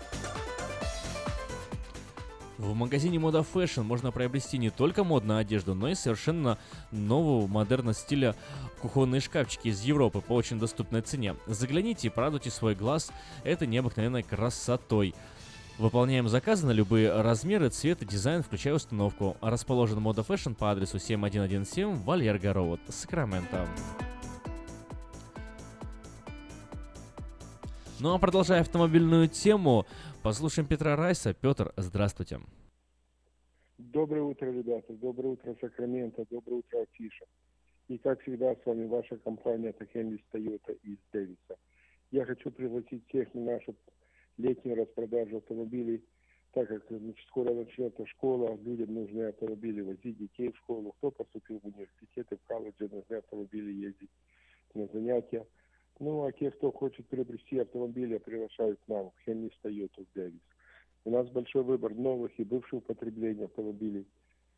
В 2.59 2.75
магазине 2.75 3.21
Мода 3.21 3.45
Fashion 3.55 3.85
можно 3.85 4.11
приобрести 4.11 4.59
не 4.59 4.71
только 4.71 5.05
модную 5.05 5.39
одежду, 5.39 5.77
но 5.77 5.91
и 5.91 5.95
совершенно 5.95 6.59
нового 6.91 7.47
модерна 7.47 7.95
стиля 7.95 8.35
кухонные 8.83 9.21
шкафчики 9.21 9.69
из 9.69 9.83
Европы 9.83 10.21
по 10.21 10.33
очень 10.33 10.59
доступной 10.59 11.03
цене. 11.03 11.37
Загляните 11.47 12.09
и 12.09 12.11
порадуйте 12.11 12.51
свой 12.51 12.75
глаз 12.75 13.13
этой 13.45 13.69
необыкновенной 13.69 14.25
красотой. 14.25 15.15
Выполняем 15.79 16.29
заказы 16.29 16.67
на 16.67 16.73
любые 16.73 17.23
размеры, 17.23 17.69
цвет 17.69 18.03
и 18.03 18.07
дизайн, 18.07 18.43
включая 18.43 18.75
установку. 18.75 19.37
Расположен 19.41 20.01
Мода 20.01 20.23
Fashion 20.23 20.57
по 20.57 20.73
адресу 20.73 20.99
7117 20.99 22.05
Вальерго 22.05 22.53
Роуд, 22.53 22.81
Сакраменто. 22.89 23.69
Ну 28.01 28.15
а 28.15 28.19
продолжая 28.19 28.61
автомобильную 28.61 29.29
тему, 29.29 29.85
послушаем 30.23 30.69
Петра 30.69 30.97
Райса. 30.97 31.35
Петр, 31.35 31.73
здравствуйте. 31.77 32.41
Доброе 33.79 34.23
утро, 34.23 34.47
ребята. 34.47 34.93
Доброе 34.93 35.29
утро, 35.29 35.57
Сакраменто. 35.61 36.27
Доброе 36.31 36.57
утро, 36.57 36.81
Афиша. 36.83 37.25
И 37.89 37.97
как 37.99 38.21
всегда, 38.23 38.55
с 38.55 38.67
вами 38.67 38.87
ваша 38.87 39.17
компания 39.19 39.73
Тахенвис 39.73 40.21
Тойота 40.31 40.73
из 40.83 40.99
Дэвиса. 41.13 41.57
Я 42.11 42.25
хочу 42.25 42.51
пригласить 42.51 43.07
всех 43.09 43.33
на 43.35 43.53
нашу 43.53 43.75
летнюю 44.37 44.77
распродажу 44.77 45.39
автомобилей, 45.39 46.05
так 46.53 46.69
как 46.69 46.85
значит, 46.89 47.27
скоро 47.29 47.55
начнется 47.55 48.07
школа, 48.07 48.59
людям 48.63 48.95
нужны 48.95 49.23
автомобили 49.25 49.81
возить 49.81 50.19
детей 50.19 50.51
в 50.51 50.57
школу. 50.59 50.93
Кто 50.99 51.11
поступил 51.11 51.61
в 51.61 51.67
университеты, 51.67 52.37
в 52.37 52.43
колледжи, 52.47 52.89
нужны 52.91 53.17
автомобили 53.17 53.73
ездить 53.73 54.11
на 54.75 54.87
занятия. 54.89 55.47
Ну, 56.01 56.25
а 56.25 56.33
те, 56.33 56.51
кто 56.53 56.71
хочет 56.71 57.09
приобрести 57.09 57.59
автомобили, 57.59 58.15
я 58.15 58.21
приглашаю 58.21 58.77
к 58.77 58.89
нам, 58.89 59.11
в 59.11 59.21
Хеннис 59.25 59.51
Тойоту 59.63 60.05
в 60.05 60.15
Дэвис. 60.15 60.41
У 61.05 61.11
нас 61.11 61.29
большой 61.31 61.65
выбор 61.65 61.93
новых 61.95 62.39
и 62.39 62.45
бывшего 62.45 62.79
употребления 62.79 63.47
автомобилей. 63.47 64.07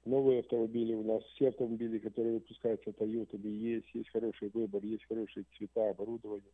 Новые 0.04 0.40
автомобили 0.40 0.94
у 0.94 1.02
нас, 1.02 1.22
все 1.34 1.48
автомобили, 1.48 1.98
которые 1.98 2.34
выпускаются 2.34 2.92
Тойотами, 2.92 3.48
есть, 3.48 3.86
есть 3.94 4.10
хороший 4.10 4.50
выбор, 4.50 4.84
есть 4.84 5.04
хорошие 5.06 5.46
цвета, 5.56 5.90
оборудование. 5.90 6.52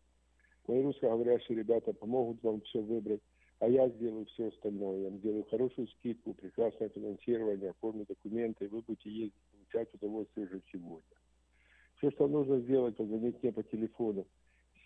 Мои 0.68 0.82
русскоговорящие 0.82 1.58
ребята 1.58 1.92
помогут 1.92 2.42
вам 2.42 2.60
все 2.62 2.80
выбрать, 2.80 3.22
а 3.58 3.68
я 3.68 3.88
сделаю 3.88 4.26
все 4.26 4.48
остальное. 4.48 5.10
Я 5.10 5.10
сделаю 5.18 5.44
хорошую 5.44 5.88
скидку, 5.88 6.34
прекрасное 6.34 6.90
финансирование, 6.90 7.70
оформлю 7.70 8.04
документы, 8.06 8.68
вы 8.68 8.82
будете 8.82 9.10
ездить, 9.10 9.42
получать 9.52 9.94
удовольствие 9.94 10.46
уже 10.46 10.62
сегодня. 10.70 11.02
Все, 11.96 12.10
что 12.10 12.28
нужно 12.28 12.60
сделать, 12.60 12.96
позвонить 12.96 13.42
мне 13.42 13.52
по 13.52 13.62
телефону 13.62 14.26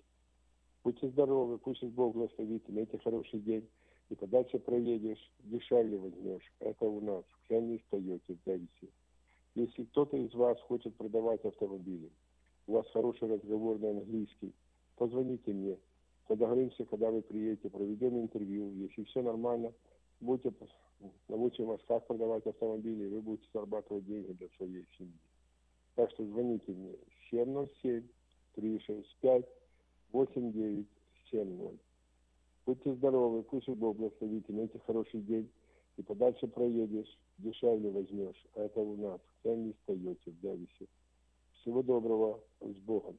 Будьте 0.85 1.09
здоровы, 1.09 1.59
пусть 1.59 1.83
Бог 1.83 2.15
благословит, 2.15 2.63
имейте 2.69 2.97
хороший 2.99 3.41
день. 3.41 3.69
И 4.09 4.15
подальше 4.15 4.61
проедешь, 4.61 5.33
дешевле 5.41 5.99
возьмешь. 5.99 6.53
Это 6.61 6.87
у 6.87 7.01
нас 7.01 7.25
в 7.25 7.49
Хенни 7.49 7.83
Тойоте 7.91 8.35
в 8.35 8.43
Дэвисе. 8.45 8.89
Если 9.59 9.83
кто-то 9.87 10.17
из 10.17 10.33
вас 10.35 10.61
хочет 10.61 10.95
продавать 10.95 11.45
автомобили, 11.45 12.13
у 12.69 12.75
вас 12.75 12.87
хороший 12.93 13.27
разговор 13.27 13.81
на 13.81 13.91
английский, 13.91 14.55
позвоните 14.95 15.53
мне. 15.53 15.77
Договоримся, 16.29 16.85
когда 16.85 17.11
вы 17.11 17.23
приедете, 17.23 17.69
проведем 17.69 18.21
интервью. 18.21 18.71
Если 18.75 19.03
все 19.05 19.21
нормально, 19.21 19.73
будете, 20.21 20.53
научим 21.27 21.67
вас, 21.67 21.81
как 21.89 22.07
продавать 22.07 22.47
автомобили, 22.47 23.07
и 23.07 23.09
вы 23.09 23.21
будете 23.21 23.49
зарабатывать 23.53 24.07
деньги 24.07 24.31
для 24.31 24.49
своей 24.57 24.87
семьи. 24.97 25.19
Так 25.97 26.09
что 26.13 26.25
звоните 26.25 26.71
мне 26.71 26.95
707 27.33 28.07
365 28.55 29.45
8970. 30.13 31.81
Будьте 32.65 32.95
здоровы, 32.95 33.43
пусть 33.43 33.69
Бог 33.71 33.97
благословит, 33.97 34.49
имейте 34.49 34.79
хороший 34.87 35.21
день. 35.23 35.51
И 35.99 36.03
подальше 36.03 36.47
проедешь, 36.47 37.19
дешевле 37.39 37.91
возьмешь. 37.91 38.47
А 38.55 38.63
это 38.63 38.81
у 38.81 38.97
нас 38.97 39.21
в 39.21 39.43
Хенни 39.43 39.75
Тойоте 39.85 40.31
в 40.31 40.41
Дэвисе. 40.41 40.87
Всего 41.55 41.83
доброго, 41.83 42.41
с 42.61 42.77
Богом. 42.79 43.19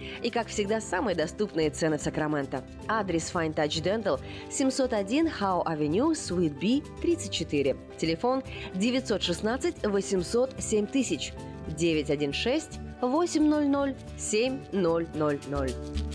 И, 0.21 0.29
как 0.29 0.47
всегда, 0.47 0.81
самые 0.81 1.15
доступные 1.15 1.69
цены 1.69 1.97
в 1.97 2.01
Сакраменто. 2.01 2.63
Адрес 2.87 3.31
Fine 3.33 3.53
Touch 3.53 3.81
Dental 3.83 4.19
701 4.49 5.27
Howe 5.27 5.63
Avenue, 5.65 6.11
Suite 6.11 6.59
B, 6.59 6.81
34. 7.01 7.75
Телефон 7.97 8.43
916 8.75 9.85
800 9.85 10.55
7000 10.59 11.33
916 11.77 12.79
800 13.01 13.95
7000. 14.17 16.11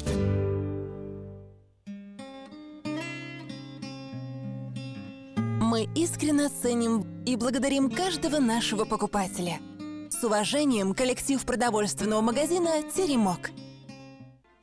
Мы 5.60 5.88
искренне 5.94 6.48
ценим 6.48 7.04
и 7.26 7.36
благодарим 7.36 7.90
каждого 7.90 8.38
нашего 8.38 8.84
покупателя. 8.84 9.58
С 10.08 10.22
уважением, 10.24 10.94
коллектив 10.94 11.44
продовольственного 11.44 12.20
магазина 12.20 12.82
«Теремок». 12.94 13.50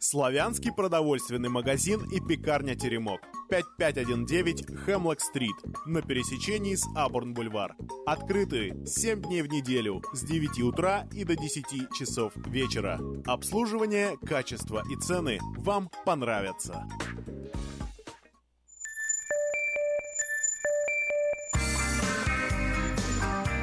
Славянский 0.04 0.74
продовольственный 0.74 1.48
магазин 1.48 2.04
и 2.12 2.20
пекарня 2.20 2.76
«Теремок». 2.76 3.22
5519 3.50 4.78
Хемлок-стрит 4.86 5.56
на 5.86 6.02
пересечении 6.02 6.76
с 6.76 6.86
Абурн-бульвар. 6.94 7.78
Открыты 8.06 8.76
7 8.86 9.22
дней 9.22 9.42
в 9.44 9.48
неделю 9.48 10.04
с 10.12 10.24
9 10.24 10.60
утра 10.64 11.08
и 11.14 11.24
до 11.24 11.38
10 11.38 11.94
часов 11.98 12.34
вечера. 12.36 13.00
Обслуживание, 13.26 14.18
качество 14.26 14.84
и 14.92 14.98
цены 14.98 15.40
вам 15.60 15.90
понравятся. 16.06 16.86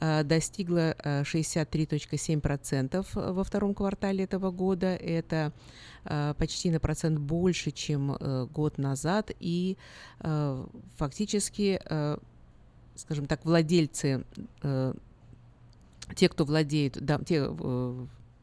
э, 0.00 0.22
достигло 0.24 0.94
э, 0.98 1.22
63.7% 1.22 3.32
во 3.32 3.44
втором 3.44 3.74
квартале 3.74 4.24
этого 4.24 4.50
года. 4.50 4.94
Это 4.94 5.52
почти 6.36 6.70
на 6.70 6.80
процент 6.80 7.18
больше, 7.18 7.70
чем 7.70 8.12
э, 8.12 8.46
год 8.52 8.76
назад. 8.76 9.30
И 9.40 9.78
фактически 10.98 11.80
скажем 12.94 13.26
так, 13.26 13.44
владельцы, 13.44 14.24
э, 14.62 14.94
те, 16.14 16.28
кто 16.28 16.44
владеет, 16.44 16.98
да, 17.00 17.18
те, 17.18 17.48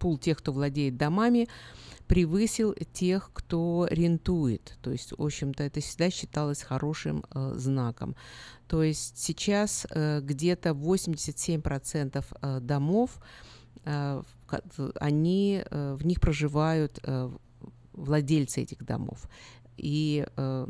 пул 0.02 0.18
тех, 0.18 0.40
кто 0.40 0.52
владеет 0.52 0.98
домами, 0.98 1.48
превысил 2.08 2.76
тех, 2.92 3.30
кто 3.34 3.88
рентует. 3.90 4.78
То 4.82 4.92
есть, 4.92 5.12
в 5.12 5.22
общем-то, 5.22 5.64
это 5.64 5.80
всегда 5.80 6.10
считалось 6.10 6.64
хорошим 6.64 7.24
э, 7.24 7.54
знаком. 7.56 8.16
То 8.68 8.82
есть 8.82 9.18
сейчас 9.18 9.86
э, 9.92 10.20
где-то 10.22 10.72
87% 10.72 12.26
э, 12.42 12.60
домов, 12.60 13.22
э, 13.86 14.24
они, 15.00 15.64
э, 15.64 15.94
в 15.94 16.06
них 16.06 16.20
проживают 16.20 17.00
э, 17.04 17.32
владельцы 17.94 18.64
этих 18.64 18.84
домов. 18.84 19.30
И 19.78 20.26
э, 20.36 20.68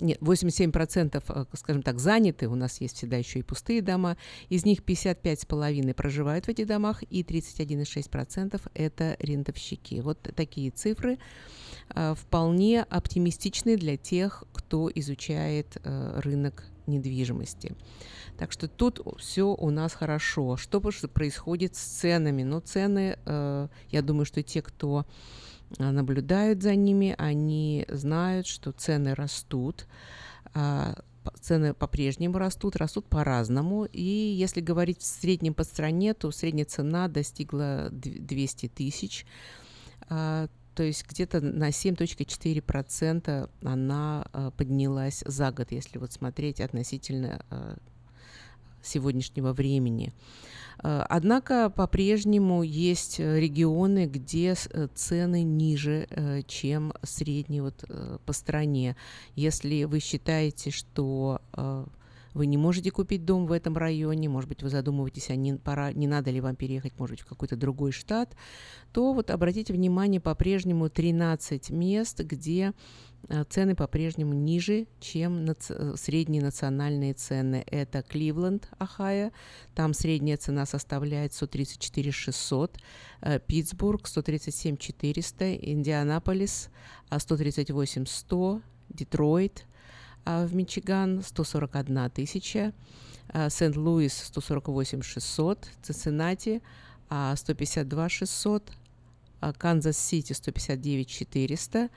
нет, 0.00 0.18
87%, 0.20 1.22
э, 1.28 1.44
скажем 1.54 1.82
так, 1.82 1.98
заняты, 1.98 2.48
у 2.48 2.54
нас 2.54 2.80
есть 2.80 2.96
всегда 2.96 3.16
еще 3.16 3.40
и 3.40 3.42
пустые 3.42 3.82
дома, 3.82 4.16
из 4.48 4.64
них 4.64 4.82
55,5% 4.82 5.94
проживают 5.94 6.46
в 6.46 6.48
этих 6.48 6.66
домах, 6.66 7.02
и 7.10 7.22
31,6% 7.22 8.60
это 8.74 9.16
рентовщики. 9.18 10.00
Вот 10.00 10.18
такие 10.34 10.70
цифры 10.70 11.18
э, 11.94 12.14
вполне 12.14 12.82
оптимистичны 12.82 13.76
для 13.76 13.96
тех, 13.96 14.44
кто 14.52 14.90
изучает 14.94 15.78
э, 15.82 16.20
рынок 16.20 16.64
недвижимости. 16.86 17.76
Так 18.38 18.52
что 18.52 18.66
тут 18.66 19.00
все 19.18 19.54
у 19.54 19.70
нас 19.70 19.92
хорошо. 19.92 20.56
Что 20.56 20.80
происходит 20.80 21.76
с 21.76 21.80
ценами? 21.80 22.44
Ну, 22.44 22.60
цены, 22.60 23.18
я 23.26 24.02
думаю, 24.02 24.24
что 24.24 24.42
те, 24.42 24.62
кто 24.62 25.04
наблюдают 25.78 26.62
за 26.62 26.74
ними, 26.74 27.14
они 27.18 27.84
знают, 27.88 28.46
что 28.46 28.72
цены 28.72 29.14
растут. 29.14 29.86
А, 30.54 30.94
Цены 31.40 31.74
по-прежнему 31.74 32.38
растут, 32.38 32.76
растут 32.76 33.06
по-разному. 33.06 33.84
И 33.84 34.00
если 34.02 34.60
говорить 34.60 35.00
в 35.00 35.04
среднем 35.04 35.54
по 35.54 35.64
стране, 35.64 36.14
то 36.14 36.30
средняя 36.30 36.64
цена 36.64 37.08
достигла 37.08 37.90
дв- 37.90 38.20
200 38.20 38.68
тысяч. 38.68 39.26
А, 40.08 40.48
то 40.74 40.82
есть 40.84 41.06
где-то 41.08 41.40
на 41.40 41.70
7.4% 41.70 43.50
она 43.62 44.26
а, 44.32 44.50
поднялась 44.52 45.22
за 45.26 45.50
год, 45.50 45.72
если 45.72 45.98
вот 45.98 46.12
смотреть 46.12 46.60
относительно 46.60 47.44
а, 47.50 47.76
сегодняшнего 48.82 49.52
времени. 49.52 50.12
А, 50.80 51.06
Однако 51.08 51.70
по-прежнему 51.70 52.62
есть 52.62 53.18
э, 53.18 53.40
регионы, 53.40 54.06
где 54.06 54.54
э, 54.54 54.88
цены 54.94 55.42
ниже, 55.42 56.06
э, 56.10 56.42
чем 56.46 56.92
средние 57.02 57.62
вот 57.62 57.84
э, 57.88 58.18
по 58.24 58.32
стране. 58.32 58.96
Если 59.34 59.84
вы 59.84 60.00
считаете, 60.00 60.70
что 60.70 61.40
э, 61.52 61.84
вы 62.38 62.46
не 62.46 62.56
можете 62.56 62.90
купить 62.90 63.24
дом 63.24 63.46
в 63.46 63.52
этом 63.52 63.76
районе, 63.76 64.28
может 64.28 64.48
быть, 64.48 64.62
вы 64.62 64.70
задумываетесь, 64.70 65.28
а 65.30 65.36
не, 65.36 65.54
пора, 65.54 65.92
не 65.92 66.06
надо 66.06 66.30
ли 66.30 66.40
вам 66.40 66.56
переехать, 66.56 66.98
может 66.98 67.16
быть, 67.16 67.20
в 67.20 67.26
какой-то 67.26 67.56
другой 67.56 67.92
штат, 67.92 68.34
то 68.92 69.12
вот 69.12 69.30
обратите 69.30 69.72
внимание, 69.72 70.20
по-прежнему 70.20 70.88
13 70.88 71.70
мест, 71.70 72.20
где 72.20 72.72
э, 73.28 73.44
цены 73.50 73.74
по-прежнему 73.74 74.32
ниже, 74.34 74.86
чем 75.00 75.44
нац- 75.44 75.74
э, 75.74 75.96
средние 75.96 76.42
национальные 76.42 77.14
цены. 77.14 77.64
Это 77.66 78.02
Кливленд, 78.02 78.70
Ohio, 78.78 79.32
там 79.74 79.92
средняя 79.92 80.36
цена 80.36 80.64
составляет 80.64 81.34
134 81.34 82.12
600, 82.12 82.78
э, 83.20 83.40
Питтсбург 83.40 84.06
137 84.06 84.76
400, 84.76 85.56
Индианаполис 85.56 86.70
а, 87.08 87.18
138 87.18 88.06
100, 88.06 88.62
Детройт 88.90 89.66
а, 90.28 90.46
в 90.46 90.54
Мичиган 90.54 91.22
141 91.22 92.10
тысяча, 92.10 92.72
а, 93.28 93.48
Сент-Луис 93.48 94.12
148 94.12 95.02
600, 95.02 95.68
Цинциннати 95.82 96.60
а, 97.08 97.34
152 97.34 98.08
600, 98.08 98.72
а, 99.40 99.52
Канзас-Сити 99.54 100.34
159 100.34 101.08
400, 101.08 101.88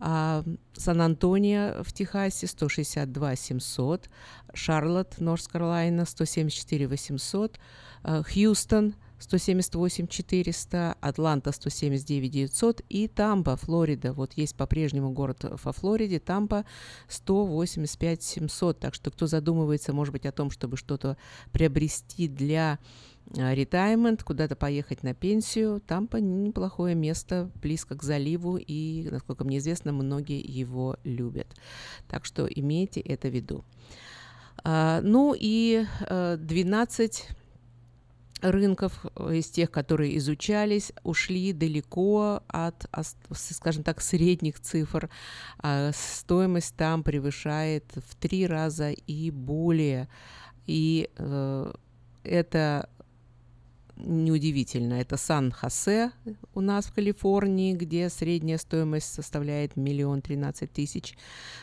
а, 0.00 0.42
Сан-Антонио 0.72 1.82
в 1.82 1.92
Техасе 1.92 2.46
162 2.46 3.36
700, 3.36 4.08
Шарлотт, 4.54 5.18
Норс-Каролайна 5.18 6.06
174 6.06 6.86
800, 6.86 7.60
а, 8.04 8.22
Хьюстон 8.22 8.94
178 9.18 10.06
400, 10.08 10.96
Атланта 11.00 11.52
179 11.52 12.30
900 12.30 12.82
и 12.88 13.08
Тампа, 13.08 13.56
Флорида. 13.56 14.12
Вот 14.12 14.34
есть 14.34 14.56
по-прежнему 14.56 15.10
город 15.10 15.44
во 15.62 15.72
Флориде, 15.72 16.20
Тампа 16.20 16.64
185 17.08 18.22
700. 18.22 18.78
Так 18.78 18.94
что 18.94 19.10
кто 19.10 19.26
задумывается, 19.26 19.92
может 19.92 20.12
быть, 20.12 20.26
о 20.26 20.32
том, 20.32 20.50
чтобы 20.50 20.76
что-то 20.76 21.16
приобрести 21.52 22.28
для 22.28 22.78
ретаймент, 23.34 24.22
куда-то 24.22 24.54
поехать 24.54 25.02
на 25.02 25.14
пенсию, 25.14 25.80
Тампа 25.80 26.18
неплохое 26.18 26.94
место, 26.94 27.50
близко 27.56 27.96
к 27.96 28.02
заливу, 28.02 28.56
и, 28.56 29.08
насколько 29.10 29.44
мне 29.44 29.58
известно, 29.58 29.92
многие 29.92 30.40
его 30.40 30.96
любят. 31.04 31.48
Так 32.08 32.24
что 32.24 32.46
имейте 32.46 33.00
это 33.00 33.28
в 33.28 33.34
виду. 33.34 33.64
А, 34.62 35.00
ну 35.02 35.34
и 35.38 35.86
э, 36.08 36.36
12 36.38 37.28
рынков 38.40 39.04
э, 39.14 39.36
из 39.36 39.46
тех, 39.46 39.70
которые 39.70 40.16
изучались, 40.18 40.92
ушли 41.02 41.52
далеко 41.52 42.42
от, 42.48 42.86
скажем 43.32 43.82
так, 43.82 44.00
средних 44.00 44.60
цифр. 44.60 45.08
А 45.58 45.90
Стоимость 45.92 46.76
там 46.76 47.02
превышает 47.02 47.84
в 47.94 48.14
три 48.16 48.46
раза 48.46 48.90
и 48.90 49.30
более. 49.30 50.08
И 50.66 51.08
э, 51.16 51.72
это 52.24 52.88
неудивительно. 53.96 54.94
Это 54.94 55.16
Сан-Хосе 55.16 56.12
у 56.54 56.60
нас 56.60 56.86
в 56.86 56.92
Калифорнии, 56.92 57.72
где 57.74 58.08
средняя 58.10 58.58
стоимость 58.58 59.12
составляет 59.12 59.76
миллион 59.76 60.22
тринадцать 60.22 60.72
тысяч. 60.72 61.16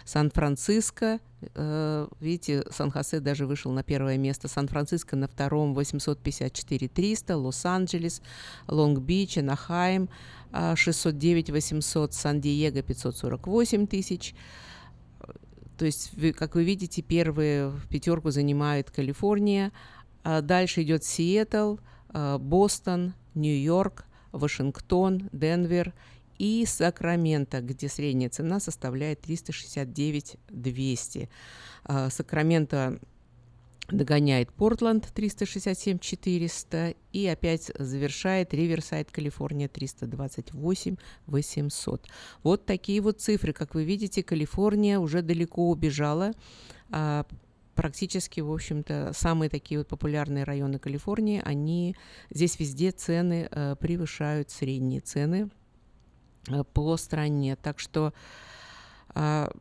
Сан-Франциско, 0.05 1.19
э, 1.41 2.07
видите, 2.19 2.63
Сан-Хосе 2.71 3.19
даже 3.19 3.45
вышел 3.45 3.71
на 3.71 3.83
первое 3.83 4.17
место. 4.17 4.47
Сан-Франциско 4.47 5.15
на 5.15 5.27
втором 5.27 5.73
854 5.73 6.87
300, 6.87 7.37
Лос-Анджелес, 7.37 8.21
Лонг-Бич, 8.67 9.37
Анахайм 9.37 10.09
э, 10.51 10.75
609 10.75 11.51
800, 11.51 12.13
Сан-Диего 12.13 12.81
548 12.81 13.87
тысяч. 13.87 14.33
То 15.77 15.85
есть, 15.85 16.11
как 16.35 16.55
вы 16.55 16.63
видите, 16.63 17.01
первые 17.01 17.69
в 17.69 17.87
пятерку 17.87 18.31
занимает 18.31 18.91
Калифорния, 18.91 19.71
а 20.23 20.41
дальше 20.41 20.83
идет 20.83 21.03
Сиэтл, 21.03 21.77
Бостон, 22.13 23.13
Нью-Йорк, 23.35 24.05
Вашингтон, 24.31 25.29
Денвер 25.31 25.93
и 26.37 26.65
Сакраменто, 26.65 27.61
где 27.61 27.87
средняя 27.87 28.29
цена 28.29 28.59
составляет 28.59 29.21
369 29.21 30.37
200. 30.49 31.29
А, 31.85 32.09
Сакраменто 32.09 32.99
догоняет 33.89 34.51
Портленд 34.51 35.07
367 35.13 35.99
400 35.99 36.95
и 37.11 37.27
опять 37.27 37.71
завершает 37.77 38.53
Риверсайд, 38.53 39.11
Калифорния 39.11 39.67
328 39.67 40.95
800. 41.27 42.07
Вот 42.43 42.65
такие 42.65 43.01
вот 43.01 43.19
цифры. 43.19 43.53
Как 43.53 43.75
вы 43.75 43.83
видите, 43.83 44.23
Калифорния 44.23 44.99
уже 44.99 45.21
далеко 45.21 45.69
убежала. 45.69 46.31
Практически, 47.75 48.39
в 48.39 48.51
общем-то, 48.51 49.11
самые 49.13 49.49
такие 49.49 49.79
вот 49.79 49.87
популярные 49.87 50.43
районы 50.43 50.77
Калифорнии, 50.77 51.41
они 51.43 51.95
здесь 52.29 52.59
везде 52.59 52.91
цены 52.91 53.47
э, 53.49 53.75
превышают 53.79 54.51
средние 54.51 55.01
цены 55.01 55.49
э, 56.49 56.63
по 56.63 56.97
стране. 56.97 57.55
Так 57.55 57.79
что 57.79 58.13
а, 59.09 59.51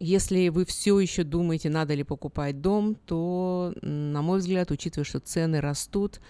если 0.00 0.48
вы 0.48 0.64
все 0.64 0.98
еще 0.98 1.24
думаете, 1.24 1.68
надо 1.68 1.92
ли 1.92 2.02
покупать 2.04 2.62
дом, 2.62 2.94
то, 2.94 3.74
на 3.82 4.22
мой 4.22 4.38
взгляд, 4.38 4.70
учитывая, 4.70 5.04
что 5.04 5.20
цены 5.20 5.60
растут, 5.60 6.20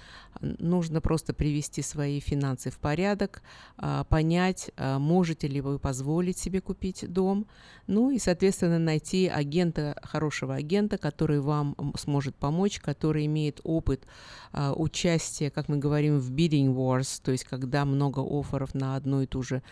нужно 0.41 1.01
просто 1.01 1.33
привести 1.33 1.81
свои 1.81 2.19
финансы 2.19 2.71
в 2.71 2.79
порядок, 2.79 3.43
а, 3.77 4.03
понять, 4.05 4.73
а, 4.77 4.99
можете 4.99 5.47
ли 5.47 5.61
вы 5.61 5.79
позволить 5.79 6.37
себе 6.37 6.61
купить 6.61 7.05
дом, 7.09 7.47
ну 7.87 8.11
и, 8.11 8.19
соответственно, 8.19 8.81
найти 8.81 9.29
агента, 9.29 9.97
хорошего 10.03 10.57
агента, 10.57 10.99
который 10.99 11.41
вам 11.41 11.77
сможет 11.97 12.35
помочь, 12.35 12.81
который 12.81 13.27
имеет 13.27 13.61
опыт 13.63 14.05
а, 14.53 14.73
участия, 14.73 15.51
как 15.51 15.69
мы 15.69 15.77
говорим, 15.77 16.19
в 16.19 16.33
bidding 16.33 16.75
wars, 16.75 17.21
то 17.23 17.31
есть 17.31 17.45
когда 17.45 17.85
много 17.85 18.21
офферов 18.21 18.75
на 18.75 18.97
одну 18.97 19.23
и 19.23 19.27
ту 19.27 19.43
же 19.43 19.63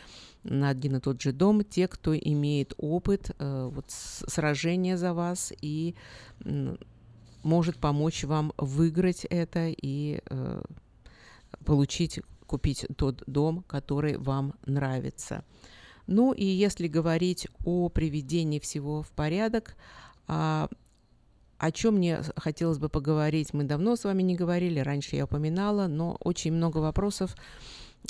на 0.43 0.71
один 0.71 0.97
и 0.97 1.01
тот 1.01 1.21
же 1.21 1.33
дом, 1.33 1.65
те, 1.65 1.89
кто 1.89 2.17
имеет 2.17 2.75
опыт 2.79 3.31
э, 3.39 3.71
вот, 3.73 3.87
сражения 3.89 4.97
за 4.97 5.15
вас 5.15 5.53
и 5.61 5.95
может 7.43 7.77
помочь 7.79 8.25
вам 8.25 8.53
выиграть 8.57 9.25
это 9.25 9.69
и 9.69 10.21
э, 10.29 10.63
получить, 11.65 12.21
купить 12.47 12.87
тот 12.97 13.23
дом, 13.27 13.65
который 13.67 14.17
вам 14.17 14.55
нравится. 14.67 15.45
Ну 16.07 16.33
и 16.33 16.45
если 16.45 16.89
говорить 16.89 17.47
о 17.65 17.91
приведении 17.91 18.59
всего 18.59 19.03
в 19.03 19.11
порядок, 19.11 19.77
а, 20.27 20.69
о 21.59 21.71
чем 21.71 21.97
мне 21.97 22.21
хотелось 22.37 22.79
бы 22.79 22.89
поговорить, 22.89 23.53
мы 23.53 23.65
давно 23.65 23.95
с 23.97 24.05
вами 24.05 24.23
не 24.23 24.35
говорили, 24.35 24.81
раньше 24.81 25.17
я 25.17 25.25
упоминала, 25.25 25.87
но 25.87 26.17
очень 26.21 26.53
много 26.53 26.79
вопросов 26.79 27.37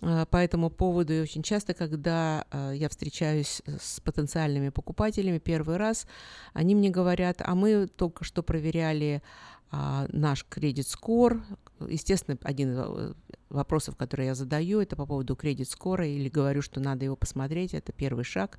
по 0.01 0.36
этому 0.36 0.70
поводу. 0.70 1.12
И 1.12 1.20
очень 1.20 1.43
часто, 1.43 1.74
когда 1.74 2.44
а, 2.51 2.73
я 2.73 2.89
встречаюсь 2.89 3.62
с 3.66 4.01
потенциальными 4.01 4.69
покупателями 4.69 5.39
первый 5.39 5.77
раз, 5.77 6.06
они 6.52 6.74
мне 6.74 6.90
говорят, 6.90 7.43
а 7.44 7.55
мы 7.55 7.89
только 7.89 8.24
что 8.24 8.43
проверяли 8.43 9.23
а, 9.70 10.06
наш 10.10 10.44
кредит-скор. 10.48 11.43
Естественно, 11.89 12.39
один, 12.43 12.74
э, 12.77 13.12
вопросов, 13.51 13.97
которые 13.97 14.28
я 14.28 14.35
задаю, 14.35 14.81
это 14.81 14.97
по 14.97 15.05
поводу 15.05 15.36
кредит-скора 15.36 16.06
или 16.06 16.28
говорю, 16.28 16.62
что 16.62 16.81
надо 16.81 17.05
его 17.05 17.16
посмотреть, 17.16 17.74
это 17.74 17.93
первый 17.93 18.24
шаг. 18.24 18.59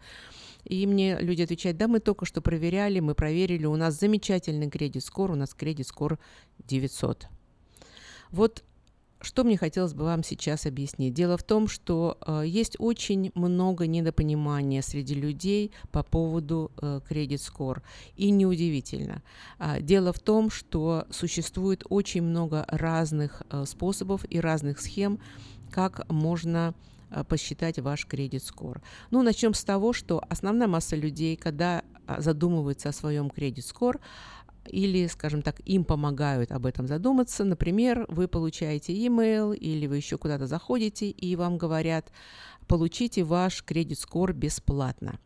И 0.65 0.85
мне 0.85 1.19
люди 1.19 1.41
отвечают, 1.41 1.77
да, 1.77 1.87
мы 1.87 1.99
только 1.99 2.25
что 2.25 2.41
проверяли, 2.41 2.99
мы 2.99 3.15
проверили, 3.15 3.65
у 3.65 3.75
нас 3.75 3.99
замечательный 3.99 4.69
кредит-скор, 4.69 5.31
у 5.31 5.35
нас 5.35 5.53
кредит-скор 5.53 6.19
900. 6.67 7.27
Вот 8.31 8.63
что 9.21 9.43
мне 9.43 9.57
хотелось 9.57 9.93
бы 9.93 10.05
вам 10.05 10.23
сейчас 10.23 10.65
объяснить? 10.65 11.13
Дело 11.13 11.37
в 11.37 11.43
том, 11.43 11.67
что 11.67 12.17
э, 12.25 12.43
есть 12.45 12.75
очень 12.79 13.31
много 13.35 13.85
недопонимания 13.85 14.81
среди 14.81 15.13
людей 15.13 15.71
по 15.91 16.03
поводу 16.03 16.71
э, 16.81 17.01
Score. 17.09 17.81
И 18.15 18.31
неудивительно. 18.31 19.21
А, 19.57 19.81
дело 19.81 20.13
в 20.13 20.19
том, 20.19 20.49
что 20.49 21.05
существует 21.09 21.83
очень 21.89 22.21
много 22.21 22.65
разных 22.69 23.43
э, 23.49 23.65
способов 23.65 24.25
и 24.29 24.39
разных 24.39 24.79
схем, 24.79 25.19
как 25.69 26.09
можно 26.09 26.73
э, 27.09 27.23
посчитать 27.25 27.79
ваш 27.79 28.05
кредит 28.05 28.43
скор. 28.43 28.81
Ну, 29.11 29.21
начнем 29.21 29.53
с 29.53 29.63
того, 29.63 29.91
что 29.91 30.23
основная 30.29 30.67
масса 30.67 30.95
людей, 30.95 31.35
когда 31.35 31.83
а, 32.09 32.21
задумывается 32.21 32.89
о 32.89 32.93
своем 32.93 33.29
кредит 33.29 33.65
скор, 33.65 33.99
или, 34.69 35.07
скажем 35.07 35.41
так, 35.41 35.59
им 35.65 35.83
помогают 35.83 36.51
об 36.51 36.65
этом 36.65 36.87
задуматься. 36.87 37.43
Например, 37.43 38.05
вы 38.07 38.27
получаете 38.27 38.93
e-mail 38.93 39.55
или 39.55 39.87
вы 39.87 39.97
еще 39.97 40.17
куда-то 40.17 40.47
заходите, 40.47 41.09
и 41.09 41.35
вам 41.35 41.57
говорят, 41.57 42.11
получите 42.67 43.23
ваш 43.23 43.63
кредит-скор 43.63 44.33
бесплатно. 44.33 45.19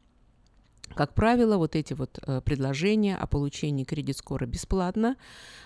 Как 0.95 1.13
правило, 1.13 1.57
вот 1.57 1.75
эти 1.75 1.93
вот 1.93 2.19
э, 2.25 2.41
предложения 2.41 3.15
о 3.15 3.27
получении 3.27 3.83
кредит-скора 3.83 4.45
бесплатно, 4.45 5.15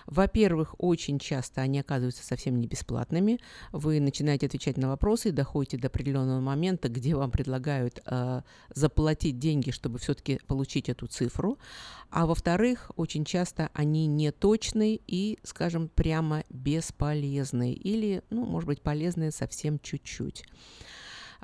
во-первых, 0.06 0.74
очень 0.78 1.18
часто 1.18 1.60
они 1.60 1.80
оказываются 1.80 2.24
совсем 2.24 2.58
не 2.58 2.66
бесплатными. 2.66 3.38
Вы 3.72 4.00
начинаете 4.00 4.46
отвечать 4.46 4.76
на 4.76 4.88
вопросы 4.88 5.28
и 5.28 5.32
доходите 5.32 5.76
до 5.76 5.88
определенного 5.88 6.40
момента, 6.40 6.88
где 6.88 7.14
вам 7.14 7.30
предлагают 7.30 8.00
э, 8.06 8.42
заплатить 8.74 9.38
деньги, 9.38 9.70
чтобы 9.70 9.98
все-таки 9.98 10.40
получить 10.46 10.88
эту 10.88 11.06
цифру. 11.06 11.58
А 12.10 12.26
во-вторых, 12.26 12.90
очень 12.96 13.24
часто 13.24 13.70
они 13.74 14.06
не 14.06 14.32
точные 14.32 15.00
и, 15.06 15.38
скажем, 15.42 15.88
прямо 15.88 16.44
бесполезные 16.48 17.74
или, 17.74 18.22
ну, 18.30 18.46
может 18.46 18.66
быть, 18.66 18.80
полезные 18.80 19.30
совсем 19.30 19.78
чуть-чуть. 19.78 20.44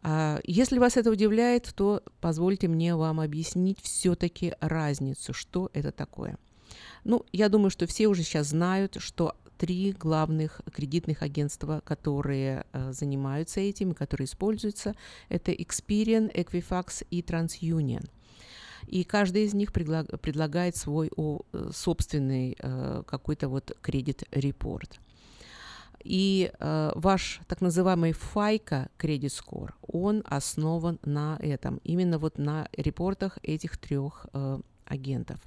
А, 0.06 0.38
если 0.44 0.78
вас 0.78 0.98
это 0.98 1.10
удивляет, 1.10 1.72
то 1.74 2.02
позвольте 2.20 2.68
мне 2.68 2.94
вам 2.94 3.20
объяснить 3.20 3.80
все-таки 3.80 4.54
разницу, 4.60 5.32
что 5.32 5.70
это 5.72 5.92
такое. 5.92 6.36
Ну, 7.04 7.24
я 7.32 7.48
думаю, 7.48 7.70
что 7.70 7.86
все 7.86 8.06
уже 8.06 8.22
сейчас 8.22 8.48
знают, 8.48 8.96
что 8.98 9.34
три 9.56 9.92
главных 9.92 10.60
кредитных 10.72 11.22
агентства, 11.22 11.80
которые 11.84 12.66
э, 12.72 12.92
занимаются 12.92 13.60
этим, 13.60 13.94
которые 13.94 14.26
используются, 14.26 14.94
это 15.30 15.52
Experian, 15.52 16.30
Equifax 16.34 17.06
и 17.10 17.22
TransUnion. 17.22 18.06
И 18.86 19.04
каждый 19.04 19.44
из 19.44 19.54
них 19.54 19.72
предлаг, 19.72 20.20
предлагает 20.20 20.76
свой 20.76 21.10
э, 21.16 21.70
собственный 21.72 22.56
э, 22.58 23.02
какой-то 23.06 23.48
вот 23.48 23.74
кредит-репорт. 23.80 25.00
И 26.04 26.52
э, 26.52 26.92
ваш 26.94 27.40
так 27.48 27.60
называемый 27.60 28.12
FICA 28.12 28.88
кредит 28.96 29.32
скор, 29.32 29.74
он 29.86 30.22
основан 30.26 30.98
на 31.02 31.38
этом, 31.40 31.80
именно 31.82 32.18
вот 32.18 32.38
на 32.38 32.68
репортах 32.76 33.38
этих 33.42 33.78
трех 33.78 34.26
э, 34.32 34.60
агентов. 34.84 35.40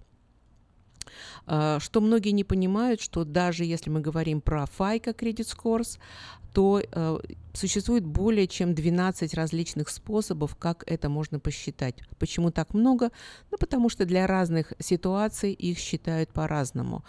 Э, 1.46 1.78
что 1.80 2.02
многие 2.02 2.32
не 2.32 2.44
понимают, 2.44 3.02
что 3.02 3.24
даже 3.24 3.66
если 3.66 3.90
мы 3.90 4.02
говорим 4.02 4.42
про 4.42 4.64
FICA 4.64 5.16
Credit 5.16 5.46
Scores, 5.46 6.00
то 6.54 6.82
э, 6.82 7.18
существует 7.54 8.04
более 8.04 8.48
чем 8.48 8.74
12 8.74 9.34
различных 9.36 9.90
способов, 9.90 10.56
как 10.56 10.84
это 10.88 11.08
можно 11.08 11.40
посчитать. 11.40 12.02
Почему 12.18 12.52
так 12.52 12.74
много? 12.74 13.12
Ну, 13.52 13.58
потому 13.60 13.90
что 13.90 14.06
для 14.06 14.26
разных 14.26 14.74
ситуаций 14.80 15.54
их 15.54 15.78
считают 15.78 16.34
по-разному. 16.34 17.04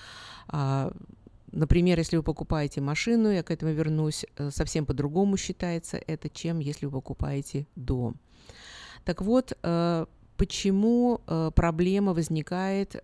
А, 0.48 0.92
Например, 1.52 1.98
если 1.98 2.16
вы 2.16 2.22
покупаете 2.22 2.80
машину, 2.80 3.30
я 3.30 3.42
к 3.42 3.50
этому 3.50 3.72
вернусь, 3.72 4.26
э, 4.36 4.50
совсем 4.50 4.84
по-другому 4.86 5.36
считается 5.36 5.96
это, 5.96 6.28
чем 6.28 6.58
если 6.58 6.86
вы 6.86 6.92
покупаете 6.92 7.66
дом. 7.76 8.16
Так 9.04 9.22
вот, 9.22 9.56
э, 9.62 10.06
почему 10.36 11.20
э, 11.26 11.50
проблема 11.54 12.12
возникает, 12.12 13.02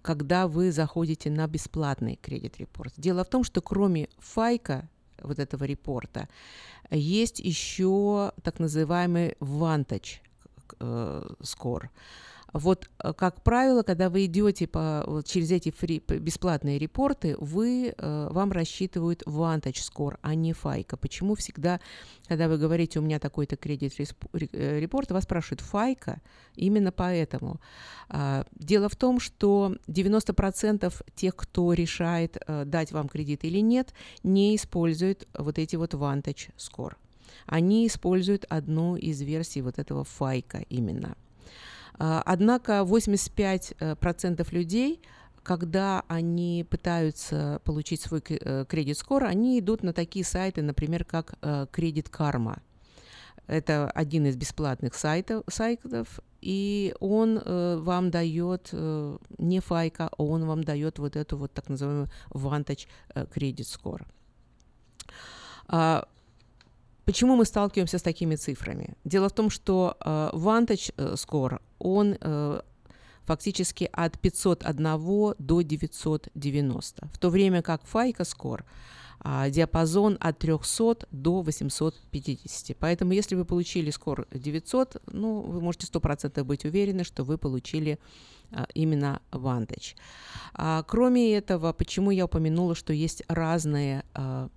когда 0.00 0.46
вы 0.48 0.72
заходите 0.72 1.30
на 1.30 1.46
бесплатный 1.46 2.18
кредит-репорт? 2.22 2.94
Дело 2.96 3.24
в 3.24 3.28
том, 3.28 3.44
что 3.44 3.60
кроме 3.60 4.08
файка, 4.18 4.88
вот 5.22 5.38
этого 5.38 5.64
репорта, 5.64 6.28
есть 6.90 7.38
еще 7.38 8.32
так 8.42 8.58
называемый 8.60 9.36
Vantage 9.40 10.20
score– 10.78 11.88
вот, 12.54 12.88
э, 13.02 13.12
как 13.12 13.42
правило, 13.42 13.82
когда 13.82 14.08
вы 14.08 14.26
идете 14.26 14.68
по, 14.68 15.02
вот, 15.06 15.26
через 15.26 15.50
эти 15.50 15.72
фри, 15.72 15.98
бесплатные 15.98 16.78
репорты, 16.78 17.36
вы, 17.40 17.92
э, 17.96 18.28
вам 18.30 18.52
рассчитывают 18.52 19.22
Vantage 19.26 19.82
Score, 19.82 20.18
а 20.22 20.36
не 20.36 20.52
Файка. 20.52 20.96
Почему 20.96 21.34
всегда, 21.34 21.80
когда 22.28 22.48
вы 22.48 22.56
говорите, 22.56 23.00
у 23.00 23.02
меня 23.02 23.18
такой-то 23.18 23.56
кредит 23.56 23.94
э, 23.98 24.78
репорт, 24.78 25.10
вас 25.10 25.24
спрашивают 25.24 25.62
Файка? 25.62 26.20
Именно 26.54 26.92
поэтому. 26.92 27.60
А, 28.08 28.46
дело 28.52 28.88
в 28.88 28.94
том, 28.94 29.18
что 29.18 29.74
90% 29.88 31.02
тех, 31.16 31.34
кто 31.34 31.72
решает, 31.72 32.36
э, 32.46 32.64
дать 32.64 32.92
вам 32.92 33.08
кредит 33.08 33.44
или 33.44 33.58
нет, 33.58 33.92
не 34.22 34.54
используют 34.54 35.26
вот 35.36 35.58
эти 35.58 35.74
вот 35.74 35.94
Vantage 35.94 36.50
Score. 36.56 36.92
Они 37.46 37.88
используют 37.88 38.44
одну 38.48 38.94
из 38.94 39.20
версий 39.20 39.60
вот 39.60 39.80
этого 39.80 40.04
Файка 40.04 40.58
именно– 40.68 41.16
однако 41.98 42.80
85% 42.80 44.40
э, 44.40 44.54
людей 44.54 45.00
когда 45.44 46.02
они 46.08 46.66
пытаются 46.68 47.60
получить 47.64 48.00
свой 48.00 48.22
э, 48.26 48.64
кредит-скор, 48.66 49.24
они 49.24 49.60
идут 49.60 49.82
на 49.82 49.92
такие 49.92 50.24
сайты, 50.24 50.62
например, 50.62 51.04
как 51.04 51.34
Кредит 51.70 52.08
э, 52.08 52.10
Карма. 52.10 52.62
Это 53.46 53.90
один 53.90 54.26
из 54.26 54.36
бесплатных 54.36 54.94
сайтов, 54.94 55.44
сайтов 55.48 56.20
и 56.40 56.94
он 56.98 57.38
э, 57.38 57.76
вам 57.76 58.10
дает 58.10 58.70
э, 58.72 59.18
не 59.36 59.60
файка, 59.60 60.08
а 60.08 60.22
он 60.22 60.46
вам 60.46 60.64
дает 60.64 60.98
вот 60.98 61.14
эту 61.14 61.36
вот 61.36 61.52
так 61.52 61.68
называемую 61.68 62.08
Vantage 62.30 62.88
Credit 63.14 63.56
Score. 63.56 64.06
А, 65.68 66.08
Почему 67.04 67.36
мы 67.36 67.44
сталкиваемся 67.44 67.98
с 67.98 68.02
такими 68.02 68.36
цифрами? 68.36 68.94
Дело 69.04 69.28
в 69.28 69.32
том, 69.32 69.50
что 69.50 69.96
э, 70.00 70.30
Vantage 70.32 70.92
э, 70.96 71.14
Score, 71.14 71.60
он 71.78 72.16
э, 72.20 72.60
фактически 73.24 73.90
от 73.92 74.18
501 74.18 75.34
до 75.38 75.62
990, 75.62 77.08
в 77.12 77.18
то 77.18 77.30
время 77.30 77.62
как 77.62 77.82
FICO 77.84 78.20
Score 78.20 78.62
э, 79.24 79.50
диапазон 79.50 80.16
от 80.20 80.38
300 80.38 81.06
до 81.10 81.42
850. 81.42 82.76
Поэтому 82.78 83.12
если 83.12 83.36
вы 83.36 83.44
получили 83.44 83.90
скор 83.90 84.26
900, 84.32 85.02
ну, 85.12 85.40
вы 85.42 85.60
можете 85.60 85.86
100% 85.86 86.42
быть 86.44 86.64
уверены, 86.64 87.04
что 87.04 87.24
вы 87.24 87.38
получили 87.38 87.98
э, 88.50 88.64
именно 88.74 89.20
Vantage. 89.30 89.94
А, 90.54 90.82
кроме 90.82 91.36
этого, 91.36 91.72
почему 91.72 92.10
я 92.10 92.24
упомянула, 92.24 92.74
что 92.74 92.92
есть 92.92 93.22
разные 93.28 94.00
э, 94.00 94.02
а, 94.14 94.48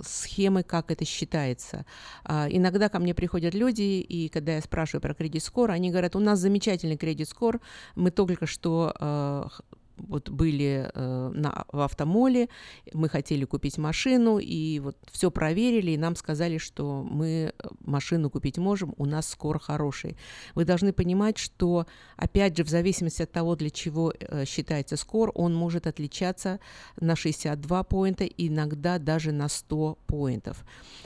схемы, 0.00 0.62
как 0.62 0.90
это 0.90 1.04
считается. 1.04 1.84
А, 2.24 2.46
иногда 2.50 2.88
ко 2.88 2.98
мне 2.98 3.14
приходят 3.14 3.54
люди, 3.54 4.00
и 4.00 4.28
когда 4.28 4.54
я 4.56 4.60
спрашиваю 4.60 5.00
про 5.00 5.14
кредит-скор, 5.14 5.70
они 5.70 5.90
говорят, 5.90 6.16
у 6.16 6.20
нас 6.20 6.38
замечательный 6.38 6.96
кредит-скор, 6.96 7.60
мы 7.94 8.10
только 8.10 8.46
что 8.46 8.94
а, 8.98 9.48
вот 9.96 10.28
были 10.28 10.90
э, 10.92 11.30
на, 11.34 11.64
в 11.72 11.80
автомоле, 11.80 12.48
мы 12.92 13.08
хотели 13.08 13.44
купить 13.44 13.78
машину, 13.78 14.38
и 14.38 14.78
вот 14.80 14.96
все 15.10 15.30
проверили, 15.30 15.92
и 15.92 15.96
нам 15.96 16.16
сказали, 16.16 16.58
что 16.58 17.02
мы 17.02 17.26
э, 17.26 17.68
машину 17.80 18.30
купить 18.30 18.58
можем, 18.58 18.94
у 18.96 19.06
нас 19.06 19.28
скор 19.28 19.58
хороший. 19.58 20.16
Вы 20.54 20.64
должны 20.64 20.92
понимать, 20.92 21.38
что, 21.38 21.86
опять 22.16 22.56
же, 22.56 22.64
в 22.64 22.68
зависимости 22.68 23.22
от 23.22 23.32
того, 23.32 23.56
для 23.56 23.70
чего 23.70 24.12
э, 24.18 24.44
считается 24.44 24.96
скор, 24.96 25.32
он 25.34 25.54
может 25.54 25.86
отличаться 25.86 26.60
на 27.00 27.16
62 27.16 27.82
поинта, 27.84 28.24
иногда 28.24 28.98
даже 28.98 29.32
на 29.32 29.48
100 29.48 29.98
поинтов. 30.06 30.64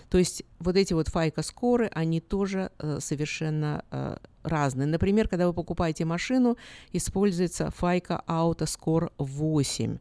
То 0.08 0.18
есть 0.18 0.44
вот 0.58 0.76
эти 0.76 0.92
вот 0.92 1.08
файка-скоры, 1.08 1.90
они 1.94 2.20
тоже 2.20 2.70
э, 2.78 2.98
совершенно 3.00 3.84
э, 3.90 4.16
разные. 4.42 4.86
Например, 4.86 5.28
когда 5.28 5.46
вы 5.46 5.52
покупаете 5.52 6.04
машину, 6.04 6.56
используется 6.92 7.72
FICA 7.80 8.24
Auto 8.26 8.66
Score 8.66 9.12
8. 9.18 9.98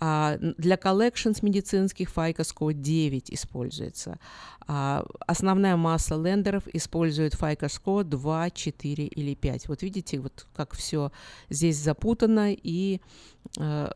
А 0.00 0.38
для 0.38 0.74
collections 0.74 1.38
медицинских 1.42 2.10
FICA 2.10 2.40
Score 2.40 2.72
9 2.72 3.30
используется. 3.30 4.18
А 4.66 5.04
основная 5.26 5.76
масса 5.76 6.16
лендеров 6.16 6.66
использует 6.72 7.34
FICA 7.34 7.68
Score 7.68 8.02
2, 8.02 8.50
4 8.50 9.06
или 9.06 9.34
5. 9.34 9.68
Вот 9.68 9.82
видите, 9.82 10.18
вот 10.18 10.46
как 10.54 10.72
все 10.74 11.12
здесь 11.48 11.76
запутано 11.78 12.52
и 12.52 13.00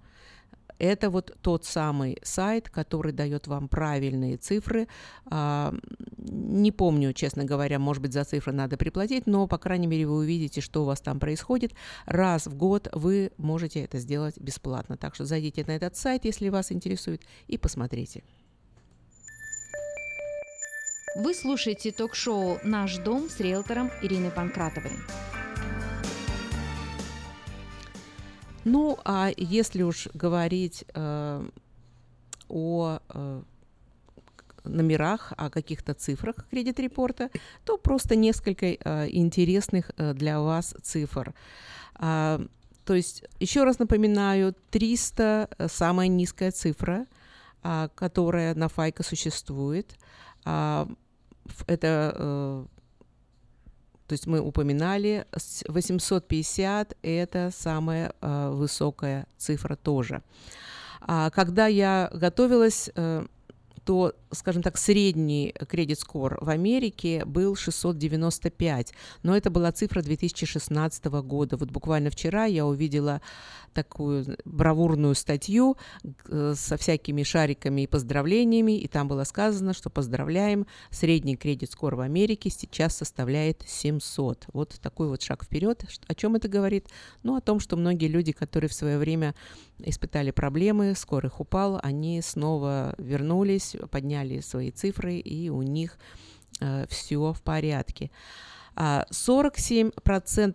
Это 0.80 1.10
вот 1.10 1.38
тот 1.42 1.66
самый 1.66 2.18
сайт, 2.24 2.70
который 2.70 3.14
дает 3.14 3.48
вам 3.48 3.70
правильные 3.70 4.38
цифры. 4.38 4.88
А, 5.26 5.74
не 6.18 6.72
помню, 6.72 7.14
честно 7.14 7.46
говоря, 7.46 7.80
может 7.80 8.02
быть, 8.02 8.14
за 8.14 8.26
цифры 8.26 8.52
надо 8.52 8.76
приплатить, 8.76 9.28
но, 9.28 9.48
по 9.48 9.58
крайней 9.58 9.88
мере, 9.88 10.08
вы 10.08 10.18
увидите, 10.18 10.62
что 10.62 10.82
у 10.82 10.86
вас 10.86 11.00
там 11.00 11.20
происходит. 11.20 11.74
Раз 12.06 12.48
в 12.48 12.56
год 12.56 12.90
вы 12.92 13.32
можете 13.38 13.82
это 13.82 14.00
сделать 14.00 14.38
бесплатно. 14.38 14.98
Так 14.98 15.16
что 15.16 15.26
зайдите 15.26 15.64
на 15.66 15.72
этот 15.72 15.96
сайт, 15.96 16.26
если 16.26 16.50
вас 16.50 16.72
интересует, 16.72 17.22
и 17.48 17.58
посмотрите. 17.58 18.24
Вы 21.16 21.36
слушаете 21.36 21.92
ток-шоу 21.92 22.58
«Наш 22.64 22.98
дом» 22.98 23.30
с 23.30 23.40
риэлтором 23.40 23.92
Ириной 24.02 24.32
Панкратовой. 24.32 24.94
Ну, 28.66 28.98
а 29.04 29.32
если 29.36 29.84
уж 29.84 30.08
говорить 30.14 30.86
э, 30.94 31.48
о 32.50 33.00
э, 33.10 33.42
номерах, 34.64 35.34
о 35.38 35.50
каких-то 35.50 35.94
цифрах 35.94 36.36
кредит-репорта, 36.50 37.30
то 37.66 37.78
просто 37.78 38.16
несколько 38.16 38.66
э, 38.66 39.10
интересных 39.10 39.92
э, 39.98 40.14
для 40.14 40.40
вас 40.40 40.76
цифр. 40.82 41.34
А, 41.96 42.42
то 42.86 42.94
есть, 42.94 43.24
еще 43.40 43.64
раз 43.64 43.80
напоминаю, 43.80 44.56
300 44.72 45.50
э, 45.58 45.68
самая 45.68 46.08
низкая 46.08 46.52
цифра, 46.52 47.06
а, 47.62 47.90
которая 47.96 48.56
на 48.56 48.68
Файка 48.68 49.04
существует. 49.04 49.96
А, 50.46 50.88
это 51.68 52.14
э, 52.16 52.66
то 54.14 54.16
есть 54.16 54.28
мы 54.28 54.42
упоминали 54.42 55.26
850 55.68 56.98
это 57.02 57.50
самая 57.52 58.14
э, 58.22 58.50
высокая 58.52 59.26
цифра 59.40 59.76
тоже. 59.76 60.22
А 61.02 61.32
когда 61.32 61.66
я 61.66 62.12
готовилась, 62.14 62.92
э, 62.94 63.26
то, 63.86 64.14
скажем 64.32 64.64
так, 64.64 64.78
средний 64.78 65.54
кредит-скор 65.68 66.38
в 66.42 66.50
Америке 66.50 67.26
был 67.26 67.56
695, 67.56 68.94
но 69.24 69.36
это 69.36 69.50
была 69.50 69.72
цифра 69.72 70.02
2016 70.02 71.06
года. 71.06 71.58
Вот 71.58 71.72
буквально 71.72 72.10
вчера 72.10 72.46
я 72.46 72.66
увидела 72.66 73.22
такую 73.74 74.38
бравурную 74.46 75.16
статью 75.16 75.78
э, 76.28 76.54
со 76.56 76.78
всякими 76.78 77.24
шариками 77.24 77.82
и 77.82 77.88
поздравлениями, 77.88 78.80
и 78.80 78.88
там 78.88 79.08
было 79.08 79.24
сказано, 79.24 79.74
что 79.74 79.90
поздравляем, 79.90 80.68
средний 80.92 81.36
кредит-скор 81.36 81.96
в 81.96 82.02
Америке 82.02 82.50
сейчас 82.50 82.96
составляет 82.96 83.64
700. 83.66 84.46
Вот 84.54 84.80
такой 84.82 85.08
вот 85.08 85.22
шаг 85.22 85.44
вперед. 85.44 85.84
О 86.08 86.16
чем 86.16 86.36
это 86.36 86.48
говорит? 86.48 86.88
Ну, 87.24 87.36
о 87.36 87.42
том, 87.42 87.60
что 87.60 87.76
многие 87.76 88.08
люди, 88.08 88.32
которые 88.32 88.70
в 88.70 88.74
свое 88.74 88.98
время 88.98 89.36
испытали 89.80 90.32
проблемы, 90.32 90.94
скоро 90.96 91.28
их 91.28 91.40
упал, 91.40 91.80
они 91.82 92.22
снова 92.22 92.96
вернулись, 92.98 93.73
подняли 93.90 94.40
свои 94.42 94.72
цифры, 94.72 95.18
и 95.18 95.50
у 95.50 95.62
них 95.62 95.98
э, 96.62 96.86
все 96.90 97.34
в 97.34 97.42
порядке. 97.42 98.12
47% 98.76 99.94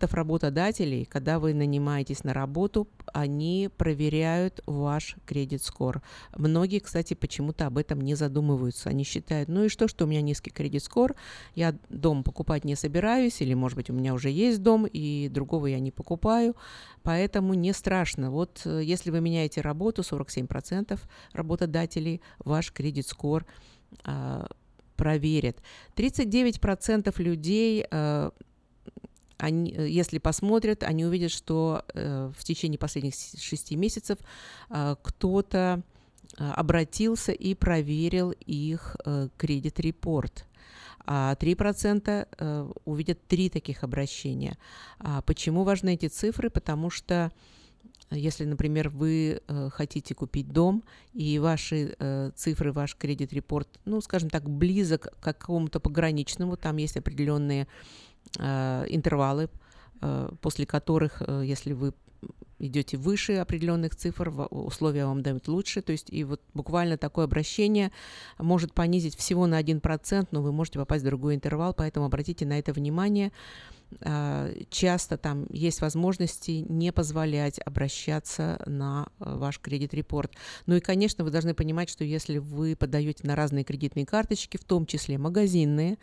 а, 0.01 0.15
работодателей, 0.15 1.05
когда 1.05 1.39
вы 1.39 1.53
нанимаетесь 1.53 2.23
на 2.23 2.33
работу, 2.33 2.87
они 3.13 3.69
проверяют 3.77 4.61
ваш 4.65 5.15
кредит-скор. 5.25 6.01
Многие, 6.35 6.79
кстати, 6.79 7.13
почему-то 7.13 7.65
об 7.65 7.77
этом 7.77 8.01
не 8.01 8.15
задумываются. 8.15 8.89
Они 8.89 9.03
считают, 9.03 9.49
ну 9.49 9.65
и 9.65 9.69
что, 9.69 9.87
что 9.87 10.05
у 10.05 10.07
меня 10.07 10.21
низкий 10.21 10.51
кредит-скор, 10.51 11.15
я 11.55 11.75
дом 11.89 12.23
покупать 12.23 12.65
не 12.65 12.75
собираюсь, 12.75 13.41
или, 13.41 13.53
может 13.53 13.77
быть, 13.77 13.89
у 13.89 13.93
меня 13.93 14.13
уже 14.13 14.29
есть 14.29 14.61
дом, 14.61 14.85
и 14.85 15.29
другого 15.29 15.67
я 15.67 15.79
не 15.79 15.91
покупаю, 15.91 16.55
поэтому 17.03 17.53
не 17.53 17.73
страшно. 17.73 18.31
Вот 18.31 18.61
э, 18.65 18.81
если 18.83 19.11
вы 19.11 19.21
меняете 19.21 19.61
работу, 19.61 20.01
47% 20.01 20.99
работодателей, 21.33 22.21
ваш 22.39 22.71
кредит-скор 22.71 23.45
а, 24.03 24.47
проверят. 24.99 25.57
39% 25.95 27.23
людей 27.23 27.85
э, 27.89 28.31
они, 29.37 29.71
э, 29.71 29.87
если 29.87 30.19
посмотрят, 30.19 30.83
они 30.83 31.05
увидят, 31.05 31.31
что 31.31 31.85
э, 31.93 32.31
в 32.37 32.43
течение 32.43 32.77
последних 32.77 33.13
шести 33.15 33.75
месяцев 33.77 34.17
кто-то 35.01 35.81
обратился 36.37 37.31
и 37.31 37.55
проверил 37.55 38.31
их 38.45 38.95
кредит-репорт. 39.37 40.45
А 41.05 41.35
3% 41.35 42.27
э, 42.37 42.71
увидят 42.85 43.27
три 43.27 43.49
таких 43.49 43.83
обращения. 43.83 44.57
А 44.99 45.23
почему 45.23 45.63
важны 45.63 45.95
эти 45.95 46.07
цифры? 46.07 46.51
Потому 46.51 46.91
что 46.91 47.31
если, 48.11 48.45
например, 48.45 48.89
вы 48.89 49.41
э, 49.47 49.69
хотите 49.71 50.15
купить 50.15 50.51
дом, 50.51 50.83
и 51.13 51.39
ваши 51.39 51.95
э, 51.99 52.31
цифры, 52.35 52.71
ваш 52.71 52.95
кредит-репорт, 52.95 53.79
ну, 53.85 54.01
скажем 54.01 54.29
так, 54.29 54.49
близок 54.49 55.07
к 55.19 55.23
какому-то 55.23 55.79
пограничному, 55.79 56.57
там 56.57 56.77
есть 56.77 56.97
определенные 56.97 57.67
э, 58.39 58.85
интервалы, 58.89 59.43
э, 59.43 59.49
после 60.41 60.65
которых, 60.65 61.21
э, 61.25 61.43
если 61.45 61.73
вы 61.73 61.93
идете 62.59 62.97
выше 62.97 63.35
определенных 63.35 63.95
цифр, 63.95 64.29
условия 64.49 65.05
вам 65.05 65.21
дают 65.21 65.47
лучше. 65.47 65.81
То 65.81 65.91
есть 65.91 66.09
и 66.09 66.23
вот 66.23 66.41
буквально 66.53 66.97
такое 66.97 67.25
обращение 67.25 67.91
может 68.37 68.73
понизить 68.73 69.15
всего 69.15 69.47
на 69.47 69.59
1%, 69.61 70.27
но 70.31 70.41
вы 70.41 70.51
можете 70.51 70.79
попасть 70.79 71.03
в 71.03 71.07
другой 71.07 71.35
интервал, 71.35 71.73
поэтому 71.73 72.05
обратите 72.05 72.45
на 72.45 72.59
это 72.59 72.73
внимание. 72.73 73.31
А, 74.01 74.51
часто 74.69 75.17
там 75.17 75.47
есть 75.49 75.81
возможности 75.81 76.65
не 76.69 76.91
позволять 76.91 77.59
обращаться 77.59 78.61
на 78.67 79.07
э, 79.19 79.35
ваш 79.35 79.59
кредит-репорт. 79.59 80.33
Ну 80.67 80.75
и, 80.75 80.79
конечно, 80.79 81.23
вы 81.23 81.31
должны 81.31 81.53
понимать, 81.55 81.89
что 81.89 82.03
если 82.03 82.37
вы 82.37 82.75
подаете 82.75 83.25
на 83.25 83.35
разные 83.35 83.63
кредитные 83.63 84.05
карточки, 84.05 84.57
в 84.57 84.63
том 84.63 84.85
числе 84.85 85.17
магазинные, 85.17 85.97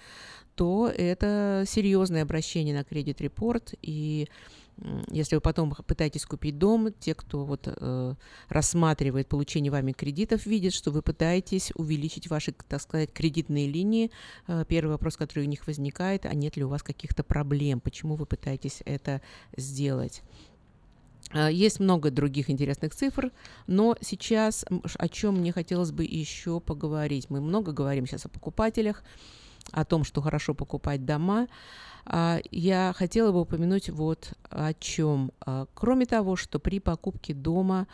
то 0.57 0.89
это 0.89 1.65
серьезное 1.67 2.23
обращение 2.23 2.75
на 2.75 2.83
кредит-репорт, 2.83 3.75
и 3.83 4.29
если 5.11 5.37
вы 5.37 5.41
потом 5.41 5.75
пытаетесь 5.87 6.27
купить 6.27 6.59
дом, 6.59 6.93
те, 6.93 7.15
кто 7.15 7.45
вот 7.45 7.63
э, 7.67 8.15
рассматривает 8.49 9.27
получение 9.27 9.73
вами 9.73 9.93
кредитов, 9.93 10.45
видят, 10.45 10.75
что 10.75 10.91
вы 10.91 11.01
пытаетесь 11.01 11.73
увеличить 11.75 12.29
ваши, 12.29 12.53
так 12.69 12.83
сказать, 12.83 13.11
кредитные 13.13 13.69
линии. 13.69 14.11
Э, 14.47 14.65
первый 14.69 14.91
вопрос, 14.91 15.17
который 15.17 15.45
у 15.45 15.49
них 15.49 15.67
возникает, 15.67 16.27
а 16.27 16.35
нет 16.35 16.57
ли 16.57 16.65
у 16.65 16.69
вас 16.69 16.83
каких-то 16.83 17.25
проблем, 17.25 17.81
почему 17.81 18.17
вы 18.17 18.27
пытаетесь 18.27 18.83
это 18.85 19.23
сделать? 19.57 20.23
Э, 21.33 21.51
есть 21.51 21.81
много 21.81 22.11
других 22.11 22.51
интересных 22.51 22.95
цифр, 22.95 23.33
но 23.67 23.97
сейчас 24.03 24.67
о 24.99 25.09
чем 25.09 25.37
мне 25.37 25.53
хотелось 25.53 25.93
бы 25.93 26.05
еще 26.05 26.61
поговорить. 26.61 27.31
Мы 27.31 27.41
много 27.41 27.73
говорим 27.73 28.07
сейчас 28.07 28.27
о 28.27 28.29
покупателях, 28.29 29.03
о 29.73 29.85
том, 29.85 30.05
что 30.05 30.21
хорошо 30.23 30.55
покупать 30.55 31.05
дома. 31.05 31.49
А, 32.05 32.39
я 32.51 32.95
хотела 32.97 33.33
бы 33.33 33.41
упомянуть 33.41 33.91
вот 33.91 34.35
о 34.49 34.73
чем. 34.75 35.33
А, 35.41 35.67
кроме 35.75 36.07
того, 36.07 36.37
что 36.37 36.59
при 36.59 36.81
покупке 36.81 37.35
дома 37.35 37.89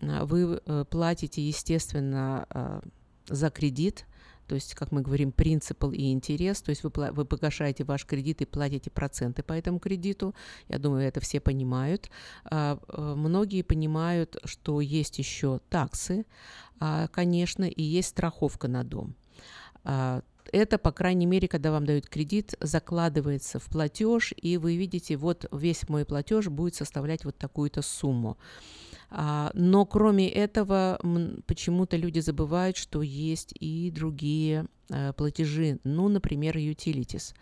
а, 0.00 0.24
вы 0.24 0.60
э, 0.64 0.84
платите, 0.88 1.42
естественно, 1.42 2.82
за 3.26 3.50
кредит, 3.50 4.06
то 4.46 4.54
есть, 4.54 4.74
как 4.74 4.92
мы 4.92 5.02
говорим, 5.02 5.30
принципал 5.30 5.92
и 5.92 6.10
интерес, 6.10 6.62
то 6.62 6.70
есть 6.70 6.82
вы, 6.82 6.90
вы 6.94 7.24
погашаете 7.26 7.84
ваш 7.84 8.06
кредит 8.06 8.40
и 8.40 8.46
платите 8.46 8.90
проценты 8.90 9.42
по 9.42 9.52
этому 9.52 9.78
кредиту. 9.78 10.34
Я 10.68 10.78
думаю, 10.78 11.06
это 11.06 11.20
все 11.20 11.38
понимают. 11.40 12.08
Э, 12.50 12.78
Многие 12.96 13.62
понимают, 13.62 14.38
что 14.44 14.80
есть 14.80 15.18
еще 15.18 15.60
таксы, 15.68 16.24
конечно, 17.10 17.64
и 17.64 17.82
есть 17.82 18.10
страховка 18.10 18.68
на 18.68 18.84
дом. 18.84 19.16
Это, 20.52 20.78
по 20.78 20.92
крайней 20.92 21.26
мере, 21.26 21.48
когда 21.48 21.70
вам 21.70 21.84
дают 21.84 22.08
кредит, 22.08 22.54
закладывается 22.60 23.58
в 23.58 23.64
платеж, 23.64 24.32
и 24.36 24.56
вы 24.56 24.76
видите, 24.76 25.16
вот 25.16 25.46
весь 25.52 25.88
мой 25.88 26.04
платеж 26.04 26.48
будет 26.48 26.74
составлять 26.74 27.24
вот 27.24 27.36
такую-то 27.36 27.82
сумму. 27.82 28.36
А, 29.10 29.50
Но 29.54 29.86
кроме 29.86 30.28
этого, 30.28 30.98
почему-то 31.46 31.96
люди 31.96 32.20
забывают, 32.20 32.76
что 32.76 33.02
есть 33.02 33.54
и 33.58 33.90
другие 33.90 34.66
э, 34.90 35.12
платежи, 35.14 35.78
ну, 35.84 36.08
например, 36.08 36.56
utilities. 36.56 37.34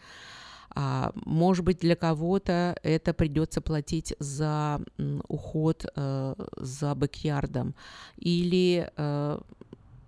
А, 0.70 1.12
Может 1.24 1.64
быть, 1.64 1.80
для 1.80 1.96
кого-то 1.96 2.76
это 2.82 3.14
придется 3.14 3.60
платить 3.60 4.14
за 4.18 4.80
уход 5.28 5.86
э, 5.96 6.34
за 6.56 6.94
бэкьярдом 6.94 7.74
или 8.18 8.90
э, 8.96 9.38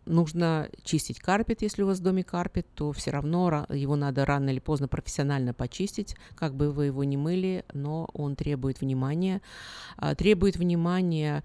нужно 0.08 0.68
чистить 0.84 1.20
карпет, 1.20 1.62
если 1.62 1.82
у 1.82 1.86
вас 1.86 1.98
в 1.98 2.02
доме 2.02 2.24
карпет, 2.24 2.66
то 2.74 2.92
все 2.92 3.10
равно 3.10 3.48
ра- 3.48 3.76
его 3.76 3.96
надо 3.96 4.24
рано 4.24 4.50
или 4.50 4.58
поздно 4.58 4.88
профессионально 4.88 5.54
почистить, 5.54 6.16
как 6.34 6.54
бы 6.54 6.70
вы 6.72 6.86
его 6.86 7.04
не 7.04 7.16
мыли, 7.16 7.64
но 7.72 8.08
он 8.14 8.34
требует 8.34 8.80
внимания. 8.80 9.40
А, 9.96 10.14
Требует 10.14 10.56
внимания 10.56 11.44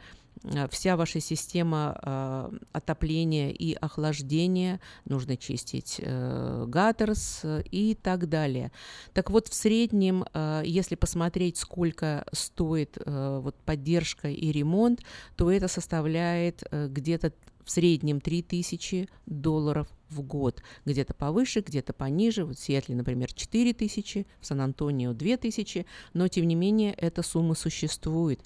вся 0.70 0.98
ваша 0.98 1.20
система 1.20 1.98
а, 2.02 2.52
отопления 2.72 3.52
и 3.52 3.74
охлаждения, 3.74 4.82
нужно 5.06 5.38
чистить 5.38 5.98
э, 6.00 6.66
гаттерс 6.68 7.42
э, 7.44 7.64
и 7.72 7.96
так 7.96 8.28
далее. 8.28 8.72
Так 9.14 9.30
вот, 9.30 9.48
в 9.48 9.54
среднем, 9.54 10.26
если 10.64 10.96
посмотреть, 10.96 11.58
сколько 11.58 12.26
стоит 12.32 12.98
э, 12.98 13.40
вот 13.42 13.56
поддержка 13.64 14.30
и 14.30 14.52
ремонт, 14.52 15.02
то 15.36 15.52
это 15.52 15.68
составляет 15.68 16.64
э, 16.72 16.88
где-то 16.90 17.34
в 17.64 17.72
среднем 17.72 18.20
3000 18.20 19.08
долларов 19.26 19.88
в 20.10 20.22
год. 20.22 20.62
Где-то 20.86 21.14
повыше, 21.14 21.62
где-то 21.62 21.94
пониже. 21.94 22.46
Вот 22.46 22.58
в 22.58 22.64
Сиэтле, 22.64 22.96
например, 22.96 23.32
4000, 23.34 24.28
в 24.40 24.46
Сан-Антонио 24.46 25.14
2000, 25.14 25.86
но 26.14 26.28
тем 26.28 26.48
не 26.48 26.56
менее 26.56 26.94
эта 26.94 27.24
сумма 27.24 27.56
существует. 27.56 28.42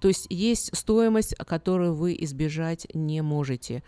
То 0.00 0.08
есть 0.08 0.26
есть 0.30 0.76
стоимость, 0.76 1.34
которую 1.36 1.94
вы 1.94 2.16
избежать 2.20 2.86
не 2.94 3.22
можете. 3.22 3.82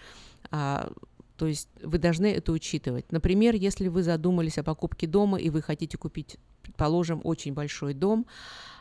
А, 0.51 0.90
то 1.36 1.47
есть 1.47 1.68
вы 1.82 1.98
должны 1.98 2.26
это 2.26 2.52
учитывать. 2.52 3.12
Например, 3.12 3.55
если 3.55 3.89
вы 3.89 4.02
задумались 4.02 4.59
о 4.59 4.64
покупке 4.64 5.06
дома 5.06 5.39
и 5.39 5.51
вы 5.51 5.62
хотите 5.62 5.97
купить, 5.97 6.36
предположим, 6.62 7.20
очень 7.24 7.55
большой 7.55 7.94
дом, 7.94 8.26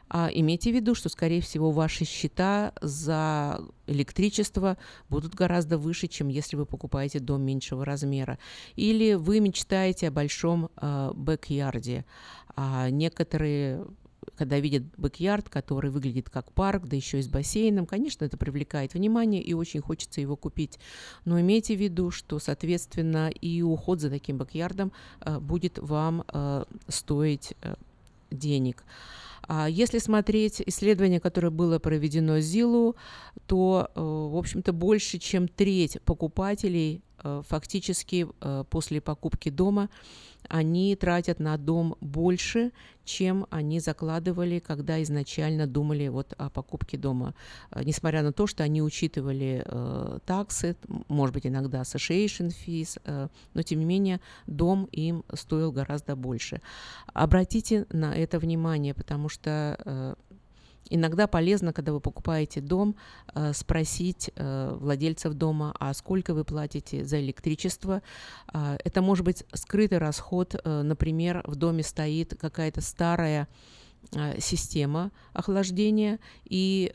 а 0.10 0.30
имейте 0.34 0.72
в 0.72 0.76
виду, 0.76 0.96
что, 0.96 1.10
скорее 1.10 1.42
всего, 1.42 1.72
ваши 1.72 2.06
счета 2.06 2.72
за 2.82 3.62
электричество 3.88 4.78
будут 5.10 5.36
гораздо 5.36 5.78
выше, 5.78 6.08
чем 6.08 6.30
если 6.30 6.56
вы 6.56 6.66
покупаете 6.66 7.20
дом 7.20 7.42
меньшего 7.42 7.84
размера. 7.84 8.40
Или 8.76 9.14
вы 9.16 9.42
мечтаете 9.42 10.08
о 10.08 10.12
большом 10.12 10.70
э, 10.78 11.12
бэк-ярде. 11.14 12.06
А 12.56 12.90
некоторые 12.90 13.86
когда 14.38 14.60
видят 14.60 14.84
бэк-ярд, 14.98 15.50
который 15.50 15.90
выглядит 15.90 16.30
как 16.30 16.52
парк, 16.52 16.86
да 16.86 16.96
еще 16.96 17.20
и 17.20 17.22
с 17.22 17.28
бассейном, 17.28 17.86
конечно, 17.86 18.26
это 18.26 18.38
привлекает 18.38 18.94
внимание 18.94 19.42
и 19.42 19.54
очень 19.54 19.82
хочется 19.82 20.22
его 20.22 20.36
купить. 20.36 20.80
Но 21.26 21.40
имейте 21.40 21.76
в 21.76 21.80
виду, 21.80 22.12
что, 22.12 22.40
соответственно, 22.40 23.30
и 23.30 23.62
уход 23.62 24.00
за 24.00 24.10
таким 24.10 24.38
бэк-ярдом 24.38 24.92
э, 25.22 25.40
будет 25.40 25.80
вам 25.80 26.24
э, 26.28 26.66
стоить 26.88 27.54
э, 27.62 27.76
денег. 28.32 28.84
А 29.50 29.70
если 29.70 30.00
смотреть 30.00 30.62
исследование, 30.66 31.22
которое 31.22 31.52
было 31.52 31.80
проведено 31.80 32.40
ЗИЛу, 32.40 32.98
то, 33.46 33.90
в 33.96 34.38
общем-то, 34.38 34.74
больше, 34.74 35.20
чем 35.20 35.48
треть 35.48 36.02
покупателей 36.04 37.02
фактически 37.24 38.28
э, 38.42 38.64
после 38.70 39.02
покупки 39.02 39.50
дома 39.50 39.90
они 40.50 40.96
тратят 40.96 41.40
на 41.40 41.58
дом 41.58 41.96
больше, 42.00 42.72
чем 43.04 43.48
они 43.50 43.80
закладывали, 43.80 44.60
когда 44.60 45.02
изначально 45.02 45.66
думали 45.66 46.08
вот 46.10 46.34
о 46.38 46.50
покупке 46.50 46.98
дома. 46.98 47.34
Э, 47.72 47.84
Несмотря 47.84 48.22
на 48.24 48.34
то, 48.34 48.48
что 48.48 48.64
они 48.64 48.82
учитывали 48.82 49.64
э, 49.66 50.20
таксы, 50.26 50.76
может 51.08 51.34
быть, 51.34 51.46
иногда 51.46 51.82
association 51.82 52.54
fees, 52.66 53.00
э, 53.06 53.28
но 53.54 53.62
тем 53.62 53.80
не 53.80 53.86
менее 53.86 54.20
дом 54.46 54.86
им 54.92 55.24
стоил 55.34 55.72
гораздо 55.72 56.16
больше. 56.16 56.62
Обратите 57.14 57.86
на 57.92 58.16
это 58.16 58.40
внимание, 58.40 58.94
потому 58.94 59.30
что 59.30 59.78
э, 59.86 60.16
Иногда 60.90 61.28
полезно, 61.28 61.74
когда 61.74 61.92
вы 61.94 62.00
покупаете 62.00 62.62
дом, 62.62 62.96
э, 63.34 63.54
спросить 63.54 64.32
э, 64.36 64.78
владельцев 64.80 65.34
дома, 65.34 65.76
а 65.80 65.94
сколько 65.94 66.34
вы 66.34 66.44
платите 66.44 67.04
за 67.04 67.20
электричество. 67.20 68.02
А, 68.48 68.78
Это 68.84 69.02
может 69.02 69.26
быть 69.26 69.44
скрытый 69.54 69.98
расход. 69.98 70.56
Э, 70.64 70.82
Например, 70.82 71.44
в 71.46 71.56
доме 71.56 71.84
стоит 71.84 72.36
какая-то 72.40 72.82
старая 72.82 73.48
система 74.40 75.12
охлаждения, 75.34 76.20
и 76.46 76.94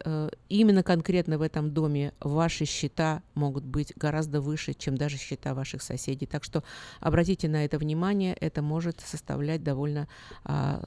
именно 0.49 0.83
конкретно 0.83 1.37
в 1.37 1.43
этом 1.43 1.71
доме 1.71 2.15
ваши 2.21 2.65
счета 2.65 3.23
могут 3.35 3.65
быть 3.65 3.93
гораздо 3.97 4.41
выше, 4.41 4.73
чем 4.73 4.97
даже 4.97 5.19
счета 5.19 5.53
ваших 5.53 5.83
соседей. 5.83 6.25
Так 6.27 6.43
что 6.43 6.63
обратите 7.01 7.49
на 7.49 7.65
это 7.67 7.77
внимание, 7.77 8.35
это 8.35 8.63
может 8.63 9.01
составлять 9.01 9.63
довольно 9.63 10.09
а, 10.45 10.83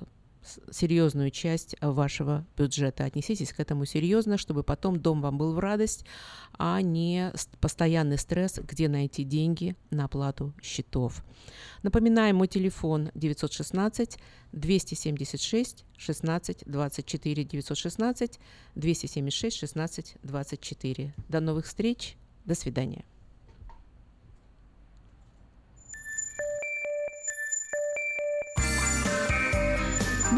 серьезную 0.71 1.31
часть 1.31 1.75
а, 1.79 1.91
вашего 1.91 2.45
бюджета. 2.57 3.05
Отнеситесь 3.05 3.53
к 3.53 3.59
этому 3.59 3.85
серьезно, 3.85 4.37
чтобы 4.37 4.63
потом 4.63 4.99
дом 4.99 5.21
вам 5.21 5.37
был 5.37 5.53
в 5.53 5.59
радость, 5.59 6.05
а 6.57 6.81
не 6.81 7.31
постоянный 7.59 8.17
стресс, 8.17 8.59
где 8.59 8.87
найти 8.87 9.23
деньги 9.23 9.75
на 9.89 10.05
оплату 10.05 10.53
счетов. 10.61 11.23
Напоминаем, 11.83 12.37
мой 12.37 12.47
телефон 12.47 13.11
916 13.15 14.17
276 14.51 15.85
16 15.97 16.63
24 16.65 17.43
916 17.43 18.39
276 18.75 19.57
16 19.57 20.15
24. 20.23 21.13
До 21.29 21.39
новых 21.39 21.65
встреч. 21.65 22.17
До 22.45 22.55
свидания. 22.55 23.05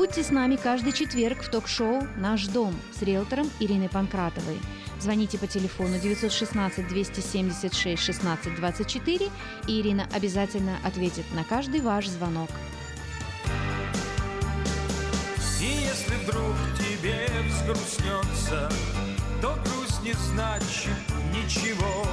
Будьте 0.07 0.23
с 0.23 0.29
нами 0.31 0.55
каждый 0.55 0.93
четверг 0.93 1.43
в 1.43 1.51
ток-шоу 1.51 2.01
«Наш 2.15 2.47
дом» 2.47 2.73
с 2.97 3.01
риэлтором 3.01 3.51
Ириной 3.59 3.89
Панкратовой. 3.89 4.57
Звоните 5.01 5.37
по 5.37 5.47
телефону 5.47 5.99
916 5.99 6.87
276 6.87 8.01
16 8.01 8.55
24, 8.55 9.29
и 9.67 9.81
Ирина 9.81 10.07
обязательно 10.15 10.77
ответит 10.85 11.25
на 11.33 11.43
каждый 11.43 11.81
ваш 11.81 12.07
звонок. 12.07 12.49
И 15.59 15.65
если 15.65 16.15
вдруг 16.23 16.55
тебе 16.79 17.27
взгрустнется, 17.49 18.71
то 19.41 19.59
грусть 19.65 20.01
не 20.03 20.13
значит 20.13 21.03
ничего. 21.33 22.07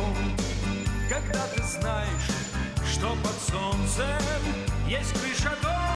Когда 1.08 1.46
ты 1.54 1.62
знаешь, 1.62 2.10
что 2.92 3.16
под 3.22 3.54
солнцем 3.54 4.04
есть 4.88 5.12
крыша 5.20 5.56
дома, 5.62 5.84